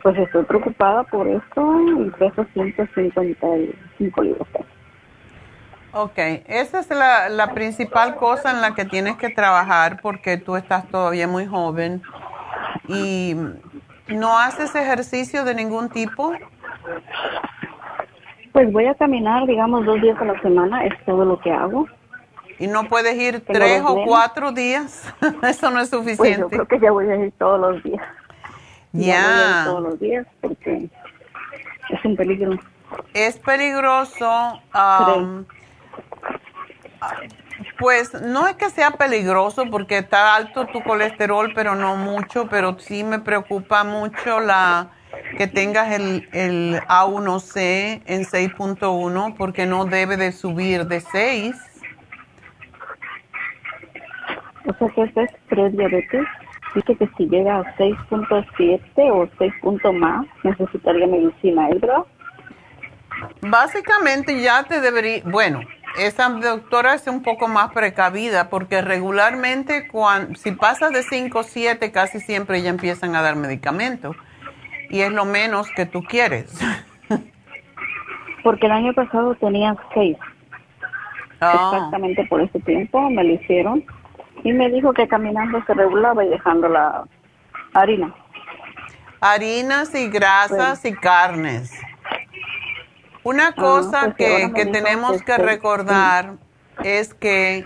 Pues 0.03 0.17
estoy 0.19 0.43
preocupada 0.45 1.03
por 1.05 1.27
esto 1.27 1.81
y 1.97 2.09
peso 2.11 2.45
155 2.53 4.21
libras. 4.21 4.47
Ok, 5.93 6.17
esa 6.47 6.79
es 6.79 6.89
la, 6.89 7.27
la 7.29 7.53
principal 7.53 8.15
cosa 8.15 8.51
en 8.51 8.61
la 8.61 8.75
que 8.75 8.85
tienes 8.85 9.17
que 9.17 9.29
trabajar 9.29 9.99
porque 10.01 10.37
tú 10.37 10.55
estás 10.55 10.87
todavía 10.87 11.27
muy 11.27 11.47
joven 11.47 12.01
y 12.87 13.35
no 14.07 14.39
haces 14.39 14.73
ejercicio 14.75 15.43
de 15.43 15.55
ningún 15.55 15.89
tipo. 15.89 16.33
Pues 18.51 18.71
voy 18.71 18.85
a 18.85 18.95
caminar, 18.95 19.45
digamos, 19.47 19.85
dos 19.85 20.01
días 20.01 20.19
a 20.19 20.25
la 20.25 20.41
semana, 20.41 20.85
es 20.85 20.93
todo 21.05 21.23
lo 21.25 21.39
que 21.39 21.51
hago. 21.51 21.87
¿Y 22.59 22.67
no 22.67 22.83
puedes 22.83 23.15
ir 23.15 23.43
tres 23.45 23.81
o 23.83 24.03
cuatro 24.05 24.51
días? 24.51 25.11
Eso 25.43 25.71
no 25.71 25.79
es 25.79 25.89
suficiente. 25.89 26.17
Pues 26.17 26.39
yo 26.39 26.49
creo 26.49 26.67
que 26.67 26.79
ya 26.79 26.91
voy 26.91 27.09
a 27.09 27.15
ir 27.15 27.31
todos 27.37 27.59
los 27.59 27.83
días. 27.83 28.03
Ya. 28.91 29.63
Todos 29.65 29.83
los 29.83 29.99
días 29.99 30.27
porque 30.41 30.89
es 31.89 32.05
un 32.05 32.15
peligro. 32.15 32.59
Es 33.13 33.39
peligroso. 33.39 34.61
Um, 34.75 35.45
pues 37.79 38.13
no 38.21 38.47
es 38.47 38.55
que 38.55 38.69
sea 38.69 38.91
peligroso 38.91 39.65
porque 39.71 39.99
está 39.99 40.35
alto 40.35 40.67
tu 40.67 40.83
colesterol, 40.83 41.51
pero 41.55 41.75
no 41.75 41.95
mucho, 41.95 42.47
pero 42.47 42.77
sí 42.79 43.03
me 43.03 43.19
preocupa 43.19 43.83
mucho 43.83 44.39
la 44.39 44.91
que 45.37 45.47
tengas 45.47 45.91
el, 45.93 46.27
el 46.33 46.79
A1C 46.87 48.01
en 48.05 48.23
6.1 48.23 49.35
porque 49.37 49.65
no 49.65 49.85
debe 49.85 50.17
de 50.17 50.31
subir 50.31 50.85
de 50.85 50.99
6. 51.01 51.55
O 54.67 54.73
sea 54.73 54.89
que 54.89 55.01
este 55.03 55.23
es 55.23 55.31
prediabetes 55.49 56.27
dice 56.75 56.95
que 56.95 57.09
si 57.17 57.27
llega 57.27 57.59
a 57.59 57.75
6.7 57.77 58.81
o 59.11 59.29
6 59.37 59.53
puntos 59.61 59.93
más, 59.93 60.25
necesitaría 60.43 61.07
medicina, 61.07 61.67
¿verdad? 61.69 62.03
Básicamente 63.41 64.41
ya 64.41 64.63
te 64.63 64.79
debería, 64.79 65.21
bueno, 65.25 65.61
esa 65.99 66.29
doctora 66.29 66.93
es 66.93 67.07
un 67.07 67.21
poco 67.21 67.47
más 67.47 67.71
precavida 67.71 68.49
porque 68.49 68.81
regularmente 68.81 69.87
cuando, 69.87 70.35
si 70.35 70.51
pasas 70.51 70.91
de 70.91 71.03
5 71.03 71.39
o 71.39 71.43
7 71.43 71.91
casi 71.91 72.19
siempre 72.19 72.61
ya 72.61 72.69
empiezan 72.69 73.15
a 73.15 73.21
dar 73.21 73.35
medicamento 73.35 74.15
y 74.91 75.01
es 75.01 75.11
lo 75.11 75.25
menos 75.25 75.69
que 75.71 75.85
tú 75.85 76.03
quieres. 76.03 76.53
porque 78.43 78.65
el 78.65 78.73
año 78.73 78.93
pasado 78.93 79.35
tenía 79.35 79.75
6. 79.93 80.17
Exactamente 81.33 82.25
por 82.25 82.41
ese 82.41 82.59
tiempo 82.59 83.09
me 83.09 83.23
lo 83.23 83.33
hicieron 83.33 83.83
y 84.43 84.53
me 84.53 84.69
dijo 84.69 84.93
que 84.93 85.07
caminando 85.07 85.63
se 85.65 85.73
regulaba 85.73 86.23
y 86.23 86.29
dejando 86.29 86.67
la 86.67 87.03
harina. 87.73 88.13
Harinas 89.21 89.95
y 89.95 90.09
grasas 90.09 90.83
y 90.85 90.93
carnes. 90.93 91.71
Una 93.23 93.49
ah, 93.49 93.55
cosa 93.55 94.13
pues 94.17 94.51
que, 94.53 94.65
tenemos 94.65 95.21
que, 95.21 95.37
recordar 95.37 96.33
es 96.83 97.13
que 97.13 97.65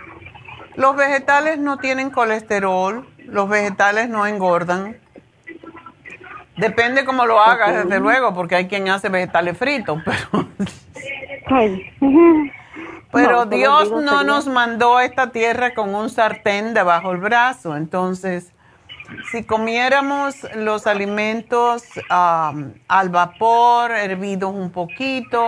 los 0.76 0.96
vegetales 0.96 1.58
no 1.58 1.78
tienen 1.78 2.10
colesterol, 2.10 3.08
los 3.20 3.48
vegetales 3.48 4.10
no 4.10 4.28
engordan. 4.28 4.98
Depende 6.58 7.04
cómo 7.06 7.26
lo 7.26 7.40
hagas, 7.42 7.84
desde 7.84 8.00
luego, 8.00 8.34
porque 8.34 8.56
hay 8.56 8.68
quien 8.68 8.88
hace 8.90 9.10
vegetales 9.10 9.58
fritos, 9.58 10.02
pero... 10.06 10.48
Pero 13.12 13.46
Dios 13.46 13.92
no 13.92 14.24
nos 14.24 14.48
mandó 14.48 14.98
a 14.98 15.06
esta 15.06 15.32
tierra 15.32 15.74
con 15.74 15.96
un 15.96 16.10
sartén 16.10 16.74
debajo 16.74 17.12
del 17.12 17.22
brazo, 17.22 17.78
entonces 17.78 18.52
si 19.32 19.44
comiéramos 19.44 20.36
los 20.56 20.88
alimentos 20.88 21.84
al 22.10 23.10
vapor, 23.10 23.92
hervidos 23.92 24.54
un 24.54 24.72
poquito, 24.72 25.48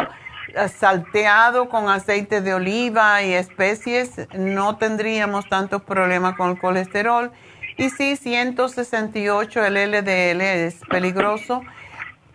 eh, 0.53 0.69
salteado 0.69 1.67
con 1.69 1.89
aceite 1.89 2.41
de 2.41 2.53
oliva 2.53 3.21
y 3.23 3.33
especies, 3.33 4.27
no 4.33 4.77
tendríamos 4.77 5.47
tantos 5.49 5.81
problemas 5.81 6.35
con 6.35 6.51
el 6.51 6.59
colesterol. 6.59 7.31
Y 7.77 7.89
sí, 7.91 8.15
168 8.15 9.65
el 9.65 9.91
LDL 9.91 10.41
es 10.41 10.81
peligroso. 10.89 11.61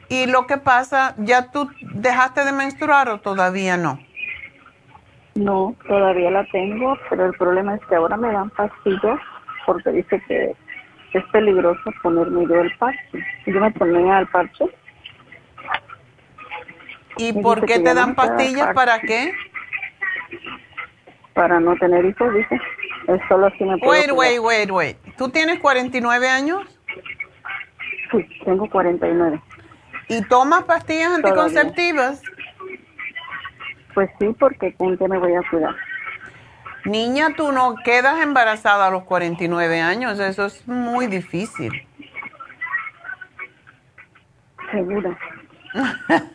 ¿Y 0.08 0.26
lo 0.26 0.46
que 0.46 0.56
pasa, 0.56 1.14
ya 1.18 1.50
tú 1.50 1.68
dejaste 1.80 2.44
de 2.44 2.52
menstruar 2.52 3.08
o 3.08 3.20
todavía 3.20 3.76
no? 3.76 3.98
No, 5.34 5.74
todavía 5.88 6.30
la 6.30 6.44
tengo, 6.52 6.96
pero 7.08 7.26
el 7.26 7.32
problema 7.32 7.74
es 7.74 7.80
que 7.86 7.94
ahora 7.94 8.16
me 8.16 8.30
dan 8.30 8.50
pastillas 8.50 9.18
porque 9.64 9.90
dice 9.90 10.22
que 10.28 10.54
es 11.12 11.24
peligroso 11.32 11.90
ponerme 12.02 12.46
yo 12.46 12.60
el 12.60 12.76
parche. 12.76 13.24
Yo 13.46 13.60
me 13.60 13.70
ponía 13.72 14.18
el 14.18 14.26
parche. 14.28 14.64
¿Y 17.16 17.32
por 17.32 17.64
qué 17.66 17.78
te 17.80 17.94
dan 17.94 18.14
pastillas? 18.14 18.74
¿Para 18.74 19.00
qué? 19.00 19.32
Para 21.34 21.60
no 21.60 21.76
tener 21.76 22.04
hijos, 22.04 22.34
dice. 22.34 22.60
Es 23.08 23.20
solo 23.28 23.46
así 23.46 23.64
me 23.64 23.76
puedo 23.78 23.90
Wait, 23.90 24.12
wait, 24.12 24.40
wait, 24.40 24.70
wait. 24.70 24.96
¿Tú 25.16 25.28
tienes 25.28 25.60
49 25.60 26.28
años? 26.28 26.62
Sí, 28.10 28.26
tengo 28.44 28.68
49. 28.68 29.40
¿Y 30.08 30.22
tomas 30.22 30.64
pastillas 30.64 31.12
anticonceptivas? 31.12 32.22
Pues 33.94 34.10
sí, 34.18 34.34
porque 34.38 34.74
con 34.74 34.96
qué 34.96 35.08
me 35.08 35.18
voy 35.18 35.34
a 35.34 35.42
cuidar. 35.48 35.74
Niña, 36.84 37.34
tú 37.36 37.52
no 37.52 37.76
quedas 37.84 38.20
embarazada 38.20 38.88
a 38.88 38.90
los 38.90 39.04
49 39.04 39.80
años, 39.80 40.18
eso 40.18 40.46
es 40.46 40.66
muy 40.66 41.06
difícil. 41.06 41.86
Segura. 44.70 45.16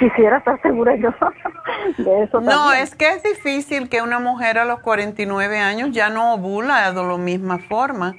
Quisiera 0.00 0.38
estar 0.38 0.60
segura 0.62 0.96
yo 0.96 1.10
de 1.98 2.24
eso. 2.24 2.40
No, 2.40 2.72
es 2.72 2.94
que 2.94 3.10
es 3.10 3.22
difícil 3.22 3.90
que 3.90 4.00
una 4.00 4.18
mujer 4.18 4.58
a 4.58 4.64
los 4.64 4.80
49 4.80 5.58
años 5.58 5.90
ya 5.92 6.08
no 6.08 6.32
ovula 6.34 6.90
de 6.90 7.02
la 7.02 7.18
misma 7.18 7.58
forma. 7.58 8.14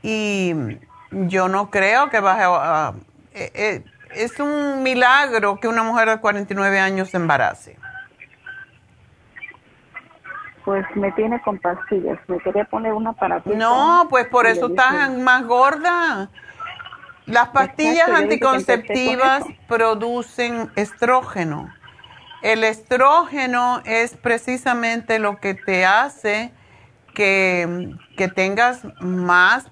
Y 0.00 0.54
yo 1.10 1.48
no 1.48 1.70
creo 1.70 2.08
que 2.08 2.20
baje 2.20 2.44
a... 2.46 2.92
Eh, 3.34 3.50
eh, 3.54 3.84
es 4.14 4.38
un 4.38 4.84
milagro 4.84 5.58
que 5.58 5.66
una 5.66 5.82
mujer 5.82 6.08
de 6.08 6.20
49 6.20 6.78
años 6.78 7.10
se 7.10 7.16
embarace. 7.16 7.76
Pues 10.64 10.86
me 10.94 11.10
tiene 11.12 11.42
con 11.42 11.58
pastillas. 11.58 12.18
Me 12.28 12.38
quería 12.38 12.64
poner 12.64 12.92
una 12.92 13.12
para 13.12 13.40
ti. 13.40 13.50
No, 13.56 14.06
pues 14.08 14.28
por 14.28 14.46
eso 14.46 14.68
estás 14.68 15.10
más 15.18 15.44
gorda. 15.44 16.30
Las 17.28 17.50
pastillas 17.50 18.08
anticonceptivas 18.08 19.44
producen 19.66 20.72
estrógeno. 20.76 21.70
El 22.42 22.64
estrógeno 22.64 23.82
es 23.84 24.16
precisamente 24.16 25.18
lo 25.18 25.38
que 25.38 25.52
te 25.52 25.84
hace 25.84 26.52
que, 27.14 27.94
que 28.16 28.28
tengas 28.28 28.80
más, 29.00 29.66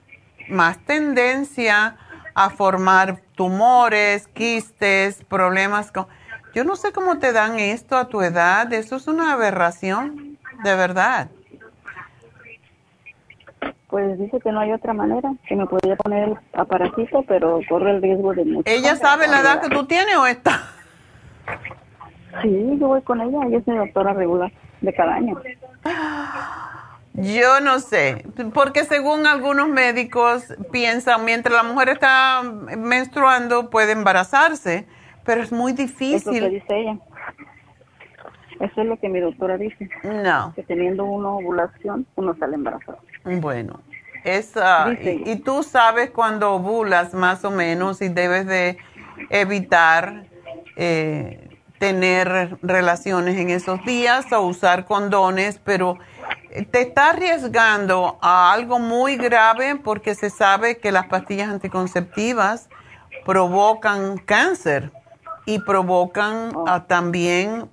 más 0.51 0.79
tendencia 0.85 1.97
a 2.35 2.51
formar 2.51 3.23
tumores, 3.37 4.29
quistes, 4.29 5.25
problemas 5.25 5.93
con... 5.93 6.07
Yo 6.55 6.63
no 6.63 6.77
sé 6.77 6.93
cómo 6.93 7.19
te 7.19 7.33
dan 7.33 7.59
esto 7.59 7.97
a 7.97 8.09
tu 8.09 8.21
edad, 8.21 8.71
eso 8.75 8.97
es 8.97 9.07
una 9.07 9.33
aberración, 9.33 10.39
de 10.63 10.75
verdad. 10.75 11.31
Pues 13.97 14.19
dice 14.19 14.39
que 14.41 14.53
no 14.53 14.61
hay 14.61 14.73
otra 14.73 14.93
manera, 14.93 15.33
que 15.49 15.57
me 15.57 15.65
podría 15.65 15.97
poner 15.97 16.29
el 16.29 16.37
aparatito, 16.53 17.25
pero 17.27 17.61
corre 17.67 17.93
el 17.93 18.03
riesgo 18.03 18.35
de 18.35 18.45
mucho. 18.45 18.71
¿Ella 18.71 18.95
sabe 18.95 19.27
la 19.27 19.41
edad 19.41 19.63
que 19.63 19.71
tú 19.71 19.87
tienes 19.87 20.15
o 20.19 20.27
está? 20.27 20.69
Sí, 22.43 22.77
yo 22.79 22.89
voy 22.89 23.01
con 23.01 23.23
ella, 23.23 23.39
ella 23.47 23.57
es 23.57 23.67
mi 23.67 23.75
doctora 23.75 24.13
regular 24.13 24.53
de 24.83 24.93
cada 24.93 25.15
año. 25.15 25.41
Yo 27.15 27.61
no 27.61 27.81
sé, 27.81 28.27
porque 28.53 28.85
según 28.85 29.27
algunos 29.27 29.69
médicos 29.69 30.55
piensan, 30.71 31.25
mientras 31.25 31.57
la 31.57 31.63
mujer 31.63 31.89
está 31.89 32.43
menstruando 32.77 33.71
puede 33.71 33.93
embarazarse, 33.93 34.87
pero 35.25 35.43
es 35.43 35.53
muy 35.53 35.73
difícil. 35.73 36.17
Eso 36.17 36.31
es 36.33 36.43
lo 36.43 36.49
que 36.49 36.55
dice 36.55 36.81
ella. 36.81 36.99
Eso 38.61 38.83
es 38.83 38.87
lo 38.89 38.99
que 38.99 39.09
mi 39.09 39.21
doctora 39.21 39.57
dice. 39.57 39.89
No. 40.03 40.53
Que 40.55 40.63
teniendo 40.65 41.07
una 41.07 41.31
ovulación 41.31 42.07
uno 42.17 42.37
sale 42.37 42.57
embarazado. 42.57 42.99
Bueno, 43.27 43.81
esa, 44.25 44.93
y, 44.93 45.23
y, 45.27 45.37
tú 45.37 45.63
sabes 45.63 46.11
cuando 46.11 46.55
ovulas 46.55 47.13
más 47.13 47.45
o 47.45 47.51
menos 47.51 48.01
y 48.01 48.09
debes 48.09 48.47
de 48.47 48.79
evitar 49.31 50.27
eh, 50.77 51.61
tener 51.79 52.59
relaciones 52.63 53.37
en 53.37 53.51
esos 53.51 53.85
días 53.85 54.33
o 54.33 54.43
usar 54.43 54.85
condones, 54.85 55.61
pero 55.63 55.99
te 56.71 56.83
está 56.83 57.11
arriesgando 57.11 58.19
a 58.23 58.53
algo 58.53 58.79
muy 58.79 59.17
grave 59.17 59.77
porque 59.77 60.15
se 60.15 60.31
sabe 60.31 60.79
que 60.79 60.93
las 60.93 61.07
pastillas 61.07 61.51
anticonceptivas 61.51 62.69
provocan 63.25 64.19
cáncer 64.19 64.93
y 65.45 65.59
provocan 65.59 66.55
oh. 66.55 66.65
ah, 66.67 66.87
también 66.87 67.69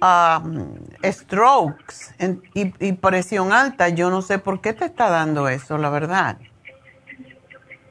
um, 0.00 0.76
strokes 1.02 2.14
y, 2.54 2.92
presión 2.92 3.52
alta. 3.52 3.88
Yo 3.88 4.10
no 4.10 4.22
sé 4.22 4.38
por 4.38 4.60
qué 4.60 4.72
te 4.72 4.84
está 4.84 5.08
dando 5.10 5.48
eso, 5.48 5.78
la 5.78 5.90
verdad. 5.90 6.38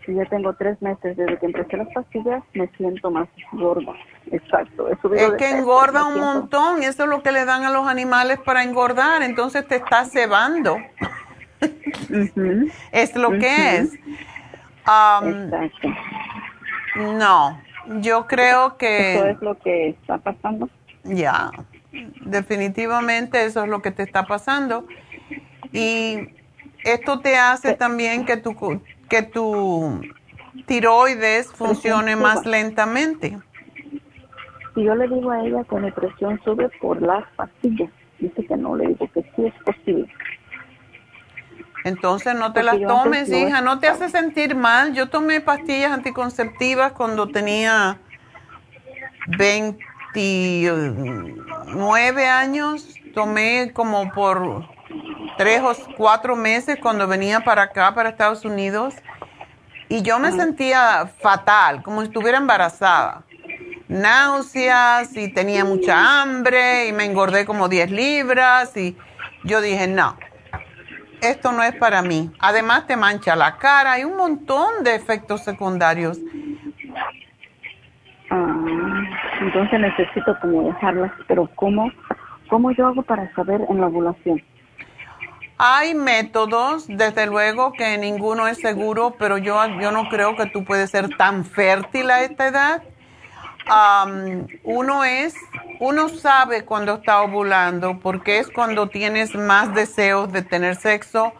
Yo 0.07 0.25
tengo 0.29 0.53
tres 0.53 0.81
meses 0.81 1.17
desde 1.17 1.37
que 1.37 1.47
empecé 1.47 1.75
las 1.75 1.89
pastillas, 1.93 2.41
me 2.53 2.67
siento 2.77 3.11
más 3.11 3.27
gorda. 3.51 3.91
Exacto. 4.31 4.87
Es 4.87 5.31
que 5.37 5.49
engorda 5.49 6.05
un 6.05 6.19
montón, 6.19 6.81
eso 6.81 7.03
es 7.03 7.09
lo 7.09 7.21
que 7.21 7.33
le 7.33 7.43
dan 7.43 7.65
a 7.65 7.71
los 7.71 7.87
animales 7.87 8.39
para 8.39 8.63
engordar, 8.63 9.21
entonces 9.21 9.67
te 9.67 9.75
está 9.75 10.05
cebando. 10.05 10.77
Es 12.91 13.15
lo 13.15 13.31
que 13.31 13.77
es. 13.77 13.93
Exacto. 14.85 15.89
No, 16.95 17.61
yo 17.99 18.27
creo 18.27 18.77
que... 18.77 19.15
Eso 19.15 19.27
es 19.27 19.41
lo 19.41 19.59
que 19.59 19.89
está 19.89 20.17
pasando. 20.19 20.69
Ya, 21.03 21.51
definitivamente 22.21 23.45
eso 23.45 23.63
es 23.63 23.69
lo 23.69 23.81
que 23.81 23.91
te 23.91 24.03
está 24.03 24.25
pasando. 24.25 24.87
Y 25.71 26.29
esto 26.83 27.19
te 27.19 27.37
hace 27.37 27.73
también 27.73 28.25
que 28.25 28.37
tu, 28.37 28.81
que 29.09 29.23
tu 29.23 30.01
tiroides 30.65 31.51
funcione 31.51 32.15
más 32.15 32.45
lentamente. 32.45 33.37
Y 34.75 34.83
yo 34.83 34.95
le 34.95 35.07
digo 35.07 35.31
a 35.31 35.43
ella 35.43 35.63
que 35.69 35.75
mi 35.75 35.91
presión 35.91 36.39
sube 36.43 36.69
por 36.79 37.01
las 37.01 37.23
pastillas. 37.35 37.89
Dice 38.19 38.45
que 38.45 38.57
no, 38.57 38.75
le 38.75 38.87
digo 38.87 39.09
que 39.11 39.23
sí 39.35 39.45
es 39.45 39.53
posible. 39.63 40.07
Entonces 41.83 42.35
no 42.35 42.53
te 42.53 42.63
las 42.63 42.79
tomes, 42.81 43.31
hija, 43.31 43.61
no 43.61 43.79
te 43.79 43.87
hace 43.87 44.09
sentir 44.09 44.55
mal. 44.55 44.93
Yo 44.93 45.09
tomé 45.09 45.41
pastillas 45.41 45.91
anticonceptivas 45.91 46.91
cuando 46.91 47.27
tenía 47.27 47.97
29 50.13 52.27
años. 52.27 52.87
Tomé 53.13 53.71
como 53.73 54.11
por 54.11 54.67
tres 55.37 55.61
o 55.61 55.73
cuatro 55.95 56.35
meses 56.35 56.77
cuando 56.81 57.07
venía 57.07 57.41
para 57.41 57.63
acá, 57.63 57.93
para 57.95 58.09
Estados 58.09 58.45
Unidos. 58.45 58.93
Y 59.89 60.01
yo 60.01 60.19
me 60.19 60.31
sentía 60.31 61.09
fatal, 61.19 61.81
como 61.81 62.01
si 62.01 62.07
estuviera 62.07 62.37
embarazada 62.37 63.23
náuseas 63.87 65.15
y 65.15 65.29
tenía 65.29 65.63
mucha 65.63 66.21
hambre 66.21 66.87
y 66.87 66.93
me 66.93 67.05
engordé 67.05 67.45
como 67.45 67.69
10 67.69 67.91
libras 67.91 68.75
y 68.75 68.97
yo 69.43 69.61
dije, 69.61 69.87
no, 69.87 70.17
esto 71.21 71.51
no 71.51 71.63
es 71.63 71.75
para 71.75 72.01
mí. 72.01 72.31
Además 72.39 72.85
te 72.87 72.97
mancha 72.97 73.35
la 73.35 73.57
cara, 73.57 73.93
hay 73.93 74.03
un 74.03 74.17
montón 74.17 74.83
de 74.83 74.95
efectos 74.95 75.43
secundarios. 75.43 76.17
Ah, 78.29 79.03
entonces 79.41 79.79
necesito 79.79 80.37
como 80.41 80.63
dejarlas, 80.63 81.11
pero 81.27 81.49
¿cómo, 81.55 81.91
¿cómo 82.49 82.71
yo 82.71 82.87
hago 82.87 83.01
para 83.03 83.33
saber 83.35 83.61
en 83.69 83.79
la 83.79 83.87
ovulación? 83.87 84.41
Hay 85.59 85.95
métodos, 85.95 86.87
desde 86.87 87.25
luego 87.25 87.71
que 87.71 87.97
ninguno 87.97 88.47
es 88.47 88.59
seguro, 88.59 89.15
pero 89.17 89.37
yo, 89.37 89.59
yo 89.79 89.91
no 89.91 90.07
creo 90.09 90.35
que 90.35 90.45
tú 90.45 90.63
puedes 90.63 90.91
ser 90.91 91.09
tan 91.17 91.45
fértil 91.45 92.11
a 92.11 92.21
esta 92.21 92.47
edad 92.47 92.83
uno 94.63 95.03
es, 95.03 95.35
uno 95.79 96.09
sabe 96.09 96.65
cuando 96.65 96.95
está 96.95 97.21
ovulando 97.21 97.99
porque 97.99 98.39
es 98.39 98.49
cuando 98.49 98.87
tienes 98.87 99.35
más 99.35 99.73
deseos 99.73 100.31
de 100.31 100.41
tener 100.41 100.75
sexo 100.75 101.33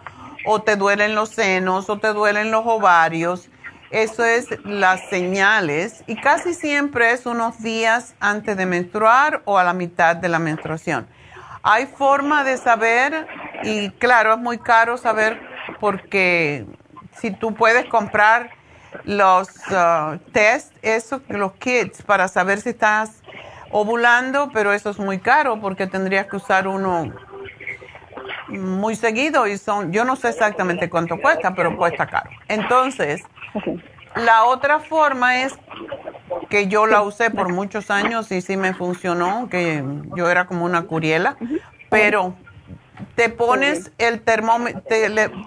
o 0.45 0.61
te 0.61 0.75
duelen 0.75 1.15
los 1.15 1.29
senos 1.29 1.89
o 1.89 1.97
te 1.97 2.09
duelen 2.09 2.51
los 2.51 2.65
ovarios. 2.65 3.49
Eso 3.89 4.25
es 4.25 4.47
las 4.65 5.07
señales 5.09 6.03
y 6.07 6.17
casi 6.17 6.53
siempre 6.53 7.11
es 7.11 7.25
unos 7.25 7.61
días 7.61 8.15
antes 8.19 8.57
de 8.57 8.65
menstruar 8.65 9.41
o 9.45 9.57
a 9.57 9.63
la 9.63 9.73
mitad 9.73 10.15
de 10.15 10.27
la 10.27 10.39
menstruación. 10.39 11.07
Hay 11.63 11.85
forma 11.85 12.43
de 12.43 12.57
saber 12.57 13.27
y 13.63 13.89
claro, 13.91 14.33
es 14.33 14.39
muy 14.39 14.57
caro 14.57 14.97
saber 14.97 15.39
porque 15.79 16.65
si 17.19 17.31
tú 17.31 17.53
puedes 17.53 17.85
comprar 17.85 18.51
los 19.03 19.49
uh, 19.71 20.17
test, 20.31 20.73
esos, 20.81 21.21
los 21.29 21.53
kits, 21.53 22.01
para 22.01 22.27
saber 22.27 22.61
si 22.61 22.69
estás 22.69 23.21
ovulando, 23.71 24.49
pero 24.53 24.73
eso 24.73 24.89
es 24.89 24.99
muy 24.99 25.19
caro 25.19 25.59
porque 25.59 25.87
tendrías 25.87 26.27
que 26.27 26.37
usar 26.37 26.67
uno 26.67 27.11
muy 28.49 28.95
seguido 28.95 29.47
y 29.47 29.57
son, 29.57 29.91
yo 29.91 30.05
no 30.05 30.15
sé 30.15 30.29
exactamente 30.29 30.89
cuánto 30.89 31.19
cuesta, 31.19 31.53
pero 31.55 31.75
cuesta 31.75 32.07
caro. 32.07 32.29
Entonces, 32.47 33.23
la 34.15 34.45
otra 34.45 34.79
forma 34.79 35.43
es 35.43 35.53
que 36.49 36.67
yo 36.67 36.87
la 36.87 37.01
usé 37.01 37.29
por 37.29 37.51
muchos 37.51 37.91
años 37.91 38.31
y 38.31 38.41
sí 38.41 38.57
me 38.57 38.73
funcionó, 38.73 39.49
que 39.49 39.83
yo 40.15 40.29
era 40.29 40.45
como 40.45 40.65
una 40.65 40.83
curiela, 40.83 41.37
pero 41.89 42.35
te 43.15 43.29
pones 43.29 43.91
el 43.97 44.21
termómetro, 44.21 44.81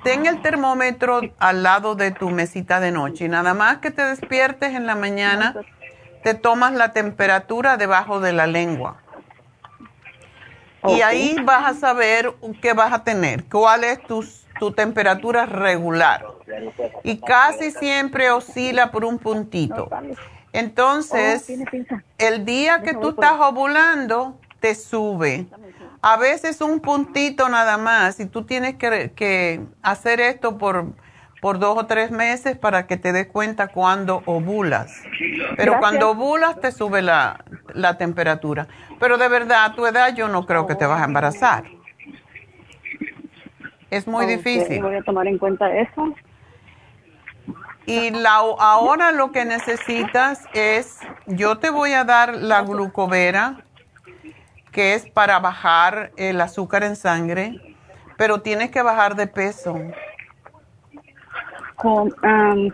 ten 0.04 0.26
el 0.26 0.42
termómetro 0.42 1.20
al 1.38 1.62
lado 1.62 1.94
de 1.94 2.10
tu 2.10 2.30
mesita 2.30 2.80
de 2.80 2.92
noche 2.92 3.24
y 3.24 3.28
nada 3.28 3.54
más 3.54 3.78
que 3.78 3.90
te 3.90 4.02
despiertes 4.04 4.74
en 4.74 4.86
la 4.86 4.94
mañana, 4.94 5.54
te 6.22 6.34
tomas 6.34 6.72
la 6.72 6.92
temperatura 6.92 7.76
debajo 7.76 8.20
de 8.20 8.32
la 8.32 8.46
lengua. 8.46 8.98
Y 10.88 11.02
ahí 11.02 11.36
vas 11.44 11.76
a 11.76 11.78
saber 11.78 12.34
qué 12.60 12.72
vas 12.72 12.92
a 12.92 13.04
tener, 13.04 13.44
cuál 13.44 13.84
es 13.84 14.02
tu, 14.04 14.24
tu 14.58 14.72
temperatura 14.72 15.46
regular. 15.46 16.26
Y 17.02 17.18
casi 17.18 17.70
siempre 17.70 18.30
oscila 18.30 18.90
por 18.90 19.04
un 19.04 19.18
puntito. 19.18 19.88
Entonces, 20.52 21.46
el 22.18 22.44
día 22.44 22.82
que 22.82 22.94
tú 22.94 23.10
estás 23.10 23.40
ovulando, 23.40 24.38
te 24.60 24.74
sube. 24.74 25.46
A 26.02 26.16
veces 26.16 26.60
un 26.60 26.80
puntito 26.80 27.48
nada 27.48 27.76
más 27.76 28.20
y 28.20 28.26
tú 28.26 28.44
tienes 28.44 28.76
que, 28.76 29.60
hacer 29.82 30.20
esto 30.20 30.58
por, 30.58 30.92
por 31.40 31.58
dos 31.58 31.76
o 31.78 31.86
tres 31.86 32.10
meses 32.10 32.56
para 32.56 32.86
que 32.86 32.96
te 32.96 33.12
des 33.12 33.26
cuenta 33.26 33.68
cuando 33.68 34.22
ovulas. 34.26 35.02
Pero 35.56 35.78
cuando 35.78 36.10
ovulas 36.10 36.60
te 36.60 36.70
sube 36.70 37.02
la, 37.02 37.44
temperatura. 37.98 38.66
Pero 38.98 39.16
de 39.16 39.28
verdad, 39.28 39.64
a 39.64 39.74
tu 39.74 39.86
edad 39.86 40.14
yo 40.14 40.28
no 40.28 40.46
creo 40.46 40.66
que 40.66 40.74
te 40.74 40.86
vas 40.86 41.00
a 41.00 41.04
embarazar. 41.04 41.64
Es 43.90 44.06
muy 44.06 44.26
difícil. 44.26 44.82
Voy 44.82 44.96
a 44.96 45.02
tomar 45.02 45.26
en 45.26 45.38
cuenta 45.38 45.74
eso. 45.74 46.14
Y 47.86 48.10
la, 48.10 48.34
ahora 48.34 49.10
lo 49.10 49.32
que 49.32 49.44
necesitas 49.44 50.44
es, 50.52 51.00
yo 51.26 51.58
te 51.58 51.70
voy 51.70 51.92
a 51.92 52.04
dar 52.04 52.34
la 52.34 52.62
glucovera 52.62 53.64
que 54.70 54.94
es 54.94 55.08
para 55.08 55.40
bajar 55.40 56.12
el 56.16 56.40
azúcar 56.40 56.84
en 56.84 56.94
sangre, 56.94 57.60
pero 58.16 58.42
tienes 58.42 58.70
que 58.70 58.82
bajar 58.82 59.16
de 59.16 59.26
peso. 59.26 59.76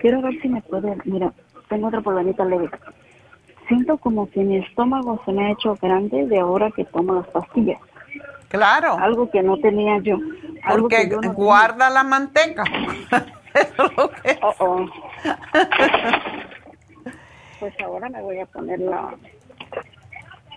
Quiero 0.01 0.23
ver 0.23 0.41
si 0.41 0.49
me 0.49 0.63
puede, 0.63 0.97
mira, 1.05 1.33
tengo 1.69 1.89
otra 1.89 2.01
problemita 2.01 2.45
leve. 2.45 2.71
Siento 3.69 3.99
como 3.99 4.31
que 4.31 4.41
mi 4.41 4.59
estómago 4.59 5.21
se 5.25 5.33
me 5.33 5.47
ha 5.47 5.53
hecho 5.53 5.77
grande 5.81 6.27
de 6.27 6.39
ahora 6.39 6.71
que 6.71 6.85
tomo 6.85 7.15
las 7.15 7.27
pastillas. 7.29 7.81
Claro. 8.49 8.97
Algo 8.99 9.29
que 9.31 9.43
no 9.43 9.59
tenía 9.59 9.99
yo. 9.99 10.19
Porque 10.69 11.09
guarda 11.35 11.91
la 11.91 12.05
manteca. 12.05 12.65
Oh, 14.43 14.55
oh. 14.59 14.87
pues 17.59 17.75
ahora 17.81 18.11
me 18.11 18.21
voy 18.21 18.39
a 18.39 18.45
poner 18.45 18.79
la, 18.81 19.15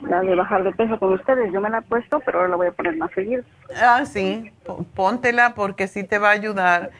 la 0.01 0.21
de 0.21 0.35
bajar 0.35 0.63
de 0.63 0.71
peso 0.71 0.99
con 0.99 1.13
ustedes. 1.13 1.51
Yo 1.51 1.61
me 1.61 1.69
la 1.69 1.79
he 1.79 1.81
puesto, 1.81 2.19
pero 2.21 2.39
ahora 2.39 2.49
la 2.49 2.55
voy 2.55 2.67
a 2.67 2.71
poner 2.71 2.95
más 2.97 3.11
seguido. 3.11 3.43
Ah, 3.81 4.05
sí, 4.05 4.51
póntela 4.95 5.53
porque 5.55 5.87
sí 5.87 6.03
te 6.03 6.17
va 6.17 6.29
a 6.29 6.33
ayudar. 6.33 6.91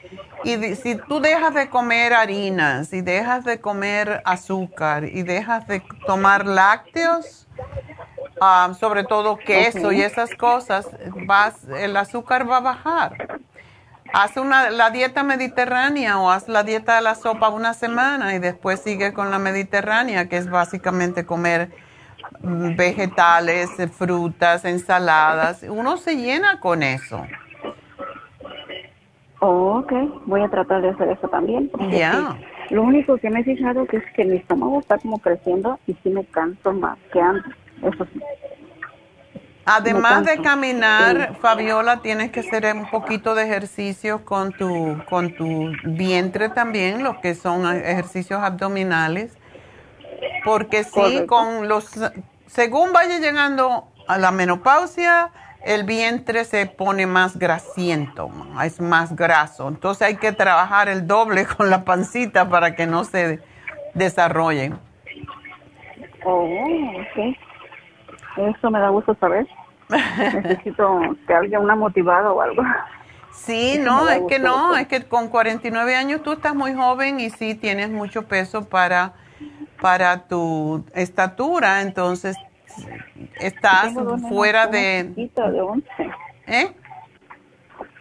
Y 0.44 0.58
si 0.76 0.96
tú 0.96 1.20
dejas 1.20 1.54
de 1.54 1.70
comer 1.70 2.14
harinas 2.14 2.94
y 2.94 3.02
dejas 3.02 3.46
de 3.46 3.60
comer 3.60 4.22
azúcar 4.26 5.06
y 5.06 5.24
dejas 5.24 5.68
de 5.68 5.82
tomar 6.06 6.46
lácteos, 6.46 7.48
ah, 8.42 8.72
sobre 8.80 9.04
todo 9.04 9.38
queso 9.38 9.92
y 9.92 10.02
esas 10.02 10.36
cosas, 10.36 10.90
vas, 11.26 11.66
el 11.66 11.96
azúcar 11.96 12.50
va 12.50 12.58
a 12.58 12.62
bajar. 12.62 13.40
Haz 14.12 14.38
una, 14.38 14.72
la 14.72 14.90
dieta 14.90 15.22
mediterránea 15.22 16.18
o 16.20 16.32
haz 16.32 16.48
la 16.50 16.64
dieta 16.64 16.96
de 16.96 17.02
la 17.02 17.14
sopa 17.14 17.50
una 17.50 17.76
semana 17.76 18.34
y 18.34 18.40
después 18.40 18.82
sigue 18.82 19.14
con 19.14 19.30
la 19.30 19.38
mediterránea, 19.38 20.28
que 20.28 20.38
es 20.38 20.50
básicamente 20.50 21.28
comer 21.28 21.70
vegetales, 22.41 23.69
frutas, 23.91 24.65
ensaladas. 24.65 25.64
Uno 25.64 25.97
se 25.97 26.15
llena 26.15 26.60
con 26.60 26.84
eso. 26.84 27.26
Oh, 29.39 29.80
ok, 29.80 29.93
voy 30.26 30.41
a 30.41 30.49
tratar 30.49 30.81
de 30.81 30.89
hacer 30.89 31.10
eso 31.10 31.27
también. 31.30 31.72
Ya. 31.91 32.38
Lo 32.69 32.84
único 32.84 33.18
que 33.18 33.30
me 33.30 33.39
he 33.39 33.43
fijado 33.43 33.85
que 33.85 33.97
es 33.97 34.03
que 34.15 34.26
mi 34.26 34.38
estómago 34.38 34.80
está 34.80 34.97
como 34.97 35.19
creciendo 35.19 35.80
y 35.88 35.93
sí 36.03 36.10
me 36.10 36.26
canso 36.26 36.73
más 36.73 36.97
que 37.11 37.22
antes. 37.22 37.53
Eso 37.81 38.06
sí. 38.14 38.19
Además 39.65 40.26
de 40.26 40.41
caminar, 40.41 41.35
Fabiola, 41.41 42.01
tienes 42.01 42.31
que 42.31 42.39
hacer 42.39 42.65
un 42.76 42.89
poquito 42.89 43.35
de 43.35 43.43
ejercicio 43.43 44.26
con 44.26 44.51
tu, 44.51 44.97
con 45.07 45.35
tu 45.35 45.72
vientre 45.84 46.49
también, 46.49 47.03
lo 47.03 47.22
que 47.22 47.35
son 47.35 47.65
ejercicios 47.77 48.41
abdominales 48.41 49.39
porque 50.44 50.84
sí, 50.84 51.26
con 51.28 51.68
los, 51.68 51.91
según 52.48 52.94
vaya 52.94 53.20
llegando 53.20 53.88
a 54.08 54.18
la 54.18 54.32
menopausia, 54.32 55.32
el 55.64 55.84
vientre 55.84 56.46
se 56.46 56.66
pone 56.66 57.06
más 57.06 57.38
grasiento, 57.38 58.32
es 58.64 58.80
más 58.80 59.16
graso. 59.16 59.68
Entonces 59.68 60.08
hay 60.08 60.16
que 60.16 60.32
trabajar 60.32 60.90
el 60.90 61.08
doble 61.08 61.46
con 61.58 61.70
la 61.70 61.84
pancita 61.84 62.50
para 62.50 62.76
que 62.76 62.88
no 62.88 63.04
se 63.04 63.40
desarrolle. 63.94 64.74
Oh, 66.26 66.44
ok. 66.44 67.36
Eso 68.38 68.72
me 68.72 68.80
da 68.80 68.90
gusto 68.90 69.16
saber. 69.20 69.48
Necesito 69.90 71.02
que 71.28 71.34
haya 71.34 71.60
una 71.60 71.76
motivada 71.76 72.32
o 72.32 72.41
algo. 72.41 72.64
Sí, 73.32 73.78
no, 73.80 74.10
es 74.10 74.22
que 74.28 74.40
no, 74.40 74.76
es 74.76 74.88
que 74.88 75.04
con 75.04 75.30
49 75.30 75.96
años 75.96 76.22
tú 76.24 76.34
estás 76.34 76.54
muy 76.56 76.74
joven 76.74 77.20
y 77.20 77.30
sí 77.30 77.56
tienes 77.56 77.90
mucho 77.90 78.28
peso 78.28 78.68
para 78.68 79.14
para 79.81 80.27
tu 80.27 80.85
estatura, 80.93 81.81
entonces 81.81 82.35
estás 83.39 83.93
fuera 84.27 84.68
de... 84.68 85.03
de 85.15 85.61
11. 85.61 85.88
¿Eh? 86.47 86.72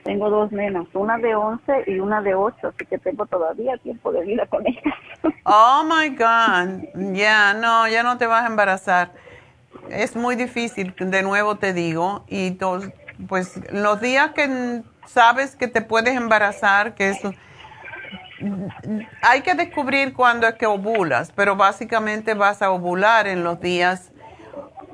Tengo 0.05 0.31
dos 0.31 0.51
nenas, 0.53 0.87
una 0.95 1.19
de 1.19 1.35
11 1.35 1.85
y 1.87 1.99
una 1.99 2.23
de 2.23 2.35
8, 2.35 2.69
así 2.69 2.87
que 2.87 2.99
tengo 2.99 3.27
todavía 3.27 3.77
tiempo 3.79 4.11
de 4.11 4.23
vida 4.23 4.47
con 4.47 4.67
ellas. 4.67 4.83
Oh 5.51 5.83
my 5.85 6.11
God, 6.11 7.15
ya 7.15 7.55
no, 7.55 7.89
ya 7.89 8.03
no 8.03 8.19
te 8.19 8.27
vas 8.27 8.45
a 8.45 8.47
embarazar. 8.47 9.13
Es 9.89 10.15
muy 10.15 10.37
difícil, 10.37 10.95
de 10.99 11.23
nuevo 11.23 11.57
te 11.57 11.73
digo, 11.73 12.25
y 12.29 12.59
pues 13.27 13.59
los 13.73 14.01
días 14.01 14.33
que 14.33 14.83
sabes 15.07 15.57
que 15.57 15.67
te 15.69 15.81
puedes 15.81 16.15
embarazar, 16.15 16.95
que 16.95 17.09
eso 17.09 17.33
hay 19.23 19.41
que 19.43 19.55
descubrir 19.55 20.13
cuándo 20.13 20.47
es 20.47 20.55
que 20.55 20.67
ovulas, 20.67 21.33
pero 21.35 21.57
básicamente 21.57 22.35
vas 22.35 22.63
a 22.63 22.71
ovular 22.71 23.27
en 23.27 23.45
los 23.45 23.61
días 23.61 24.13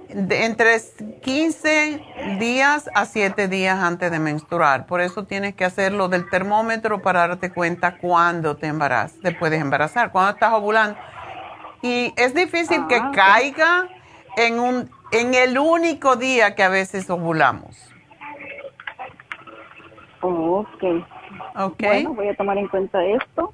de 0.09 0.45
entre 0.45 0.77
15 1.23 2.39
días 2.39 2.89
a 2.95 3.05
7 3.05 3.49
días 3.49 3.79
antes 3.81 4.11
de 4.11 4.19
menstruar. 4.19 4.87
Por 4.87 5.01
eso 5.01 5.25
tienes 5.25 5.55
que 5.55 5.65
hacerlo 5.65 6.09
del 6.09 6.29
termómetro 6.31 7.03
para 7.03 7.27
darte 7.27 7.53
cuenta 7.53 7.99
cuándo 7.99 8.57
te 8.57 8.69
embarazas, 8.69 9.19
te 9.21 9.33
puedes 9.33 9.61
embarazar, 9.61 10.13
cuándo 10.13 10.33
estás 10.33 10.53
ovulando. 10.53 10.97
Y 11.83 12.15
es 12.17 12.35
difícil 12.35 12.87
que 12.87 12.97
ah, 12.97 13.11
caiga 13.13 13.89
en, 14.37 14.59
un, 14.59 14.91
en 15.11 15.35
el 15.35 15.59
único 15.59 16.17
día 16.17 16.55
que 16.55 16.63
a 16.63 16.69
veces 16.69 17.11
ovulamos. 17.11 17.93
ok. 20.21 20.69
Okay. 20.77 21.05
Bueno, 21.55 22.15
voy 22.15 22.29
a 22.29 22.35
tomar 22.35 22.59
en 22.59 22.69
cuenta 22.69 23.05
esto 23.05 23.53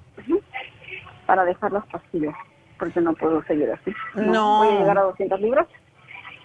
para 1.27 1.45
dejar 1.45 1.73
las 1.73 1.87
pastillas, 1.87 2.35
porque 2.79 3.01
no 3.01 3.13
puedo 3.15 3.43
seguir 3.45 3.71
así. 3.71 3.95
No. 4.15 4.65
¿Voy 4.65 4.77
a 4.77 4.81
llegar 4.81 4.99
a 4.99 5.03
200 5.03 5.41
libras? 5.41 5.67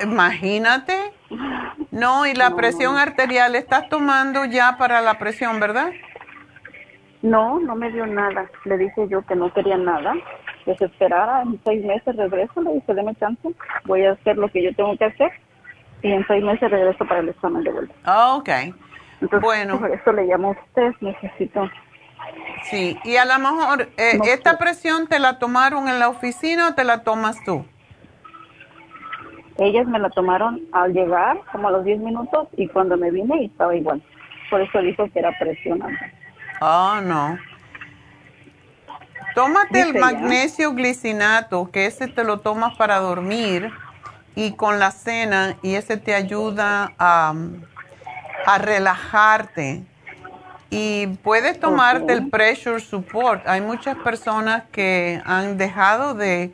Imagínate. 0.01 0.93
No, 1.91 2.25
y 2.25 2.33
la 2.33 2.55
presión 2.55 2.97
arterial, 2.97 3.55
¿estás 3.55 3.87
tomando 3.87 4.43
ya 4.45 4.77
para 4.77 4.99
la 5.01 5.17
presión, 5.17 5.59
verdad? 5.61 5.91
No, 7.21 7.59
no 7.59 7.75
me 7.75 7.91
dio 7.91 8.05
nada. 8.05 8.49
Le 8.65 8.77
dije 8.77 9.07
yo 9.09 9.25
que 9.25 9.35
no 9.35 9.51
quería 9.53 9.77
nada, 9.77 10.13
que 10.65 10.75
se 10.75 10.85
esperara, 10.85 11.41
en 11.41 11.59
seis 11.63 11.83
meses 11.85 12.15
regreso, 12.15 12.61
le 12.61 12.73
dije, 12.73 12.93
deme 12.93 13.15
chance, 13.15 13.49
voy 13.85 14.05
a 14.05 14.11
hacer 14.11 14.37
lo 14.37 14.49
que 14.49 14.61
yo 14.61 14.75
tengo 14.75 14.95
que 14.97 15.05
hacer 15.05 15.31
y 16.01 16.11
en 16.11 16.27
seis 16.27 16.43
meses 16.43 16.69
regreso 16.69 17.05
para 17.05 17.21
el 17.21 17.29
examen 17.29 17.63
de 17.63 17.71
vuelta. 17.71 17.95
Ah, 18.03 18.35
ok 19.25 19.41
bueno. 19.41 19.79
Por 19.79 19.91
eso 19.91 20.11
le 20.11 20.25
llamo 20.25 20.49
a 20.49 20.51
usted, 20.51 20.91
necesito. 21.01 21.69
Sí, 22.63 22.97
y 23.03 23.17
a 23.17 23.25
lo 23.25 23.37
mejor, 23.39 23.89
eh, 23.97 24.19
¿esta 24.25 24.57
presión 24.57 25.07
te 25.07 25.19
la 25.19 25.37
tomaron 25.37 25.87
en 25.87 25.99
la 25.99 26.09
oficina 26.09 26.69
o 26.69 26.73
te 26.73 26.83
la 26.83 27.03
tomas 27.03 27.43
tú? 27.43 27.65
Ellas 29.57 29.87
me 29.87 29.99
la 29.99 30.09
tomaron 30.09 30.61
al 30.73 30.93
llegar, 30.93 31.39
como 31.51 31.67
a 31.67 31.71
los 31.71 31.85
10 31.85 31.99
minutos, 31.99 32.47
y 32.57 32.67
cuando 32.67 32.97
me 32.97 33.11
vine 33.11 33.45
estaba 33.45 33.75
igual. 33.75 34.01
Por 34.49 34.61
eso 34.61 34.79
dijo 34.79 35.09
que 35.11 35.19
era 35.19 35.31
presión 35.39 35.81
Oh, 36.61 36.99
no. 37.01 37.37
Tómate 39.33 39.81
el 39.81 39.93
magnesio 39.95 40.73
glicinato, 40.73 41.69
que 41.71 41.85
ese 41.85 42.07
te 42.07 42.23
lo 42.23 42.39
tomas 42.39 42.75
para 42.77 42.99
dormir 42.99 43.69
y 44.33 44.53
con 44.53 44.79
la 44.79 44.91
cena 44.91 45.57
y 45.61 45.75
ese 45.75 45.97
te 45.97 46.13
ayuda 46.13 46.93
a, 46.97 47.33
a 48.45 48.57
relajarte. 48.57 49.83
Y 50.69 51.07
puedes 51.23 51.59
tomarte 51.59 52.11
el 52.13 52.29
pressure 52.29 52.79
support. 52.79 53.47
Hay 53.47 53.61
muchas 53.61 53.95
personas 53.97 54.63
que 54.71 55.21
han 55.25 55.57
dejado 55.57 56.15
de, 56.15 56.51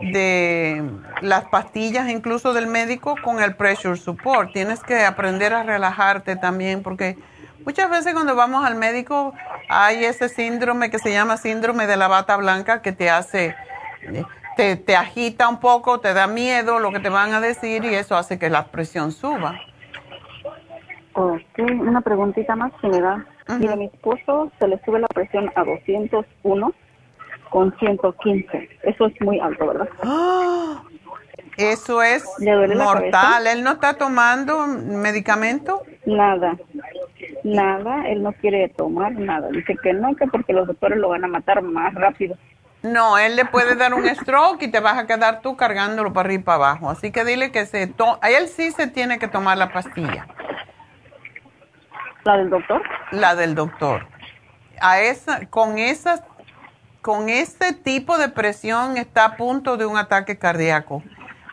de 0.00 0.82
las 1.20 1.44
pastillas, 1.44 2.08
incluso 2.08 2.52
del 2.54 2.66
médico, 2.66 3.14
con 3.22 3.40
el 3.42 3.54
pressure 3.54 3.96
support. 3.96 4.52
Tienes 4.52 4.80
que 4.80 5.04
aprender 5.04 5.52
a 5.52 5.62
relajarte 5.62 6.36
también 6.36 6.82
porque 6.82 7.18
muchas 7.64 7.90
veces 7.90 8.14
cuando 8.14 8.34
vamos 8.34 8.64
al 8.64 8.74
médico 8.74 9.34
hay 9.68 10.04
ese 10.04 10.28
síndrome 10.28 10.90
que 10.90 10.98
se 10.98 11.12
llama 11.12 11.36
síndrome 11.36 11.86
de 11.86 11.96
la 11.96 12.08
bata 12.08 12.36
blanca 12.36 12.82
que 12.82 12.92
te 12.92 13.10
hace, 13.10 13.54
te, 14.56 14.76
te 14.76 14.96
agita 14.96 15.48
un 15.48 15.60
poco, 15.60 16.00
te 16.00 16.14
da 16.14 16.26
miedo 16.26 16.80
lo 16.80 16.90
que 16.90 17.00
te 17.00 17.10
van 17.10 17.34
a 17.34 17.40
decir 17.40 17.84
y 17.84 17.94
eso 17.94 18.16
hace 18.16 18.38
que 18.38 18.50
la 18.50 18.68
presión 18.68 19.12
suba. 19.12 19.60
Ok, 21.14 21.58
una 21.58 22.00
preguntita 22.00 22.54
más 22.56 22.72
que 22.80 22.88
me 22.88 23.00
da. 23.00 23.24
Mira, 23.58 23.76
mi 23.76 23.86
esposo 23.86 24.50
se 24.58 24.68
le 24.68 24.80
sube 24.84 25.00
la 25.00 25.08
presión 25.08 25.50
a 25.56 25.64
201 25.64 26.72
con 27.50 27.76
115. 27.78 28.68
Eso 28.82 29.06
es 29.06 29.20
muy 29.20 29.40
alto, 29.40 29.66
¿verdad? 29.66 29.88
¡Ah! 30.02 30.82
Eso 31.56 32.02
es 32.02 32.24
mortal. 32.76 33.46
¿Él 33.46 33.62
no 33.62 33.72
está 33.72 33.94
tomando 33.94 34.66
medicamento? 34.66 35.82
Nada, 36.06 36.56
nada. 37.44 38.08
Él 38.08 38.22
no 38.22 38.32
quiere 38.32 38.68
tomar 38.70 39.12
nada. 39.12 39.48
Dice 39.50 39.76
que 39.82 39.92
no, 39.92 40.14
que 40.14 40.26
porque 40.26 40.52
los 40.52 40.66
doctores 40.66 40.98
lo 40.98 41.10
van 41.10 41.24
a 41.24 41.28
matar 41.28 41.60
más 41.60 41.92
rápido. 41.94 42.36
No, 42.82 43.18
él 43.18 43.36
le 43.36 43.44
puede 43.44 43.76
dar 43.76 43.92
un 43.92 44.06
stroke 44.08 44.62
y 44.62 44.68
te 44.68 44.80
vas 44.80 44.96
a 44.96 45.06
quedar 45.06 45.42
tú 45.42 45.54
cargándolo 45.54 46.14
para 46.14 46.28
arriba 46.28 46.40
y 46.40 46.44
para 46.44 46.56
abajo. 46.56 46.88
Así 46.88 47.10
que 47.10 47.26
dile 47.26 47.52
que 47.52 47.66
se 47.66 47.92
a 48.22 48.30
él 48.30 48.48
sí 48.48 48.70
se 48.70 48.86
tiene 48.86 49.18
que 49.18 49.28
tomar 49.28 49.58
la 49.58 49.70
pastilla. 49.70 50.26
¿La 52.30 52.36
del 52.36 52.50
doctor? 52.50 52.82
La 53.10 53.34
del 53.34 53.54
doctor. 53.56 54.06
A 54.80 55.00
esa, 55.00 55.46
con 55.46 55.78
esas, 55.78 56.22
con 57.02 57.28
este 57.28 57.72
tipo 57.72 58.18
de 58.18 58.28
presión 58.28 58.96
está 58.98 59.24
a 59.24 59.36
punto 59.36 59.76
de 59.76 59.84
un 59.84 59.98
ataque 59.98 60.38
cardíaco. 60.38 61.02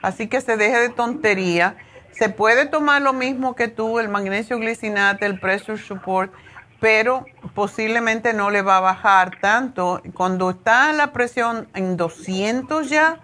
Así 0.04 0.28
que 0.28 0.40
se 0.40 0.56
deje 0.56 0.78
de 0.78 0.90
tontería. 0.90 1.78
Se 2.12 2.30
puede 2.30 2.68
tomar 2.68 3.02
lo 3.02 3.14
mismo 3.14 3.56
que 3.56 3.70
tú, 3.70 3.98
el 3.98 4.08
magnesio 4.08 4.60
glicinate, 4.60 5.26
el 5.26 5.40
pressure 5.40 5.80
support, 5.80 6.32
pero 6.80 7.26
posiblemente 7.56 8.36
no 8.36 8.52
le 8.52 8.62
va 8.62 8.78
a 8.78 8.82
bajar 8.82 9.40
tanto. 9.42 10.04
Cuando 10.14 10.52
está 10.52 10.94
la 10.94 11.12
presión 11.12 11.68
en 11.74 11.98
200 11.98 12.88
ya, 12.88 13.20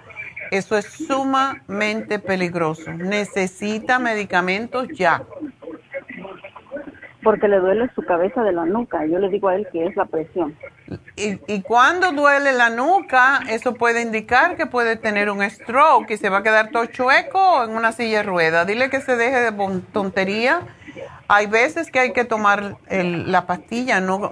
eso 0.50 0.76
es 0.76 0.86
sumamente 0.88 2.18
peligroso. 2.18 2.92
Necesita 2.94 4.00
medicamentos 4.00 4.88
ya 4.96 5.22
porque 7.24 7.48
le 7.48 7.60
duele 7.60 7.90
su 7.96 8.04
cabeza 8.04 8.44
de 8.44 8.52
la 8.52 8.66
nuca. 8.66 9.06
Yo 9.06 9.20
le 9.20 9.30
digo 9.30 9.48
a 9.48 9.56
él 9.56 9.68
que 9.72 9.86
es 9.86 9.96
la 9.96 10.06
presión. 10.06 10.56
Y, 11.16 11.40
y 11.48 11.62
cuando 11.62 12.12
duele 12.12 12.54
la 12.54 12.70
nuca, 12.70 13.42
eso 13.50 13.74
puede 13.74 14.02
indicar 14.02 14.56
que 14.58 14.66
puede 14.66 14.96
tener 14.96 15.30
un 15.30 15.42
stroke 15.50 16.12
y 16.12 16.18
se 16.18 16.30
va 16.30 16.40
a 16.40 16.44
quedar 16.44 16.70
todo 16.72 16.86
chueco 16.86 17.64
en 17.64 17.72
una 17.72 17.92
silla 17.92 18.18
de 18.18 18.24
ruedas. 18.24 18.68
Dile 18.68 18.90
que 18.90 19.02
se 19.02 19.16
deje 19.16 19.52
de 19.52 19.82
tontería. 19.92 20.62
Hay 21.28 21.48
veces 21.48 21.90
que 21.90 22.00
hay 22.00 22.14
que 22.14 22.26
tomar 22.26 22.78
la 22.90 23.46
pastilla. 23.48 24.00
No, 24.02 24.32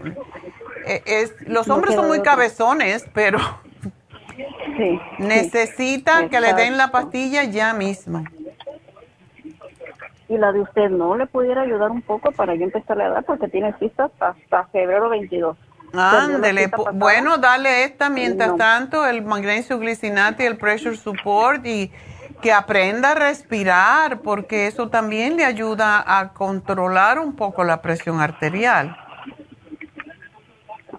e, 0.86 1.02
es, 1.06 1.34
los 1.48 1.70
hombres 1.70 1.96
son 1.96 2.08
muy 2.08 2.22
cabezones, 2.22 3.06
pero 3.14 3.40
sí, 4.78 5.00
necesita 5.20 6.30
que 6.30 6.42
le 6.42 6.54
den 6.54 6.78
la 6.78 6.92
pastilla 6.92 7.44
ya 7.46 7.74
mismo 7.74 8.24
y 10.32 10.38
la 10.38 10.54
de 10.54 10.62
usted 10.62 10.90
no 10.90 11.18
le 11.18 11.28
pudiera 11.28 11.62
ayudar 11.62 11.92
un 11.92 12.02
poco 12.02 12.32
para 12.32 12.56
yo 12.56 12.64
empezarle 12.64 13.04
a 13.04 13.10
dar 13.10 13.24
porque 13.26 13.50
tiene 13.50 13.74
citas 13.80 14.12
hasta 14.20 14.66
febrero 14.68 15.10
22. 15.10 15.58
Ándele, 15.94 16.72
bueno, 16.94 17.38
dale 17.38 17.84
esta 17.84 18.10
mientras 18.10 18.56
tanto, 18.56 19.06
el 19.06 19.24
magnesio 19.24 19.78
glicinate 19.78 20.44
y 20.44 20.46
el 20.46 20.58
pressure 20.58 20.96
support 20.96 21.66
y 21.66 21.92
que 22.42 22.54
aprenda 22.54 23.12
a 23.12 23.16
respirar 23.16 24.22
porque 24.22 24.68
eso 24.68 24.88
también 24.88 25.36
le 25.36 25.44
ayuda 25.44 26.02
a 26.08 26.30
controlar 26.30 27.20
un 27.20 27.36
poco 27.36 27.66
la 27.66 27.82
presión 27.82 28.22
arterial. 28.22 28.96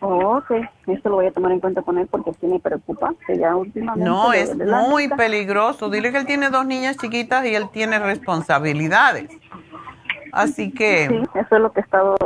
Oh, 0.05 0.39
ok, 0.39 0.51
esto 0.89 1.11
lo 1.11 1.15
voy 1.15 1.27
a 1.27 1.31
tomar 1.31 1.53
en 1.53 1.61
cuenta 1.61 1.81
con 1.83 1.97
él 1.97 2.09
porque 2.11 2.33
sí 2.41 2.49
me 2.49 2.59
preocupa 2.59 3.15
que 3.25 3.39
ya 3.39 3.55
últimamente... 3.55 4.05
No, 4.05 4.33
es 4.33 4.57
muy 4.57 5.07
peligroso. 5.07 5.89
Dile 5.91 6.11
que 6.11 6.19
él 6.19 6.27
tiene 6.27 6.51
dos 6.51 6.67
niñas 6.67 6.97
chiquitas 6.97 7.47
y 7.47 7.55
él 7.55 7.69
tiene 7.71 8.01
responsabilidades. 8.01 9.31
Así 10.33 10.73
que... 10.73 11.07
Sí, 11.07 11.23
eso 11.39 11.55
es 11.55 11.63
lo 11.63 11.73
que 11.73 11.81
he 11.81 11.85
estado 11.85 12.17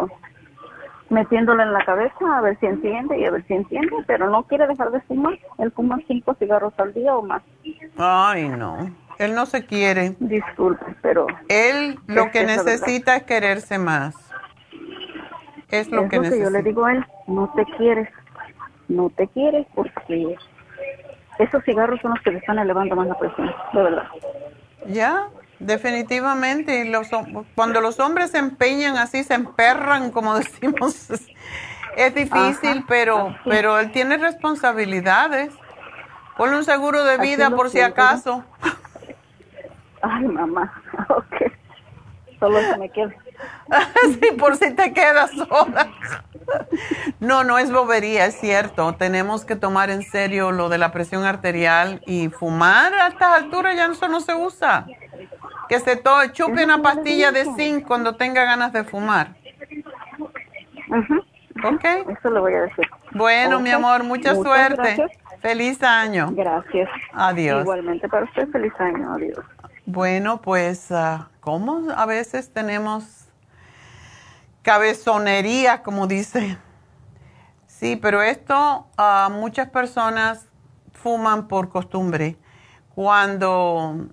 metiéndole 1.10 1.64
en 1.64 1.74
la 1.74 1.84
cabeza 1.84 2.38
a 2.38 2.40
ver 2.40 2.58
si 2.60 2.66
entiende 2.66 3.18
y 3.18 3.26
a 3.26 3.30
ver 3.30 3.46
si 3.46 3.52
entiende, 3.52 3.94
pero 4.06 4.30
no 4.30 4.44
quiere 4.44 4.66
dejar 4.66 4.90
de 4.90 5.02
fumar. 5.02 5.38
Él 5.58 5.70
fuma 5.70 5.98
cinco 6.08 6.34
cigarros 6.38 6.72
al 6.78 6.94
día 6.94 7.14
o 7.14 7.20
más. 7.20 7.42
Ay, 7.98 8.48
no. 8.48 8.90
Él 9.18 9.34
no 9.34 9.44
se 9.44 9.66
quiere. 9.66 10.16
Disculpe, 10.18 10.96
pero... 11.02 11.26
Él 11.50 11.98
lo 12.06 12.30
que 12.30 12.46
necesita 12.46 13.16
es 13.16 13.24
quererse 13.24 13.78
más. 13.78 14.25
Es 15.70 15.90
lo 15.90 16.08
que, 16.08 16.16
yo 16.16 16.50
le 16.50 16.62
digo 16.62 16.84
a 16.84 16.92
él, 16.92 17.04
no 17.26 17.52
te 17.56 17.64
quieres, 17.76 18.08
no 18.88 19.10
te 19.10 19.26
quieres 19.28 19.66
porque 19.74 20.36
esos 21.38 21.64
cigarros 21.64 22.00
son 22.00 22.12
los 22.12 22.20
que 22.20 22.30
le 22.30 22.38
están 22.38 22.58
elevando 22.58 22.94
más 22.94 23.08
la 23.08 23.18
presión, 23.18 23.52
de 23.72 23.82
verdad. 23.82 24.06
Ya, 24.86 25.28
definitivamente. 25.58 26.84
Los, 26.84 27.08
cuando 27.54 27.80
los 27.80 27.98
hombres 27.98 28.30
se 28.30 28.38
empeñan 28.38 28.96
así, 28.96 29.24
se 29.24 29.34
emperran, 29.34 30.12
como 30.12 30.34
decimos, 30.38 31.10
es 31.96 32.14
difícil, 32.14 32.84
pero, 32.86 33.34
pero 33.44 33.78
él 33.78 33.90
tiene 33.90 34.18
responsabilidades. 34.18 35.52
Ponle 36.36 36.58
un 36.58 36.64
seguro 36.64 37.04
de 37.04 37.18
vida 37.18 37.50
por 37.50 37.70
si 37.70 37.80
acaso. 37.80 38.44
Ay, 40.02 40.26
mamá, 40.26 40.72
ok. 41.08 41.52
Solo 42.38 42.60
se 42.60 42.78
me 42.78 42.88
queda. 42.90 43.14
sí, 44.20 44.32
por 44.38 44.56
si 44.56 44.72
te 44.74 44.92
quedas 44.92 45.30
sola. 45.32 45.90
no, 47.20 47.44
no 47.44 47.58
es 47.58 47.72
bobería, 47.72 48.26
es 48.26 48.38
cierto. 48.38 48.94
Tenemos 48.94 49.44
que 49.44 49.56
tomar 49.56 49.90
en 49.90 50.02
serio 50.02 50.52
lo 50.52 50.68
de 50.68 50.78
la 50.78 50.92
presión 50.92 51.24
arterial 51.24 52.00
y 52.06 52.28
fumar 52.28 52.94
a 52.94 53.08
estas 53.08 53.42
alturas 53.42 53.76
ya 53.76 53.86
eso 53.86 54.08
no 54.08 54.20
se 54.20 54.34
usa. 54.34 54.86
Que 55.68 55.80
se 55.80 56.00
chupe 56.32 56.64
una 56.64 56.80
pastilla 56.80 57.32
de 57.32 57.44
zinc 57.56 57.86
cuando 57.86 58.14
tenga 58.14 58.44
ganas 58.44 58.72
de 58.72 58.84
fumar. 58.84 59.34
Ok. 61.64 61.84
Eso 62.18 62.30
lo 62.30 62.42
voy 62.42 62.54
a 62.54 62.62
decir. 62.62 62.86
Bueno, 63.12 63.60
mi 63.60 63.70
amor, 63.70 64.04
mucha 64.04 64.34
suerte. 64.34 65.08
Feliz 65.40 65.82
año. 65.82 66.30
Gracias. 66.32 66.88
Adiós. 67.12 67.62
Igualmente 67.62 68.08
para 68.08 68.24
usted, 68.24 68.48
feliz 68.50 68.72
año. 68.78 69.12
Adiós. 69.12 69.44
Bueno, 69.84 70.40
pues, 70.40 70.90
uh, 70.90 71.24
¿cómo 71.40 71.90
a 71.96 72.06
veces 72.06 72.52
tenemos 72.52 73.25
cabezonería, 74.66 75.84
como 75.84 76.08
dice. 76.08 76.58
Sí, 77.68 77.94
pero 77.94 78.20
esto 78.20 78.88
uh, 78.98 79.30
muchas 79.30 79.70
personas 79.70 80.48
fuman 80.92 81.46
por 81.46 81.68
costumbre. 81.68 82.36
Cuando 82.92 84.08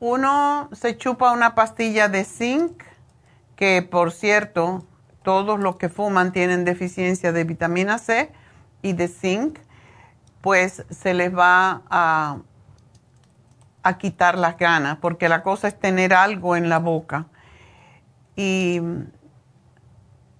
uno 0.00 0.68
se 0.72 0.98
chupa 0.98 1.32
una 1.32 1.54
pastilla 1.54 2.08
de 2.08 2.24
zinc, 2.24 2.82
que 3.56 3.80
por 3.80 4.12
cierto, 4.12 4.84
todos 5.22 5.58
los 5.58 5.76
que 5.76 5.88
fuman 5.88 6.30
tienen 6.32 6.66
deficiencia 6.66 7.32
de 7.32 7.44
vitamina 7.44 7.96
C 7.96 8.30
y 8.82 8.92
de 8.92 9.08
zinc, 9.08 9.60
pues 10.42 10.84
se 10.90 11.14
les 11.14 11.34
va 11.34 11.84
a, 11.88 12.36
a 13.82 13.96
quitar 13.96 14.36
las 14.36 14.58
ganas, 14.58 14.98
porque 14.98 15.30
la 15.30 15.42
cosa 15.42 15.68
es 15.68 15.80
tener 15.80 16.12
algo 16.12 16.54
en 16.54 16.68
la 16.68 16.78
boca. 16.80 17.28
Y 18.36 18.82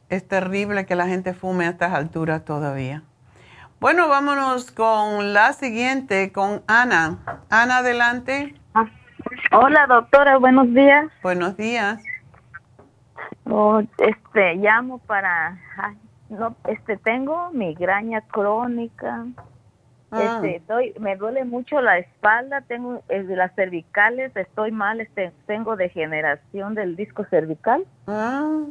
es 0.08 0.26
terrible 0.26 0.86
que 0.86 0.94
la 0.94 1.06
gente 1.06 1.34
fume 1.34 1.66
a 1.66 1.70
estas 1.70 1.92
alturas 1.92 2.44
todavía. 2.44 3.02
Bueno, 3.80 4.08
vámonos 4.08 4.72
con 4.72 5.32
la 5.32 5.52
siguiente, 5.52 6.32
con 6.32 6.62
Ana. 6.66 7.18
Ana, 7.50 7.78
adelante. 7.78 8.54
Hola, 9.52 9.86
doctora, 9.86 10.38
buenos 10.38 10.72
días. 10.74 11.06
Buenos 11.22 11.56
días. 11.56 12.02
Oh, 13.44 13.80
este, 13.98 14.56
llamo 14.56 14.98
para, 14.98 15.58
no, 16.28 16.56
este, 16.66 16.96
tengo 16.96 17.50
migraña 17.52 18.22
crónica. 18.22 19.26
Ah. 20.10 20.40
Este, 20.42 20.62
me 20.98 21.16
duele 21.16 21.44
mucho 21.44 21.80
la 21.80 21.98
espalda, 21.98 22.62
tengo 22.62 23.02
eh, 23.08 23.22
las 23.28 23.54
cervicales, 23.54 24.34
estoy 24.34 24.72
mal, 24.72 25.00
este, 25.00 25.32
tengo 25.46 25.76
degeneración 25.76 26.74
del 26.74 26.96
disco 26.96 27.24
cervical. 27.26 27.84
Ah 28.06 28.62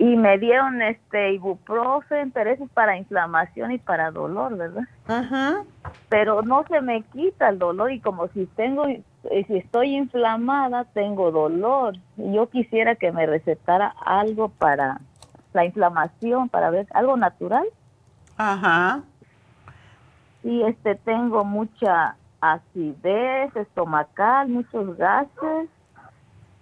y 0.00 0.16
me 0.16 0.38
dieron 0.38 0.80
este 0.80 1.34
ibuprofen, 1.34 2.30
pero 2.30 2.48
eso 2.48 2.64
es 2.64 2.70
para 2.70 2.96
inflamación 2.96 3.70
y 3.72 3.76
para 3.76 4.10
dolor, 4.10 4.56
¿verdad? 4.56 4.84
Ajá. 5.06 5.62
Pero 6.08 6.40
no 6.40 6.64
se 6.68 6.80
me 6.80 7.02
quita 7.02 7.50
el 7.50 7.58
dolor 7.58 7.92
y 7.92 8.00
como 8.00 8.26
si 8.28 8.46
tengo, 8.46 8.86
eh, 8.86 9.04
si 9.46 9.58
estoy 9.58 9.94
inflamada, 9.94 10.86
tengo 10.94 11.30
dolor. 11.30 11.98
Y 12.16 12.32
yo 12.32 12.48
quisiera 12.48 12.94
que 12.94 13.12
me 13.12 13.26
recetara 13.26 13.94
algo 14.02 14.48
para 14.48 15.02
la 15.52 15.66
inflamación, 15.66 16.48
para 16.48 16.70
ver 16.70 16.86
algo 16.94 17.18
natural. 17.18 17.66
Ajá. 18.38 19.02
Y 20.42 20.62
este 20.62 20.94
tengo 20.94 21.44
mucha 21.44 22.16
acidez 22.40 23.54
estomacal, 23.54 24.48
muchos 24.48 24.96
gases 24.96 25.68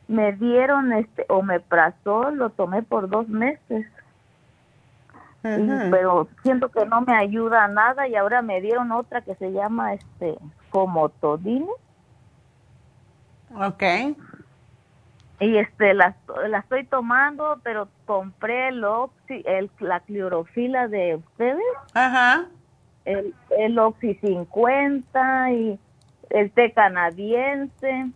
me 0.08 0.32
dieron 0.32 0.92
este 0.92 1.26
omeprazol, 1.28 2.36
lo 2.36 2.50
tomé 2.50 2.82
por 2.82 3.08
dos 3.08 3.28
meses. 3.28 3.86
pero 5.42 6.28
siento 6.42 6.70
que 6.70 6.84
no 6.86 7.02
me 7.02 7.14
ayuda 7.14 7.64
a 7.64 7.68
nada 7.68 8.08
y 8.08 8.16
ahora 8.16 8.42
me 8.42 8.60
dieron 8.60 8.90
otra 8.90 9.20
que 9.20 9.34
se 9.36 9.52
llama 9.52 9.94
este 9.94 10.36
comotodine. 10.70 11.68
Okay. 13.54 14.16
Y 15.40 15.56
este 15.56 15.94
la, 15.94 16.16
la 16.48 16.58
estoy 16.58 16.84
tomando, 16.84 17.60
pero 17.62 17.88
compré 18.06 18.68
el, 18.68 18.82
oxi, 18.84 19.42
el 19.46 19.70
la 19.78 20.00
clorofila 20.00 20.88
de 20.88 21.16
ustedes. 21.16 21.62
Ajá. 21.94 22.46
El, 23.04 23.34
el 23.56 23.78
Oxy 23.78 24.14
50 24.16 25.52
y 25.52 25.78
el 26.30 26.50
té 26.50 26.72
canadiense 26.72 28.10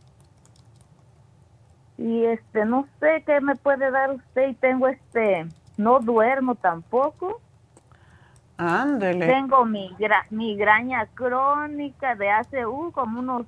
y 1.98 2.24
este 2.24 2.64
no 2.64 2.86
sé 3.01 3.23
qué 3.27 3.40
me 3.40 3.56
puede 3.56 3.90
dar 3.90 4.12
usted 4.12 4.48
y 4.48 4.55
tengo 4.55 4.89
este 4.89 5.47
no 5.77 6.01
duermo 6.01 6.55
tampoco. 6.55 7.40
Ándele. 8.56 9.27
Tengo 9.27 9.64
migra 9.64 10.27
migraña 10.31 11.06
crónica 11.14 12.14
de 12.14 12.31
hace 12.31 12.66
uh, 12.66 12.93
como 12.93 13.20
unos 13.20 13.47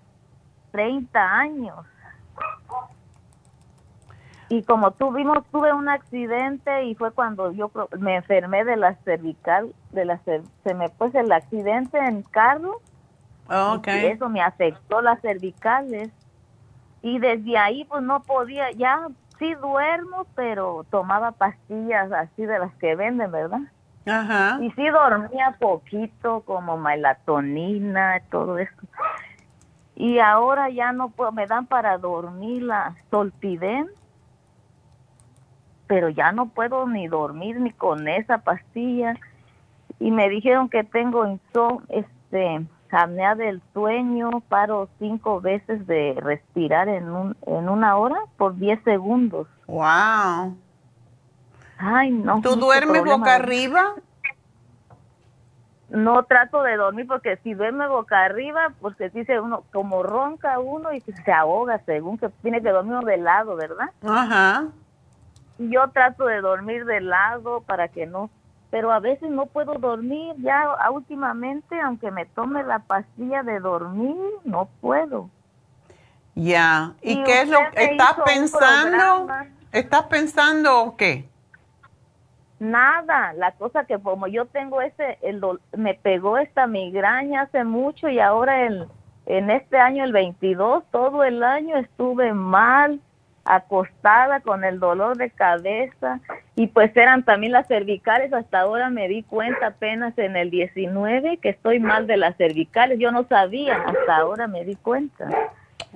30 0.73 1.21
años. 1.21 1.87
Y 4.49 4.63
como 4.63 4.91
tuvimos 4.93 5.45
tuve 5.51 5.73
un 5.73 5.89
accidente 5.89 6.85
y 6.85 6.95
fue 6.95 7.13
cuando 7.13 7.51
yo 7.53 7.71
me 7.99 8.17
enfermé 8.17 8.65
de 8.65 8.77
la 8.77 8.95
cervical 9.05 9.75
de 9.93 10.05
la 10.05 10.21
se 10.25 10.75
me 10.75 10.89
puso 10.91 11.19
el 11.19 11.33
accidente 11.33 11.99
en 11.99 12.23
carro. 12.23 12.81
Okay. 13.47 14.05
y 14.05 14.07
eso 14.07 14.31
me 14.31 14.41
afectó 14.41 15.03
las 15.03 15.21
cervicales 15.21 16.11
y 17.05 17.19
desde 17.19 17.59
ahí 17.59 17.85
pues 17.85 18.03
no 18.03 18.23
podía, 18.23 18.71
ya 18.71 19.09
sí 19.39 19.53
duermo, 19.53 20.27
pero 20.35 20.87
tomaba 20.89 21.33
pastillas 21.33 22.11
así 22.11 22.47
de 22.47 22.59
las 22.59 22.73
que 22.77 22.97
venden, 22.97 23.31
¿verdad? 23.31 23.61
Ajá. 24.07 24.59
Y 24.63 24.71
sí 24.71 24.89
dormía 24.89 25.55
poquito, 25.61 26.41
como 26.47 26.79
melatonina, 26.79 28.23
todo 28.31 28.57
eso. 28.57 28.75
Y 29.95 30.19
ahora 30.19 30.71
ya 30.71 30.93
no 30.93 31.11
puedo, 31.11 31.31
me 31.31 31.47
dan 31.47 31.67
para 31.67 31.99
dormir 31.99 32.63
la 32.63 32.97
solpiden, 33.11 33.87
pero 35.87 36.09
ya 36.09 36.33
no 36.33 36.47
puedo 36.47 36.89
ni 36.89 37.07
dormir 37.07 37.61
ni 37.61 37.71
con 37.71 38.09
esa 38.09 38.39
pastilla. 38.39 39.15
Y 40.01 40.11
me 40.11 40.31
dijeron 40.31 40.71
que 40.71 40.85
tengo 40.85 41.39
este 41.91 42.67
apnea 42.95 43.35
del 43.35 43.61
sueño, 43.73 44.31
paro 44.49 44.89
cinco 44.99 45.41
veces 45.41 45.87
de 45.87 46.17
respirar 46.21 46.89
en, 46.89 47.11
un, 47.11 47.37
en 47.47 47.69
una 47.69 47.97
hora 47.97 48.17
por 48.37 48.57
diez 48.57 48.83
segundos. 48.85 49.49
¡Wow! 49.67 50.57
Ay, 51.79 52.11
no. 52.11 52.41
¿Tú 52.41 52.57
duermes 52.57 53.05
boca 53.05 53.35
arriba? 53.35 53.95
No 55.91 56.25
trato 56.25 56.63
de 56.63 56.77
dormir 56.77 57.07
porque 57.07 57.37
si 57.45 57.55
duerme 57.55 57.87
boca 57.87 58.25
arriba, 58.25 58.73
porque 58.81 59.11
dice 59.11 59.39
uno, 59.39 59.65
como 59.73 60.03
ronca 60.03 60.59
uno 60.59 60.93
y 60.93 61.01
se 61.01 61.33
ahoga 61.33 61.79
según 61.85 62.19
que 62.19 62.29
tiene 62.43 62.63
que 62.63 62.71
dormir 62.71 62.99
de 63.01 63.19
lado, 63.19 63.55
¿verdad? 63.55 63.91
Ajá. 64.05 64.65
Yo 65.59 65.89
trato 65.91 66.25
de 66.25 66.41
dormir 66.41 66.85
de 66.85 67.01
lado 67.01 67.61
para 67.61 67.89
que 67.89 68.07
no 68.07 68.29
pero 68.75 68.91
a 68.91 68.99
veces 68.99 69.31
no 69.31 69.47
puedo 69.47 69.75
dormir. 69.75 70.35
Ya 70.39 70.67
últimamente, 70.91 71.81
aunque 71.81 72.11
me 72.11 72.27
tome 72.27 72.65
la 72.65 72.81
pastilla 72.81 73.45
de 73.45 73.61
dormir, 73.61 74.17
no 74.43 74.69
puedo. 74.81 75.31
Ya. 76.35 76.95
¿Y, 77.01 77.23
qué 77.23 77.43
es 77.43 77.49
lo 77.49 77.61
que 77.73 77.85
estás 77.85 78.17
pensando? 78.27 79.33
¿Estás 79.71 80.03
pensando 80.07 80.97
qué? 80.99 81.29
Nada, 82.59 83.33
la 83.35 83.53
cosa 83.53 83.85
que 83.85 83.97
como 84.01 84.27
yo 84.27 84.47
tengo 84.47 84.81
ese, 84.81 85.19
el, 85.23 85.41
me 85.77 85.95
pegó 85.95 86.39
esta 86.39 86.67
migraña 86.67 87.43
hace 87.43 87.63
mucho 87.63 88.09
y 88.09 88.19
ahora 88.19 88.67
el, 88.67 88.89
en 89.27 89.51
este 89.51 89.79
año, 89.79 90.03
el 90.03 90.11
22, 90.11 90.83
todo 90.91 91.23
el 91.23 91.45
año 91.45 91.77
estuve 91.77 92.33
mal, 92.33 93.01
acostada 93.45 94.41
con 94.41 94.65
el 94.65 94.81
dolor 94.81 95.17
de 95.17 95.31
cabeza 95.31 96.21
y 96.57 96.69
pues 96.69 96.97
eran 96.97 97.25
también 97.25 97.53
las 97.53 97.67
cervicales. 97.67 98.33
Hasta 98.33 98.61
ahora 98.61 98.91
me 98.91 99.09
di 99.09 99.23
cuenta 99.23 99.69
apenas 99.69 100.17
en 100.19 100.37
el 100.37 100.51
19 100.51 101.39
que 101.39 101.51
estoy 101.51 101.79
mal 101.79 102.07
de 102.07 102.17
las 102.17 102.37
cervicales. 102.37 102.99
Yo 102.99 103.13
no 103.13 103.25
sabía, 103.25 103.77
hasta 103.77 104.17
ahora 104.17 104.47
me 104.47 104.65
di 104.65 104.77
cuenta. 104.77 105.29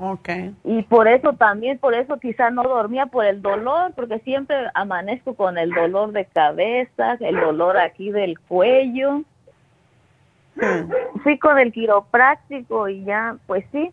Okay. 0.01 0.55
Y 0.63 0.83
por 0.83 1.09
eso 1.09 1.33
también, 1.33 1.79
por 1.79 1.93
eso 1.93 2.19
quizás 2.21 2.53
no 2.53 2.63
dormía 2.63 3.07
por 3.07 3.25
el 3.25 3.43
dolor, 3.43 3.93
porque 3.97 4.21
siempre 4.21 4.57
amanezco 4.75 5.35
con 5.35 5.59
el 5.59 5.71
dolor 5.71 6.13
de 6.13 6.25
cabeza, 6.25 7.17
el 7.19 7.35
dolor 7.41 7.77
aquí 7.77 8.13
del 8.13 8.39
cuello. 8.39 9.23
Hmm. 10.55 10.91
Fui 11.23 11.39
con 11.39 11.59
el 11.59 11.73
quiropráctico 11.73 12.89
y 12.89 13.05
ya, 13.05 13.37
pues 13.47 13.65
sí, 13.73 13.91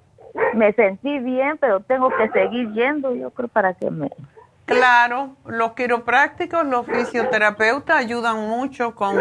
me 0.54 0.74
sentí 0.74 1.20
bien, 1.20 1.58
pero 1.58 1.80
tengo 1.82 2.10
que 2.10 2.30
seguir 2.30 2.72
yendo, 2.74 3.14
yo 3.16 3.32
creo, 3.32 3.48
para 3.48 3.74
que 3.74 3.90
me... 3.90 4.10
Claro, 4.66 5.36
los 5.46 5.74
quiroprácticos, 5.74 6.66
los 6.66 6.88
fisioterapeutas 6.88 7.98
ayudan 7.98 8.50
mucho 8.50 8.96
con, 8.96 9.18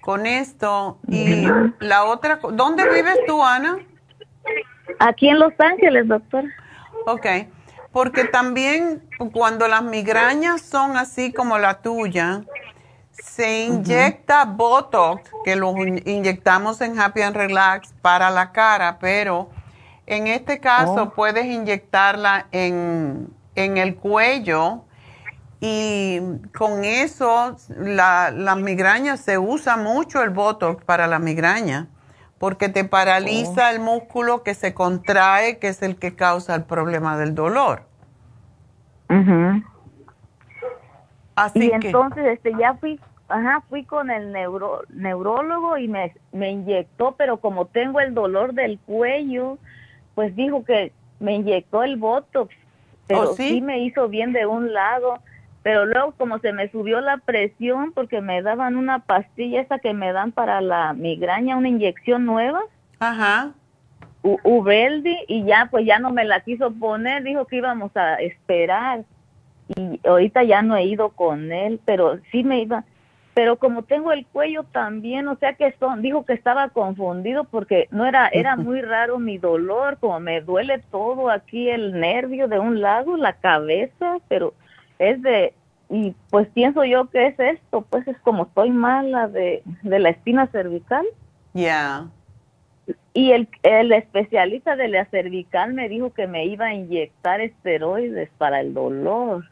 con 0.00 0.26
esto. 0.26 0.98
Y 1.06 1.46
la 1.78 2.04
otra, 2.04 2.40
¿dónde 2.52 2.88
vives 2.88 3.18
tú, 3.26 3.42
Ana? 3.42 3.78
Aquí 4.98 5.28
en 5.28 5.38
Los 5.38 5.52
Ángeles, 5.60 6.08
doctor. 6.08 6.44
Ok, 7.06 7.26
porque 7.92 8.24
también 8.24 9.02
cuando 9.32 9.68
las 9.68 9.82
migrañas 9.82 10.60
son 10.60 10.96
así 10.96 11.32
como 11.32 11.58
la 11.58 11.80
tuya, 11.80 12.42
se 13.12 13.66
inyecta 13.66 14.44
Botox, 14.44 15.30
que 15.44 15.54
lo 15.54 15.72
inyectamos 15.76 16.80
en 16.80 16.98
Happy 16.98 17.22
and 17.22 17.36
Relax 17.36 17.92
para 18.02 18.30
la 18.30 18.50
cara, 18.50 18.98
pero 18.98 19.50
en 20.06 20.26
este 20.26 20.60
caso 20.60 21.04
oh. 21.04 21.10
puedes 21.10 21.46
inyectarla 21.46 22.46
en, 22.52 23.32
el 23.54 23.96
cuello 23.96 24.84
y 25.60 26.20
con 26.56 26.84
eso 26.84 27.56
la, 27.68 28.30
la, 28.30 28.56
migraña 28.56 29.16
se 29.16 29.38
usa 29.38 29.76
mucho 29.76 30.22
el 30.22 30.30
Botox 30.30 30.84
para 30.84 31.06
la 31.06 31.18
migraña 31.18 31.88
porque 32.38 32.68
te 32.68 32.84
paraliza 32.84 33.68
oh. 33.68 33.72
el 33.72 33.80
músculo 33.80 34.42
que 34.42 34.54
se 34.54 34.74
contrae, 34.74 35.58
que 35.58 35.68
es 35.68 35.82
el 35.82 35.96
que 35.96 36.14
causa 36.14 36.54
el 36.54 36.64
problema 36.64 37.16
del 37.16 37.34
dolor. 37.34 37.84
Así 41.36 41.66
y 41.66 41.70
entonces 41.70 42.26
este 42.26 42.52
ya 42.58 42.74
fui 42.74 43.00
Ajá, 43.28 43.62
fui 43.70 43.84
con 43.84 44.10
el 44.10 44.32
neuro, 44.32 44.82
neurólogo 44.90 45.78
y 45.78 45.88
me, 45.88 46.14
me 46.32 46.50
inyectó, 46.50 47.14
pero 47.16 47.38
como 47.38 47.64
tengo 47.66 48.00
el 48.00 48.12
dolor 48.14 48.52
del 48.52 48.78
cuello, 48.78 49.58
pues 50.14 50.34
dijo 50.36 50.64
que 50.64 50.92
me 51.20 51.34
inyectó 51.34 51.82
el 51.82 51.96
Botox, 51.96 52.54
pero 53.06 53.30
¿Oh, 53.30 53.34
sí? 53.34 53.60
me 53.60 53.80
hizo 53.80 54.08
bien 54.08 54.32
de 54.32 54.46
un 54.46 54.72
lado, 54.72 55.18
pero 55.62 55.86
luego 55.86 56.12
como 56.12 56.38
se 56.38 56.52
me 56.52 56.70
subió 56.70 57.00
la 57.00 57.18
presión 57.18 57.92
porque 57.92 58.20
me 58.20 58.42
daban 58.42 58.76
una 58.76 59.00
pastilla 59.00 59.60
esa 59.60 59.78
que 59.78 59.92
me 59.92 60.12
dan 60.12 60.32
para 60.32 60.60
la 60.60 60.92
migraña, 60.92 61.56
una 61.56 61.68
inyección 61.68 62.26
nueva. 62.26 62.60
Ajá. 62.98 63.52
Ubeldi 64.22 65.16
y 65.28 65.44
ya 65.44 65.68
pues 65.70 65.84
ya 65.84 65.98
no 65.98 66.10
me 66.10 66.24
la 66.24 66.40
quiso 66.40 66.70
poner, 66.72 67.22
dijo 67.24 67.46
que 67.46 67.56
íbamos 67.56 67.94
a 67.94 68.14
esperar 68.16 69.04
y 69.76 70.00
ahorita 70.06 70.42
ya 70.44 70.62
no 70.62 70.76
he 70.76 70.84
ido 70.84 71.10
con 71.10 71.52
él, 71.52 71.78
pero 71.84 72.18
sí 72.30 72.42
me 72.42 72.60
iba 72.62 72.84
pero 73.34 73.56
como 73.56 73.82
tengo 73.82 74.12
el 74.12 74.24
cuello 74.26 74.62
también, 74.62 75.26
o 75.26 75.36
sea 75.36 75.54
que 75.54 75.74
son, 75.80 76.02
dijo 76.02 76.24
que 76.24 76.32
estaba 76.32 76.68
confundido 76.68 77.44
porque 77.44 77.88
no 77.90 78.06
era, 78.06 78.28
era 78.28 78.54
muy 78.54 78.80
raro 78.80 79.18
mi 79.18 79.38
dolor, 79.38 79.98
como 79.98 80.20
me 80.20 80.40
duele 80.40 80.78
todo 80.92 81.28
aquí 81.30 81.68
el 81.68 81.98
nervio 81.98 82.46
de 82.46 82.60
un 82.60 82.80
lado, 82.80 83.16
la 83.16 83.32
cabeza, 83.32 84.18
pero 84.28 84.54
es 85.00 85.20
de, 85.22 85.52
y 85.90 86.14
pues 86.30 86.46
pienso 86.54 86.84
yo 86.84 87.10
que 87.10 87.26
es 87.26 87.38
esto, 87.40 87.82
pues 87.90 88.06
es 88.06 88.16
como 88.20 88.44
estoy 88.44 88.70
mala 88.70 89.26
de, 89.26 89.62
de 89.82 89.98
la 89.98 90.10
espina 90.10 90.46
cervical. 90.46 91.04
Ya. 91.54 92.06
Y 93.14 93.32
el, 93.32 93.48
el 93.64 93.92
especialista 93.92 94.76
de 94.76 94.88
la 94.88 95.06
cervical 95.06 95.74
me 95.74 95.88
dijo 95.88 96.12
que 96.12 96.28
me 96.28 96.46
iba 96.46 96.66
a 96.66 96.74
inyectar 96.74 97.40
esteroides 97.40 98.30
para 98.38 98.60
el 98.60 98.74
dolor 98.74 99.44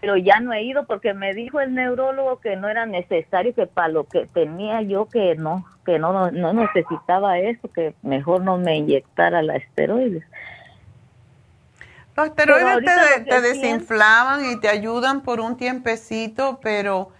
pero 0.00 0.16
ya 0.16 0.40
no 0.40 0.52
he 0.52 0.62
ido 0.62 0.86
porque 0.86 1.14
me 1.14 1.34
dijo 1.34 1.60
el 1.60 1.74
neurólogo 1.74 2.40
que 2.40 2.56
no 2.56 2.68
era 2.68 2.86
necesario, 2.86 3.54
que 3.54 3.66
para 3.66 3.88
lo 3.88 4.04
que 4.04 4.26
tenía 4.26 4.82
yo 4.82 5.06
que 5.06 5.34
no, 5.34 5.66
que 5.84 5.98
no, 5.98 6.30
no 6.30 6.52
necesitaba 6.52 7.38
eso, 7.38 7.70
que 7.72 7.94
mejor 8.02 8.42
no 8.42 8.58
me 8.58 8.76
inyectara 8.76 9.42
la 9.42 9.56
esteroides. 9.56 10.24
Los 12.16 12.28
esteroides 12.28 13.24
te, 13.26 13.40
desinflaman 13.40 14.50
y 14.50 14.58
te 14.58 14.68
ayudan 14.68 15.20
por 15.20 15.40
un 15.40 15.56
tiempecito, 15.56 16.58
pero 16.62 17.10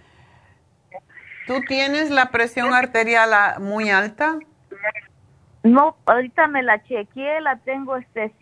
¿tú 1.47 1.61
tienes 1.69 2.11
la 2.11 2.31
presión 2.31 2.73
arterial 2.73 3.61
muy 3.61 3.91
alta? 3.91 4.39
No, 5.63 5.97
ahorita 6.07 6.47
me 6.47 6.63
la 6.63 6.83
chequeé, 6.85 7.41
la 7.43 7.57
tengo 7.59 7.97
este 7.97 8.33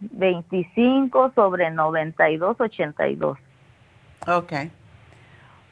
125 0.00 1.32
sobre 1.34 1.70
92, 1.70 2.60
82. 2.60 3.38
Ok. 4.26 4.52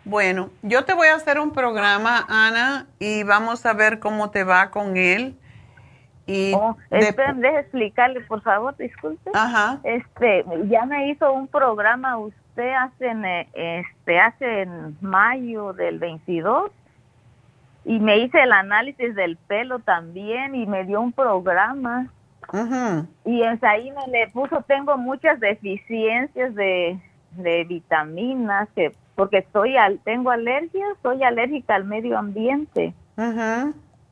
Bueno, 0.04 0.50
yo 0.62 0.84
te 0.84 0.92
voy 0.92 1.08
a 1.08 1.14
hacer 1.14 1.40
un 1.40 1.52
programa, 1.52 2.26
Ana, 2.28 2.86
y 2.98 3.22
vamos 3.22 3.64
a 3.64 3.72
ver 3.72 4.00
cómo 4.00 4.30
te 4.30 4.44
va 4.44 4.70
con 4.70 4.96
él. 4.96 5.34
Y 6.26 6.52
oh, 6.54 6.76
deje 6.90 7.58
explicarle, 7.58 8.20
por 8.22 8.42
favor, 8.42 8.76
disculpe. 8.76 9.30
Ajá. 9.34 9.80
Este, 9.82 10.44
ya 10.68 10.86
me 10.86 11.08
hizo 11.08 11.32
un 11.32 11.46
programa 11.48 12.16
usted 12.18 12.72
hace 12.72 13.06
en, 13.06 13.24
este, 13.24 14.20
hace 14.20 14.62
en 14.62 14.96
mayo 15.00 15.72
del 15.72 15.98
22 15.98 16.70
y 17.84 17.98
me 17.98 18.18
hice 18.18 18.42
el 18.42 18.52
análisis 18.52 19.14
del 19.14 19.36
pelo 19.36 19.80
también 19.80 20.54
y 20.54 20.66
me 20.66 20.84
dio 20.84 21.00
un 21.00 21.12
programa. 21.12 22.10
Y 23.24 23.42
en 23.42 23.58
ahí 23.62 23.90
me 23.90 24.06
le 24.10 24.28
puso, 24.28 24.62
tengo 24.66 24.96
muchas 24.96 25.40
deficiencias 25.40 26.54
de, 26.54 26.98
de 27.32 27.64
vitaminas, 27.64 28.68
que 28.74 28.92
porque 29.14 29.38
estoy 29.38 29.76
al, 29.76 29.98
tengo 30.00 30.30
alergia, 30.30 30.86
soy 31.02 31.22
alérgica 31.22 31.74
al 31.74 31.84
medio 31.84 32.18
ambiente. 32.18 32.94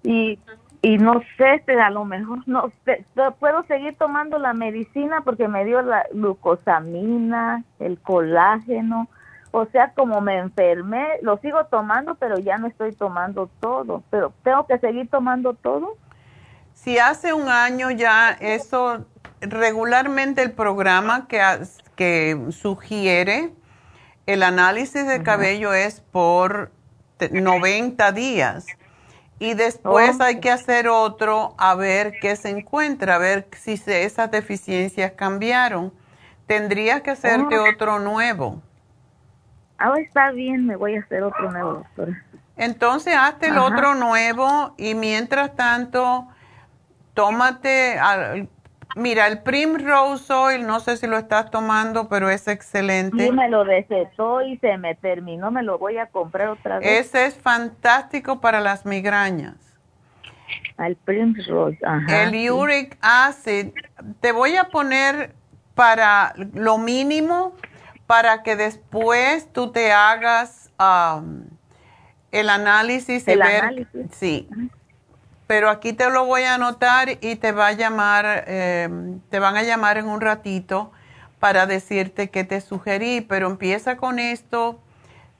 Y 0.04 0.38
y 0.84 0.98
no 0.98 1.22
sé, 1.36 1.54
este, 1.54 1.80
a 1.80 1.90
lo 1.90 2.04
mejor 2.04 2.40
no 2.46 2.72
puedo 3.38 3.62
seguir 3.64 3.96
tomando 3.96 4.38
la 4.38 4.52
medicina 4.52 5.20
porque 5.20 5.46
me 5.46 5.64
dio 5.64 5.80
la 5.80 6.04
glucosamina, 6.12 7.62
el 7.78 8.00
colágeno, 8.00 9.08
o 9.52 9.64
sea, 9.66 9.92
como 9.94 10.20
me 10.20 10.38
enfermé, 10.38 11.06
lo 11.22 11.36
sigo 11.38 11.64
tomando, 11.66 12.16
pero 12.16 12.36
ya 12.38 12.58
no 12.58 12.66
estoy 12.66 12.92
tomando 12.92 13.48
todo, 13.60 14.02
pero 14.10 14.32
tengo 14.42 14.66
que 14.66 14.78
seguir 14.78 15.08
tomando 15.08 15.54
todo. 15.54 15.96
Si 16.82 16.98
hace 16.98 17.32
un 17.32 17.48
año 17.48 17.92
ya 17.92 18.30
eso, 18.40 19.06
regularmente 19.40 20.42
el 20.42 20.50
programa 20.50 21.28
que, 21.28 21.40
que 21.94 22.36
sugiere 22.50 23.52
el 24.26 24.42
análisis 24.42 25.06
de 25.06 25.22
cabello 25.22 25.74
es 25.74 26.00
por 26.00 26.72
90 27.30 28.10
días 28.10 28.66
y 29.38 29.54
después 29.54 30.20
hay 30.20 30.40
que 30.40 30.50
hacer 30.50 30.88
otro 30.88 31.54
a 31.56 31.76
ver 31.76 32.14
qué 32.20 32.34
se 32.34 32.50
encuentra, 32.50 33.14
a 33.14 33.18
ver 33.18 33.46
si 33.56 33.80
esas 33.86 34.30
deficiencias 34.32 35.12
cambiaron. 35.12 35.92
Tendrías 36.48 37.02
que 37.02 37.12
hacerte 37.12 37.60
oh. 37.60 37.70
otro 37.70 38.00
nuevo. 38.00 38.60
Ah, 39.78 39.92
está 39.98 40.32
bien, 40.32 40.66
me 40.66 40.74
voy 40.74 40.96
a 40.96 41.00
hacer 41.00 41.22
otro 41.22 41.52
nuevo, 41.52 41.74
doctora. 41.74 42.24
Entonces, 42.56 43.14
hazte 43.16 43.48
el 43.48 43.58
otro 43.58 43.94
nuevo 43.94 44.74
y 44.78 44.94
mientras 44.94 45.54
tanto, 45.54 46.28
tómate, 47.14 47.98
Mira, 48.94 49.26
el 49.26 49.38
Primrose 49.38 50.32
Oil, 50.32 50.66
no 50.66 50.80
sé 50.80 50.96
si 50.98 51.06
lo 51.06 51.16
estás 51.16 51.50
tomando, 51.50 52.08
pero 52.08 52.28
es 52.28 52.46
excelente. 52.46 53.24
Sí, 53.24 53.32
me 53.32 53.48
lo 53.48 53.64
desetó 53.64 54.42
y 54.42 54.58
se 54.58 54.76
me 54.76 54.94
terminó, 54.94 55.50
me 55.50 55.62
lo 55.62 55.78
voy 55.78 55.96
a 55.96 56.06
comprar 56.06 56.48
otra 56.48 56.78
vez. 56.78 57.06
Ese 57.06 57.24
es 57.24 57.34
fantástico 57.34 58.40
para 58.40 58.60
las 58.60 58.84
migrañas. 58.84 59.56
El 60.78 60.96
Primrose, 60.96 61.78
ajá. 61.82 62.24
El 62.24 62.50
Uric 62.50 62.98
Acid, 63.00 63.68
te 64.20 64.32
voy 64.32 64.56
a 64.56 64.64
poner 64.64 65.34
para 65.74 66.34
lo 66.52 66.76
mínimo 66.76 67.54
para 68.06 68.42
que 68.42 68.56
después 68.56 69.50
tú 69.54 69.72
te 69.72 69.90
hagas 69.90 70.70
um, 70.78 71.44
el 72.30 72.50
análisis 72.50 73.26
el 73.26 73.40
Análisis. 73.40 74.06
Sí 74.10 74.48
pero 75.46 75.70
aquí 75.70 75.92
te 75.92 76.08
lo 76.10 76.24
voy 76.24 76.42
a 76.42 76.54
anotar 76.54 77.10
y 77.20 77.36
te 77.36 77.52
va 77.52 77.68
a 77.68 77.72
llamar, 77.72 78.44
em, 78.46 79.20
te 79.30 79.38
van 79.38 79.56
a 79.56 79.62
llamar 79.62 79.98
en 79.98 80.08
un 80.08 80.20
ratito 80.20 80.92
para 81.38 81.66
decirte 81.66 82.30
qué 82.30 82.44
te 82.44 82.60
sugerí, 82.60 83.20
pero 83.20 83.48
empieza 83.48 83.96
con 83.96 84.18
esto. 84.18 84.80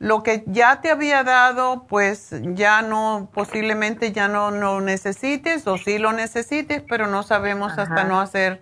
Lo 0.00 0.24
que 0.24 0.42
ya 0.46 0.80
te 0.80 0.90
había 0.90 1.22
dado, 1.22 1.84
pues 1.86 2.34
ya 2.42 2.82
no, 2.82 3.30
posiblemente 3.32 4.10
ya 4.10 4.26
no 4.26 4.50
lo 4.50 4.80
necesites 4.80 5.66
o 5.68 5.78
sí 5.78 5.98
lo 5.98 6.12
necesites, 6.12 6.82
pero 6.88 7.06
no 7.06 7.22
sabemos 7.22 7.78
hasta 7.78 8.02
no 8.02 8.20
hacer, 8.20 8.60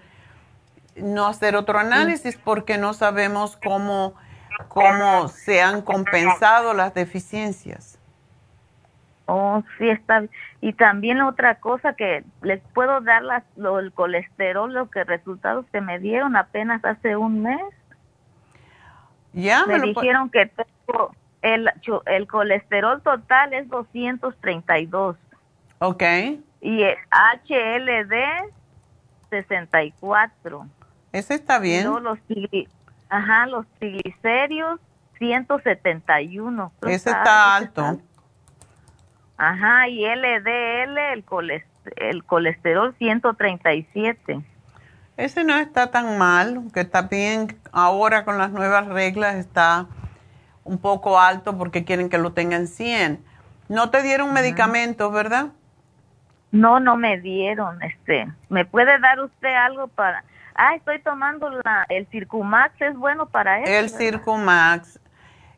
no 0.97 1.27
hacer 1.27 1.57
otro 1.57 1.79
análisis 1.79 2.37
porque 2.37 2.77
no 2.77 2.93
sabemos 2.93 3.57
cómo, 3.57 4.15
cómo 4.69 5.29
se 5.29 5.63
han 5.63 5.81
compensado 5.81 6.75
las 6.75 6.93
deficiencias. 6.93 7.99
Oh, 9.25 9.63
sí, 9.79 9.89
está. 9.89 10.23
Y 10.61 10.75
también 10.75 11.23
otra 11.23 11.57
cosa 11.57 11.95
que 11.95 12.23
les 12.43 12.61
puedo 12.75 13.01
dar 13.01 13.23
las, 13.23 13.45
lo, 13.57 13.79
el 13.79 13.93
colesterol, 13.93 14.73
los 14.73 14.91
que 14.91 15.05
resultados 15.05 15.65
que 15.73 15.81
me 15.81 15.99
dieron 15.99 16.37
apenas 16.37 16.85
hace 16.85 17.17
un 17.17 17.43
mes. 17.43 17.63
Ya 19.33 19.65
me, 19.65 19.81
dijeron 19.81 20.29
que 20.29 20.47
tengo 20.47 21.15
el, 21.41 21.71
el 22.07 22.27
colesterol 22.27 23.01
total 23.01 23.55
es 23.55 23.69
232. 23.69 25.17
Ok. 25.79 26.03
Y 26.61 26.83
el 26.83 26.97
HLD 27.49 28.53
64. 29.31 30.67
Ese 31.13 31.35
está 31.35 31.59
bien. 31.59 31.85
los, 32.03 32.19
ajá, 33.09 33.47
los 33.47 33.67
triglicéridos 33.79 34.81
171. 35.19 36.73
Ese 36.83 37.11
está 37.11 37.57
alto. 37.57 38.01
Ajá, 39.43 39.89
y 39.89 40.05
LDL, 40.05 40.99
el, 41.15 41.25
el 41.97 42.25
colesterol 42.25 42.95
137. 42.99 44.43
Ese 45.17 45.45
no 45.45 45.57
está 45.57 45.91
tan 45.91 46.19
mal, 46.19 46.65
que 46.75 46.85
también 46.85 47.59
ahora 47.73 48.27
con 48.27 48.37
las 48.37 48.51
nuevas 48.51 48.87
reglas 48.89 49.37
está 49.37 49.87
un 50.65 50.77
poco 50.77 51.19
alto 51.19 51.57
porque 51.57 51.87
quieren 51.87 52.11
que 52.11 52.19
lo 52.19 52.35
tengan 52.35 52.67
100. 52.67 53.25
No 53.71 53.89
te 53.89 54.03
dieron 54.03 54.35
medicamentos, 54.35 55.11
¿verdad? 55.11 55.47
No, 56.53 56.79
no 56.79 56.97
me 56.97 57.19
dieron. 57.19 57.83
Este, 57.83 58.31
¿me 58.51 58.67
puede 58.67 58.99
dar 58.99 59.21
usted 59.21 59.55
algo 59.55 59.89
para? 59.89 60.23
Ah, 60.55 60.75
estoy 60.75 61.01
tomando 61.01 61.49
la, 61.49 61.87
el 61.89 62.07
Circumax, 62.09 62.79
es 62.83 62.95
bueno 62.95 63.25
para 63.25 63.63
eso. 63.63 63.73
El 63.73 63.89
Circumax. 63.89 65.01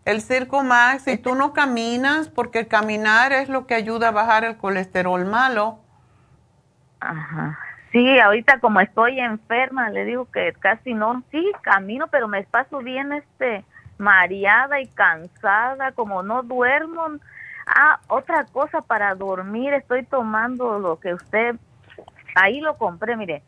El 0.04 0.20
Circo 0.20 0.64
Max, 0.64 1.04
si 1.04 1.16
tú 1.16 1.34
no 1.34 1.52
caminas, 1.52 2.28
porque 2.28 2.66
caminar 2.66 3.32
es 3.32 3.48
lo 3.48 3.66
que 3.66 3.74
ayuda 3.74 4.08
a 4.08 4.12
bajar 4.12 4.44
el 4.44 4.56
colesterol 4.56 5.24
malo. 5.24 5.78
Ajá. 6.98 7.58
Sí, 7.92 8.18
ahorita 8.18 8.58
como 8.58 8.80
estoy 8.80 9.20
enferma, 9.20 9.90
le 9.90 10.04
digo 10.04 10.24
que 10.30 10.54
casi 10.58 10.94
no, 10.94 11.22
sí, 11.30 11.52
camino, 11.60 12.08
pero 12.08 12.26
me 12.26 12.42
paso 12.42 12.78
bien 12.78 13.12
este 13.12 13.64
mareada 13.98 14.80
y 14.80 14.86
cansada, 14.86 15.92
como 15.92 16.22
no 16.22 16.42
duermo. 16.42 17.06
Ah, 17.66 18.00
otra 18.08 18.46
cosa 18.46 18.80
para 18.80 19.14
dormir, 19.14 19.72
estoy 19.74 20.04
tomando 20.04 20.80
lo 20.80 20.98
que 20.98 21.14
usted, 21.14 21.56
ahí 22.34 22.60
lo 22.60 22.76
compré, 22.76 23.16
mire, 23.16 23.42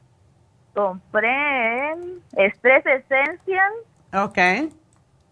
compré 0.72 1.93
el 1.93 2.52
Stress 2.52 2.86
Essential. 2.86 3.72
Ok 4.12 4.39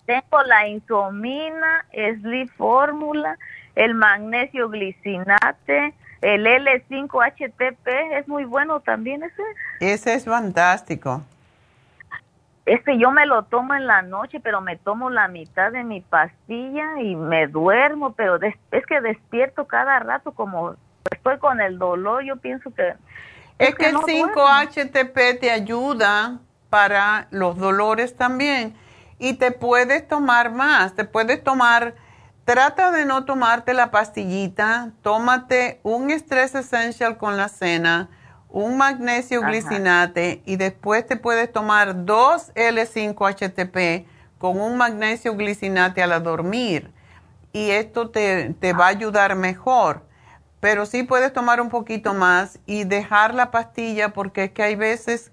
tengo 0.06 0.42
la 0.46 0.66
insomina, 0.68 1.84
Sleep 1.92 2.50
Fórmula, 2.56 3.38
el 3.74 3.94
magnesio 3.94 4.68
glicinate, 4.68 5.94
el 6.20 6.46
L5-HTP, 6.46 8.18
es 8.18 8.28
muy 8.28 8.44
bueno 8.44 8.80
también 8.80 9.22
ese. 9.22 9.42
Ese 9.80 10.14
es 10.14 10.24
fantástico. 10.24 11.22
Este 12.64 12.96
yo 12.96 13.10
me 13.10 13.26
lo 13.26 13.42
tomo 13.42 13.74
en 13.74 13.88
la 13.88 14.02
noche, 14.02 14.38
pero 14.38 14.60
me 14.60 14.76
tomo 14.76 15.10
la 15.10 15.26
mitad 15.26 15.72
de 15.72 15.82
mi 15.82 16.00
pastilla 16.00 17.00
y 17.00 17.16
me 17.16 17.48
duermo, 17.48 18.12
pero 18.12 18.38
es 18.40 18.86
que 18.86 19.00
despierto 19.00 19.66
cada 19.66 19.98
rato 19.98 20.30
como 20.30 20.76
estoy 21.10 21.38
con 21.38 21.60
el 21.60 21.78
dolor, 21.78 22.22
yo 22.22 22.36
pienso 22.36 22.72
que... 22.72 22.94
Es, 23.58 23.74
que, 23.74 23.86
el 23.86 23.96
5-HTP 23.96 25.40
te 25.40 25.50
ayuda 25.50 26.38
para 26.70 27.26
los 27.30 27.58
dolores 27.58 28.16
también 28.16 28.74
y 29.22 29.34
te 29.34 29.52
puedes 29.52 30.08
tomar 30.08 30.50
más, 30.50 30.96
te 30.96 31.04
puedes 31.04 31.44
tomar, 31.44 31.94
trata 32.44 32.90
de 32.90 33.04
no 33.04 33.24
tomarte 33.24 33.72
la 33.72 33.92
pastillita, 33.92 34.90
tómate 35.00 35.78
un 35.84 36.10
Stress 36.10 36.56
Essential 36.56 37.18
con 37.18 37.36
la 37.36 37.48
cena, 37.48 38.10
un 38.48 38.76
magnesio 38.76 39.42
glicinate 39.42 40.42
y 40.44 40.56
después 40.56 41.06
te 41.06 41.14
puedes 41.14 41.52
tomar 41.52 42.04
dos 42.04 42.52
L5-HTP 42.56 44.06
con 44.38 44.60
un 44.60 44.76
magnesio 44.76 45.36
glicinate 45.36 46.02
al 46.02 46.20
dormir 46.20 46.90
y 47.52 47.70
esto 47.70 48.10
te, 48.10 48.56
te 48.58 48.72
va 48.72 48.86
a 48.86 48.88
ayudar 48.88 49.36
mejor. 49.36 50.02
Pero 50.58 50.84
sí 50.84 51.04
puedes 51.04 51.32
tomar 51.32 51.60
un 51.60 51.68
poquito 51.68 52.12
más 52.12 52.58
y 52.66 52.82
dejar 52.82 53.34
la 53.34 53.52
pastilla 53.52 54.08
porque 54.08 54.44
es 54.44 54.50
que 54.50 54.64
hay 54.64 54.74
veces 54.74 55.30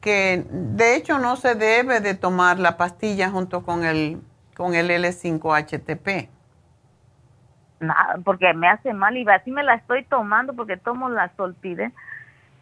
que 0.00 0.44
de 0.50 0.96
hecho 0.96 1.18
no 1.18 1.36
se 1.36 1.54
debe 1.54 2.00
de 2.00 2.14
tomar 2.14 2.58
la 2.58 2.76
pastilla 2.76 3.30
junto 3.30 3.62
con 3.62 3.84
el, 3.84 4.20
con 4.56 4.74
el 4.74 4.90
L5-HTP. 4.90 6.28
Nada, 7.80 8.18
porque 8.24 8.52
me 8.54 8.68
hace 8.68 8.92
mal 8.92 9.16
y 9.16 9.28
así 9.28 9.50
me 9.50 9.62
la 9.62 9.74
estoy 9.74 10.04
tomando 10.04 10.54
porque 10.54 10.76
tomo 10.76 11.08
la 11.08 11.30
solpide, 11.36 11.92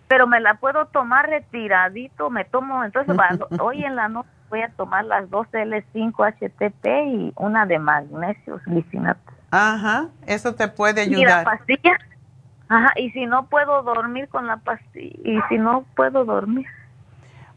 pero 0.08 0.26
me 0.26 0.40
la 0.40 0.54
puedo 0.54 0.86
tomar 0.86 1.28
retiradito, 1.28 2.30
me 2.30 2.44
tomo, 2.44 2.84
entonces 2.84 3.16
hoy 3.60 3.84
en 3.84 3.96
la 3.96 4.08
noche 4.08 4.28
voy 4.50 4.62
a 4.62 4.68
tomar 4.70 5.04
las 5.04 5.28
dos 5.30 5.46
L5-HTP 5.52 6.86
y 7.06 7.32
una 7.36 7.66
de 7.66 7.78
magnesio 7.78 8.60
glicinato. 8.66 9.32
Ajá, 9.50 10.08
eso 10.26 10.54
te 10.54 10.68
puede 10.68 11.02
ayudar. 11.02 11.20
¿Y 11.20 11.24
la 11.24 11.44
pastilla? 11.44 11.98
Ajá, 12.68 12.92
y 12.96 13.10
si 13.12 13.26
no 13.26 13.46
puedo 13.46 13.82
dormir 13.82 14.28
con 14.28 14.46
la 14.46 14.56
pastilla, 14.58 15.16
y 15.24 15.40
si 15.48 15.58
no 15.58 15.84
puedo 15.94 16.24
dormir. 16.24 16.66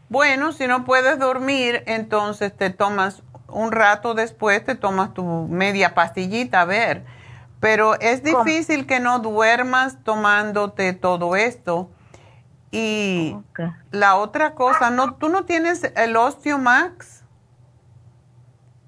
Bueno, 0.10 0.52
si 0.52 0.68
no 0.68 0.86
puedes 0.86 1.20
dormir, 1.20 1.84
entonces 1.86 2.56
te 2.56 2.72
tomas 2.72 3.22
un 3.48 3.72
rato 3.72 4.16
después, 4.16 4.64
te 4.66 4.76
tomas 4.76 5.14
tu 5.14 5.24
media 5.48 5.94
pastillita, 5.94 6.62
a 6.62 6.66
ver. 6.66 7.06
Pero 7.60 8.00
es 8.00 8.24
difícil 8.24 8.88
que 8.88 9.00
no 9.00 9.20
duermas 9.20 10.04
tomándote 10.04 10.94
todo 10.94 11.36
esto. 11.36 11.92
Y 12.72 13.36
la 13.92 14.16
otra 14.16 14.56
cosa, 14.56 14.90
no, 14.90 15.16
¿tú 15.16 15.30
no 15.30 15.46
tienes 15.46 15.84
el 15.96 16.16
Osteomax? 16.16 17.24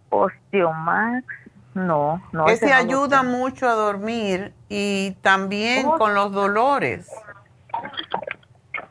Osteomax, 0.10 1.26
no, 1.74 2.22
no. 2.32 2.48
Ese 2.48 2.74
ayuda 2.74 3.24
mucho 3.24 3.68
a 3.68 3.74
dormir 3.74 4.54
y 4.70 5.12
también 5.22 5.90
con 5.90 6.14
los 6.14 6.32
dolores. 6.32 7.10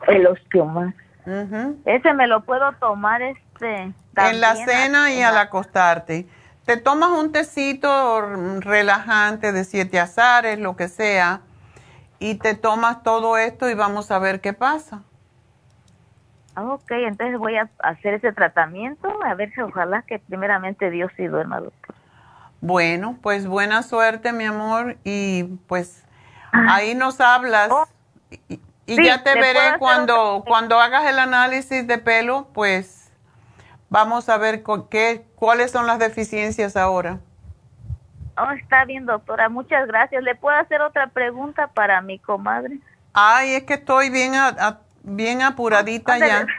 El 0.07 0.27
Osteomax. 0.27 1.00
Ese 1.85 2.13
me 2.13 2.27
lo 2.27 2.41
puedo 2.41 2.71
tomar 2.73 3.21
este. 3.21 3.93
En 4.15 4.41
la 4.41 4.55
cena 4.55 5.11
y 5.11 5.21
al 5.21 5.37
acostarte. 5.37 6.27
Te 6.65 6.77
tomas 6.77 7.11
un 7.11 7.31
tecito 7.31 8.21
relajante 8.59 9.51
de 9.51 9.63
siete 9.63 9.99
azares, 9.99 10.59
lo 10.59 10.75
que 10.75 10.87
sea, 10.87 11.41
y 12.19 12.35
te 12.35 12.53
tomas 12.53 13.03
todo 13.03 13.37
esto 13.37 13.69
y 13.69 13.73
vamos 13.73 14.11
a 14.11 14.19
ver 14.19 14.41
qué 14.41 14.53
pasa. 14.53 15.01
Ok, 16.55 16.91
entonces 16.91 17.39
voy 17.39 17.55
a 17.55 17.69
hacer 17.79 18.15
ese 18.15 18.31
tratamiento, 18.33 19.09
a 19.23 19.33
ver 19.35 19.51
si 19.53 19.61
ojalá 19.61 20.03
que 20.03 20.19
primeramente 20.19 20.89
Dios 20.91 21.11
sí 21.15 21.25
duerma, 21.25 21.59
doctor. 21.59 21.95
Bueno, 22.59 23.17
pues 23.21 23.47
buena 23.47 23.81
suerte, 23.81 24.33
mi 24.33 24.45
amor, 24.45 24.97
y 25.03 25.43
pues 25.67 26.05
ah. 26.51 26.75
ahí 26.75 26.93
nos 26.93 27.21
hablas. 27.21 27.69
Oh. 27.71 27.87
Y 28.47 28.59
ya 28.97 29.23
te 29.23 29.33
veré 29.35 29.77
cuando, 29.79 30.43
cuando 30.47 30.79
hagas 30.79 31.05
el 31.07 31.19
análisis 31.19 31.85
de 31.87 31.97
pelo, 31.97 32.47
pues 32.53 33.11
vamos 33.89 34.29
a 34.29 34.37
ver 34.37 34.63
con 34.63 34.87
qué, 34.89 35.25
cuáles 35.35 35.71
son 35.71 35.87
las 35.87 35.99
deficiencias 35.99 36.75
ahora. 36.75 37.19
Oh, 38.37 38.51
está 38.51 38.85
bien, 38.85 39.05
doctora. 39.05 39.49
Muchas 39.49 39.87
gracias. 39.87 40.23
¿Le 40.23 40.35
puedo 40.35 40.57
hacer 40.57 40.81
otra 40.81 41.07
pregunta 41.07 41.67
para 41.67 42.01
mi 42.01 42.17
comadre? 42.17 42.79
Ay, 43.13 43.55
es 43.55 43.63
que 43.63 43.75
estoy 43.75 44.09
bien, 44.09 44.33
bien 45.03 45.41
apuradita 45.41 46.17
ya. 46.17 46.45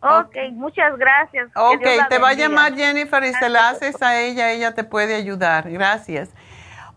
Ok, 0.00 0.36
muchas 0.52 0.96
gracias. 0.96 1.50
Ok, 1.56 1.82
te 2.08 2.18
va 2.18 2.28
a 2.28 2.34
llamar 2.34 2.72
Jennifer 2.76 3.24
y 3.24 3.34
se 3.34 3.48
la 3.48 3.70
haces 3.70 4.00
a 4.00 4.20
ella, 4.20 4.52
ella 4.52 4.72
te 4.72 4.84
puede 4.84 5.16
ayudar. 5.16 5.68
Gracias. 5.68 6.30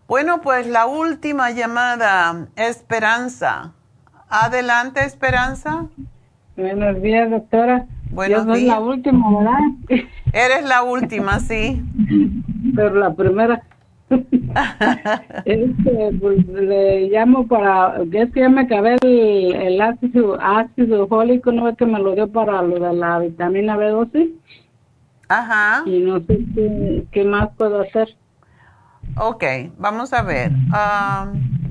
Bueno, 0.06 0.40
pues 0.40 0.68
la 0.68 0.86
última 0.86 1.50
llamada, 1.50 2.46
Esperanza. 2.54 3.72
Adelante, 4.34 5.04
Esperanza. 5.04 5.84
Buenos 6.56 7.02
días, 7.02 7.30
doctora. 7.30 7.84
Buenos 8.10 8.46
Yo 8.46 8.54
soy 8.54 8.64
la 8.64 8.80
última, 8.80 9.30
¿verdad? 9.30 9.58
Eres 10.32 10.64
la 10.66 10.82
última, 10.84 11.38
sí. 11.38 11.82
Pero 12.74 12.94
la 12.94 13.12
primera. 13.12 13.62
este, 15.44 16.18
pues, 16.18 16.46
le 16.46 17.10
llamo 17.10 17.46
para, 17.46 18.02
es 18.10 18.32
que 18.32 18.40
ya 18.40 18.48
me 18.48 18.62
acabé 18.62 18.96
el, 19.02 19.78
ácido, 19.82 20.40
ácido 20.40 21.06
fólico, 21.08 21.52
no 21.52 21.68
es 21.68 21.76
que 21.76 21.84
me 21.84 21.98
lo 21.98 22.14
dio 22.14 22.26
para 22.32 22.62
lo 22.62 22.78
de 22.78 22.94
la 22.94 23.18
vitamina 23.18 23.76
B12. 23.76 24.30
Ajá. 25.28 25.82
Y 25.84 25.98
no 25.98 26.20
sé 26.20 26.38
qué, 27.10 27.24
más 27.24 27.50
puedo 27.58 27.82
hacer. 27.82 28.08
Ok, 29.18 29.44
vamos 29.76 30.14
a 30.14 30.22
ver. 30.22 30.52
Um, 30.52 31.61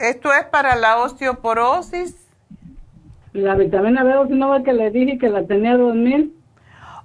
¿Esto 0.00 0.32
es 0.32 0.46
para 0.46 0.76
la 0.76 0.96
osteoporosis? 0.96 2.16
La 3.34 3.54
vitamina 3.54 4.02
B12 4.02 4.30
no 4.30 4.56
es 4.56 4.64
que 4.64 4.72
le 4.72 4.90
dije 4.90 5.18
que 5.18 5.28
la 5.28 5.44
tenía 5.44 5.76
2000. 5.76 6.34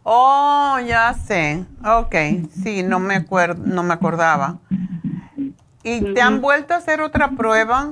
Oh, 0.03 0.77
ya 0.87 1.13
sé. 1.13 1.65
Ok, 1.85 2.15
sí, 2.51 2.83
no 2.83 2.99
me 2.99 3.15
acuerdo, 3.15 3.61
no 3.65 3.83
me 3.83 3.93
acordaba. 3.93 4.59
¿Y 5.83 6.13
te 6.13 6.21
han 6.21 6.39
vuelto 6.39 6.73
a 6.73 6.77
hacer 6.77 7.01
otra 7.01 7.31
prueba? 7.31 7.89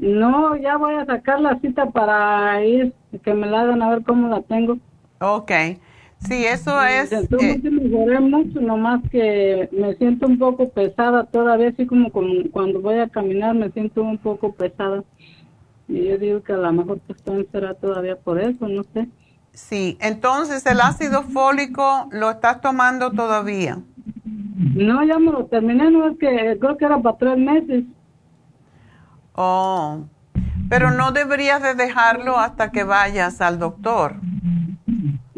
No, 0.00 0.54
ya 0.56 0.76
voy 0.76 0.96
a 0.96 1.06
sacar 1.06 1.40
la 1.40 1.58
cita 1.60 1.86
para 1.86 2.62
ir, 2.62 2.92
que 3.22 3.32
me 3.32 3.46
la 3.46 3.62
hagan 3.62 3.82
a 3.82 3.88
ver 3.88 4.04
cómo 4.04 4.28
la 4.28 4.42
tengo. 4.42 4.76
Ok. 5.20 5.50
Sí, 6.20 6.44
eso 6.44 6.82
es... 6.82 7.12
Entonces 7.12 7.64
eh, 7.64 7.70
mejoré 7.70 8.20
mucho, 8.20 8.60
nomás 8.60 9.02
que 9.10 9.68
me 9.72 9.94
siento 9.96 10.26
un 10.26 10.38
poco 10.38 10.70
pesada 10.70 11.24
todavía, 11.24 11.68
así 11.68 11.86
como, 11.86 12.10
cuando 12.10 12.80
voy 12.80 12.98
a 12.98 13.08
caminar 13.08 13.54
me 13.54 13.70
siento 13.70 14.02
un 14.02 14.18
poco 14.18 14.52
pesada. 14.52 15.04
Y 15.86 16.08
yo 16.08 16.18
digo 16.18 16.42
que 16.42 16.54
a 16.54 16.56
lo 16.56 16.72
mejor 16.72 16.98
pues 17.06 17.20
será 17.52 17.74
todavía 17.74 18.16
por 18.16 18.40
eso, 18.40 18.68
no 18.68 18.84
sé. 18.94 19.06
Sí, 19.52 19.98
entonces 20.00 20.64
el 20.66 20.80
ácido 20.80 21.22
fólico 21.22 22.08
lo 22.10 22.30
estás 22.30 22.60
tomando 22.60 23.10
todavía. 23.12 23.78
No, 24.74 25.04
ya 25.04 25.18
me 25.18 25.30
lo 25.30 25.44
terminé, 25.44 25.90
no 25.90 26.08
es 26.08 26.18
que 26.18 26.56
creo 26.58 26.76
que 26.76 26.84
era 26.86 26.98
para 27.00 27.18
tres 27.18 27.36
meses. 27.36 27.84
Oh, 29.34 30.04
pero 30.70 30.90
no 30.90 31.12
deberías 31.12 31.62
de 31.62 31.74
dejarlo 31.74 32.38
hasta 32.38 32.72
que 32.72 32.84
vayas 32.84 33.40
al 33.40 33.58
doctor 33.58 34.16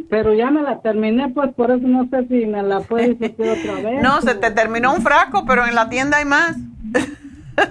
pero 0.09 0.35
ya 0.35 0.51
me 0.51 0.63
la 0.63 0.81
terminé, 0.81 1.29
pues 1.31 1.53
por 1.55 1.71
eso 1.71 1.87
no 1.87 2.09
sé 2.09 2.27
si 2.29 2.47
me 2.47 2.63
la 2.63 2.81
puedes 2.81 3.17
hacer 3.23 3.59
otra 3.59 3.75
vez. 3.83 4.03
No, 4.03 4.21
se 4.21 4.35
te 4.35 4.51
terminó 4.51 4.95
un 4.95 5.03
frasco, 5.03 5.45
pero 5.47 5.67
en 5.67 5.75
la 5.75 5.89
tienda 5.89 6.19
hay 6.19 6.25
más. 6.25 6.57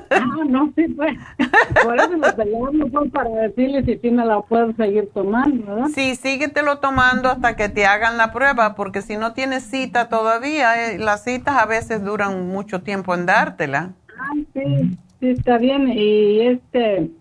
Ah, 0.10 0.44
no, 0.48 0.72
sí, 0.76 0.88
pues. 0.96 1.16
Por 1.84 1.96
eso 1.98 2.18
me 2.18 2.34
peleamos 2.34 2.90
pues, 2.92 3.12
para 3.12 3.30
decirle 3.30 3.84
si 3.86 3.98
sí 4.00 4.10
me 4.10 4.26
la 4.26 4.42
puedo 4.42 4.74
seguir 4.74 5.10
tomando, 5.14 5.66
¿verdad? 5.66 5.88
Sí, 5.94 6.16
síguetelo 6.16 6.80
tomando 6.80 7.30
hasta 7.30 7.56
que 7.56 7.70
te 7.70 7.86
hagan 7.86 8.18
la 8.18 8.32
prueba, 8.32 8.76
porque 8.76 9.02
si 9.02 9.18
no 9.18 9.34
tienes 9.34 9.64
cita 9.64 10.10
todavía, 10.10 10.92
eh, 10.92 10.98
las 10.98 11.24
citas 11.24 11.56
a 11.58 11.66
veces 11.66 12.04
duran 12.04 12.48
mucho 12.48 12.82
tiempo 12.82 13.14
en 13.14 13.26
dártela. 13.26 13.94
Ah, 14.20 14.34
sí, 14.54 14.98
sí, 15.20 15.30
está 15.30 15.58
bien. 15.58 15.88
Y 15.90 16.42
este 16.42 17.12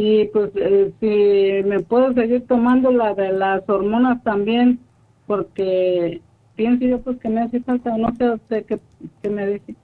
y 0.00 0.26
pues 0.26 0.52
eh, 0.54 0.92
si 1.00 1.64
me 1.68 1.80
puedo 1.80 2.12
seguir 2.12 2.46
tomando 2.46 2.92
la 2.92 3.14
de 3.14 3.32
las 3.32 3.68
hormonas 3.68 4.22
también 4.22 4.78
porque 5.26 6.22
pienso 6.54 6.84
yo 6.84 7.00
pues 7.00 7.18
que 7.18 7.28
me 7.28 7.40
hace 7.40 7.58
falta 7.60 7.96
no 7.96 8.14
sé 8.14 8.30
usted 8.30 8.64
qué, 8.64 8.78
me 9.28 9.48
dice. 9.48 9.74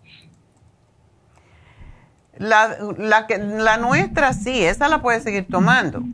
La, 2.38 2.76
la 2.96 3.26
que 3.26 3.38
la 3.38 3.76
nuestra 3.78 4.34
sí 4.34 4.62
esa 4.62 4.88
la 4.88 5.02
puede 5.02 5.18
seguir 5.18 5.48
tomando. 5.48 6.04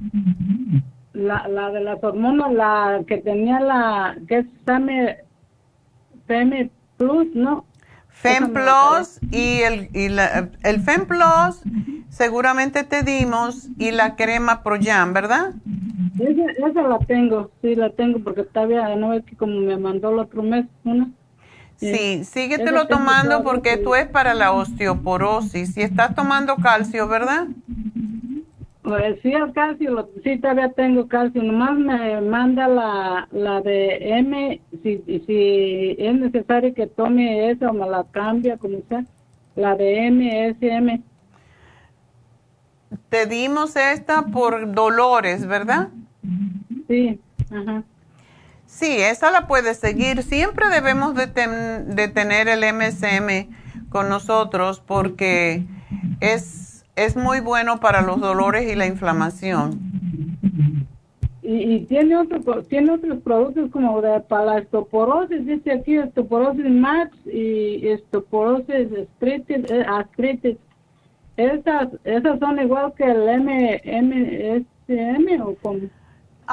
La, 1.12 1.46
la 1.46 1.70
de 1.70 1.80
las 1.80 2.02
hormonas 2.02 2.54
la 2.54 3.02
que 3.06 3.18
tenía 3.18 3.60
la 3.60 4.16
que 4.26 4.38
es 4.38 4.46
Feme 4.64 5.18
Plus 6.96 7.26
no 7.34 7.66
FemPlus 8.20 9.18
y 9.30 9.62
el, 9.62 9.88
y 9.94 10.08
la, 10.08 10.50
el 10.62 10.80
FemPlus 10.80 11.62
seguramente 12.10 12.84
te 12.84 13.02
dimos 13.02 13.68
y 13.78 13.92
la 13.92 14.14
crema 14.14 14.62
ProYam, 14.62 15.14
¿verdad? 15.14 15.54
Esa, 16.18 16.68
esa, 16.68 16.82
la 16.82 16.98
tengo, 16.98 17.50
sí 17.62 17.74
la 17.74 17.90
tengo 17.90 18.18
porque 18.20 18.42
todavía 18.42 18.94
no 18.96 19.14
es 19.14 19.24
que 19.24 19.36
como 19.36 19.60
me 19.60 19.78
mandó 19.78 20.10
el 20.10 20.18
otro 20.18 20.42
mes 20.42 20.66
una. 20.84 21.10
Sí, 21.76 22.24
síguetelo 22.24 22.86
tomando 22.88 23.42
porque 23.42 23.78
tú 23.78 23.94
es 23.94 24.06
para 24.06 24.34
la 24.34 24.52
osteoporosis. 24.52 25.72
Si 25.72 25.80
estás 25.80 26.14
tomando 26.14 26.56
calcio, 26.56 27.08
¿verdad? 27.08 27.46
Pues 28.82 29.20
sí, 29.22 29.30
el 29.32 29.52
calcio, 29.52 30.08
sí 30.24 30.38
todavía 30.38 30.72
tengo 30.72 31.06
calcio, 31.06 31.42
nomás 31.42 31.76
me 31.76 32.18
manda 32.22 32.66
la, 32.66 33.28
la 33.30 33.60
de 33.60 34.18
M, 34.18 34.60
si, 34.82 35.02
si 35.26 35.96
es 35.98 36.14
necesario 36.14 36.72
que 36.72 36.86
tome 36.86 37.50
esa 37.50 37.68
o 37.70 37.74
me 37.74 37.86
la 37.86 38.04
cambia, 38.10 38.56
como 38.56 38.78
sea, 38.88 39.04
la 39.54 39.76
de 39.76 40.10
MSM. 40.10 41.02
Te 43.10 43.26
dimos 43.26 43.76
esta 43.76 44.22
por 44.22 44.72
dolores, 44.72 45.46
¿verdad? 45.46 45.90
Sí. 46.88 47.20
Sí, 48.66 48.96
esa 48.98 49.30
la 49.30 49.46
puedes 49.46 49.78
seguir. 49.78 50.22
Siempre 50.22 50.68
debemos 50.70 51.14
de, 51.14 51.26
de 51.26 52.08
tener 52.08 52.48
el 52.48 52.64
MSM 52.72 53.50
con 53.90 54.08
nosotros 54.08 54.80
porque 54.80 55.64
es, 56.20 56.59
es 56.96 57.16
muy 57.16 57.40
bueno 57.40 57.80
para 57.80 58.02
los 58.02 58.20
dolores 58.20 58.70
y 58.70 58.74
la 58.74 58.86
inflamación. 58.86 59.80
Y, 61.42 61.86
tiene 61.86 62.16
otro 62.16 62.62
tiene 62.64 62.92
otros 62.92 63.18
productos 63.22 63.70
como 63.72 64.02
de 64.02 64.20
para 64.20 64.44
la 64.44 64.54
osteoporosis, 64.56 65.46
dice 65.46 65.72
aquí 65.72 65.96
osteoporosis 65.98 66.70
max 66.70 67.16
y 67.26 67.88
osteoporosis 67.88 68.88
artritis. 69.86 70.56
Esas, 71.36 71.88
esas 72.04 72.38
son 72.38 72.60
igual 72.60 72.92
que 72.94 73.04
el 73.04 73.42
MSM 73.42 75.42
o 75.42 75.54
como 75.62 75.88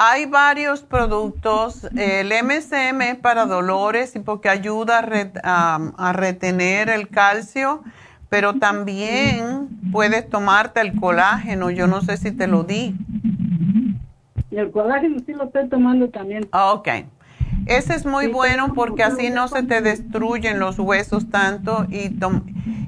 hay 0.00 0.26
varios 0.26 0.82
productos. 0.82 1.82
El 1.96 2.28
MSM 2.28 3.02
es 3.02 3.16
para 3.16 3.46
dolores 3.46 4.14
y 4.14 4.20
porque 4.20 4.48
ayuda 4.48 5.04
a, 5.42 6.12
retener 6.12 6.88
el 6.88 7.08
calcio, 7.08 7.82
pero 8.28 8.54
también 8.54 9.68
puedes 9.92 10.28
tomarte 10.28 10.80
el 10.80 10.98
colágeno. 10.98 11.70
Yo 11.70 11.86
no 11.86 12.00
sé 12.02 12.16
si 12.16 12.32
te 12.32 12.46
lo 12.46 12.64
di. 12.64 12.94
el 14.50 14.70
colágeno 14.70 15.18
sí 15.24 15.32
lo 15.32 15.44
estoy 15.44 15.68
tomando 15.68 16.08
también. 16.08 16.48
Ok. 16.52 16.88
Ese 17.66 17.94
es 17.94 18.06
muy 18.06 18.28
bueno 18.28 18.72
porque 18.74 19.02
así 19.02 19.30
no 19.30 19.48
se 19.48 19.62
te 19.62 19.80
destruyen 19.82 20.58
los 20.58 20.78
huesos 20.78 21.28
tanto 21.28 21.86
y, 21.90 22.16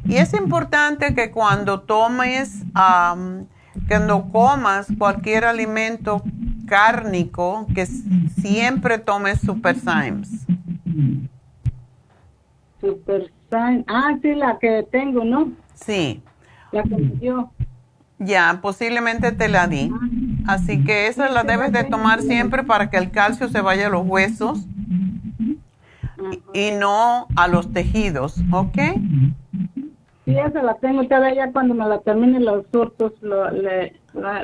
y 0.06 0.16
es 0.16 0.32
importante 0.32 1.14
que 1.14 1.30
cuando 1.30 1.80
tomes, 1.80 2.62
cuando 3.88 4.28
comas 4.32 4.88
cualquier 4.98 5.44
alimento 5.44 6.22
cárnico 6.66 7.66
que 7.74 7.84
siempre 7.84 8.98
tome 8.98 9.36
Super 9.36 9.76
Symes. 9.76 10.46
Super 12.80 13.22
Symes. 13.22 13.39
Ah, 13.52 14.16
sí, 14.22 14.34
la 14.34 14.58
que 14.58 14.86
tengo, 14.90 15.24
¿no? 15.24 15.52
Sí. 15.74 16.22
La 16.72 16.82
que 16.82 17.12
yo. 17.20 17.50
Ya, 18.18 18.58
posiblemente 18.60 19.32
te 19.32 19.48
la 19.48 19.66
di. 19.66 19.90
Así 20.46 20.84
que 20.84 21.06
esa 21.06 21.28
la 21.30 21.42
debes 21.42 21.72
de 21.72 21.84
tomar 21.84 22.22
siempre 22.22 22.64
para 22.64 22.90
que 22.90 22.98
el 22.98 23.10
calcio 23.10 23.48
se 23.48 23.60
vaya 23.60 23.86
a 23.86 23.90
los 23.90 24.06
huesos 24.06 24.66
y 26.52 26.70
no 26.72 27.26
a 27.36 27.48
los 27.48 27.72
tejidos, 27.72 28.36
¿ok? 28.52 28.78
Sí, 30.24 30.36
esa 30.38 30.62
la 30.62 30.74
tengo 30.74 31.02
todavía 31.04 31.46
ya 31.46 31.52
cuando 31.52 31.74
me 31.74 31.86
la 31.86 31.98
termine 32.00 32.40
los 32.40 32.66
surtos 32.70 33.12
le, 33.22 33.94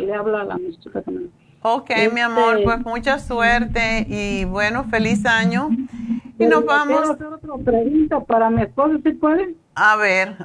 le 0.00 0.14
hablo 0.14 0.38
a 0.38 0.44
la 0.44 0.56
muchacha 0.56 1.02
también. 1.02 1.30
Ok, 1.62 1.90
mi 2.14 2.20
amor, 2.20 2.60
pues 2.62 2.78
este, 2.78 2.88
mucha 2.88 3.18
suerte 3.18 4.06
y 4.08 4.44
bueno, 4.44 4.84
feliz 4.84 5.26
año. 5.26 5.68
Y 6.38 6.46
nos 6.46 6.64
vamos. 6.64 6.98
Quiero 6.98 7.12
hacer 7.12 7.26
otra 7.26 7.64
pregunta 7.64 8.20
para 8.20 8.50
mi 8.50 8.62
esposo, 8.62 8.98
¿sí 9.02 9.12
puede? 9.12 9.54
A 9.74 9.96
ver, 9.96 10.36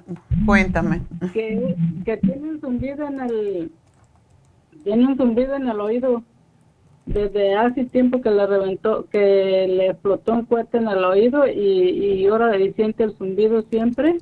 cuéntame. 0.45 1.01
Que, 1.33 1.75
que 2.05 2.17
tiene 2.17 2.51
un 2.51 2.61
zumbido 2.61 3.07
en 3.07 3.19
el. 3.19 3.71
Tiene 4.83 5.07
un 5.07 5.17
zumbido 5.17 5.55
en 5.55 5.67
el 5.67 5.79
oído 5.79 6.23
desde 7.05 7.55
hace 7.55 7.85
tiempo 7.85 8.21
que 8.21 8.31
le 8.31 8.45
reventó, 8.47 9.05
que 9.09 9.67
le 9.67 9.87
explotó 9.87 10.33
un 10.33 10.45
cohete 10.45 10.77
en 10.77 10.87
el 10.87 11.03
oído 11.03 11.47
y, 11.47 11.51
y 11.51 12.27
ahora 12.27 12.55
le 12.55 12.73
siente 12.73 13.03
el 13.03 13.15
zumbido 13.15 13.63
siempre 13.63 14.17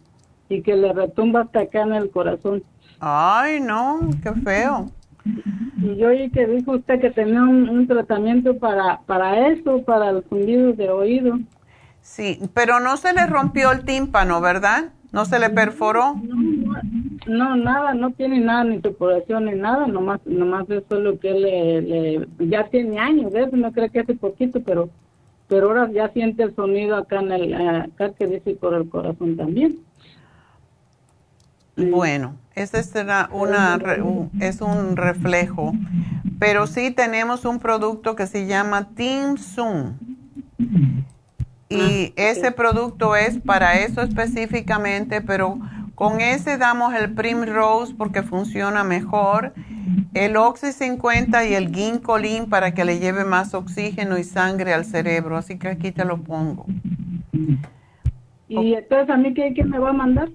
y 0.50 0.62
que 0.62 0.76
le 0.76 0.92
retumba 0.94 1.42
hasta 1.42 1.62
acá 1.62 1.82
en 1.84 1.94
el 1.94 2.10
corazón. 2.10 2.64
Ay, 3.00 3.60
no, 3.62 4.10
qué 4.22 4.34
feo. 4.42 4.88
Y 5.82 5.96
yo 5.96 6.10
oí 6.10 6.30
que 6.32 6.48
dijo 6.48 6.74
usted 6.74 7.00
que 7.00 7.12
tenía 7.12 7.44
un, 7.44 7.88
tratamiento 7.88 8.58
para, 8.58 9.00
para 9.06 9.50
eso, 9.50 9.84
para 9.84 10.12
los 10.12 10.26
fundidos 10.26 10.76
de 10.78 10.90
oído. 10.90 11.40
Sí, 12.02 12.40
pero 12.54 12.80
no 12.80 12.98
se 12.98 13.14
le 13.14 13.26
rompió 13.28 13.72
el 13.72 13.86
tímpano, 13.86 14.42
¿verdad? 14.42 14.92
¿No 15.12 15.26
se 15.26 15.40
le 15.40 15.50
perforó? 15.50 16.16
No, 17.28 17.56
nada, 17.56 17.94
no 17.94 18.12
tiene 18.12 18.40
nada, 18.40 18.64
ni 18.64 18.80
perforación, 18.80 19.46
ni 19.46 19.54
nada, 19.54 19.88
nomás, 19.88 20.20
nomás 20.26 20.70
eso 20.70 20.98
es 20.98 21.00
lo 21.00 21.20
que 21.20 21.32
le, 21.32 22.28
ya 22.48 22.68
tiene 22.70 23.00
años 23.00 23.34
eso, 23.34 23.56
no 23.56 23.72
creo 23.72 23.90
que 23.90 24.00
hace 24.00 24.16
poquito, 24.16 24.62
pero, 24.62 24.90
pero 25.48 25.68
ahora 25.68 25.92
ya 25.92 26.10
siente 26.10 26.44
el 26.44 26.56
sonido 26.56 26.96
acá 26.96 27.20
en 27.22 27.32
el, 27.32 27.54
acá 27.54 28.14
que 28.14 28.28
dice 28.28 28.56
por 28.56 28.74
el 28.76 28.88
corazón 28.90 29.36
también. 29.36 29.80
Bueno, 31.76 32.36
ese 32.56 32.80
es, 32.80 32.94
una, 33.32 33.80
es 34.40 34.62
un 34.62 34.98
reflejo, 34.98 35.74
pero 36.38 36.68
sí 36.68 36.92
tenemos 36.92 37.46
un 37.46 37.60
producto 37.60 38.16
que 38.16 38.28
se 38.28 38.48
llama 38.48 38.90
Team 38.96 39.38
Zoom. 39.38 39.94
Y 41.70 42.08
ah, 42.08 42.12
ese 42.16 42.52
producto 42.52 43.16
es 43.16 43.38
para 43.40 43.80
eso 43.80 44.02
específicamente, 44.02 45.22
pero 45.22 45.60
con 45.94 46.20
ese 46.20 46.58
damos 46.58 46.96
el 46.96 47.14
Primrose 47.14 47.94
porque 47.94 48.24
funciona 48.24 48.84
mejor, 48.84 49.54
el 50.14 50.36
Oxy 50.38 50.72
50 50.72 51.46
y 51.46 51.54
el 51.54 51.76
Ginkolin 51.76 52.50
para 52.50 52.74
que 52.74 52.86
le 52.86 53.00
lleve 53.00 53.24
más 53.24 53.54
oxígeno 53.54 54.18
y 54.18 54.24
sangre 54.24 54.74
al 54.74 54.86
cerebro. 54.86 55.38
Así 55.38 55.60
que 55.60 55.68
aquí 55.68 55.92
te 55.92 56.06
lo 56.06 56.18
pongo. 56.18 56.66
¿Y 58.48 58.74
entonces 58.74 59.10
a 59.10 59.18
mí 59.18 59.34
qué, 59.34 59.54
qué 59.54 59.64
me 59.64 59.78
va 59.78 59.92
a 59.92 59.94
mandar? 59.94 60.30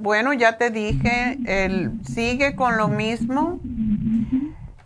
Bueno, 0.00 0.32
ya 0.32 0.56
te 0.56 0.70
dije, 0.70 1.38
el, 1.46 2.02
sigue 2.04 2.56
con 2.56 2.78
lo 2.78 2.88
mismo. 2.88 3.60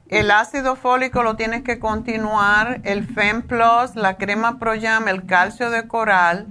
El 0.08 0.30
ácido 0.30 0.76
fólico 0.76 1.22
lo 1.22 1.36
tienes 1.36 1.62
que 1.62 1.78
continuar, 1.78 2.80
el 2.84 3.04
Fem 3.06 3.42
Plus, 3.42 3.94
la 3.94 4.16
crema 4.16 4.58
Proyam, 4.58 5.08
el 5.08 5.26
calcio 5.26 5.70
de 5.70 5.86
coral. 5.86 6.46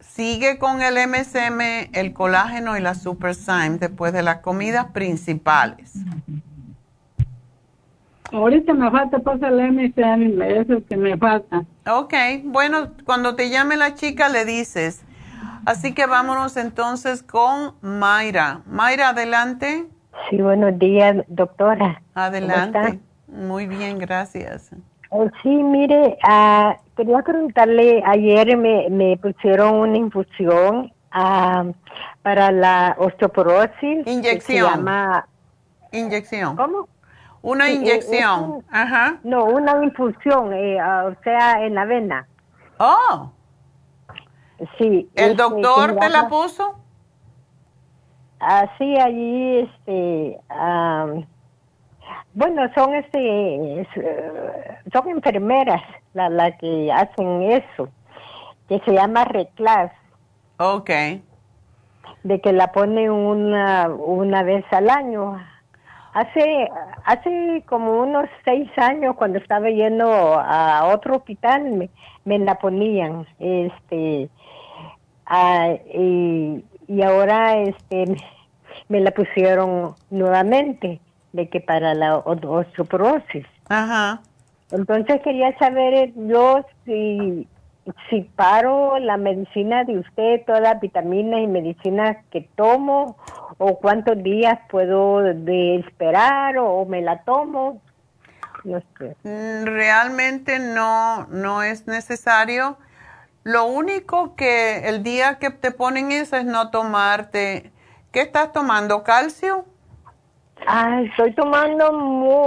Sigue 0.00 0.58
con 0.58 0.80
el 0.80 0.94
MSM, 0.94 1.90
el 1.92 2.12
colágeno 2.12 2.76
y 2.76 2.80
la 2.80 2.94
Super 2.94 3.36
después 3.78 4.12
de 4.12 4.22
las 4.22 4.38
comidas 4.38 4.86
principales. 4.92 5.94
Ahorita 8.32 8.74
me 8.74 8.90
falta 8.90 9.18
pasa 9.18 9.48
el 9.48 9.72
MSM, 9.72 10.42
es 10.42 10.68
el 10.68 10.84
que 10.84 10.96
me 10.96 11.16
falta. 11.16 11.64
Ok, 11.86 12.14
bueno, 12.44 12.92
cuando 13.04 13.36
te 13.36 13.50
llame 13.50 13.76
la 13.76 13.94
chica 13.94 14.28
le 14.28 14.44
dices, 14.44 15.04
Así 15.68 15.92
que 15.92 16.06
vámonos 16.06 16.56
entonces 16.56 17.22
con 17.22 17.74
Mayra. 17.82 18.62
Mayra, 18.64 19.10
adelante. 19.10 19.86
Sí, 20.28 20.36
buenos 20.42 20.78
días, 20.78 21.16
doctora. 21.28 22.02
Adelante. 22.14 23.00
Muy 23.26 23.66
bien, 23.66 23.98
gracias. 23.98 24.70
Oh, 25.10 25.26
sí, 25.42 25.48
mire, 25.48 26.18
uh, 26.22 26.74
quería 26.96 27.22
preguntarle, 27.22 28.02
ayer 28.04 28.56
me, 28.56 28.90
me 28.90 29.16
pusieron 29.16 29.74
una 29.76 29.96
infusión 29.96 30.92
ah, 31.12 31.64
para 32.22 32.52
la 32.52 32.94
osteoporosis. 32.98 34.06
Inyección. 34.06 34.70
se 34.70 34.76
llama... 34.76 35.26
Inyección. 35.92 36.56
¿Cómo? 36.56 36.88
Una 37.40 37.70
inyección. 37.70 38.64
Ajá. 38.70 39.18
No, 39.22 39.44
una 39.44 39.82
infusión, 39.82 40.52
eh, 40.52 40.78
o 40.82 41.14
sea, 41.22 41.64
en 41.64 41.74
la 41.74 41.84
vena. 41.86 42.26
Oh. 42.78 43.32
Sí. 44.76 45.08
¿El 45.14 45.36
doctor 45.36 45.96
te 45.96 46.08
la 46.10 46.28
puso? 46.28 46.77
Ah, 48.40 48.70
sí, 48.78 48.96
allí, 48.96 49.58
este, 49.58 50.38
bueno, 52.34 52.62
son 52.74 52.94
este, 52.94 53.86
son 54.92 55.08
enfermeras 55.08 55.82
las 56.14 56.30
la 56.30 56.56
que 56.56 56.92
hacen 56.92 57.42
eso, 57.42 57.88
que 58.68 58.80
se 58.80 58.92
llama 58.92 59.24
Reclas. 59.24 59.92
Ok. 60.58 60.90
De 62.22 62.40
que 62.40 62.52
la 62.52 62.72
ponen 62.72 63.10
una, 63.10 63.88
una 63.88 64.42
vez 64.42 64.64
al 64.70 64.90
año. 64.90 65.36
Hace, 66.14 66.68
hace 67.04 67.62
como 67.68 68.00
unos 68.02 68.28
seis 68.44 68.68
años, 68.76 69.14
cuando 69.16 69.38
estaba 69.38 69.68
yendo 69.68 70.10
a 70.10 70.84
otro 70.92 71.16
hospital, 71.16 71.70
me, 71.70 71.90
me 72.24 72.38
la 72.38 72.56
ponían, 72.56 73.26
este, 73.38 74.28
Ah, 75.30 75.76
y, 75.92 76.64
y 76.88 77.02
ahora 77.02 77.56
este 77.58 78.16
me 78.88 79.00
la 79.00 79.12
pusieron 79.12 79.94
nuevamente 80.10 81.00
de 81.32 81.48
que 81.48 81.60
para 81.60 81.94
la 81.94 82.16
osteoporosis. 82.16 83.46
Ajá. 83.68 84.22
Entonces 84.72 85.20
quería 85.22 85.56
saber 85.58 86.12
yo 86.16 86.64
si 86.84 87.46
si 88.08 88.22
paro 88.22 88.98
la 88.98 89.16
medicina 89.16 89.84
de 89.84 89.98
usted, 89.98 90.42
todas 90.46 90.60
las 90.60 90.80
vitaminas 90.80 91.40
y 91.40 91.46
medicinas 91.46 92.16
que 92.30 92.48
tomo, 92.54 93.16
o 93.58 93.78
cuántos 93.78 94.22
días 94.22 94.58
puedo 94.68 95.20
de 95.20 95.76
esperar, 95.76 96.58
o, 96.58 96.84
me 96.84 97.00
la 97.00 97.22
tomo. 97.22 97.80
No 98.64 98.82
sé. 98.98 99.16
Mm, 99.22 99.64
realmente 99.64 100.58
no, 100.58 101.26
no 101.28 101.62
es 101.62 101.86
necesario. 101.86 102.76
Lo 103.48 103.64
único 103.64 104.36
que 104.36 104.86
el 104.90 105.02
día 105.02 105.38
que 105.38 105.48
te 105.48 105.70
ponen 105.70 106.12
eso 106.12 106.36
es 106.36 106.44
no 106.44 106.70
tomarte. 106.70 107.72
¿Qué 108.12 108.20
estás 108.20 108.52
tomando? 108.52 109.02
¿Calcio? 109.02 109.64
Ah, 110.66 111.00
estoy 111.00 111.32
tomando 111.32 111.90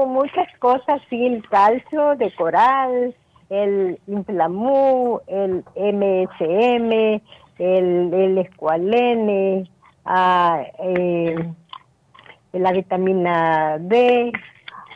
muchas 0.06 0.48
cosas, 0.60 1.02
sí, 1.10 1.26
el 1.26 1.42
calcio 1.50 2.16
de 2.18 2.32
coral, 2.36 3.16
el 3.50 4.00
Inflamú, 4.06 5.20
el 5.26 5.64
MSM, 5.76 6.92
el, 7.58 8.14
el 8.14 8.38
escualene, 8.38 9.68
ah, 10.06 10.62
eh, 10.84 11.52
la 12.54 12.72
vitamina 12.74 13.80
D, 13.80 14.32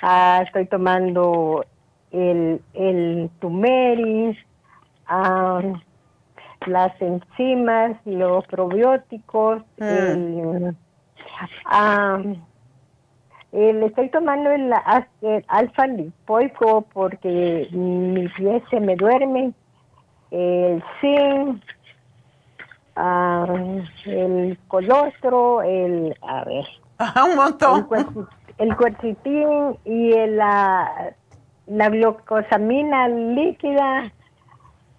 ah, 0.04 0.44
estoy 0.46 0.68
tomando 0.68 1.66
el, 2.12 2.62
el 2.76 3.32
turmeric, 3.40 4.38
ah, 5.08 5.64
las 6.68 7.00
enzimas, 7.02 7.98
los 8.06 8.46
probióticos, 8.48 9.62
mm. 9.78 9.84
el, 9.84 10.76
ah, 11.66 12.20
le 13.52 13.86
estoy 13.86 14.10
tomando 14.10 14.50
el, 14.52 14.74
alfa 15.48 15.88
lipoico 15.88 16.82
porque 16.94 17.68
mi 17.72 18.28
pie 18.30 18.62
se 18.70 18.80
me 18.80 18.96
duerme, 18.96 19.54
el 20.32 20.84
zinc, 21.00 21.64
el 24.06 24.58
colostro, 24.68 25.62
el, 25.62 26.16
a 26.22 26.44
ver, 26.44 26.66
un 27.30 27.36
montón. 27.36 27.88
El, 28.58 28.76
cuercitín 28.78 29.78
y 29.84 30.12
la, 30.28 31.14
la 31.68 31.90
glucosamina 31.90 33.08
líquida, 33.08 34.12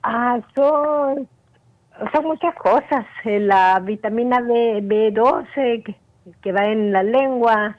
ah, 0.03 0.41
son, 0.55 1.29
son 2.13 2.25
muchas 2.25 2.55
cosas, 2.55 3.07
la 3.25 3.79
vitamina 3.81 4.41
B, 4.41 4.83
B12 4.83 5.97
que 6.43 6.53
va 6.53 6.67
en 6.67 6.93
la 6.93 7.03
lengua, 7.03 7.77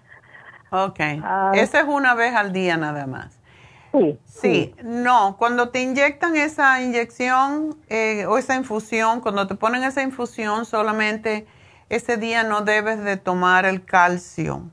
Ok. 0.70 1.00
Ah. 1.24 1.52
Esa 1.56 1.80
es 1.80 1.86
una 1.88 2.14
vez 2.14 2.34
al 2.36 2.52
día 2.52 2.78
nada 2.78 3.08
más. 3.08 3.40
Sí. 3.94 4.20
Sí, 4.26 4.76
no, 4.84 5.38
cuando 5.38 5.70
te 5.70 5.82
inyectan 5.82 6.36
esa 6.36 6.82
inyección 6.82 7.78
eh, 7.90 8.26
o 8.28 8.38
esa 8.38 8.56
infusión, 8.56 9.22
cuando 9.22 9.48
te 9.48 9.56
ponen 9.56 9.84
esa 9.84 10.04
infusión, 10.04 10.66
solamente 10.66 11.48
ese 11.90 12.18
día 12.18 12.44
no 12.44 12.62
debes 12.62 13.04
de 13.04 13.18
tomar 13.18 13.66
el 13.66 13.86
calcio, 13.86 14.70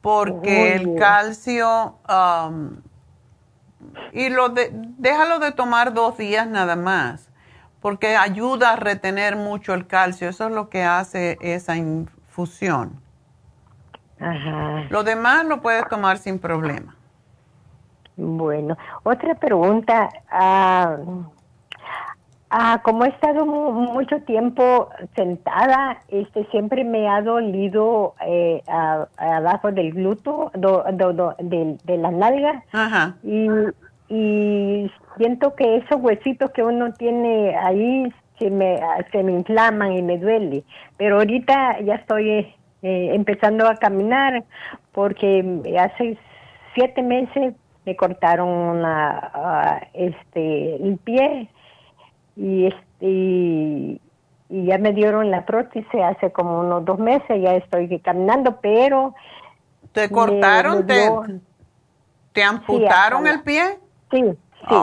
porque 0.00 0.74
el 0.74 0.94
calcio, 0.96 1.98
um, 2.08 2.76
y 4.12 4.28
lo 4.28 4.50
de, 4.50 4.70
déjalo 4.72 5.40
de 5.40 5.50
tomar 5.50 5.92
dos 5.92 6.18
días 6.18 6.46
nada 6.46 6.76
más, 6.76 7.27
porque 7.80 8.16
ayuda 8.16 8.72
a 8.72 8.76
retener 8.76 9.36
mucho 9.36 9.74
el 9.74 9.86
calcio, 9.86 10.28
eso 10.28 10.46
es 10.46 10.52
lo 10.52 10.68
que 10.68 10.82
hace 10.82 11.38
esa 11.40 11.76
infusión. 11.76 13.00
Ajá. 14.20 14.86
Lo 14.90 15.04
demás 15.04 15.44
lo 15.44 15.60
puedes 15.60 15.86
tomar 15.88 16.18
sin 16.18 16.38
problema. 16.38 16.96
Bueno, 18.16 18.76
otra 19.04 19.36
pregunta. 19.36 20.08
Ah, 20.28 20.96
ah, 22.50 22.80
como 22.82 23.04
he 23.04 23.10
estado 23.10 23.46
mucho 23.46 24.20
tiempo 24.22 24.90
sentada, 25.14 26.02
este 26.08 26.44
siempre 26.46 26.82
me 26.82 27.08
ha 27.08 27.22
dolido 27.22 28.14
eh, 28.26 28.60
abajo 28.66 29.70
del 29.70 29.92
gluto, 29.92 30.50
de, 30.54 31.96
la 31.96 32.10
nalga. 32.10 32.64
Ajá. 32.72 33.14
Y, 33.22 33.48
y 34.08 34.90
siento 35.18 35.54
que 35.54 35.76
esos 35.76 36.00
huesitos 36.00 36.50
que 36.52 36.62
uno 36.62 36.92
tiene 36.94 37.54
ahí 37.56 38.12
se 38.38 38.50
me, 38.50 38.80
se 39.12 39.22
me 39.22 39.32
inflaman 39.32 39.92
y 39.92 40.02
me 40.02 40.18
duele. 40.18 40.64
Pero 40.96 41.16
ahorita 41.16 41.80
ya 41.80 41.96
estoy 41.96 42.30
eh, 42.82 43.10
empezando 43.12 43.68
a 43.68 43.74
caminar 43.74 44.44
porque 44.92 45.44
hace 45.78 46.16
siete 46.74 47.02
meses 47.02 47.54
me 47.84 47.96
cortaron 47.96 48.48
una, 48.48 49.30
ah, 49.34 49.80
este, 49.94 50.76
el 50.76 50.96
pie 50.98 51.48
y, 52.36 52.66
este, 52.66 53.06
y, 53.06 54.00
ya 54.50 54.78
me 54.78 54.92
dieron 54.92 55.30
la 55.30 55.44
prótesis 55.44 56.00
hace 56.02 56.30
como 56.30 56.60
unos 56.60 56.84
dos 56.84 56.98
meses, 56.98 57.42
ya 57.42 57.54
estoy 57.54 57.98
caminando, 58.00 58.60
pero... 58.60 59.14
¿Te 59.92 60.08
cortaron? 60.08 60.86
te, 62.32 62.42
amputaron 62.42 63.26
el 63.26 63.42
pie? 63.42 63.78
Sí, 64.10 64.24
sí. 64.68 64.74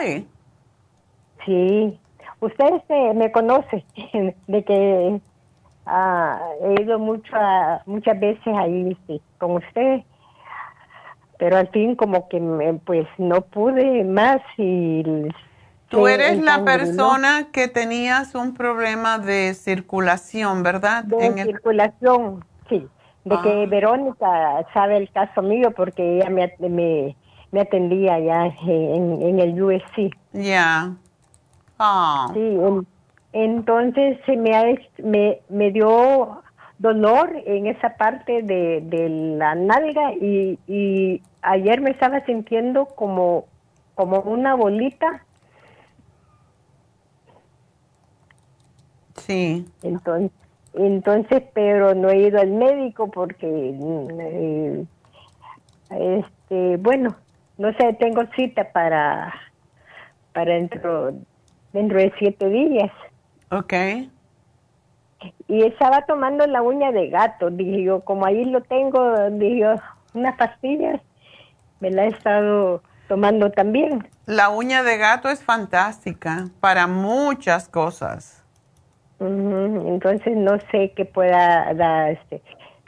¡Ay! 0.00 0.28
Sí. 1.44 2.00
Usted 2.40 2.74
este, 2.74 3.14
me 3.14 3.32
conoce 3.32 3.84
de 4.46 4.64
que 4.64 5.20
Ah, 5.90 6.38
he 6.60 6.82
ido 6.82 6.98
muchas 6.98 8.20
veces 8.20 8.54
ahí 8.54 8.94
con 9.38 9.52
usted, 9.52 10.02
pero 11.38 11.56
al 11.56 11.68
fin 11.68 11.96
como 11.96 12.28
que 12.28 12.38
pues 12.84 13.06
no 13.16 13.40
pude 13.40 14.04
más 14.04 14.40
y... 14.58 15.02
Tú 15.88 16.06
eres 16.06 16.42
la 16.42 16.62
persona 16.62 17.48
que 17.50 17.68
tenías 17.68 18.34
un 18.34 18.52
problema 18.52 19.18
de 19.18 19.54
circulación, 19.54 20.62
¿verdad? 20.62 21.04
De 21.04 21.32
circulación, 21.42 22.44
sí. 22.68 22.86
De 23.24 23.36
que 23.40 23.62
ah. 23.64 23.66
Verónica 23.66 24.66
sabe 24.74 24.98
el 24.98 25.10
caso 25.10 25.40
mío 25.40 25.70
porque 25.74 26.18
ella 26.18 26.28
me, 26.28 26.52
me, 26.58 27.16
me 27.50 27.60
atendía 27.60 28.18
ya 28.18 28.46
en, 28.66 29.22
en 29.22 29.38
el 29.38 29.62
USC. 29.62 30.14
Ya. 30.32 30.94
Ah. 31.78 32.28
Sí, 32.34 32.58
entonces 33.32 34.18
se 34.26 34.36
me, 34.36 34.78
me, 34.98 35.40
me 35.48 35.70
dio 35.70 36.42
dolor 36.78 37.30
en 37.44 37.66
esa 37.66 37.96
parte 37.96 38.42
de, 38.42 38.80
de 38.82 39.08
la 39.08 39.54
nalga 39.54 40.12
y, 40.14 40.58
y, 40.66 41.22
ayer 41.42 41.80
me 41.80 41.90
estaba 41.90 42.24
sintiendo 42.24 42.86
como, 42.86 43.46
como 43.94 44.20
una 44.20 44.54
bolita. 44.54 45.24
Sí. 49.16 49.66
Entonces, 49.82 50.30
entonces, 50.74 51.42
pero 51.54 51.94
no 51.94 52.08
he 52.08 52.28
ido 52.28 52.40
al 52.40 52.50
médico 52.50 53.10
porque, 53.10 53.74
eh, 54.20 54.84
este, 55.90 56.76
bueno, 56.76 57.16
no 57.58 57.72
sé, 57.74 57.92
tengo 57.94 58.22
cita 58.36 58.72
para, 58.72 59.34
para 60.32 60.54
dentro, 60.54 61.12
dentro 61.72 61.98
de 61.98 62.12
siete 62.18 62.48
días. 62.48 62.90
Ok. 63.50 63.74
Y 65.48 65.64
estaba 65.64 66.06
tomando 66.06 66.46
la 66.46 66.62
uña 66.62 66.92
de 66.92 67.08
gato, 67.08 67.50
dije 67.50 67.82
yo, 67.82 68.00
como 68.00 68.24
ahí 68.24 68.44
lo 68.44 68.62
tengo, 68.62 69.28
dije 69.30 69.58
yo, 69.58 69.74
unas 70.14 70.36
pastillas, 70.36 71.00
me 71.80 71.90
la 71.90 72.04
he 72.04 72.08
estado 72.08 72.82
tomando 73.08 73.50
también. 73.50 74.08
La 74.26 74.50
uña 74.50 74.84
de 74.84 74.96
gato 74.96 75.28
es 75.28 75.42
fantástica 75.42 76.46
para 76.60 76.86
muchas 76.86 77.68
cosas. 77.68 78.44
Entonces 79.18 80.36
no 80.36 80.60
sé 80.70 80.92
qué 80.94 81.04
pueda 81.04 82.10
este, 82.10 82.40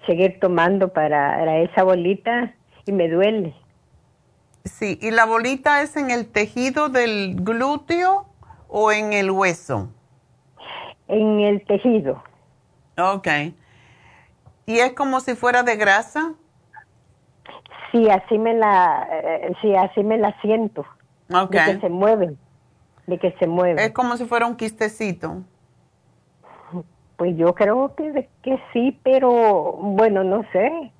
seguir 0.06 0.38
tomando 0.38 0.92
para 0.92 1.58
esa 1.58 1.82
bolita 1.82 2.54
y 2.86 2.92
me 2.92 3.08
duele. 3.08 3.52
Sí, 4.64 4.98
¿y 5.00 5.10
la 5.10 5.24
bolita 5.24 5.82
es 5.82 5.96
en 5.96 6.10
el 6.10 6.26
tejido 6.30 6.88
del 6.88 7.36
glúteo 7.36 8.26
o 8.68 8.92
en 8.92 9.12
el 9.12 9.30
hueso? 9.30 9.88
en 11.10 11.40
el 11.40 11.64
tejido. 11.64 12.22
Ok. 12.96 13.26
¿Y 14.66 14.78
es 14.78 14.92
como 14.92 15.20
si 15.20 15.34
fuera 15.34 15.62
de 15.62 15.76
grasa? 15.76 16.34
Sí, 17.90 18.08
así 18.08 18.38
me 18.38 18.54
la, 18.54 19.08
eh, 19.10 19.52
sí, 19.60 19.74
así 19.74 20.04
me 20.04 20.16
la 20.16 20.40
siento. 20.40 20.86
Ok. 21.32 21.50
De 21.50 21.64
que 21.64 21.80
se 21.80 21.88
mueve, 21.88 22.36
de 23.06 23.18
que 23.18 23.32
se 23.38 23.46
mueve. 23.46 23.84
Es 23.84 23.92
como 23.92 24.16
si 24.16 24.26
fuera 24.26 24.46
un 24.46 24.56
quistecito. 24.56 25.42
Pues 27.16 27.36
yo 27.36 27.54
creo 27.54 27.94
que, 27.96 28.28
que 28.42 28.58
sí, 28.72 28.98
pero 29.02 29.72
bueno, 29.72 30.22
no 30.22 30.44
sé. 30.52 30.92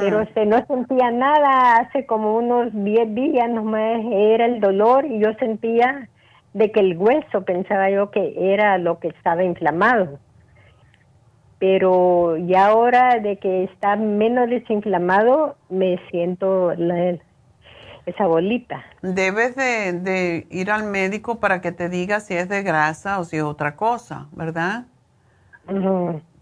Pero 0.00 0.20
este, 0.20 0.46
no 0.46 0.64
sentía 0.66 1.10
nada, 1.10 1.76
hace 1.76 2.06
como 2.06 2.36
unos 2.36 2.68
10 2.72 3.14
días 3.14 3.50
nomás 3.50 4.00
era 4.10 4.46
el 4.46 4.60
dolor 4.60 5.04
y 5.04 5.18
yo 5.18 5.34
sentía 5.34 6.08
de 6.54 6.70
que 6.70 6.80
el 6.80 6.96
hueso 6.96 7.44
pensaba 7.44 7.90
yo 7.90 8.10
que 8.10 8.34
era 8.54 8.78
lo 8.78 8.98
que 8.98 9.08
estaba 9.08 9.44
inflamado. 9.44 10.18
Pero 11.58 12.36
ya 12.36 12.66
ahora 12.66 13.18
de 13.20 13.38
que 13.38 13.64
está 13.64 13.96
menos 13.96 14.48
desinflamado, 14.48 15.56
me 15.68 15.98
siento 16.10 16.72
esa 18.06 18.26
bolita. 18.26 18.84
Debes 19.02 19.56
de, 19.56 20.46
ir 20.50 20.70
al 20.70 20.84
médico 20.84 21.40
para 21.40 21.60
que 21.60 21.72
te 21.72 21.88
diga 21.88 22.20
si 22.20 22.34
es 22.34 22.48
de 22.48 22.62
grasa 22.62 23.18
o 23.18 23.24
si 23.24 23.36
es 23.36 23.42
otra 23.42 23.76
cosa, 23.76 24.26
¿verdad? 24.32 24.84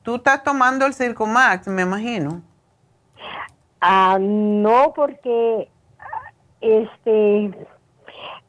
Tú 0.02 0.16
estás 0.16 0.42
tomando 0.42 0.84
el 0.86 0.94
Circumax, 0.94 1.68
me 1.68 1.82
imagino. 1.82 2.42
Ah, 3.81 4.19
no, 4.20 4.93
porque 4.94 5.69
este 6.61 7.51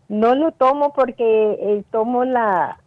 no 0.07 0.35
lo 0.35 0.51
tomo 0.51 0.93
porque 0.93 1.57
eh, 1.59 1.83
tomo 1.91 2.23
la, 2.23 2.77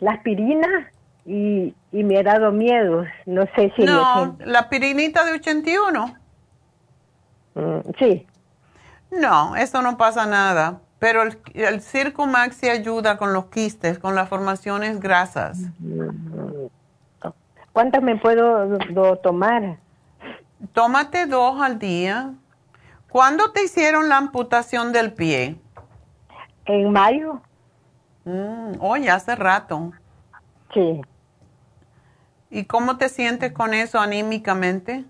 la 0.00 0.10
aspirina 0.12 0.90
y, 1.26 1.74
y 1.92 2.04
me 2.04 2.18
ha 2.18 2.22
dado 2.22 2.52
miedo. 2.52 3.04
No 3.26 3.44
sé 3.56 3.72
si... 3.76 3.84
No, 3.84 4.36
la 4.44 4.68
pirinita 4.68 5.24
de 5.24 5.32
81. 5.32 6.14
Mm, 7.54 7.78
sí. 7.98 8.26
No, 9.10 9.56
eso 9.56 9.82
no 9.82 9.96
pasa 9.96 10.26
nada. 10.26 10.80
Pero 11.00 11.22
el, 11.22 11.38
el 11.54 11.80
Circo 11.80 12.26
Maxi 12.26 12.68
ayuda 12.68 13.18
con 13.18 13.32
los 13.32 13.46
quistes, 13.46 13.98
con 13.98 14.14
las 14.14 14.28
formaciones 14.28 15.00
grasas. 15.00 15.58
¿Cuántas 17.72 18.02
me 18.02 18.16
puedo 18.16 19.16
tomar? 19.16 19.78
Tómate 20.72 21.26
dos 21.26 21.60
al 21.60 21.78
día. 21.78 22.34
¿Cuándo 23.10 23.52
te 23.52 23.64
hicieron 23.64 24.08
la 24.08 24.18
amputación 24.18 24.92
del 24.92 25.12
pie? 25.12 25.56
En 26.66 26.92
mayo. 26.92 27.40
Mm, 28.24 28.72
oye, 28.80 29.10
hace 29.10 29.34
rato. 29.34 29.92
Sí. 30.74 31.00
¿Y 32.50 32.64
cómo 32.64 32.98
te 32.98 33.08
sientes 33.08 33.52
con 33.52 33.72
eso 33.72 33.98
anímicamente? 33.98 35.04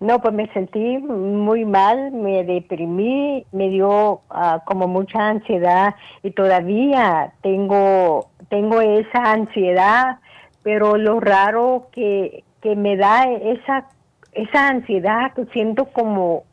No, 0.00 0.20
pues 0.20 0.34
me 0.34 0.52
sentí 0.52 0.98
muy 0.98 1.64
mal, 1.64 2.12
me 2.12 2.44
deprimí, 2.44 3.46
me 3.52 3.68
dio 3.68 4.20
ah, 4.28 4.62
como 4.66 4.86
mucha 4.86 5.28
ansiedad 5.28 5.94
y 6.22 6.32
todavía 6.32 7.32
tengo 7.42 8.28
tengo 8.48 8.80
esa 8.80 9.32
ansiedad, 9.32 10.18
pero 10.62 10.96
lo 10.96 11.20
raro 11.20 11.88
que, 11.92 12.44
que 12.60 12.76
me 12.76 12.96
da 12.96 13.24
esa 13.24 13.88
esa 14.34 14.68
ansiedad 14.68 15.32
que 15.34 15.46
siento 15.46 15.86
como 15.86 16.44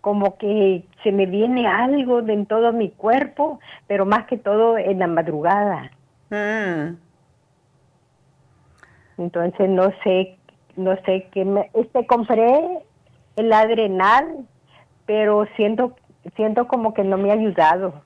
como 0.00 0.38
que 0.38 0.84
se 1.02 1.10
me 1.12 1.26
viene 1.26 1.66
algo 1.66 2.22
de 2.22 2.32
en 2.32 2.46
todo 2.46 2.72
mi 2.72 2.90
cuerpo, 2.90 3.58
pero 3.88 4.06
más 4.06 4.26
que 4.26 4.38
todo 4.38 4.78
en 4.78 5.00
la 5.00 5.08
madrugada. 5.08 5.90
Mm. 6.30 6.96
Entonces 9.18 9.68
no 9.68 9.90
sé 10.04 10.38
no 10.76 10.94
sé 11.04 11.28
qué 11.32 11.44
me 11.44 11.70
este 11.74 12.06
compré 12.06 12.80
el 13.36 13.52
adrenal 13.52 14.46
pero 15.06 15.46
siento 15.56 15.96
siento 16.36 16.68
como 16.68 16.94
que 16.94 17.02
no 17.02 17.16
me 17.16 17.30
ha 17.30 17.34
ayudado 17.34 18.02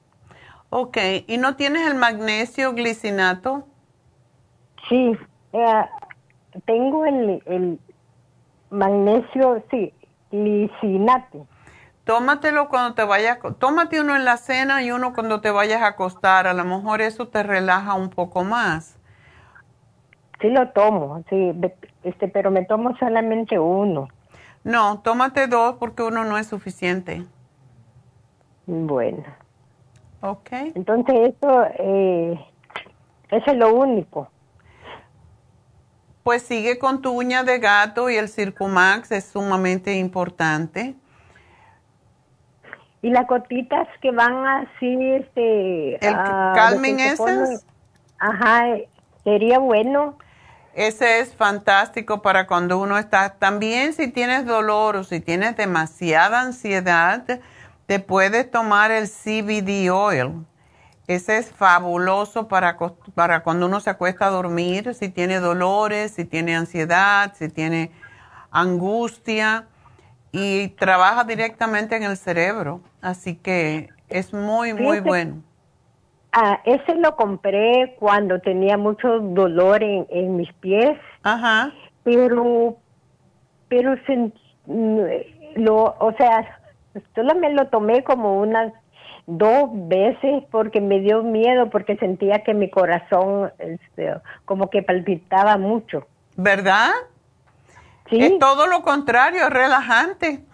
Ok, 0.75 0.97
¿y 1.27 1.37
no 1.37 1.55
tienes 1.57 1.87
el 1.87 1.95
magnesio 1.97 2.73
glicinato? 2.73 3.67
Sí, 4.89 5.13
eh, 5.53 5.85
tengo 6.65 7.05
el, 7.05 7.43
el 7.45 7.79
magnesio, 8.73 9.63
sí, 9.71 9.93
glicinato. 10.31 11.47
Tómatelo 12.05 12.69
cuando 12.69 12.95
te 12.95 13.05
vayas, 13.05 13.39
tómate 13.59 14.01
uno 14.01 14.17
en 14.17 14.25
la 14.25 14.37
cena 14.37 14.83
y 14.83 14.91
uno 14.91 15.15
cuando 15.15 15.41
te 15.41 15.51
vayas 15.53 15.83
a 15.83 15.89
acostar, 15.89 16.49
a 16.49 16.55
lo 16.55 16.65
mejor 16.65 17.01
eso 17.01 17.29
te 17.29 17.45
relaja 17.45 17.95
un 17.95 18.11
poco 18.11 18.43
más. 18.43 18.99
Sí 20.41 20.49
lo 20.49 20.69
tomo, 20.71 21.23
sí, 21.31 21.53
este, 22.03 22.27
pero 22.27 22.51
me 22.51 22.65
tomo 22.65 22.97
solamente 22.99 23.59
uno. 23.59 24.09
No, 24.65 25.01
tómate 25.01 25.47
dos 25.47 25.77
porque 25.79 26.03
uno 26.03 26.25
no 26.25 26.39
es 26.39 26.49
suficiente. 26.49 27.25
Bueno. 28.67 29.25
Ok. 30.23 30.51
Entonces 30.75 31.35
eso, 31.37 31.65
eh, 31.79 32.47
eso 33.31 33.51
es 33.51 33.57
lo 33.57 33.75
único. 33.75 34.29
Pues 36.23 36.43
sigue 36.43 36.79
con 36.79 37.03
tu 37.03 37.13
uña 37.13 37.43
de 37.43 37.59
gato 37.59 38.09
y 38.09 38.17
el 38.17 38.29
Circumax 38.29 39.11
es 39.11 39.25
sumamente 39.25 39.95
importante. 39.95 40.95
Y 43.03 43.11
las 43.11 43.27
gotitas 43.27 43.89
que 44.01 44.13
van 44.13 44.47
así, 44.47 44.97
este... 45.15 45.95
¿El 45.97 46.15
Calming 46.15 47.01
Essence? 47.01 47.67
Ajá, 48.19 48.67
sería 49.25 49.59
bueno. 49.59 50.17
Ese 50.75 51.19
es 51.19 51.35
fantástico 51.35 52.23
para 52.23 52.47
cuando 52.47 52.79
uno 52.79 52.97
está, 52.97 53.35
también 53.35 53.93
si 53.93 54.09
tienes 54.09 54.47
dolor 54.47 54.97
o 54.97 55.05
si 55.05 55.21
tienes 55.21 55.57
demasiada 55.57 56.41
ansiedad, 56.41 57.41
te 57.87 57.99
puedes 57.99 58.51
tomar 58.51 58.91
el 58.91 59.09
CBD 59.09 59.91
oil. 59.91 60.47
Ese 61.09 61.39
es 61.39 61.51
fabuloso 61.51 62.47
para, 62.49 62.77
para 63.15 63.43
cuando 63.43 63.67
uno 63.67 63.81
se 63.81 63.91
acuesta 63.91 64.27
a 64.27 64.31
dormir, 64.31 64.95
si 64.95 65.09
tiene 65.09 65.41
dolores, 65.41 66.13
si 66.13 66.25
tiene 66.25 66.55
ansiedad, 66.55 67.33
si 67.35 67.49
tiene 67.49 67.91
angustia 68.51 69.67
y 70.31 70.69
trabaja 70.69 71.25
directamente 71.25 71.97
en 71.97 72.05
el 72.05 72.17
cerebro. 72.17 72.81
Así 73.01 73.37
que 73.37 73.89
es 74.09 74.33
muy, 74.33 74.75
muy 74.75 75.01
bueno. 75.01 75.43
Ah, 76.33 76.61
ese 76.65 76.95
lo 76.95 77.15
compré 77.17 77.95
cuando 77.99 78.41
tenía 78.41 78.79
mucho 78.79 79.21
dolor 79.21 79.83
en, 79.83 80.07
en 80.09 80.37
mis 80.37 80.53
pies. 80.55 80.99
Ajá. 81.23 81.73
Pero, 82.05 82.77
pero 83.69 83.95
se, 84.07 84.33
lo, 85.57 85.95
o 85.99 86.13
sea, 86.17 86.59
solo 87.15 87.35
me 87.35 87.53
lo 87.53 87.67
tomé 87.69 88.03
como 88.03 88.41
unas 88.41 88.73
dos 89.27 89.71
veces 89.73 90.45
porque 90.51 90.81
me 90.81 91.01
dio 91.01 91.23
miedo 91.23 91.71
porque 91.71 91.97
sentía 91.97 92.43
que 92.43 92.55
mi 92.55 92.71
corazón 92.71 93.53
este, 93.59 94.15
como 94.45 94.71
que 94.71 94.83
palpitaba 94.83 95.57
mucho. 95.57 96.07
¿Verdad? 96.37 96.91
Sí. 98.11 98.23
Es 98.23 98.39
todo 98.39 98.67
lo 98.67 98.83
contrario, 98.83 99.45
es 99.45 99.51
relajante. 99.51 100.45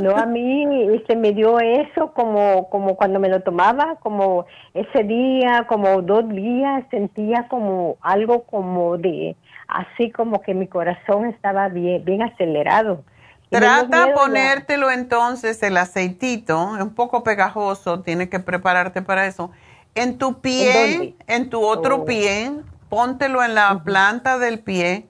No, 0.00 0.16
a 0.16 0.24
mí 0.24 0.64
este, 0.94 1.16
me 1.16 1.32
dio 1.32 1.60
eso 1.60 2.14
como, 2.14 2.70
como 2.70 2.96
cuando 2.96 3.20
me 3.20 3.28
lo 3.28 3.40
tomaba, 3.40 3.96
como 3.96 4.46
ese 4.72 5.04
día, 5.04 5.66
como 5.68 6.00
dos 6.00 6.26
días, 6.30 6.84
sentía 6.90 7.46
como 7.48 7.98
algo 8.00 8.44
como 8.44 8.96
de, 8.96 9.36
así 9.68 10.10
como 10.10 10.40
que 10.40 10.54
mi 10.54 10.66
corazón 10.66 11.26
estaba 11.26 11.68
bien, 11.68 12.02
bien 12.06 12.22
acelerado. 12.22 13.04
Trata 13.52 14.14
ponértelo 14.14 14.90
entonces 14.90 15.62
el 15.62 15.76
aceitito, 15.76 16.76
es 16.76 16.82
un 16.82 16.94
poco 16.94 17.22
pegajoso, 17.22 18.00
tienes 18.00 18.28
que 18.28 18.40
prepararte 18.40 19.02
para 19.02 19.26
eso. 19.26 19.50
En 19.94 20.18
tu 20.18 20.40
pie, 20.40 21.14
en, 21.26 21.50
tu 21.50 21.62
otro 21.62 21.98
Oh. 21.98 22.04
pie, 22.04 22.50
póntelo 22.88 23.44
en 23.44 23.54
la 23.54 23.82
planta 23.84 24.38
del 24.38 24.58
pie 24.60 25.06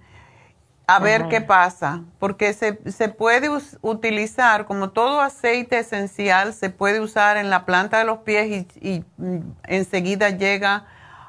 a 0.89 0.99
ver 0.99 1.29
qué 1.29 1.41
pasa, 1.41 2.03
porque 2.19 2.53
se, 2.53 2.79
se 2.91 3.09
puede 3.09 3.49
utilizar, 3.81 4.67
como 4.67 4.91
todo 4.91 5.21
aceite 5.21 5.79
esencial, 5.79 6.53
se 6.53 6.69
puede 6.71 7.01
usar 7.01 7.37
en 7.37 7.49
la 7.49 7.65
planta 7.65 7.99
de 7.99 8.05
los 8.05 8.19
pies 8.19 8.67
y, 8.83 8.89
y, 8.89 9.05
mm, 9.17 9.39
enseguida 9.69 10.31
llega 10.31 10.85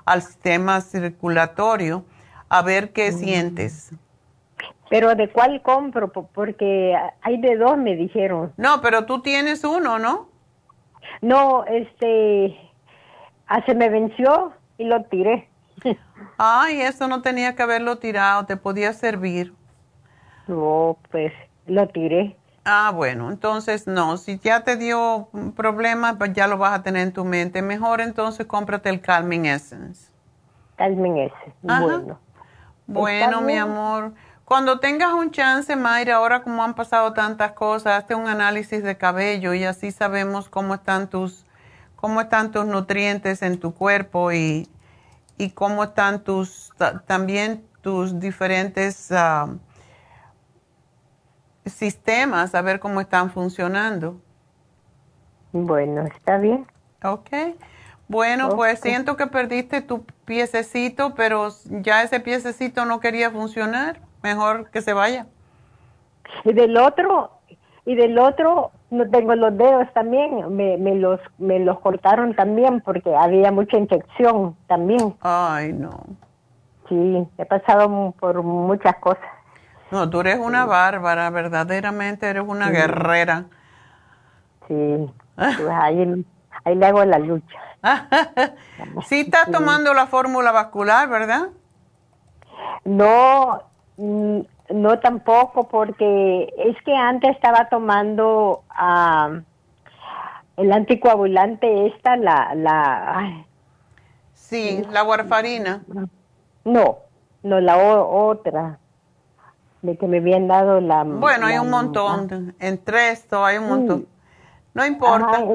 al 0.06 0.22
sistema 0.24 0.82
circulatorio 0.82 2.04
a 2.50 2.62
ver 2.62 2.92
qué 2.92 3.12
Mm. 3.12 3.18
sientes. 3.20 3.92
Pero 4.94 5.16
¿de 5.16 5.28
cuál 5.28 5.60
compro? 5.64 6.12
Po- 6.12 6.30
Porque 6.36 6.96
hay 7.24 7.42
de 7.42 7.58
dos, 7.58 7.78
me 7.80 7.96
dijeron. 7.96 8.54
No, 8.58 8.80
pero 8.80 9.08
tú 9.08 9.24
tienes 9.24 9.64
uno, 9.64 9.98
¿no? 9.98 10.28
No, 11.24 11.66
este, 11.66 12.56
ah, 13.48 13.64
se 13.66 13.74
me 13.74 13.90
venció 13.90 14.54
y 14.78 14.84
lo 14.86 15.02
tiré. 15.06 15.50
Ay, 16.38 16.82
eso 16.82 17.08
no 17.08 17.24
tenía 17.24 17.56
que 17.56 17.64
haberlo 17.64 17.98
tirado, 17.98 18.46
te 18.46 18.56
podía 18.56 18.94
servir. 18.94 19.52
No, 20.48 20.98
pues 21.10 21.34
lo 21.66 21.88
tiré. 21.88 22.36
Ah, 22.66 22.92
bueno, 22.96 23.32
entonces 23.32 23.88
no, 23.88 24.18
si 24.18 24.38
ya 24.38 24.64
te 24.64 24.78
dio 24.78 25.28
un 25.34 25.54
problema, 25.54 26.18
pues 26.20 26.34
ya 26.34 26.48
lo 26.48 26.58
vas 26.60 26.78
a 26.80 26.84
tener 26.84 27.02
en 27.08 27.14
tu 27.14 27.26
mente. 27.26 27.64
Mejor 27.64 28.00
entonces 28.00 28.46
cómprate 28.46 28.90
el 28.90 29.02
Calming 29.02 29.48
Essence. 29.48 30.08
Calmen 30.78 31.18
ese. 31.18 31.34
Ajá. 31.68 31.82
Bueno. 31.84 32.20
Bueno, 32.86 33.42
mi 33.42 33.58
amor, 33.58 34.14
cuando 34.46 34.80
tengas 34.80 35.14
un 35.14 35.32
chance, 35.32 35.76
Mayra, 35.76 36.16
ahora 36.16 36.44
como 36.44 36.64
han 36.64 36.76
pasado 36.76 37.14
tantas 37.14 37.54
cosas, 37.54 38.00
hazte 38.00 38.16
un 38.16 38.28
análisis 38.28 38.84
de 38.84 38.98
cabello 38.98 39.54
y 39.54 39.64
así 39.64 39.92
sabemos 39.92 40.50
cómo 40.50 40.76
están 40.76 41.10
tus, 41.10 41.46
cómo 41.96 42.22
están 42.22 42.52
tus 42.52 42.66
nutrientes 42.66 43.42
en 43.42 43.60
tu 43.60 43.74
cuerpo 43.74 44.32
y, 44.32 44.70
y 45.38 45.52
cómo 45.52 45.86
están 45.86 46.24
tus, 46.24 46.72
ta- 46.78 47.00
también 47.06 47.66
tus 47.82 48.20
diferentes 48.20 49.12
ah, 49.12 49.48
sistemas, 51.66 52.54
a 52.56 52.62
ver 52.62 52.80
cómo 52.80 53.02
están 53.02 53.32
funcionando. 53.32 54.20
Bueno, 55.54 56.06
está 56.06 56.38
bien. 56.38 56.68
Ok. 57.04 57.30
Bueno, 58.08 58.50
pues 58.54 58.80
siento 58.80 59.16
que 59.18 59.28
perdiste 59.28 59.82
tu 59.82 60.06
piececito, 60.26 61.16
pero 61.16 61.50
ya 61.66 62.04
ese 62.04 62.20
piececito 62.20 62.86
no 62.86 63.00
quería 63.00 63.32
funcionar. 63.32 64.02
Mejor 64.24 64.70
que 64.72 64.82
se 64.82 64.94
vaya. 64.94 65.28
Y 66.46 66.54
del 66.54 66.78
otro, 66.78 67.32
y 67.86 67.96
del 67.96 68.18
otro, 68.18 68.72
no 68.90 69.10
tengo 69.10 69.36
los 69.36 69.56
dedos 69.58 69.88
también, 69.94 70.56
me, 70.56 70.78
me 70.78 70.96
los, 70.96 71.20
me 71.38 71.60
los 71.60 71.80
cortaron 71.82 72.34
también 72.36 72.82
porque 72.82 73.14
había 73.16 73.52
mucha 73.52 73.78
infección 73.78 74.56
también. 74.68 75.16
Ay, 75.22 75.74
no. 75.74 75.92
Sí, 76.90 77.28
he 77.38 77.46
pasado 77.46 78.14
por 78.20 78.42
muchas 78.44 78.96
cosas. 78.96 79.24
No, 79.92 80.10
tú 80.10 80.22
eres 80.22 80.40
una 80.40 80.66
bárbara, 80.66 81.30
verdaderamente 81.30 82.28
eres 82.28 82.44
una 82.48 82.68
Sí. 82.68 82.74
guerrera. 82.74 83.46
Sí, 84.68 85.12
pues 85.36 85.70
ahí, 85.70 86.26
ahí 86.64 86.76
le 86.76 86.86
hago 86.86 87.04
la 87.06 87.20
lucha. 87.20 87.60
sí 89.06 89.20
estás 89.22 89.52
tomando 89.52 89.94
la 89.94 90.08
fórmula 90.08 90.52
vascular, 90.54 91.10
¿verdad? 91.10 91.50
No, 92.86 93.62
no 93.98 95.00
tampoco, 95.00 95.68
porque 95.68 96.54
es 96.58 96.76
que 96.84 96.96
antes 96.96 97.32
estaba 97.32 97.70
tomando 97.70 98.64
ah, 98.70 99.40
el 100.58 100.72
anticoagulante 100.72 101.88
esta, 101.88 102.16
la... 102.16 102.54
la 102.56 103.46
sí, 104.34 104.84
la 104.92 105.04
warfarina. 105.04 105.84
No, 106.66 107.00
no, 107.44 107.60
la 107.60 107.78
otra 107.78 108.80
de 109.82 109.98
que 109.98 110.08
me 110.08 110.18
habían 110.18 110.48
dado 110.48 110.80
la... 110.80 111.04
Bueno, 111.04 111.48
hay 111.48 111.58
un 111.58 111.70
montón, 111.70 112.56
entre 112.60 113.12
esto 113.12 113.44
hay 113.44 113.58
un 113.58 113.68
montón. 113.68 114.08
No 114.74 114.86
importa. 114.86 115.46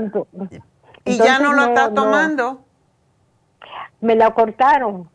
¿Y 1.04 1.16
ya 1.16 1.38
no 1.38 1.54
lo 1.54 1.62
está 1.62 1.92
tomando? 1.92 2.60
Me 4.00 4.14
la 4.14 4.30
cortaron, 4.32 5.08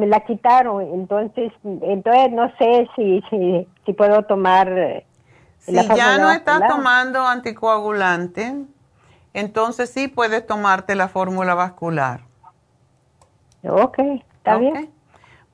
me 0.00 0.06
la 0.06 0.20
quitaron, 0.20 0.82
entonces, 0.82 1.52
entonces 1.64 2.32
no 2.32 2.50
sé 2.56 2.88
si, 2.96 3.22
si, 3.30 3.68
si 3.84 3.92
puedo 3.92 4.22
tomar... 4.22 4.68
Eh, 4.68 5.06
si 5.58 5.74
ya 5.74 6.16
no 6.18 6.30
estás 6.30 6.66
tomando 6.68 7.26
anticoagulante, 7.26 8.56
entonces 9.34 9.90
sí 9.90 10.08
puedes 10.08 10.46
tomarte 10.46 10.94
la 10.94 11.08
fórmula 11.08 11.54
vascular. 11.54 12.22
Ok, 13.62 13.98
está 14.38 14.56
bien. 14.56 14.90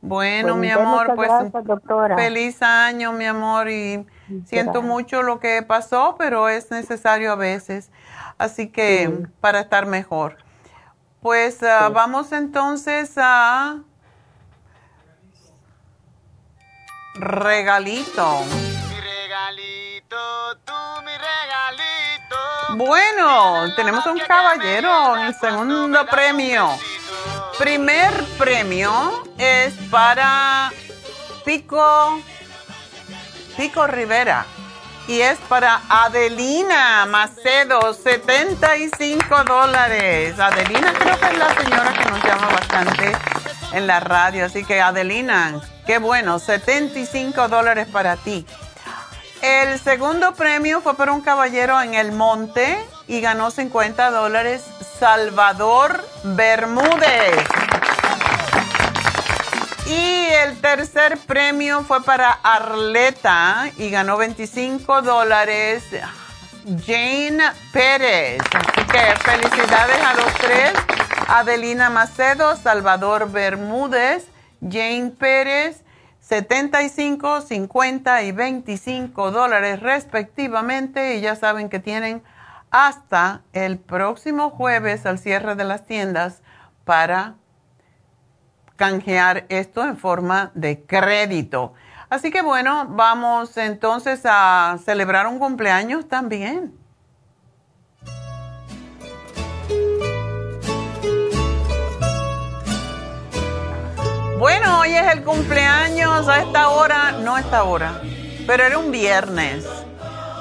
Bueno, 0.01 0.55
pues 0.55 0.61
mi 0.61 0.71
amor, 0.71 1.15
pues 1.17 1.31
feliz 2.17 2.63
año, 2.63 3.13
mi 3.13 3.25
amor, 3.25 3.69
y 3.69 4.07
siento 4.45 4.81
mucho 4.83 5.23
lo 5.23 5.41
que 5.41 5.63
pasó, 5.63 6.15
pero 6.17 6.49
es 6.49 6.71
necesario 6.71 7.33
a 7.33 7.35
veces, 7.35 7.91
así 8.39 8.69
que 8.69 9.27
para 9.41 9.59
estar 9.61 9.87
mejor. 9.87 10.37
Pues 11.21 11.61
ah, 11.65 11.91
vamos 11.93 12.31
entonces 12.31 13.15
a 13.17 13.81
regalito. 17.19 18.45
Mi 18.89 19.01
regalito, 19.01 20.57
tú 20.65 20.73
mi 21.05 21.13
regalito. 21.13 22.37
Bueno, 22.77 23.75
tenemos 23.77 24.05
un 24.07 24.19
caballero 24.21 25.17
en 25.17 25.27
el 25.27 25.35
segundo 25.35 26.07
premio 26.07 26.77
primer 27.59 28.13
premio 28.39 29.25
es 29.39 29.73
para 29.91 30.71
Pico, 31.45 32.21
Pico 33.57 33.87
Rivera. 33.87 34.47
Y 35.09 35.21
es 35.21 35.39
para 35.49 35.83
Adelina 35.89 37.07
Macedo, 37.07 37.95
75 37.95 39.45
dólares. 39.45 40.39
Adelina 40.39 40.93
creo 40.99 41.19
que 41.19 41.27
es 41.27 41.39
la 41.39 41.55
señora 41.55 41.93
que 41.93 42.05
nos 42.07 42.25
llama 42.25 42.49
bastante 42.49 43.13
en 43.73 43.87
la 43.87 44.01
radio. 44.01 44.47
Así 44.47 44.65
que 44.65 44.81
Adelina, 44.81 45.61
qué 45.87 45.99
bueno, 45.99 46.39
75 46.39 47.49
dólares 47.49 47.87
para 47.91 48.17
ti. 48.17 48.45
El 49.43 49.79
segundo 49.79 50.35
premio 50.35 50.81
fue 50.81 50.97
para 50.97 51.13
un 51.13 51.21
caballero 51.21 51.81
en 51.81 51.95
el 51.95 52.13
monte 52.13 52.77
y 53.07 53.21
ganó 53.21 53.51
50 53.51 54.11
dólares 54.11 54.65
Salvador 54.99 56.05
Bermúdez. 56.25 57.47
Y 59.87 60.27
el 60.43 60.61
tercer 60.61 61.19
premio 61.27 61.85
fue 61.85 62.03
para 62.03 62.33
Arleta 62.43 63.71
y 63.77 63.91
ganó 63.91 64.17
25 64.17 65.03
dólares 65.03 65.85
Jane 66.85 67.45
Pérez. 67.73 68.43
Así 68.53 68.85
que 68.87 69.15
felicidades 69.23 70.03
a 70.05 70.15
los 70.15 70.35
tres. 70.35 70.73
Adelina 71.29 71.91
Macedo, 71.91 72.57
Salvador 72.57 73.31
Bermúdez, 73.31 74.27
Jane 74.61 75.13
Pérez, 75.19 75.85
75, 76.21 77.41
50 77.43 78.23
y 78.23 78.33
25 78.33 79.31
dólares 79.31 79.81
respectivamente. 79.81 81.17
Y 81.17 81.21
ya 81.21 81.37
saben 81.37 81.69
que 81.69 81.79
tienen 81.79 82.23
hasta 82.71 83.43
el 83.53 83.79
próximo 83.79 84.51
jueves 84.51 85.07
al 85.07 85.19
cierre 85.19 85.55
de 85.55 85.65
las 85.65 85.87
tiendas 85.87 86.43
para 86.85 87.35
canjear 88.77 89.47
esto 89.49 89.83
en 89.85 89.97
forma 89.97 90.51
de 90.55 90.83
crédito. 90.85 91.75
Así 92.09 92.31
que 92.31 92.43
bueno, 92.43 92.87
vamos 92.89 93.57
entonces 93.57 94.21
a 94.25 94.79
celebrar 94.85 95.27
un 95.27 95.39
cumpleaños 95.39 96.07
también. 96.09 96.73
Bueno, 104.39 104.81
hoy 104.81 104.95
es 104.95 105.15
el 105.15 105.25
cumpleaños 105.25 106.29
a 106.29 106.41
esta 106.41 106.69
hora, 106.69 107.13
no 107.13 107.37
a 107.37 107.41
esta 107.41 107.65
hora, 107.65 108.03
pero 108.47 108.65
era 108.65 108.77
un 108.77 108.91
viernes 108.91 109.65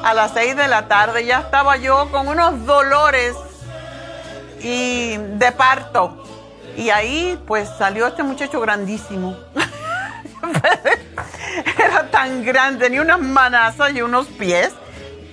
a 0.04 0.14
las 0.14 0.34
6 0.34 0.58
de 0.58 0.68
la 0.68 0.90
tarde. 0.90 1.26
Ya 1.26 1.40
estaba 1.40 1.78
yo 1.78 2.12
con 2.12 2.28
unos 2.28 2.66
dolores 2.66 3.34
y 4.62 5.16
de 5.16 5.50
parto. 5.54 6.26
Y 6.76 6.90
ahí 6.90 7.42
pues 7.48 7.70
salió 7.78 8.08
este 8.08 8.22
muchacho 8.22 8.60
grandísimo. 8.60 9.38
Era 11.80 12.12
tan 12.12 12.44
grande, 12.44 12.86
tenía 12.86 13.02
unas 13.02 13.22
manazas 13.22 13.94
y 13.94 14.02
unos 14.02 14.28
pies. 14.28 14.74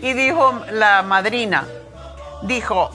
Y 0.01 0.13
dijo 0.13 0.63
la 0.71 1.03
madrina, 1.03 1.65
dijo, 2.43 2.93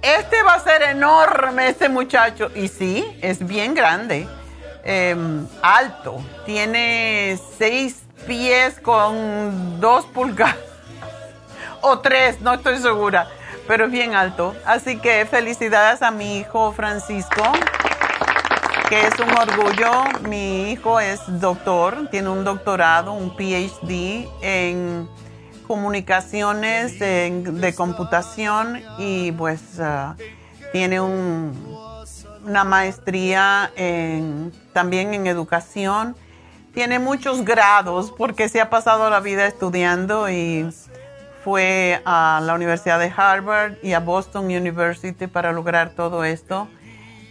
este 0.00 0.42
va 0.42 0.54
a 0.54 0.60
ser 0.60 0.80
enorme 0.80 1.68
este 1.68 1.90
muchacho. 1.90 2.50
Y 2.54 2.68
sí, 2.68 3.04
es 3.20 3.46
bien 3.46 3.74
grande, 3.74 4.26
em, 4.84 5.46
alto. 5.62 6.18
Tiene 6.46 7.38
seis 7.58 8.02
pies 8.26 8.78
con 8.80 9.80
dos 9.80 10.04
pulgadas 10.06 10.56
o 11.80 11.98
tres, 11.98 12.40
no 12.40 12.54
estoy 12.54 12.78
segura, 12.78 13.28
pero 13.66 13.86
es 13.86 13.90
bien 13.90 14.14
alto. 14.14 14.54
Así 14.64 14.98
que 14.98 15.26
felicidades 15.26 16.02
a 16.02 16.10
mi 16.10 16.38
hijo 16.38 16.72
Francisco, 16.72 17.42
que 18.88 19.06
es 19.06 19.14
un 19.18 19.30
orgullo. 19.30 20.04
Mi 20.28 20.72
hijo 20.72 21.00
es 21.00 21.20
doctor, 21.40 22.08
tiene 22.10 22.28
un 22.28 22.44
doctorado, 22.44 23.12
un 23.12 23.36
PhD 23.36 24.28
en 24.42 25.08
comunicaciones 25.70 26.98
de, 26.98 27.72
computación 27.76 28.82
y 28.98 29.30
pues 29.30 29.78
ah, 29.78 30.16
tiene 30.72 31.00
una 32.44 32.64
maestría 32.64 33.70
en, 33.76 34.52
también 34.72 35.14
en 35.14 35.26
educación. 35.26 36.16
Tiene 36.74 36.98
muchos 36.98 37.44
grados 37.44 38.12
porque 38.16 38.48
se 38.48 38.60
ha 38.60 38.70
pasado 38.70 39.10
la 39.10 39.20
vida 39.20 39.46
estudiando 39.46 40.30
y 40.30 40.68
fue 41.44 42.00
a 42.04 42.40
la 42.42 42.54
Universidad 42.54 42.98
de 42.98 43.12
Harvard 43.14 43.74
y 43.82 43.92
a 43.92 44.00
Boston 44.00 44.46
University 44.46 45.26
para 45.26 45.52
lograr 45.52 45.90
todo 45.90 46.24
esto. 46.24 46.68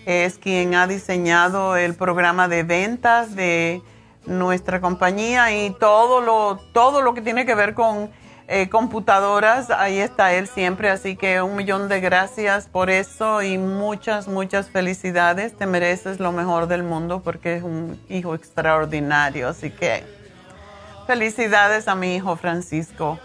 Es 0.06 0.38
quien 0.38 0.76
ha 0.76 0.88
diseñado 0.88 1.76
el 1.78 1.96
programa 1.96 2.48
de 2.48 2.64
ventas 2.64 3.36
de 3.36 3.82
nuestra 4.26 4.82
compañía 4.82 5.52
y 5.56 5.72
todo 5.72 6.22
lo, 6.22 6.60
todo 6.74 7.02
lo 7.02 7.14
que 7.14 7.22
tiene 7.22 7.46
que 7.46 7.56
ver 7.56 7.74
con 7.74 8.10
eh, 8.52 8.68
computadoras, 8.68 9.70
ahí 9.70 10.00
está 10.00 10.34
él 10.34 10.48
siempre. 10.48 10.90
Así 10.90 11.16
que 11.16 11.40
un 11.42 11.56
millón 11.56 11.88
de 11.88 12.02
gracias 12.02 12.66
por 12.68 12.90
eso 12.90 13.44
y 13.44 13.60
muchas, 13.60 14.28
muchas 14.28 14.70
felicidades. 14.70 15.56
Te 15.56 15.68
mereces 15.68 16.20
lo 16.20 16.32
mejor 16.32 16.68
del 16.68 16.82
mundo 16.82 17.22
porque 17.22 17.58
es 17.58 17.64
un 17.64 18.02
hijo 18.10 18.34
extraordinario. 18.34 19.50
Así 19.50 19.70
que 19.70 20.04
felicidades 21.06 21.88
a 21.88 21.94
mi 21.94 22.16
hijo 22.16 22.36
Francisco. 22.38 23.20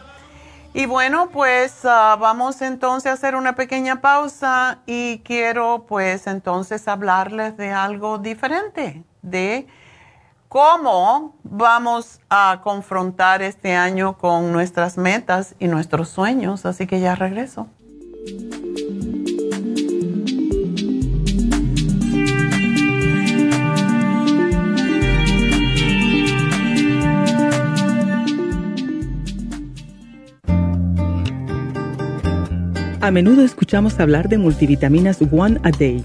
Y 0.74 0.84
bueno, 0.84 1.30
pues 1.32 1.84
ah, 1.84 2.18
vamos 2.20 2.60
entonces 2.60 3.08
a 3.10 3.14
hacer 3.14 3.34
una 3.34 3.54
pequeña 3.54 4.02
pausa 4.02 4.80
y 4.84 5.20
quiero 5.20 5.86
pues 5.88 6.26
entonces 6.26 6.86
hablarles 6.86 7.56
de 7.56 7.72
algo 7.72 8.18
diferente, 8.18 9.04
de 9.22 9.68
cómo 10.54 11.34
vamos 11.42 12.20
a 12.30 12.60
confrontar 12.62 13.42
este 13.42 13.74
año 13.74 14.16
con 14.18 14.52
nuestras 14.52 14.96
metas 14.96 15.56
y 15.58 15.66
nuestros 15.66 16.10
sueños. 16.10 16.64
Así 16.64 16.86
que 16.86 17.00
ya 17.00 17.16
regreso. 17.16 17.66
A 33.00 33.10
menudo 33.10 33.42
escuchamos 33.42 33.98
hablar 33.98 34.28
de 34.28 34.38
multivitaminas 34.38 35.18
One 35.20 35.58
a 35.64 35.72
Day, 35.72 36.04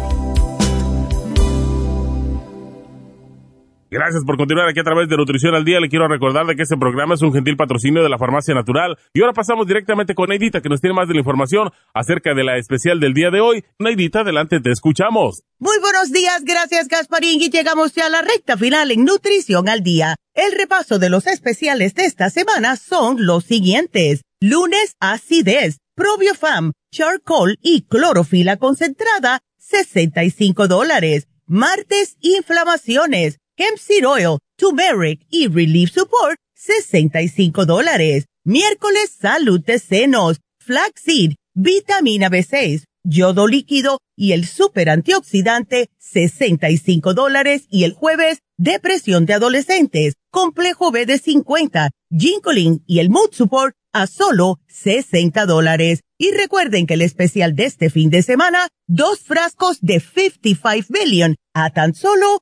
Gracias 3.93 4.23
por 4.23 4.37
continuar 4.37 4.69
aquí 4.69 4.79
a 4.79 4.85
través 4.85 5.09
de 5.09 5.17
Nutrición 5.17 5.53
al 5.53 5.65
Día. 5.65 5.81
Le 5.81 5.89
quiero 5.89 6.07
recordar 6.07 6.45
de 6.45 6.55
que 6.55 6.63
este 6.63 6.77
programa 6.77 7.15
es 7.15 7.21
un 7.23 7.33
gentil 7.33 7.57
patrocinio 7.57 8.01
de 8.01 8.07
la 8.07 8.17
Farmacia 8.17 8.55
Natural. 8.55 8.97
Y 9.13 9.19
ahora 9.19 9.33
pasamos 9.33 9.67
directamente 9.67 10.15
con 10.15 10.29
Neidita, 10.29 10.61
que 10.61 10.69
nos 10.69 10.79
tiene 10.79 10.95
más 10.95 11.09
de 11.09 11.13
la 11.13 11.19
información 11.19 11.71
acerca 11.93 12.33
de 12.33 12.45
la 12.45 12.57
especial 12.57 13.01
del 13.01 13.13
día 13.13 13.31
de 13.31 13.41
hoy. 13.41 13.65
Neidita, 13.79 14.21
adelante, 14.21 14.61
te 14.61 14.71
escuchamos. 14.71 15.43
Muy 15.59 15.77
buenos 15.81 16.13
días, 16.13 16.45
gracias 16.45 16.87
Gasparín. 16.87 17.41
Y 17.41 17.49
llegamos 17.49 17.93
ya 17.93 18.05
a 18.05 18.09
la 18.09 18.21
recta 18.21 18.55
final 18.55 18.91
en 18.91 19.03
Nutrición 19.03 19.67
al 19.67 19.83
Día. 19.83 20.15
El 20.35 20.57
repaso 20.57 20.97
de 20.97 21.09
los 21.09 21.27
especiales 21.27 21.93
de 21.93 22.05
esta 22.05 22.29
semana 22.29 22.77
son 22.77 23.25
los 23.25 23.43
siguientes. 23.43 24.21
Lunes, 24.39 24.95
acidez, 25.01 25.79
probiofam, 25.95 26.71
charcoal 26.93 27.59
y 27.61 27.81
clorofila 27.81 28.55
concentrada, 28.55 29.41
65 29.57 30.69
dólares. 30.69 31.27
Martes, 31.45 32.15
inflamaciones 32.21 33.40
hemp 33.61 33.77
seed 33.77 34.05
oil, 34.05 34.39
turmeric 34.57 35.21
y 35.29 35.47
relief 35.47 35.91
support, 35.91 36.37
65 36.55 37.65
dólares. 37.65 38.25
Miércoles, 38.43 39.15
salud 39.19 39.63
de 39.63 39.77
senos, 39.77 40.39
flaxseed, 40.59 41.33
vitamina 41.53 42.29
B6, 42.29 42.85
yodo 43.03 43.47
líquido 43.47 43.99
y 44.15 44.31
el 44.31 44.45
super 44.47 44.89
antioxidante, 44.89 45.89
65 45.99 47.13
dólares. 47.13 47.67
Y 47.69 47.83
el 47.83 47.93
jueves, 47.93 48.39
depresión 48.57 49.25
de 49.25 49.35
adolescentes, 49.35 50.15
complejo 50.31 50.91
B 50.91 51.05
de 51.05 51.19
50, 51.19 51.91
ginkolin 52.09 52.83
y 52.87 52.99
el 52.99 53.09
mood 53.09 53.31
support 53.31 53.75
a 53.93 54.07
solo 54.07 54.59
60 54.67 55.45
dólares. 55.45 56.01
Y 56.17 56.31
recuerden 56.31 56.87
que 56.87 56.95
el 56.95 57.01
especial 57.01 57.55
de 57.55 57.65
este 57.65 57.89
fin 57.89 58.09
de 58.09 58.23
semana, 58.23 58.67
dos 58.87 59.19
frascos 59.19 59.79
de 59.81 59.99
55 59.99 60.87
billion 60.89 61.35
a 61.53 61.71
tan 61.71 61.93
solo 61.93 62.41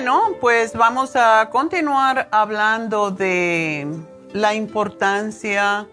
Bueno, 0.00 0.38
pues 0.40 0.72
vamos 0.72 1.14
a 1.14 1.50
continuar 1.50 2.30
hablando 2.30 3.10
de 3.10 3.86
la 4.32 4.54
importancia 4.54 5.88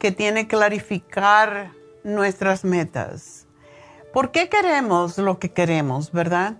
que 0.00 0.10
tiene 0.10 0.48
clarificar 0.48 1.70
nuestras 2.02 2.64
metas. 2.64 3.46
¿Por 4.12 4.32
qué 4.32 4.48
queremos 4.48 5.18
lo 5.18 5.38
que 5.38 5.52
queremos, 5.52 6.10
verdad? 6.10 6.56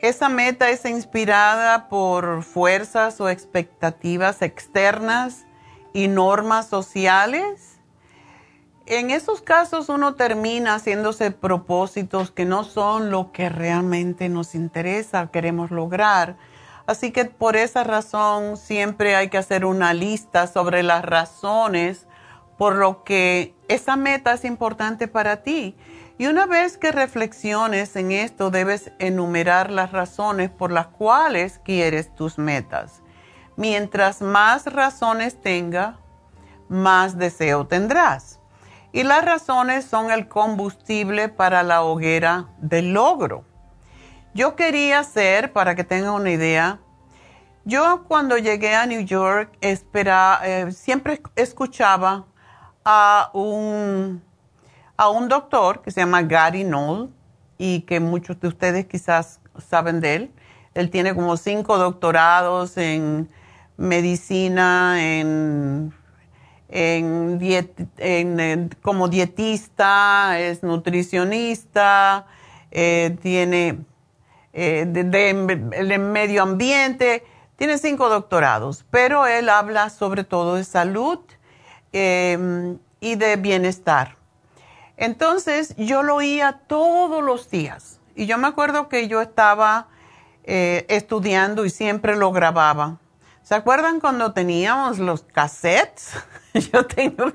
Esa 0.00 0.30
meta 0.30 0.70
es 0.70 0.86
inspirada 0.86 1.90
por 1.90 2.42
fuerzas 2.42 3.20
o 3.20 3.28
expectativas 3.28 4.40
externas 4.40 5.44
y 5.92 6.08
normas 6.08 6.68
sociales 6.68 7.71
en 8.86 9.10
esos 9.10 9.42
casos 9.42 9.88
uno 9.88 10.14
termina 10.14 10.74
haciéndose 10.74 11.30
propósitos 11.30 12.30
que 12.30 12.44
no 12.44 12.64
son 12.64 13.10
lo 13.10 13.32
que 13.32 13.48
realmente 13.48 14.28
nos 14.28 14.54
interesa, 14.54 15.30
queremos 15.30 15.70
lograr. 15.70 16.36
Así 16.86 17.12
que 17.12 17.24
por 17.26 17.56
esa 17.56 17.84
razón 17.84 18.56
siempre 18.56 19.14
hay 19.14 19.28
que 19.28 19.38
hacer 19.38 19.64
una 19.64 19.94
lista 19.94 20.46
sobre 20.46 20.82
las 20.82 21.04
razones 21.04 22.06
por 22.58 22.76
lo 22.76 23.02
que 23.04 23.54
esa 23.68 23.96
meta 23.96 24.34
es 24.34 24.44
importante 24.44 25.08
para 25.08 25.42
ti. 25.42 25.76
Y 26.18 26.26
una 26.26 26.46
vez 26.46 26.78
que 26.78 26.92
reflexiones 26.92 27.96
en 27.96 28.12
esto, 28.12 28.50
debes 28.50 28.92
enumerar 28.98 29.70
las 29.70 29.90
razones 29.92 30.50
por 30.50 30.70
las 30.70 30.86
cuales 30.88 31.60
quieres 31.64 32.14
tus 32.14 32.38
metas. 32.38 33.02
Mientras 33.56 34.22
más 34.22 34.66
razones 34.66 35.40
tenga, 35.40 35.98
más 36.68 37.18
deseo 37.18 37.66
tendrás. 37.66 38.41
Y 38.92 39.04
las 39.04 39.24
razones 39.24 39.86
son 39.86 40.10
el 40.10 40.28
combustible 40.28 41.28
para 41.28 41.62
la 41.62 41.82
hoguera 41.82 42.48
del 42.58 42.92
logro. 42.92 43.44
Yo 44.34 44.54
quería 44.54 45.02
ser, 45.04 45.52
para 45.52 45.74
que 45.74 45.84
tengan 45.84 46.12
una 46.12 46.30
idea, 46.30 46.78
yo 47.64 48.04
cuando 48.08 48.36
llegué 48.36 48.74
a 48.74 48.86
New 48.86 49.00
York 49.00 49.56
eh, 49.60 50.72
siempre 50.72 51.22
escuchaba 51.36 52.26
a 52.84 53.30
un, 53.32 54.22
a 54.96 55.08
un 55.08 55.28
doctor 55.28 55.80
que 55.80 55.90
se 55.90 56.00
llama 56.00 56.22
Gary 56.22 56.64
Knoll 56.64 57.10
y 57.58 57.82
que 57.82 58.00
muchos 58.00 58.40
de 58.40 58.48
ustedes 58.48 58.86
quizás 58.86 59.40
saben 59.58 60.00
de 60.00 60.14
él. 60.16 60.32
Él 60.74 60.90
tiene 60.90 61.14
como 61.14 61.36
cinco 61.36 61.78
doctorados 61.78 62.76
en 62.76 63.30
medicina, 63.76 64.96
en 64.98 65.94
en, 66.72 68.70
como 68.80 69.08
dietista, 69.08 70.40
es 70.40 70.62
nutricionista, 70.62 72.26
eh, 72.70 73.16
tiene 73.20 73.78
eh, 74.54 74.86
de, 74.86 75.98
medio 75.98 76.42
ambiente, 76.42 77.24
tiene 77.56 77.76
cinco 77.76 78.08
doctorados, 78.08 78.86
pero 78.90 79.26
él 79.26 79.50
habla 79.50 79.90
sobre 79.90 80.24
todo 80.24 80.54
de 80.54 80.64
salud 80.64 81.20
em, 81.92 82.78
y 83.00 83.16
de 83.16 83.36
bienestar. 83.36 84.16
Entonces 84.96 85.74
yo 85.76 86.02
lo 86.02 86.16
oía 86.16 86.60
todos 86.66 87.22
los 87.22 87.50
días 87.50 88.00
y 88.14 88.26
yo 88.26 88.38
me 88.38 88.48
acuerdo 88.48 88.88
que 88.88 89.08
yo 89.08 89.20
estaba 89.20 89.88
eh, 90.44 90.86
estudiando 90.88 91.66
y 91.66 91.70
siempre 91.70 92.16
lo 92.16 92.32
grababa. 92.32 92.98
¿Se 93.42 93.56
acuerdan 93.56 93.98
cuando 93.98 94.32
teníamos 94.32 94.98
los 94.98 95.22
cassettes? 95.22 96.12
Yo 96.72 96.86
tengo 96.86 97.32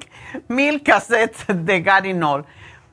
mil 0.48 0.82
cassettes 0.82 1.46
de 1.48 1.82
Gary 1.82 2.14
Knoll. 2.14 2.46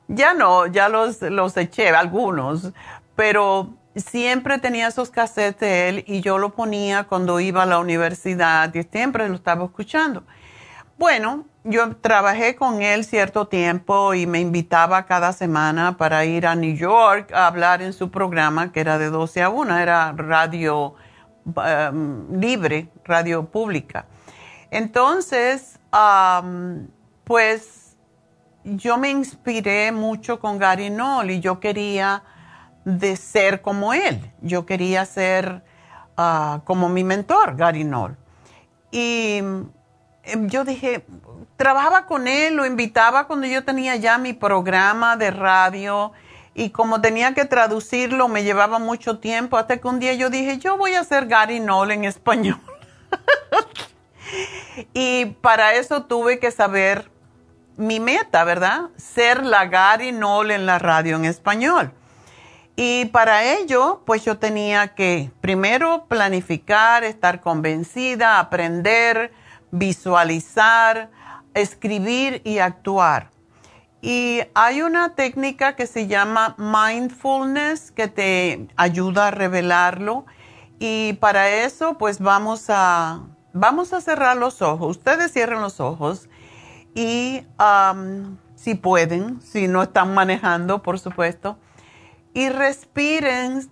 Ya 0.08 0.34
no, 0.34 0.66
ya 0.66 0.88
los, 0.88 1.22
los 1.22 1.56
eché, 1.56 1.88
algunos, 1.90 2.72
pero 3.16 3.74
siempre 3.96 4.58
tenía 4.58 4.88
esos 4.88 5.10
cassettes 5.10 5.60
de 5.60 5.88
él 5.88 6.04
y 6.06 6.20
yo 6.20 6.36
lo 6.36 6.50
ponía 6.50 7.04
cuando 7.04 7.40
iba 7.40 7.62
a 7.62 7.66
la 7.66 7.78
universidad 7.78 8.74
y 8.74 8.82
siempre 8.82 9.28
lo 9.28 9.36
estaba 9.36 9.64
escuchando. 9.64 10.24
Bueno, 10.98 11.44
yo 11.62 11.96
trabajé 11.96 12.54
con 12.56 12.82
él 12.82 13.04
cierto 13.04 13.46
tiempo 13.46 14.12
y 14.12 14.26
me 14.26 14.40
invitaba 14.40 15.06
cada 15.06 15.32
semana 15.32 15.96
para 15.96 16.24
ir 16.24 16.46
a 16.46 16.54
New 16.54 16.76
York 16.76 17.32
a 17.32 17.46
hablar 17.46 17.80
en 17.80 17.92
su 17.92 18.10
programa 18.10 18.72
que 18.72 18.80
era 18.80 18.98
de 18.98 19.08
12 19.08 19.42
a 19.42 19.48
1, 19.48 19.78
era 19.78 20.12
radio 20.12 20.94
um, 21.44 22.40
libre, 22.40 22.88
radio 23.04 23.44
pública. 23.44 24.06
Entonces, 24.70 25.78
pues 27.24 27.96
yo 28.64 28.98
me 28.98 29.10
inspiré 29.10 29.92
mucho 29.92 30.40
con 30.40 30.58
Gary 30.58 30.88
Knoll 30.88 31.30
y 31.30 31.40
yo 31.40 31.60
quería 31.60 32.22
de 32.84 33.16
ser 33.16 33.62
como 33.62 33.92
él. 33.94 34.32
Yo 34.40 34.66
quería 34.66 35.04
ser 35.04 35.62
ah, 36.16 36.60
como 36.64 36.88
mi 36.88 37.04
mentor, 37.04 37.56
Gary 37.56 37.84
Knoll. 37.84 38.16
Y 38.90 39.38
em, 40.22 40.48
yo 40.48 40.64
dije, 40.64 41.06
trabajaba 41.56 42.06
con 42.06 42.26
él, 42.26 42.54
lo 42.54 42.66
invitaba 42.66 43.26
cuando 43.26 43.46
yo 43.46 43.64
tenía 43.64 43.96
ya 43.96 44.18
mi 44.18 44.32
programa 44.32 45.16
de 45.16 45.30
radio 45.30 46.12
y 46.54 46.70
como 46.70 47.00
tenía 47.00 47.34
que 47.34 47.44
traducirlo 47.44 48.28
me 48.28 48.44
llevaba 48.44 48.78
mucho 48.78 49.18
tiempo 49.18 49.56
hasta 49.56 49.78
que 49.78 49.88
un 49.88 49.98
día 49.98 50.14
yo 50.14 50.30
dije, 50.30 50.58
yo 50.58 50.76
voy 50.76 50.94
a 50.94 51.00
hacer 51.00 51.26
Gary 51.26 51.58
Knoll 51.58 51.90
en 51.90 52.04
español. 52.04 52.60
y 54.94 55.26
para 55.40 55.74
eso 55.74 56.04
tuve 56.04 56.38
que 56.38 56.50
saber 56.50 57.10
mi 57.76 57.98
meta, 57.98 58.44
¿verdad? 58.44 58.90
Ser 58.96 59.44
la 59.44 59.66
Gary 59.66 60.12
Knoll 60.12 60.52
en 60.52 60.66
la 60.66 60.78
radio 60.78 61.16
en 61.16 61.24
español. 61.24 61.92
Y 62.76 63.06
para 63.06 63.44
ello, 63.44 64.02
pues 64.04 64.24
yo 64.24 64.38
tenía 64.38 64.94
que 64.94 65.30
primero 65.40 66.06
planificar, 66.08 67.04
estar 67.04 67.40
convencida, 67.40 68.40
aprender, 68.40 69.32
visualizar, 69.70 71.10
escribir 71.54 72.42
y 72.44 72.58
actuar. 72.58 73.33
Y 74.06 74.42
hay 74.52 74.82
una 74.82 75.14
técnica 75.14 75.76
que 75.76 75.86
se 75.86 76.06
llama 76.06 76.56
mindfulness 76.58 77.90
que 77.90 78.06
te 78.06 78.68
ayuda 78.76 79.28
a 79.28 79.30
revelarlo. 79.30 80.26
Y 80.78 81.14
para 81.14 81.48
eso, 81.48 81.96
pues 81.96 82.20
vamos 82.20 82.66
a, 82.68 83.22
vamos 83.54 83.94
a 83.94 84.02
cerrar 84.02 84.36
los 84.36 84.60
ojos. 84.60 84.98
Ustedes 84.98 85.32
cierren 85.32 85.62
los 85.62 85.80
ojos 85.80 86.28
y 86.94 87.46
si 88.56 88.74
pueden, 88.74 89.40
si 89.40 89.68
no 89.68 89.82
están 89.82 90.12
manejando, 90.12 90.82
por 90.82 90.98
supuesto, 90.98 91.56
y 92.34 92.50
respiren 92.50 93.70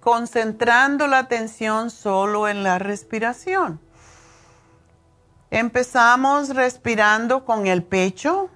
concentrando 0.00 1.06
la 1.06 1.20
atención 1.20 1.88
solo 1.88 2.48
en 2.48 2.64
la 2.64 2.78
respiración. 2.78 3.80
Empezamos 5.50 6.54
respirando 6.54 7.46
con 7.46 7.66
el 7.66 7.82
pecho 7.82 8.50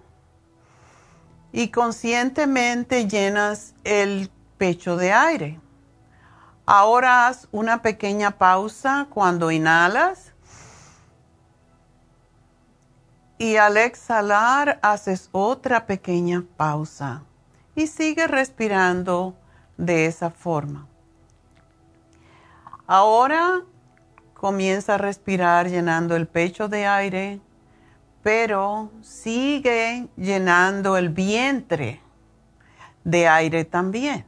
y 1.57 1.69
conscientemente 1.69 3.07
llenas 3.07 3.77
el 3.85 4.29
pecho 4.59 4.97
de 4.97 5.13
aire. 5.13 5.61
Ahora 6.67 7.29
haz 7.29 7.47
una 7.53 7.81
pequeña 7.81 8.33
pausa 8.33 9.07
cuando 9.09 9.53
inhalas 9.53 10.33
y 13.39 13.55
al 13.55 13.77
exhalar 13.77 14.81
haces 14.83 15.29
otra 15.31 15.87
pequeña 15.87 16.43
pausa 16.57 17.23
y 17.77 17.87
sigue 17.87 18.27
respirando 18.27 19.37
de 19.77 20.07
esa 20.07 20.31
forma. 20.31 20.89
Ahora 22.89 23.63
comienza 24.33 24.95
a 24.95 24.99
respirar 24.99 25.69
llenando 25.69 26.17
el 26.17 26.27
pecho 26.27 26.69
de 26.69 26.89
aire, 26.89 27.41
pero 28.25 28.91
sigue 29.03 30.09
llenando 30.17 30.97
el 30.97 31.11
vientre 31.11 32.01
de 33.05 33.29
aire 33.29 33.67
también. 33.67 34.25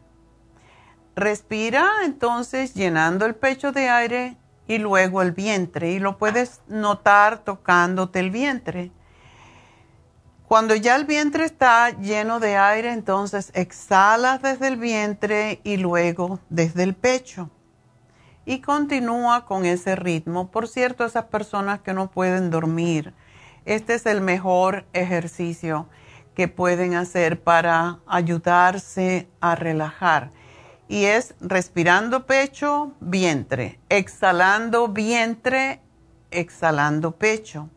Respira 1.17 1.91
entonces 2.05 2.75
llenando 2.75 3.25
el 3.25 3.35
pecho 3.35 3.73
de 3.73 3.89
aire 3.89 4.37
y 4.69 4.77
luego 4.77 5.23
el 5.23 5.33
vientre 5.33 5.93
y 5.93 5.99
lo 5.99 6.19
puedes 6.19 6.61
notar 6.69 7.39
tocándote 7.39 8.21
el 8.21 8.31
vientre. 8.31 8.93
Cuando 10.47 10.75
ya 10.75 10.95
el 10.95 11.07
vientre 11.07 11.47
está 11.47 11.89
lleno 11.99 12.39
de 12.39 12.59
aire, 12.59 12.93
entonces 12.93 13.51
exhalas 13.55 14.43
desde 14.43 14.69
el 14.69 14.77
vientre 14.77 15.61
y 15.65 15.79
luego 15.79 16.39
desde 16.51 16.83
el 16.83 16.95
pecho. 16.95 17.49
Y 18.45 18.61
continúa 18.61 19.47
con 19.47 19.65
ese 19.65 19.97
ritmo. 19.97 20.51
Por 20.51 20.69
cierto, 20.69 21.07
esas 21.07 21.25
personas 21.25 21.81
que 21.81 21.95
no 21.95 22.11
pueden 22.11 22.51
dormir, 22.51 23.15
este 23.67 23.95
es 23.95 24.07
el 24.07 24.21
mejor 24.21 24.87
ejercicio 24.93 25.89
que 26.35 26.49
pueden 26.49 26.95
hacer 26.95 27.41
para 27.41 27.99
ayudarse 28.07 29.29
a 29.41 29.55
relajar. 29.57 30.31
Y 30.89 31.07
es 31.07 31.35
respirando 31.41 32.27
pecho, 32.27 32.93
vientre, 33.01 33.81
exhalando 33.89 34.89
vientre, 34.89 35.81
exhalando 36.31 37.13
pecho 37.13 37.69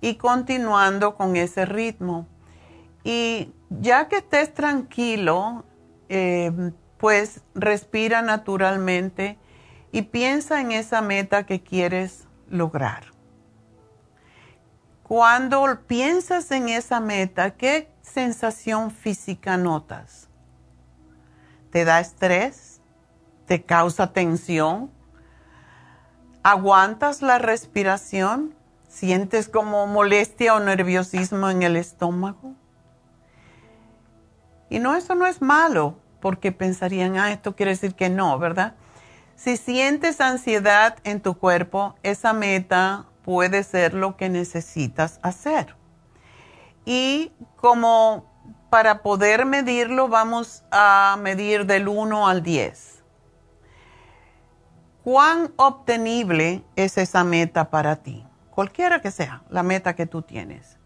y 0.00 0.14
continuando 0.14 1.16
con 1.16 1.34
ese 1.34 1.66
ritmo. 1.66 2.28
Y 3.02 3.52
ya 3.70 4.06
que 4.06 4.18
estés 4.18 4.54
tranquilo, 4.54 5.64
eh, 6.08 6.52
pues 6.98 7.40
respira 7.54 8.22
naturalmente 8.22 9.36
y 9.90 10.02
piensa 10.02 10.60
en 10.60 10.72
esa 10.72 11.00
meta 11.00 11.44
que 11.44 11.60
quieres 11.60 12.28
lograr. 12.48 13.17
Cuando 15.08 15.66
piensas 15.86 16.50
en 16.50 16.68
esa 16.68 17.00
meta, 17.00 17.52
¿qué 17.52 17.90
sensación 18.02 18.90
física 18.90 19.56
notas? 19.56 20.28
¿Te 21.70 21.86
da 21.86 21.98
estrés? 21.98 22.82
¿Te 23.46 23.62
causa 23.62 24.12
tensión? 24.12 24.90
¿Aguantas 26.42 27.22
la 27.22 27.38
respiración? 27.38 28.54
¿Sientes 28.86 29.48
como 29.48 29.86
molestia 29.86 30.54
o 30.54 30.60
nerviosismo 30.60 31.48
en 31.48 31.62
el 31.62 31.76
estómago? 31.76 32.52
Y 34.68 34.78
no, 34.78 34.94
eso 34.94 35.14
no 35.14 35.26
es 35.26 35.40
malo, 35.40 35.96
porque 36.20 36.52
pensarían, 36.52 37.16
ah, 37.16 37.32
esto 37.32 37.56
quiere 37.56 37.72
decir 37.72 37.94
que 37.94 38.10
no, 38.10 38.38
¿verdad? 38.38 38.74
Si 39.36 39.56
sientes 39.56 40.20
ansiedad 40.20 40.98
en 41.04 41.22
tu 41.22 41.38
cuerpo, 41.38 41.94
esa 42.02 42.34
meta 42.34 43.07
puede 43.28 43.62
ser 43.62 43.92
lo 43.92 44.16
que 44.16 44.30
necesitas 44.30 45.20
hacer. 45.20 45.76
Y 46.86 47.30
como 47.56 48.24
para 48.70 49.02
poder 49.02 49.44
medirlo, 49.44 50.08
vamos 50.08 50.64
a 50.70 51.18
medir 51.20 51.66
del 51.66 51.88
1 51.88 52.26
al 52.26 52.42
10. 52.42 53.04
¿Cuán 55.04 55.52
obtenible 55.56 56.64
es 56.74 56.96
esa 56.96 57.22
meta 57.22 57.68
para 57.68 57.96
ti? 57.96 58.24
cualquiera 58.58 59.02
que 59.02 59.10
sea 59.10 59.42
la 59.50 59.62
meta 59.62 59.94
que 59.94 60.06
tú 60.06 60.22
tienes. 60.22 60.78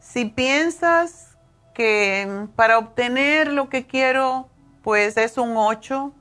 Si 0.00 0.24
piensas 0.24 1.36
que 1.74 2.48
para 2.56 2.78
obtener 2.78 3.52
lo 3.52 3.68
que 3.68 3.86
quiero, 3.86 4.48
pues 4.82 5.18
es 5.18 5.36
un 5.36 5.58
8, 5.58 6.12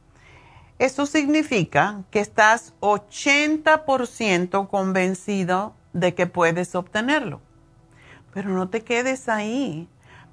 eso 0.77 1.05
significa 1.05 2.03
que 2.11 2.19
estás 2.19 2.73
80% 2.81 4.67
convencido 4.67 5.73
de 5.93 6.13
que 6.13 6.27
puedes 6.27 6.75
obtenerlo. 6.75 7.39
Pero 8.33 8.49
no 8.49 8.67
te 8.69 8.83
quedes 8.83 9.29
ahí. 9.29 9.87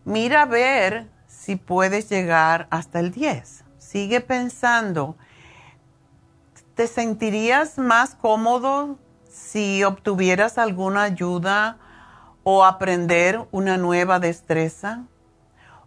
Mira 0.05 0.43
a 0.43 0.47
ver 0.47 1.09
si 1.29 1.55
puedes 1.55 2.11
llegar 2.11 2.67
hasta 2.71 2.99
el 2.99 3.13
10. 3.13 3.65
Sigue 3.79 4.21
pensando. 4.21 5.17
¿Te 6.75 6.89
sentirías 6.89 7.79
más 7.79 8.17
cómodo 8.17 8.99
si 9.29 9.85
obtuvieras 9.85 10.59
alguna 10.59 11.05
ayuda 11.05 11.79
o 12.43 12.65
aprender 12.65 13.47
una 13.53 13.77
nueva 13.77 14.19
destreza? 14.19 15.05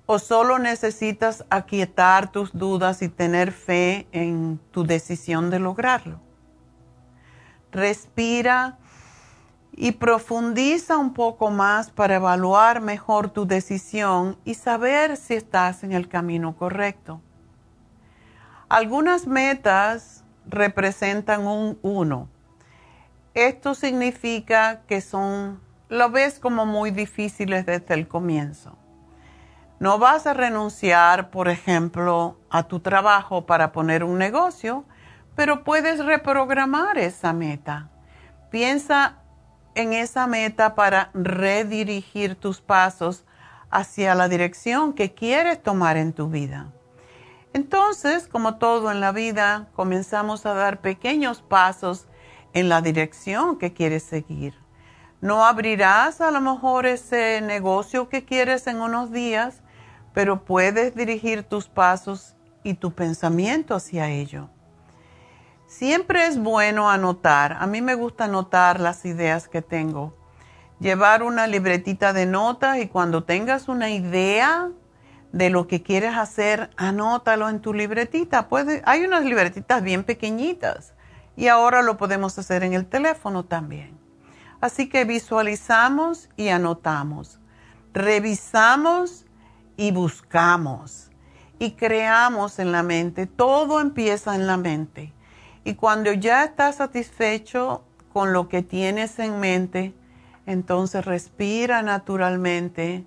¿O 0.05 0.19
solo 0.19 0.59
necesitas 0.59 1.45
aquietar 1.49 2.31
tus 2.31 2.53
dudas 2.53 3.01
y 3.01 3.09
tener 3.09 3.51
fe 3.51 4.07
en 4.11 4.59
tu 4.71 4.83
decisión 4.85 5.49
de 5.49 5.59
lograrlo? 5.59 6.19
Respira 7.71 8.77
y 9.71 9.93
profundiza 9.93 10.97
un 10.97 11.13
poco 11.13 11.49
más 11.49 11.89
para 11.89 12.15
evaluar 12.15 12.81
mejor 12.81 13.29
tu 13.29 13.45
decisión 13.45 14.37
y 14.45 14.53
saber 14.53 15.17
si 15.17 15.33
estás 15.33 15.83
en 15.83 15.91
el 15.91 16.07
camino 16.07 16.55
correcto. 16.55 17.19
Algunas 18.69 19.27
metas 19.27 20.23
representan 20.45 21.45
un 21.47 21.79
uno 21.81 22.29
esto 23.35 23.75
significa 23.75 24.83
que 24.87 25.01
son, 25.01 25.59
lo 25.89 26.09
ves 26.09 26.39
como 26.39 26.65
muy 26.65 26.89
difíciles 26.89 27.65
desde 27.65 27.93
el 27.93 28.07
comienzo. 28.07 28.77
No 29.79 29.99
vas 29.99 30.25
a 30.25 30.33
renunciar, 30.33 31.29
por 31.31 31.49
ejemplo, 31.49 32.39
a 32.49 32.63
tu 32.63 32.79
trabajo 32.79 33.45
para 33.45 33.71
poner 33.71 34.03
un 34.03 34.17
negocio, 34.17 34.85
pero 35.35 35.63
puedes 35.63 36.03
reprogramar 36.03 36.97
esa 36.97 37.33
meta. 37.33 37.89
Piensa 38.49 39.17
en 39.75 39.91
esa 39.91 40.27
meta 40.27 40.75
para 40.75 41.09
redirigir 41.13 42.35
tus 42.35 42.61
pasos 42.61 43.25
hacia 43.69 44.15
la 44.15 44.29
dirección 44.29 44.93
que 44.93 45.13
quieres 45.13 45.61
tomar 45.61 45.97
en 45.97 46.13
tu 46.13 46.29
vida. 46.29 46.71
Entonces, 47.53 48.27
como 48.27 48.55
todo 48.55 48.91
en 48.91 49.01
la 49.01 49.11
vida, 49.11 49.67
comenzamos 49.75 50.45
a 50.45 50.53
dar 50.53 50.79
pequeños 50.79 51.41
pasos 51.41 52.07
en 52.53 52.69
la 52.69 52.81
dirección 52.81 53.57
que 53.57 53.73
quieres 53.73 54.03
seguir. 54.03 54.53
No 55.21 55.45
abrirás 55.45 56.21
a 56.21 56.31
lo 56.31 56.39
mejor 56.39 56.85
ese 56.85 57.41
negocio 57.41 58.09
que 58.09 58.25
quieres 58.25 58.67
en 58.67 58.81
unos 58.81 59.11
días, 59.11 59.61
pero 60.15 60.45
puedes 60.45 60.95
dirigir 60.95 61.43
tus 61.43 61.67
pasos 61.67 62.35
y 62.63 62.75
tu 62.75 62.93
pensamiento 62.93 63.75
hacia 63.75 64.09
ello. 64.09 64.49
Siempre 65.67 66.25
es 66.25 66.39
bueno 66.39 66.89
anotar. 66.89 67.57
A 67.59 67.67
mí 67.67 67.81
me 67.81 67.95
gusta 67.95 68.23
anotar 68.23 68.79
las 68.79 69.03
ideas 69.03 69.49
que 69.49 69.61
tengo. 69.61 70.15
Llevar 70.79 71.21
una 71.21 71.47
libretita 71.47 72.13
de 72.13 72.25
notas 72.25 72.77
y 72.77 72.87
cuando 72.87 73.25
tengas 73.25 73.67
una 73.67 73.89
idea 73.89 74.69
de 75.33 75.49
lo 75.49 75.67
que 75.67 75.83
quieres 75.83 76.15
hacer, 76.15 76.69
anótalo 76.77 77.49
en 77.49 77.59
tu 77.59 77.73
libretita. 77.73 78.47
Puede, 78.47 78.81
hay 78.85 79.03
unas 79.03 79.25
libretitas 79.25 79.83
bien 79.83 80.05
pequeñitas 80.05 80.93
y 81.35 81.49
ahora 81.49 81.81
lo 81.81 81.97
podemos 81.97 82.39
hacer 82.39 82.63
en 82.63 82.71
el 82.71 82.85
teléfono 82.85 83.43
también. 83.43 83.97
Así 84.61 84.87
que 84.87 85.03
visualizamos 85.03 86.29
y 86.37 86.47
anotamos. 86.47 87.41
Revisamos 87.93 89.24
y 89.77 89.91
buscamos. 89.91 91.09
Y 91.59 91.71
creamos 91.71 92.59
en 92.59 92.71
la 92.71 92.83
mente. 92.83 93.27
Todo 93.27 93.79
empieza 93.79 94.35
en 94.35 94.47
la 94.47 94.57
mente. 94.57 95.13
Y 95.63 95.75
cuando 95.75 96.13
ya 96.13 96.43
estás 96.43 96.75
satisfecho 96.75 97.83
con 98.11 98.33
lo 98.33 98.49
que 98.49 98.61
tienes 98.61 99.19
en 99.19 99.39
mente, 99.39 99.93
entonces 100.45 101.05
respira 101.05 101.81
naturalmente. 101.81 103.05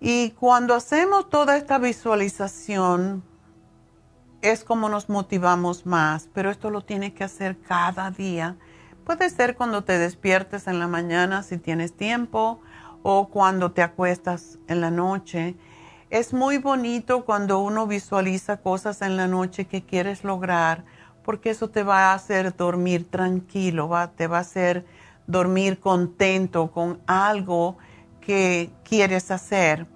Y 0.00 0.30
cuando 0.32 0.74
hacemos 0.74 1.30
toda 1.30 1.56
esta 1.56 1.78
visualización, 1.78 3.22
es 4.42 4.64
como 4.64 4.88
nos 4.88 5.08
motivamos 5.08 5.86
más, 5.86 6.28
pero 6.32 6.50
esto 6.50 6.70
lo 6.70 6.82
tienes 6.82 7.12
que 7.14 7.24
hacer 7.24 7.58
cada 7.60 8.10
día. 8.10 8.56
Puede 9.04 9.30
ser 9.30 9.56
cuando 9.56 9.84
te 9.84 9.98
despiertes 9.98 10.66
en 10.66 10.78
la 10.78 10.88
mañana 10.88 11.42
si 11.42 11.58
tienes 11.58 11.96
tiempo 11.96 12.60
o 13.08 13.28
cuando 13.28 13.70
te 13.70 13.82
acuestas 13.82 14.58
en 14.66 14.80
la 14.80 14.90
noche. 14.90 15.54
Es 16.10 16.34
muy 16.34 16.58
bonito 16.58 17.24
cuando 17.24 17.60
uno 17.60 17.86
visualiza 17.86 18.56
cosas 18.56 19.00
en 19.00 19.16
la 19.16 19.28
noche 19.28 19.66
que 19.66 19.84
quieres 19.84 20.24
lograr 20.24 20.84
porque 21.24 21.50
eso 21.50 21.70
te 21.70 21.84
va 21.84 22.10
a 22.10 22.14
hacer 22.14 22.56
dormir 22.56 23.08
tranquilo, 23.08 23.88
va, 23.88 24.10
te 24.10 24.26
va 24.26 24.38
a 24.38 24.40
hacer 24.40 24.84
dormir 25.28 25.78
contento 25.78 26.72
con 26.72 26.98
algo 27.06 27.78
que 28.20 28.70
quieres 28.82 29.30
hacer. 29.30 29.86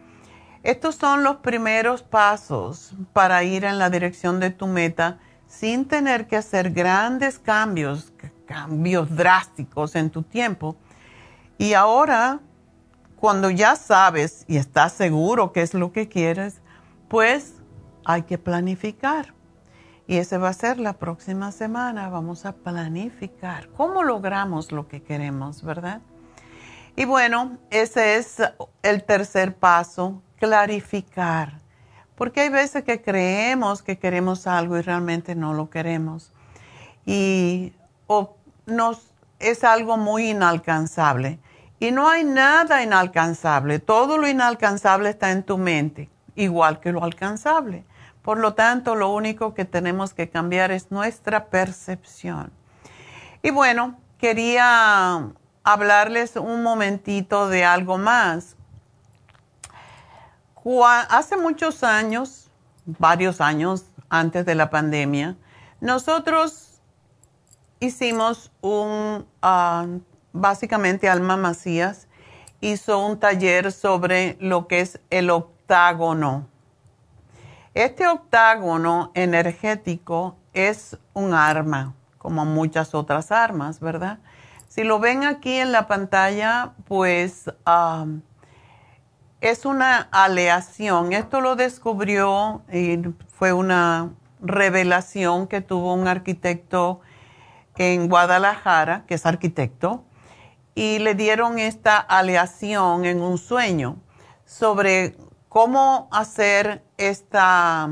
Estos 0.63 0.95
son 0.95 1.25
los 1.25 1.39
primeros 1.39 2.05
pasos 2.05 2.95
para 3.13 3.43
ir 3.43 3.65
en 3.65 3.81
la 3.81 3.91
dirección 3.91 4.39
de 4.39 4.51
tu 4.51 4.69
meta 4.69 5.19
sin 5.49 5.87
tener 5.87 6.29
que 6.29 6.37
hacer 6.37 6.71
grandes 6.71 7.41
cambios, 7.41 8.13
cambios 8.47 9.17
drásticos 9.17 9.97
en 9.97 10.11
tu 10.11 10.23
tiempo. 10.23 10.77
Y 11.59 11.75
ahora, 11.75 12.39
cuando 13.21 13.51
ya 13.51 13.77
sabes 13.77 14.47
y 14.49 14.57
estás 14.57 14.95
seguro 14.95 15.53
qué 15.53 15.61
es 15.61 15.75
lo 15.75 15.93
que 15.93 16.09
quieres, 16.09 16.63
pues 17.09 17.55
hay 18.05 18.23
que 18.23 18.39
planificar. 18.39 19.35
Y 20.07 20.17
ese 20.17 20.39
va 20.39 20.49
a 20.49 20.55
ser 20.55 20.81
la 20.81 20.95
próxima 20.95 21.53
semana. 21.53 22.09
Vamos 22.09 22.47
a 22.47 22.53
planificar 22.53 23.69
cómo 23.77 24.03
logramos 24.03 24.73
lo 24.73 24.89
que 24.89 25.03
queremos, 25.03 25.63
¿verdad? 25.63 26.01
Y 26.97 27.05
bueno, 27.05 27.59
ese 27.71 28.17
es 28.17 28.39
el 28.83 29.05
tercer 29.05 29.55
paso, 29.55 30.23
clarificar. 30.39 31.61
Porque 32.17 32.41
hay 32.41 32.49
veces 32.49 32.85
que 32.85 33.03
creemos 33.03 33.83
que 33.83 33.99
queremos 33.99 34.47
algo 34.47 34.79
y 34.79 34.83
realmente 34.83 35.35
no 35.35 35.53
lo 35.53 35.69
queremos. 35.69 36.33
Y 37.05 37.75
o 38.07 38.37
nos, 38.67 39.13
es 39.39 39.63
algo 39.63 39.97
muy 39.97 40.31
inalcanzable. 40.31 41.39
Y 41.81 41.93
no 41.93 42.09
hay 42.09 42.25
nada 42.25 42.83
inalcanzable. 42.83 43.79
Todo 43.79 44.19
lo 44.19 44.29
inalcanzable 44.29 45.09
está 45.09 45.33
en 45.33 45.43
tu 45.43 45.57
mente, 45.57 46.11
igual 46.37 46.79
que 46.79 46.93
lo 46.93 47.03
alcanzable. 47.03 47.85
Por 48.23 48.39
lo 48.39 48.53
tanto, 48.53 48.95
lo 48.95 49.09
único 49.09 49.55
que 49.55 49.65
tenemos 49.65 50.13
que 50.13 50.29
cambiar 50.29 50.71
es 50.71 50.91
nuestra 50.91 51.47
percepción. 51.47 52.53
Y 53.43 53.51
bueno, 53.51 53.99
quería 54.19 55.31
hablarles 55.65 56.37
un 56.37 56.63
momentito 56.63 57.49
de 57.49 57.65
algo 57.65 57.97
más. 57.97 58.57
Hace 61.09 61.39
muchos 61.39 61.83
años, 61.83 62.51
varios 62.85 63.41
años 63.41 63.87
antes 64.11 64.45
de 64.45 64.55
la 64.55 64.69
pandemia, 64.69 65.37
nosotros 65.81 66.83
hicimos 67.81 68.53
un, 68.61 69.27
ah, 69.41 69.87
básicamente 70.33 71.09
Alma 71.09 71.37
Macías 71.37 72.09
hizo 72.61 73.05
un 73.05 73.19
taller 73.19 73.73
sobre 73.73 74.37
lo 74.41 74.67
que 74.67 74.81
es 74.81 75.01
el 75.11 75.31
octágono. 75.31 76.47
Este 77.75 78.07
octágono 78.07 79.13
energético 79.15 80.37
es 80.53 80.99
un 81.15 81.35
arma, 81.35 81.95
como 82.19 82.45
muchas 82.45 82.95
otras 82.95 83.31
armas, 83.31 83.81
¿verdad? 83.81 84.19
Si 84.69 84.85
lo 84.85 84.99
ven 84.99 85.25
aquí 85.25 85.57
en 85.57 85.73
la 85.73 85.87
pantalla, 85.87 86.73
pues 86.87 87.51
um, 87.67 88.21
es 89.41 89.65
una 89.65 90.09
aleación. 90.11 91.13
Esto 91.13 91.41
lo 91.41 91.57
descubrió 91.57 92.63
y 92.73 92.99
fue 93.29 93.53
una 93.53 94.11
revelación 94.41 95.47
que 95.47 95.61
tuvo 95.61 95.95
un 95.95 96.09
arquitecto 96.09 97.01
en 97.77 98.09
Guadalajara, 98.09 99.05
que 99.07 99.15
es 99.15 99.25
arquitecto, 99.25 100.05
y 100.81 100.99
le 100.99 101.15
dieron 101.15 101.59
esta 101.59 101.99
aleación 101.99 103.05
en 103.05 103.21
un 103.21 103.37
sueño 103.37 103.99
sobre 104.47 105.15
cómo 105.51 106.09
hacer 106.11 106.83
esta, 106.97 107.91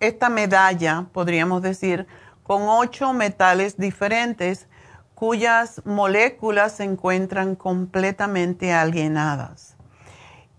esta 0.00 0.28
medalla, 0.28 1.06
podríamos 1.14 1.62
decir, 1.62 2.06
con 2.42 2.64
ocho 2.68 3.14
metales 3.14 3.78
diferentes 3.78 4.68
cuyas 5.14 5.80
moléculas 5.86 6.72
se 6.72 6.84
encuentran 6.84 7.56
completamente 7.56 8.74
alienadas 8.74 9.76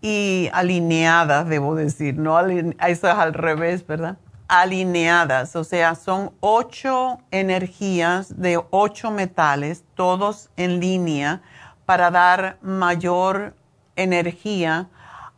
y 0.01 0.49
alineadas, 0.51 1.47
debo 1.47 1.75
decir, 1.75 2.17
no 2.17 2.39
eso 2.39 2.73
es 2.79 3.03
al 3.03 3.35
revés, 3.35 3.85
¿verdad? 3.85 4.17
Alineadas, 4.53 5.55
o 5.55 5.63
sea, 5.63 5.95
son 5.95 6.33
ocho 6.41 7.19
energías 7.31 8.37
de 8.37 8.61
ocho 8.69 9.09
metales, 9.09 9.85
todos 9.95 10.49
en 10.57 10.81
línea, 10.81 11.41
para 11.85 12.11
dar 12.11 12.57
mayor 12.61 13.55
energía 13.95 14.89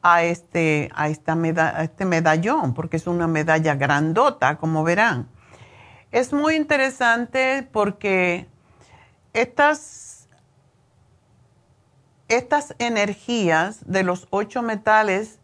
a 0.01 0.23
este, 0.23 0.89
a, 0.95 1.09
esta 1.09 1.37
este 1.83 2.05
medallón, 2.05 2.73
porque 2.73 2.97
es 2.97 3.05
una 3.05 3.27
medalla 3.27 3.75
grandota, 3.75 4.57
como 4.57 4.83
verán. 4.83 5.29
Es 6.11 6.33
muy 6.33 6.55
interesante 6.55 7.69
porque 7.71 8.47
estas, 9.33 10.27
estas 12.29 12.73
energías 12.79 13.79
de 13.85 14.01
los 14.01 14.25
ocho 14.31 14.63
metales 14.63 15.37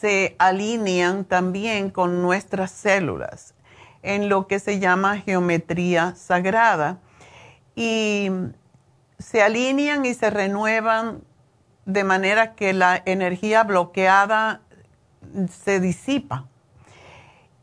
se 0.00 0.36
alinean 0.38 1.24
también 1.24 1.90
con 1.90 2.22
nuestras 2.22 2.70
células 2.70 3.54
en 4.02 4.28
lo 4.28 4.46
que 4.46 4.60
se 4.60 4.78
llama 4.78 5.18
geometría 5.18 6.14
sagrada 6.14 6.98
y 7.74 8.30
se 9.18 9.42
alinean 9.42 10.04
y 10.04 10.14
se 10.14 10.30
renuevan 10.30 11.22
de 11.84 12.04
manera 12.04 12.54
que 12.54 12.72
la 12.72 13.02
energía 13.04 13.64
bloqueada 13.64 14.60
se 15.50 15.80
disipa. 15.80 16.46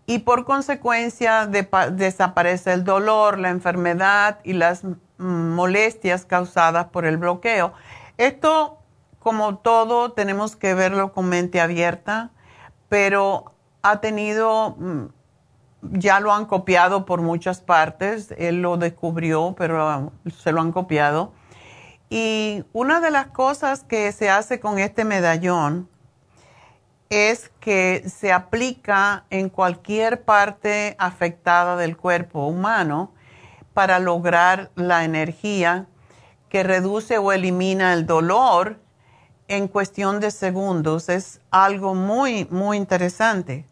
Y 0.08 0.20
por 0.20 0.46
consecuencia 0.46 1.48
desaparece 1.48 2.74
el 2.74 2.84
dolor, 2.84 3.40
la 3.40 3.50
enfermedad 3.50 4.40
y 4.44 4.54
las 4.54 4.84
molestias 5.18 6.26
causadas 6.26 6.88
por 6.88 7.06
el 7.06 7.18
bloqueo. 7.18 7.74
Esto, 8.18 8.80
como 9.26 9.58
todo, 9.58 10.12
tenemos 10.12 10.56
que 10.56 10.76
verlo 10.76 11.12
con 11.12 11.26
mente 11.26 11.60
abierta, 11.60 12.30
pero 12.90 13.56
ha 13.82 14.00
tenido, 14.00 14.76
mm, 14.78 15.06
ya 15.94 16.20
lo 16.20 16.32
han 16.32 16.46
copiado 16.46 17.08
por 17.08 17.24
muchas 17.24 17.60
partes, 17.60 18.36
él 18.38 18.62
lo 18.62 18.78
descubrió, 18.78 19.56
pero 19.58 20.12
se 20.30 20.52
lo 20.52 20.62
han 20.62 20.72
copiado. 20.72 21.34
Y 22.08 22.66
una 22.72 23.02
de 23.02 23.10
las 23.10 23.26
cosas 23.26 23.84
que 23.84 24.12
se 24.12 24.30
hace 24.30 24.60
con 24.60 24.78
este 24.78 25.06
medallón 25.06 25.90
es 27.10 27.50
que 27.60 28.08
se 28.08 28.32
aplica 28.32 29.26
en 29.32 29.50
cualquier 29.50 30.22
parte 30.22 30.96
afectada 31.00 31.78
del 31.78 31.98
cuerpo 31.98 32.46
humano 32.46 33.12
para 33.74 33.98
lograr 33.98 34.70
la 34.76 35.04
energía 35.04 35.88
que 36.48 36.62
reduce 36.62 37.18
o 37.18 37.32
elimina 37.32 37.92
el 37.94 38.06
dolor 38.06 38.85
en 39.48 39.68
cuestión 39.68 40.20
de 40.20 40.32
segundos. 40.32 41.10
Es 41.10 41.42
algo 41.52 41.96
muy, 41.96 42.46
muy 42.50 42.78
interesante. 42.78 43.68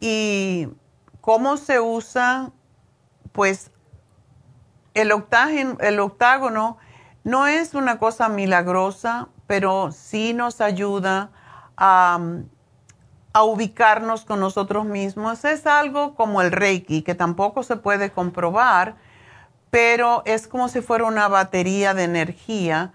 ¿Y 0.00 0.68
cómo 1.20 1.56
se 1.56 1.80
usa? 1.80 2.50
Pues 3.32 3.70
el, 4.94 5.10
octágono 5.12 6.78
no 7.24 7.46
es 7.46 7.74
una 7.74 7.98
cosa 7.98 8.28
milagrosa, 8.28 9.28
pero 9.46 9.90
sí 9.92 10.34
nos 10.34 10.60
ayuda 10.60 11.30
a 11.76 12.18
ubicarnos 13.42 14.24
con 14.24 14.40
nosotros 14.40 14.84
mismos. 14.84 15.44
Es 15.44 15.66
algo 15.66 16.14
como 16.14 16.42
el 16.42 16.52
Reiki, 16.52 17.02
que 17.02 17.14
tampoco 17.14 17.62
se 17.62 17.76
puede 17.76 18.10
comprobar, 18.10 18.96
pero 19.70 20.22
es 20.26 20.46
como 20.46 20.68
si 20.68 20.82
fuera 20.82 21.04
una 21.04 21.28
batería 21.28 21.94
de 21.94 22.04
energía, 22.04 22.92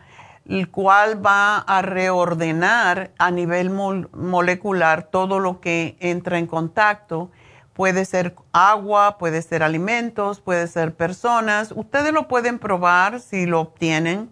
el 0.50 0.70
cual 0.70 1.26
va 1.26 1.58
a 1.58 1.82
reordenar 1.82 3.12
a 3.18 3.32
nivel 3.32 3.70
molecular 3.70 5.04
todo 5.04 5.40
lo 5.40 5.60
que 5.60 5.98
entra 6.00 6.38
en 6.38 6.48
contacto. 6.48 7.30
Puede 7.74 8.06
ser 8.06 8.36
agua, 8.54 9.18
puede 9.18 9.42
ser 9.42 9.62
alimentos, 9.64 10.40
puede 10.40 10.68
ser 10.68 10.96
personas. 10.96 11.72
Ustedes 11.76 12.14
lo 12.14 12.28
pueden 12.28 12.60
probar 12.60 13.20
si 13.20 13.46
lo 13.46 13.62
obtienen 13.62 14.32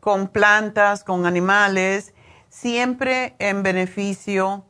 con 0.00 0.28
plantas, 0.28 1.04
con 1.04 1.26
animales 1.26 2.14
siempre 2.48 3.34
en 3.38 3.62
beneficio 3.62 4.64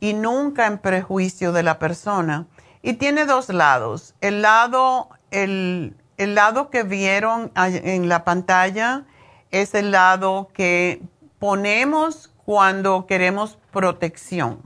y 0.00 0.14
nunca 0.14 0.66
en 0.66 0.78
prejuicio 0.78 1.52
de 1.52 1.62
la 1.62 1.78
persona. 1.78 2.46
Y 2.82 2.94
tiene 2.94 3.26
dos 3.26 3.48
lados. 3.48 4.14
El 4.20 4.42
lado, 4.42 5.08
el, 5.30 5.94
lado 6.18 6.70
que 6.70 6.82
vieron 6.82 7.52
en 7.56 8.08
la 8.08 8.24
pantalla 8.24 9.04
es 9.50 9.74
el 9.74 9.90
lado 9.90 10.50
que 10.54 11.02
ponemos 11.38 12.32
cuando 12.44 13.06
queremos 13.06 13.58
protección. 13.70 14.60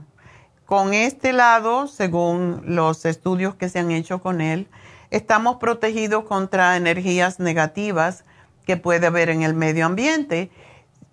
Con 0.65 0.93
este 0.93 1.33
lado, 1.33 1.87
según 1.87 2.61
los 2.65 3.05
estudios 3.05 3.55
que 3.55 3.69
se 3.69 3.79
han 3.79 3.91
hecho 3.91 4.21
con 4.21 4.41
él, 4.41 4.67
estamos 5.11 5.57
protegidos 5.57 6.25
contra 6.25 6.75
energías 6.75 7.39
negativas 7.39 8.25
que 8.65 8.75
puede 8.75 9.07
haber 9.07 9.29
en 9.29 9.43
el 9.43 9.53
medio 9.53 9.85
ambiente 9.85 10.51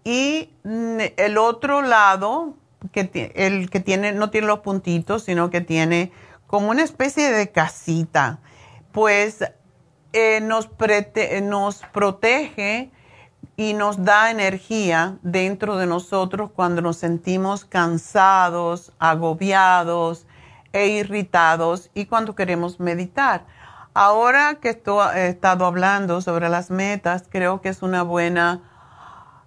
y 0.02 0.50
el 0.64 1.38
otro 1.38 1.82
lado, 1.82 2.54
que 2.92 3.32
el 3.36 3.70
que 3.70 3.80
tiene, 3.80 4.12
no 4.12 4.30
tiene 4.30 4.46
los 4.48 4.58
puntitos, 4.60 5.24
sino 5.24 5.50
que 5.50 5.60
tiene 5.60 6.12
como 6.46 6.70
una 6.70 6.82
especie 6.82 7.30
de 7.30 7.50
casita, 7.50 8.40
pues 8.92 9.44
eh, 10.14 10.40
nos, 10.40 10.70
nos 11.42 11.82
protege 11.92 12.90
y 13.56 13.74
nos 13.74 14.02
da 14.04 14.30
energía 14.30 15.18
dentro 15.22 15.76
de 15.76 15.86
nosotros 15.86 16.50
cuando 16.54 16.80
nos 16.80 16.96
sentimos 16.96 17.64
cansados, 17.64 18.92
agobiados 18.98 20.26
e 20.72 20.88
irritados 20.88 21.90
y 21.94 22.06
cuando 22.06 22.34
queremos 22.34 22.80
meditar. 22.80 23.44
Ahora 23.92 24.56
que 24.56 24.70
he 24.70 25.28
estado 25.28 25.66
hablando 25.66 26.20
sobre 26.20 26.48
las 26.48 26.70
metas, 26.70 27.24
creo 27.28 27.60
que 27.60 27.68
es 27.68 27.82
una 27.82 28.02
buena 28.02 28.62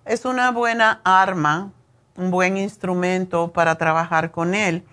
es 0.07 0.23
una 0.23 0.52
buena 0.52 1.02
arma, 1.03 1.72
un 2.15 2.31
buen 2.31 2.56
instrumento 2.56 3.52
para 3.52 3.76
trabajar 3.76 4.31
con 4.31 4.56
él. 4.56 4.85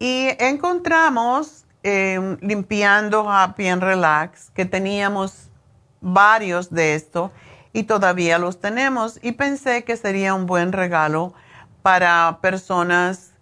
Y 0.00 0.28
encontramos, 0.40 1.66
em, 1.82 2.36
limpiando 2.40 3.28
Happy 3.30 3.68
and 3.68 3.82
Relax, 3.82 4.50
que 4.50 4.64
teníamos 4.64 5.50
varios 6.00 6.70
de 6.70 6.94
estos 6.94 7.30
y 7.72 7.84
todavía 7.84 8.38
los 8.38 8.60
tenemos. 8.60 9.18
Y 9.22 9.32
pensé 9.32 9.84
que 9.84 9.96
sería 9.96 10.34
un 10.34 10.46
buen 10.46 10.72
regalo 10.72 11.34
para 11.82 12.38
personas, 12.40 13.32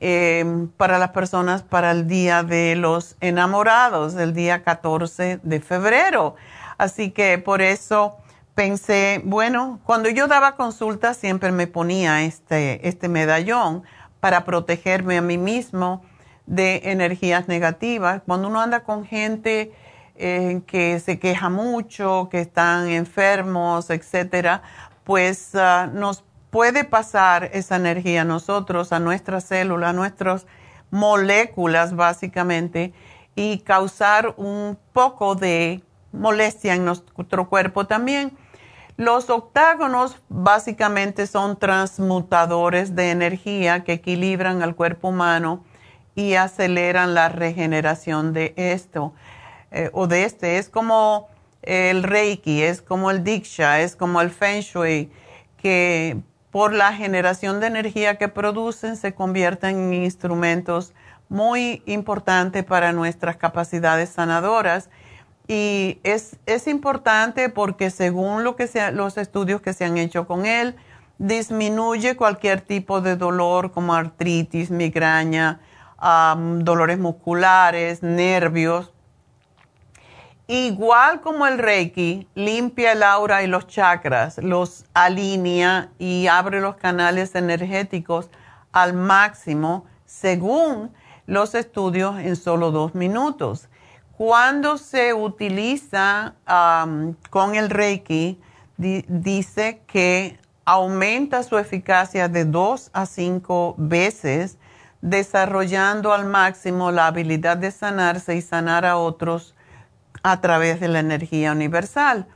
em, 0.00 0.68
para 0.68 0.98
las 0.98 1.10
personas 1.10 1.62
para 1.62 1.90
el 1.92 2.06
Día 2.06 2.42
de 2.42 2.76
los 2.76 3.16
Enamorados, 3.20 4.14
el 4.16 4.34
día 4.34 4.62
14 4.62 5.40
de 5.42 5.60
febrero. 5.60 6.36
Así 6.78 7.10
que 7.10 7.38
por 7.38 7.60
eso 7.60 8.16
pensé, 8.54 9.20
bueno, 9.24 9.80
cuando 9.84 10.08
yo 10.08 10.26
daba 10.26 10.56
consultas 10.56 11.16
siempre 11.16 11.52
me 11.52 11.66
ponía 11.66 12.22
este, 12.22 12.86
este 12.88 13.08
medallón 13.08 13.84
para 14.20 14.44
protegerme 14.44 15.18
a 15.18 15.22
mí 15.22 15.38
mismo 15.38 16.02
de 16.50 16.90
energías 16.90 17.46
negativas. 17.46 18.22
Cuando 18.26 18.48
uno 18.48 18.60
anda 18.60 18.80
con 18.80 19.06
gente 19.06 19.72
eh, 20.16 20.62
que 20.66 20.98
se 20.98 21.20
queja 21.20 21.48
mucho, 21.48 22.28
que 22.28 22.40
están 22.40 22.88
enfermos, 22.88 23.88
etcétera, 23.88 24.62
pues 25.04 25.54
ah, 25.54 25.88
nos 25.92 26.24
puede 26.50 26.82
pasar 26.82 27.50
esa 27.52 27.76
energía 27.76 28.22
a 28.22 28.24
nosotros, 28.24 28.92
a 28.92 28.98
nuestras 28.98 29.44
células, 29.44 29.90
a 29.90 29.92
nuestras 29.92 30.46
moléculas 30.90 31.94
básicamente, 31.94 32.92
y 33.36 33.60
causar 33.60 34.34
un 34.36 34.76
poco 34.92 35.36
de 35.36 35.84
molestia 36.10 36.74
en 36.74 36.84
nuestro 36.84 37.48
cuerpo 37.48 37.86
también. 37.86 38.36
Los 38.96 39.30
octágonos 39.30 40.20
básicamente 40.28 41.28
son 41.28 41.56
transmutadores 41.60 42.96
de 42.96 43.12
energía 43.12 43.84
que 43.84 43.92
equilibran 43.92 44.62
al 44.62 44.74
cuerpo 44.74 45.10
humano 45.10 45.64
y 46.20 46.34
aceleran 46.34 47.14
la 47.14 47.28
regeneración 47.28 48.32
de 48.32 48.52
esto 48.56 49.14
eh, 49.70 49.90
o 49.92 50.06
de 50.06 50.24
este. 50.24 50.58
Es 50.58 50.68
como 50.68 51.28
el 51.62 52.02
Reiki, 52.02 52.62
es 52.62 52.82
como 52.82 53.10
el 53.10 53.24
Diksha, 53.24 53.80
es 53.80 53.96
como 53.96 54.20
el 54.20 54.30
Feng 54.30 54.60
Shui, 54.60 55.10
que 55.56 56.18
por 56.50 56.72
la 56.72 56.92
generación 56.92 57.60
de 57.60 57.68
energía 57.68 58.16
que 58.16 58.28
producen 58.28 58.96
se 58.96 59.14
convierten 59.14 59.92
en 59.92 60.04
instrumentos 60.04 60.92
muy 61.28 61.82
importantes 61.86 62.64
para 62.64 62.92
nuestras 62.92 63.36
capacidades 63.36 64.10
sanadoras 64.10 64.90
y 65.46 65.98
es, 66.04 66.36
es 66.46 66.66
importante 66.66 67.48
porque 67.48 67.90
según 67.90 68.44
lo 68.44 68.56
que 68.56 68.68
los 68.92 69.16
estudios 69.16 69.60
que 69.60 69.72
se 69.72 69.84
han 69.84 69.98
hecho 69.98 70.26
con 70.26 70.46
él, 70.46 70.76
disminuye 71.18 72.16
cualquier 72.16 72.60
tipo 72.60 73.00
de 73.00 73.16
dolor 73.16 73.72
como 73.72 73.94
artritis, 73.94 74.70
migraña, 74.70 75.60
dolores 76.00 76.98
musculares, 76.98 78.02
nervios. 78.02 78.92
Igual 80.46 81.20
como 81.20 81.46
el 81.46 81.58
Reiki, 81.58 82.26
limpia 82.34 82.92
el 82.92 83.04
aura 83.04 83.42
y 83.42 83.46
los 83.46 83.68
chakras, 83.68 84.38
los 84.38 84.84
alinea 84.94 85.90
y 85.98 86.26
abre 86.26 86.60
los 86.60 86.74
canales 86.76 87.36
energéticos 87.36 88.30
al 88.72 88.94
máximo 88.94 89.84
según 90.06 90.92
los 91.26 91.54
estudios 91.54 92.18
en 92.18 92.34
solo 92.34 92.72
dos 92.72 92.96
minutos. 92.96 93.68
Cuando 94.16 94.76
se 94.76 95.14
utiliza 95.14 96.34
con 97.30 97.54
el 97.54 97.70
Reiki, 97.70 98.40
dice 98.76 99.82
que 99.86 100.38
aumenta 100.64 101.42
su 101.42 101.58
eficacia 101.58 102.28
de 102.28 102.44
2 102.44 102.90
a 102.92 103.06
5 103.06 103.76
veces, 103.78 104.58
desarrollando 105.02 106.12
al 106.12 106.26
máximo 106.26 106.90
la 106.90 107.06
habilidad 107.06 107.56
de 107.56 107.70
sanarse 107.70 108.36
y 108.36 108.42
sanar 108.42 108.84
a 108.84 108.96
otros 108.96 109.54
a 110.22 110.40
través 110.40 110.80
de 110.80 110.88
la 110.88 111.00
energía 111.00 111.52
universal. 111.52 112.26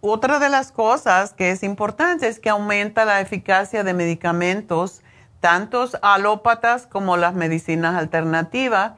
otra 0.00 0.38
de 0.38 0.48
las 0.50 0.70
cosas 0.70 1.32
que 1.32 1.50
es 1.50 1.62
importante 1.62 2.28
es 2.28 2.38
que 2.38 2.50
aumenta 2.50 3.04
la 3.04 3.20
eficacia 3.20 3.84
de 3.84 3.94
medicamentos, 3.94 5.02
tantos 5.40 5.96
alópatas 6.02 6.86
como 6.86 7.16
las 7.16 7.34
medicinas 7.34 7.96
alternativas 7.96 8.92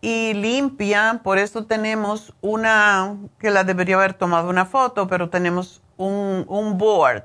y 0.00 0.34
limpia, 0.34 1.20
por 1.24 1.38
eso 1.38 1.64
tenemos 1.64 2.34
una, 2.40 3.16
que 3.38 3.50
la 3.50 3.64
debería 3.64 3.96
haber 3.96 4.14
tomado 4.14 4.48
una 4.50 4.66
foto, 4.66 5.08
pero 5.08 5.30
tenemos 5.30 5.82
un, 5.96 6.78
board 6.78 7.24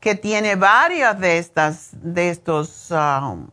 que 0.00 0.14
tiene 0.14 0.54
varias 0.54 1.18
de 1.18 1.38
estas, 1.38 1.90
de 1.92 2.30
estos, 2.30 2.90
um, 2.90 3.48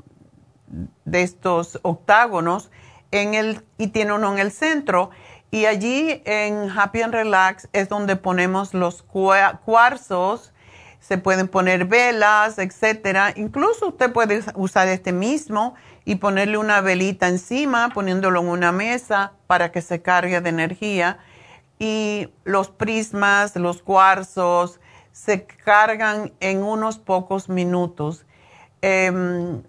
de 1.06 1.22
estos 1.22 1.80
octágonos 1.82 2.72
en 3.12 3.64
y 3.78 3.88
tiene 3.88 4.14
uno 4.14 4.34
en 4.34 4.40
el 4.40 4.52
centro. 4.52 5.10
Y 5.52 5.66
allí 5.66 6.22
en 6.26 6.70
Happy 6.70 7.02
and 7.02 7.14
Relax 7.14 7.70
es 7.72 7.88
donde 7.88 8.16
ponemos 8.16 8.74
los 8.74 9.04
cuarzos, 9.04 10.54
se 11.00 11.18
pueden 11.18 11.48
poner 11.48 11.86
velas, 11.86 12.58
etcétera. 12.58 13.32
Incluso 13.36 13.90
usted 13.90 14.12
puede 14.12 14.44
usar 14.56 14.88
este 14.88 15.12
mismo 15.12 15.76
y 16.04 16.16
ponerle 16.16 16.58
una 16.58 16.82
velita 16.82 17.28
encima, 17.28 17.90
poniéndolo 17.94 18.42
en 18.42 18.48
una 18.48 18.72
mesa 18.72 19.34
para 19.48 19.72
que 19.72 19.82
se 19.82 20.02
cargue 20.02 20.42
de 20.42 20.50
energía. 20.50 21.20
Y 21.80 22.30
los 22.44 22.70
prismas, 22.70 23.56
los 23.56 23.82
cuarzos, 23.82 24.80
se 25.16 25.46
cargan 25.46 26.34
en 26.42 26.62
unos 26.62 27.00
pocos 27.00 27.48
minutos. 27.48 28.26
Em, 28.82 29.64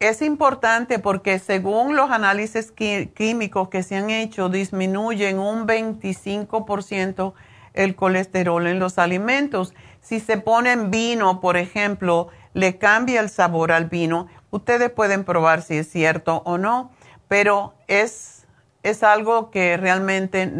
es 0.00 0.22
importante 0.22 0.98
porque 0.98 1.38
según 1.38 1.94
los 1.94 2.10
análisis 2.10 2.72
químicos 2.72 3.68
que 3.68 3.84
se 3.84 3.94
han 3.94 4.10
hecho, 4.10 4.48
disminuyen 4.48 5.38
un 5.38 5.68
25% 5.68 7.32
el 7.74 7.94
colesterol 7.94 8.66
en 8.66 8.80
los 8.80 8.98
alimentos. 8.98 9.72
Si 10.00 10.18
se 10.18 10.36
pone 10.36 10.72
en 10.72 10.90
vino, 10.90 11.40
por 11.40 11.56
ejemplo, 11.56 12.28
le 12.52 12.76
cambia 12.76 13.20
el 13.20 13.30
sabor 13.30 13.70
al 13.70 13.84
vino 13.84 14.26
Ustedes 14.50 14.90
pueden 14.90 15.24
probar 15.24 15.62
si 15.62 15.76
es 15.76 15.90
cierto 15.90 16.42
o 16.46 16.56
no, 16.56 16.90
pero 17.28 17.74
es, 17.88 18.46
es 18.82 19.02
algo 19.02 19.50
que 19.50 19.76
realmente 19.76 20.50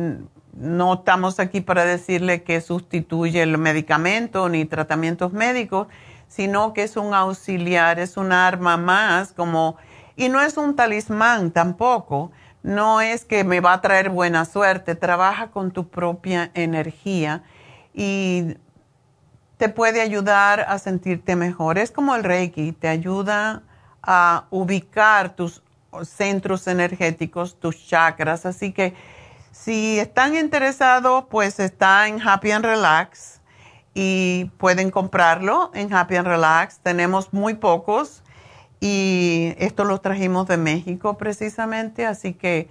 no 0.57 0.95
estamos 0.95 1.39
aquí 1.39 1.61
para 1.61 1.85
decirle 1.85 2.43
que 2.43 2.61
sustituye 2.61 3.43
el 3.43 3.59
medicamento 3.59 4.49
ni 4.49 4.65
tratamientos 4.65 5.33
médicos, 5.33 5.89
sino 6.29 6.73
que 6.73 6.83
es 6.83 6.97
un 6.97 7.15
auxiliar, 7.15 7.99
es 7.99 8.17
un 8.17 8.33
arma 8.33 8.77
más, 8.77 9.33
como, 9.33 9.77
y 10.17 10.29
no 10.29 10.41
es 10.41 10.57
un 10.57 10.75
talismán 10.75 11.51
tampoco, 11.51 12.33
no 12.63 13.01
es 13.01 13.25
que 13.25 13.45
me 13.45 13.61
va 13.61 13.75
a 13.75 13.81
traer 13.81 14.11
buena 14.11 14.45
suerte, 14.45 14.95
trabaja 14.95 15.51
con 15.51 15.71
tu 15.71 15.89
propia 15.89 16.51
energía 16.55 17.45
y 17.95 18.57
te 19.57 19.69
puede 19.69 20.01
ayudar 20.01 20.61
a 20.61 20.79
sentirte 20.79 21.37
mejor. 21.37 21.79
Es 21.79 21.91
como 21.91 22.15
el 22.17 22.25
Reiki, 22.25 22.73
te 22.73 22.89
ayuda 22.89 23.63
a 24.03 24.47
ubicar 24.51 25.37
tus 25.37 25.63
centros 26.05 26.67
energéticos, 26.67 27.59
tus 27.59 27.87
chakras. 27.87 28.47
Así 28.47 28.73
que 28.73 28.95
si 29.67 29.99
están 29.99 30.37
interesados, 30.37 31.25
pues 31.29 31.59
está 31.59 32.07
en 32.07 32.21
Happy 32.23 32.53
and 32.53 32.65
Relax 32.65 33.41
y 33.95 34.45
pueden 34.59 34.93
comprarlo 34.93 35.73
en 35.75 35.93
Happy 35.93 36.15
and 36.15 36.29
Relax. 36.29 36.79
Tenemos 36.85 37.33
muy 37.33 37.55
pocos 37.55 38.23
y 38.79 39.55
esto 39.59 39.83
lo 39.83 40.01
trajimos 40.01 40.47
de 40.47 40.57
México 40.57 41.19
precisamente, 41.19 42.07
así 42.07 42.33
que 42.33 42.69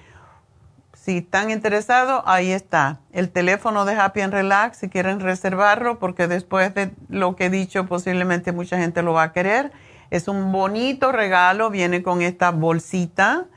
si 0.94 1.18
están 1.18 1.52
interesados, 1.52 2.24
ahí 2.26 2.54
está 2.54 3.02
el 3.12 3.30
teléfono 3.30 3.84
de 3.84 3.96
Happy 3.96 4.22
and 4.22 4.32
Relax 4.32 4.78
si 4.78 4.88
quieren 4.88 5.20
reservarlo, 5.20 6.00
porque 6.00 6.30
después 6.30 6.74
de 6.76 6.94
lo 7.10 7.36
que 7.36 7.48
he 7.48 7.50
dicho, 7.50 7.88
posiblemente 7.88 8.54
mucha 8.54 8.78
gente 8.78 9.02
lo 9.02 9.12
va 9.12 9.24
a 9.24 9.34
querer. 9.34 9.74
Es 10.12 10.30
un 10.30 10.54
bonito 10.54 11.12
regalo, 11.12 11.70
viene 11.70 12.04
con 12.04 12.22
esta 12.22 12.52
bolsita 12.52 13.48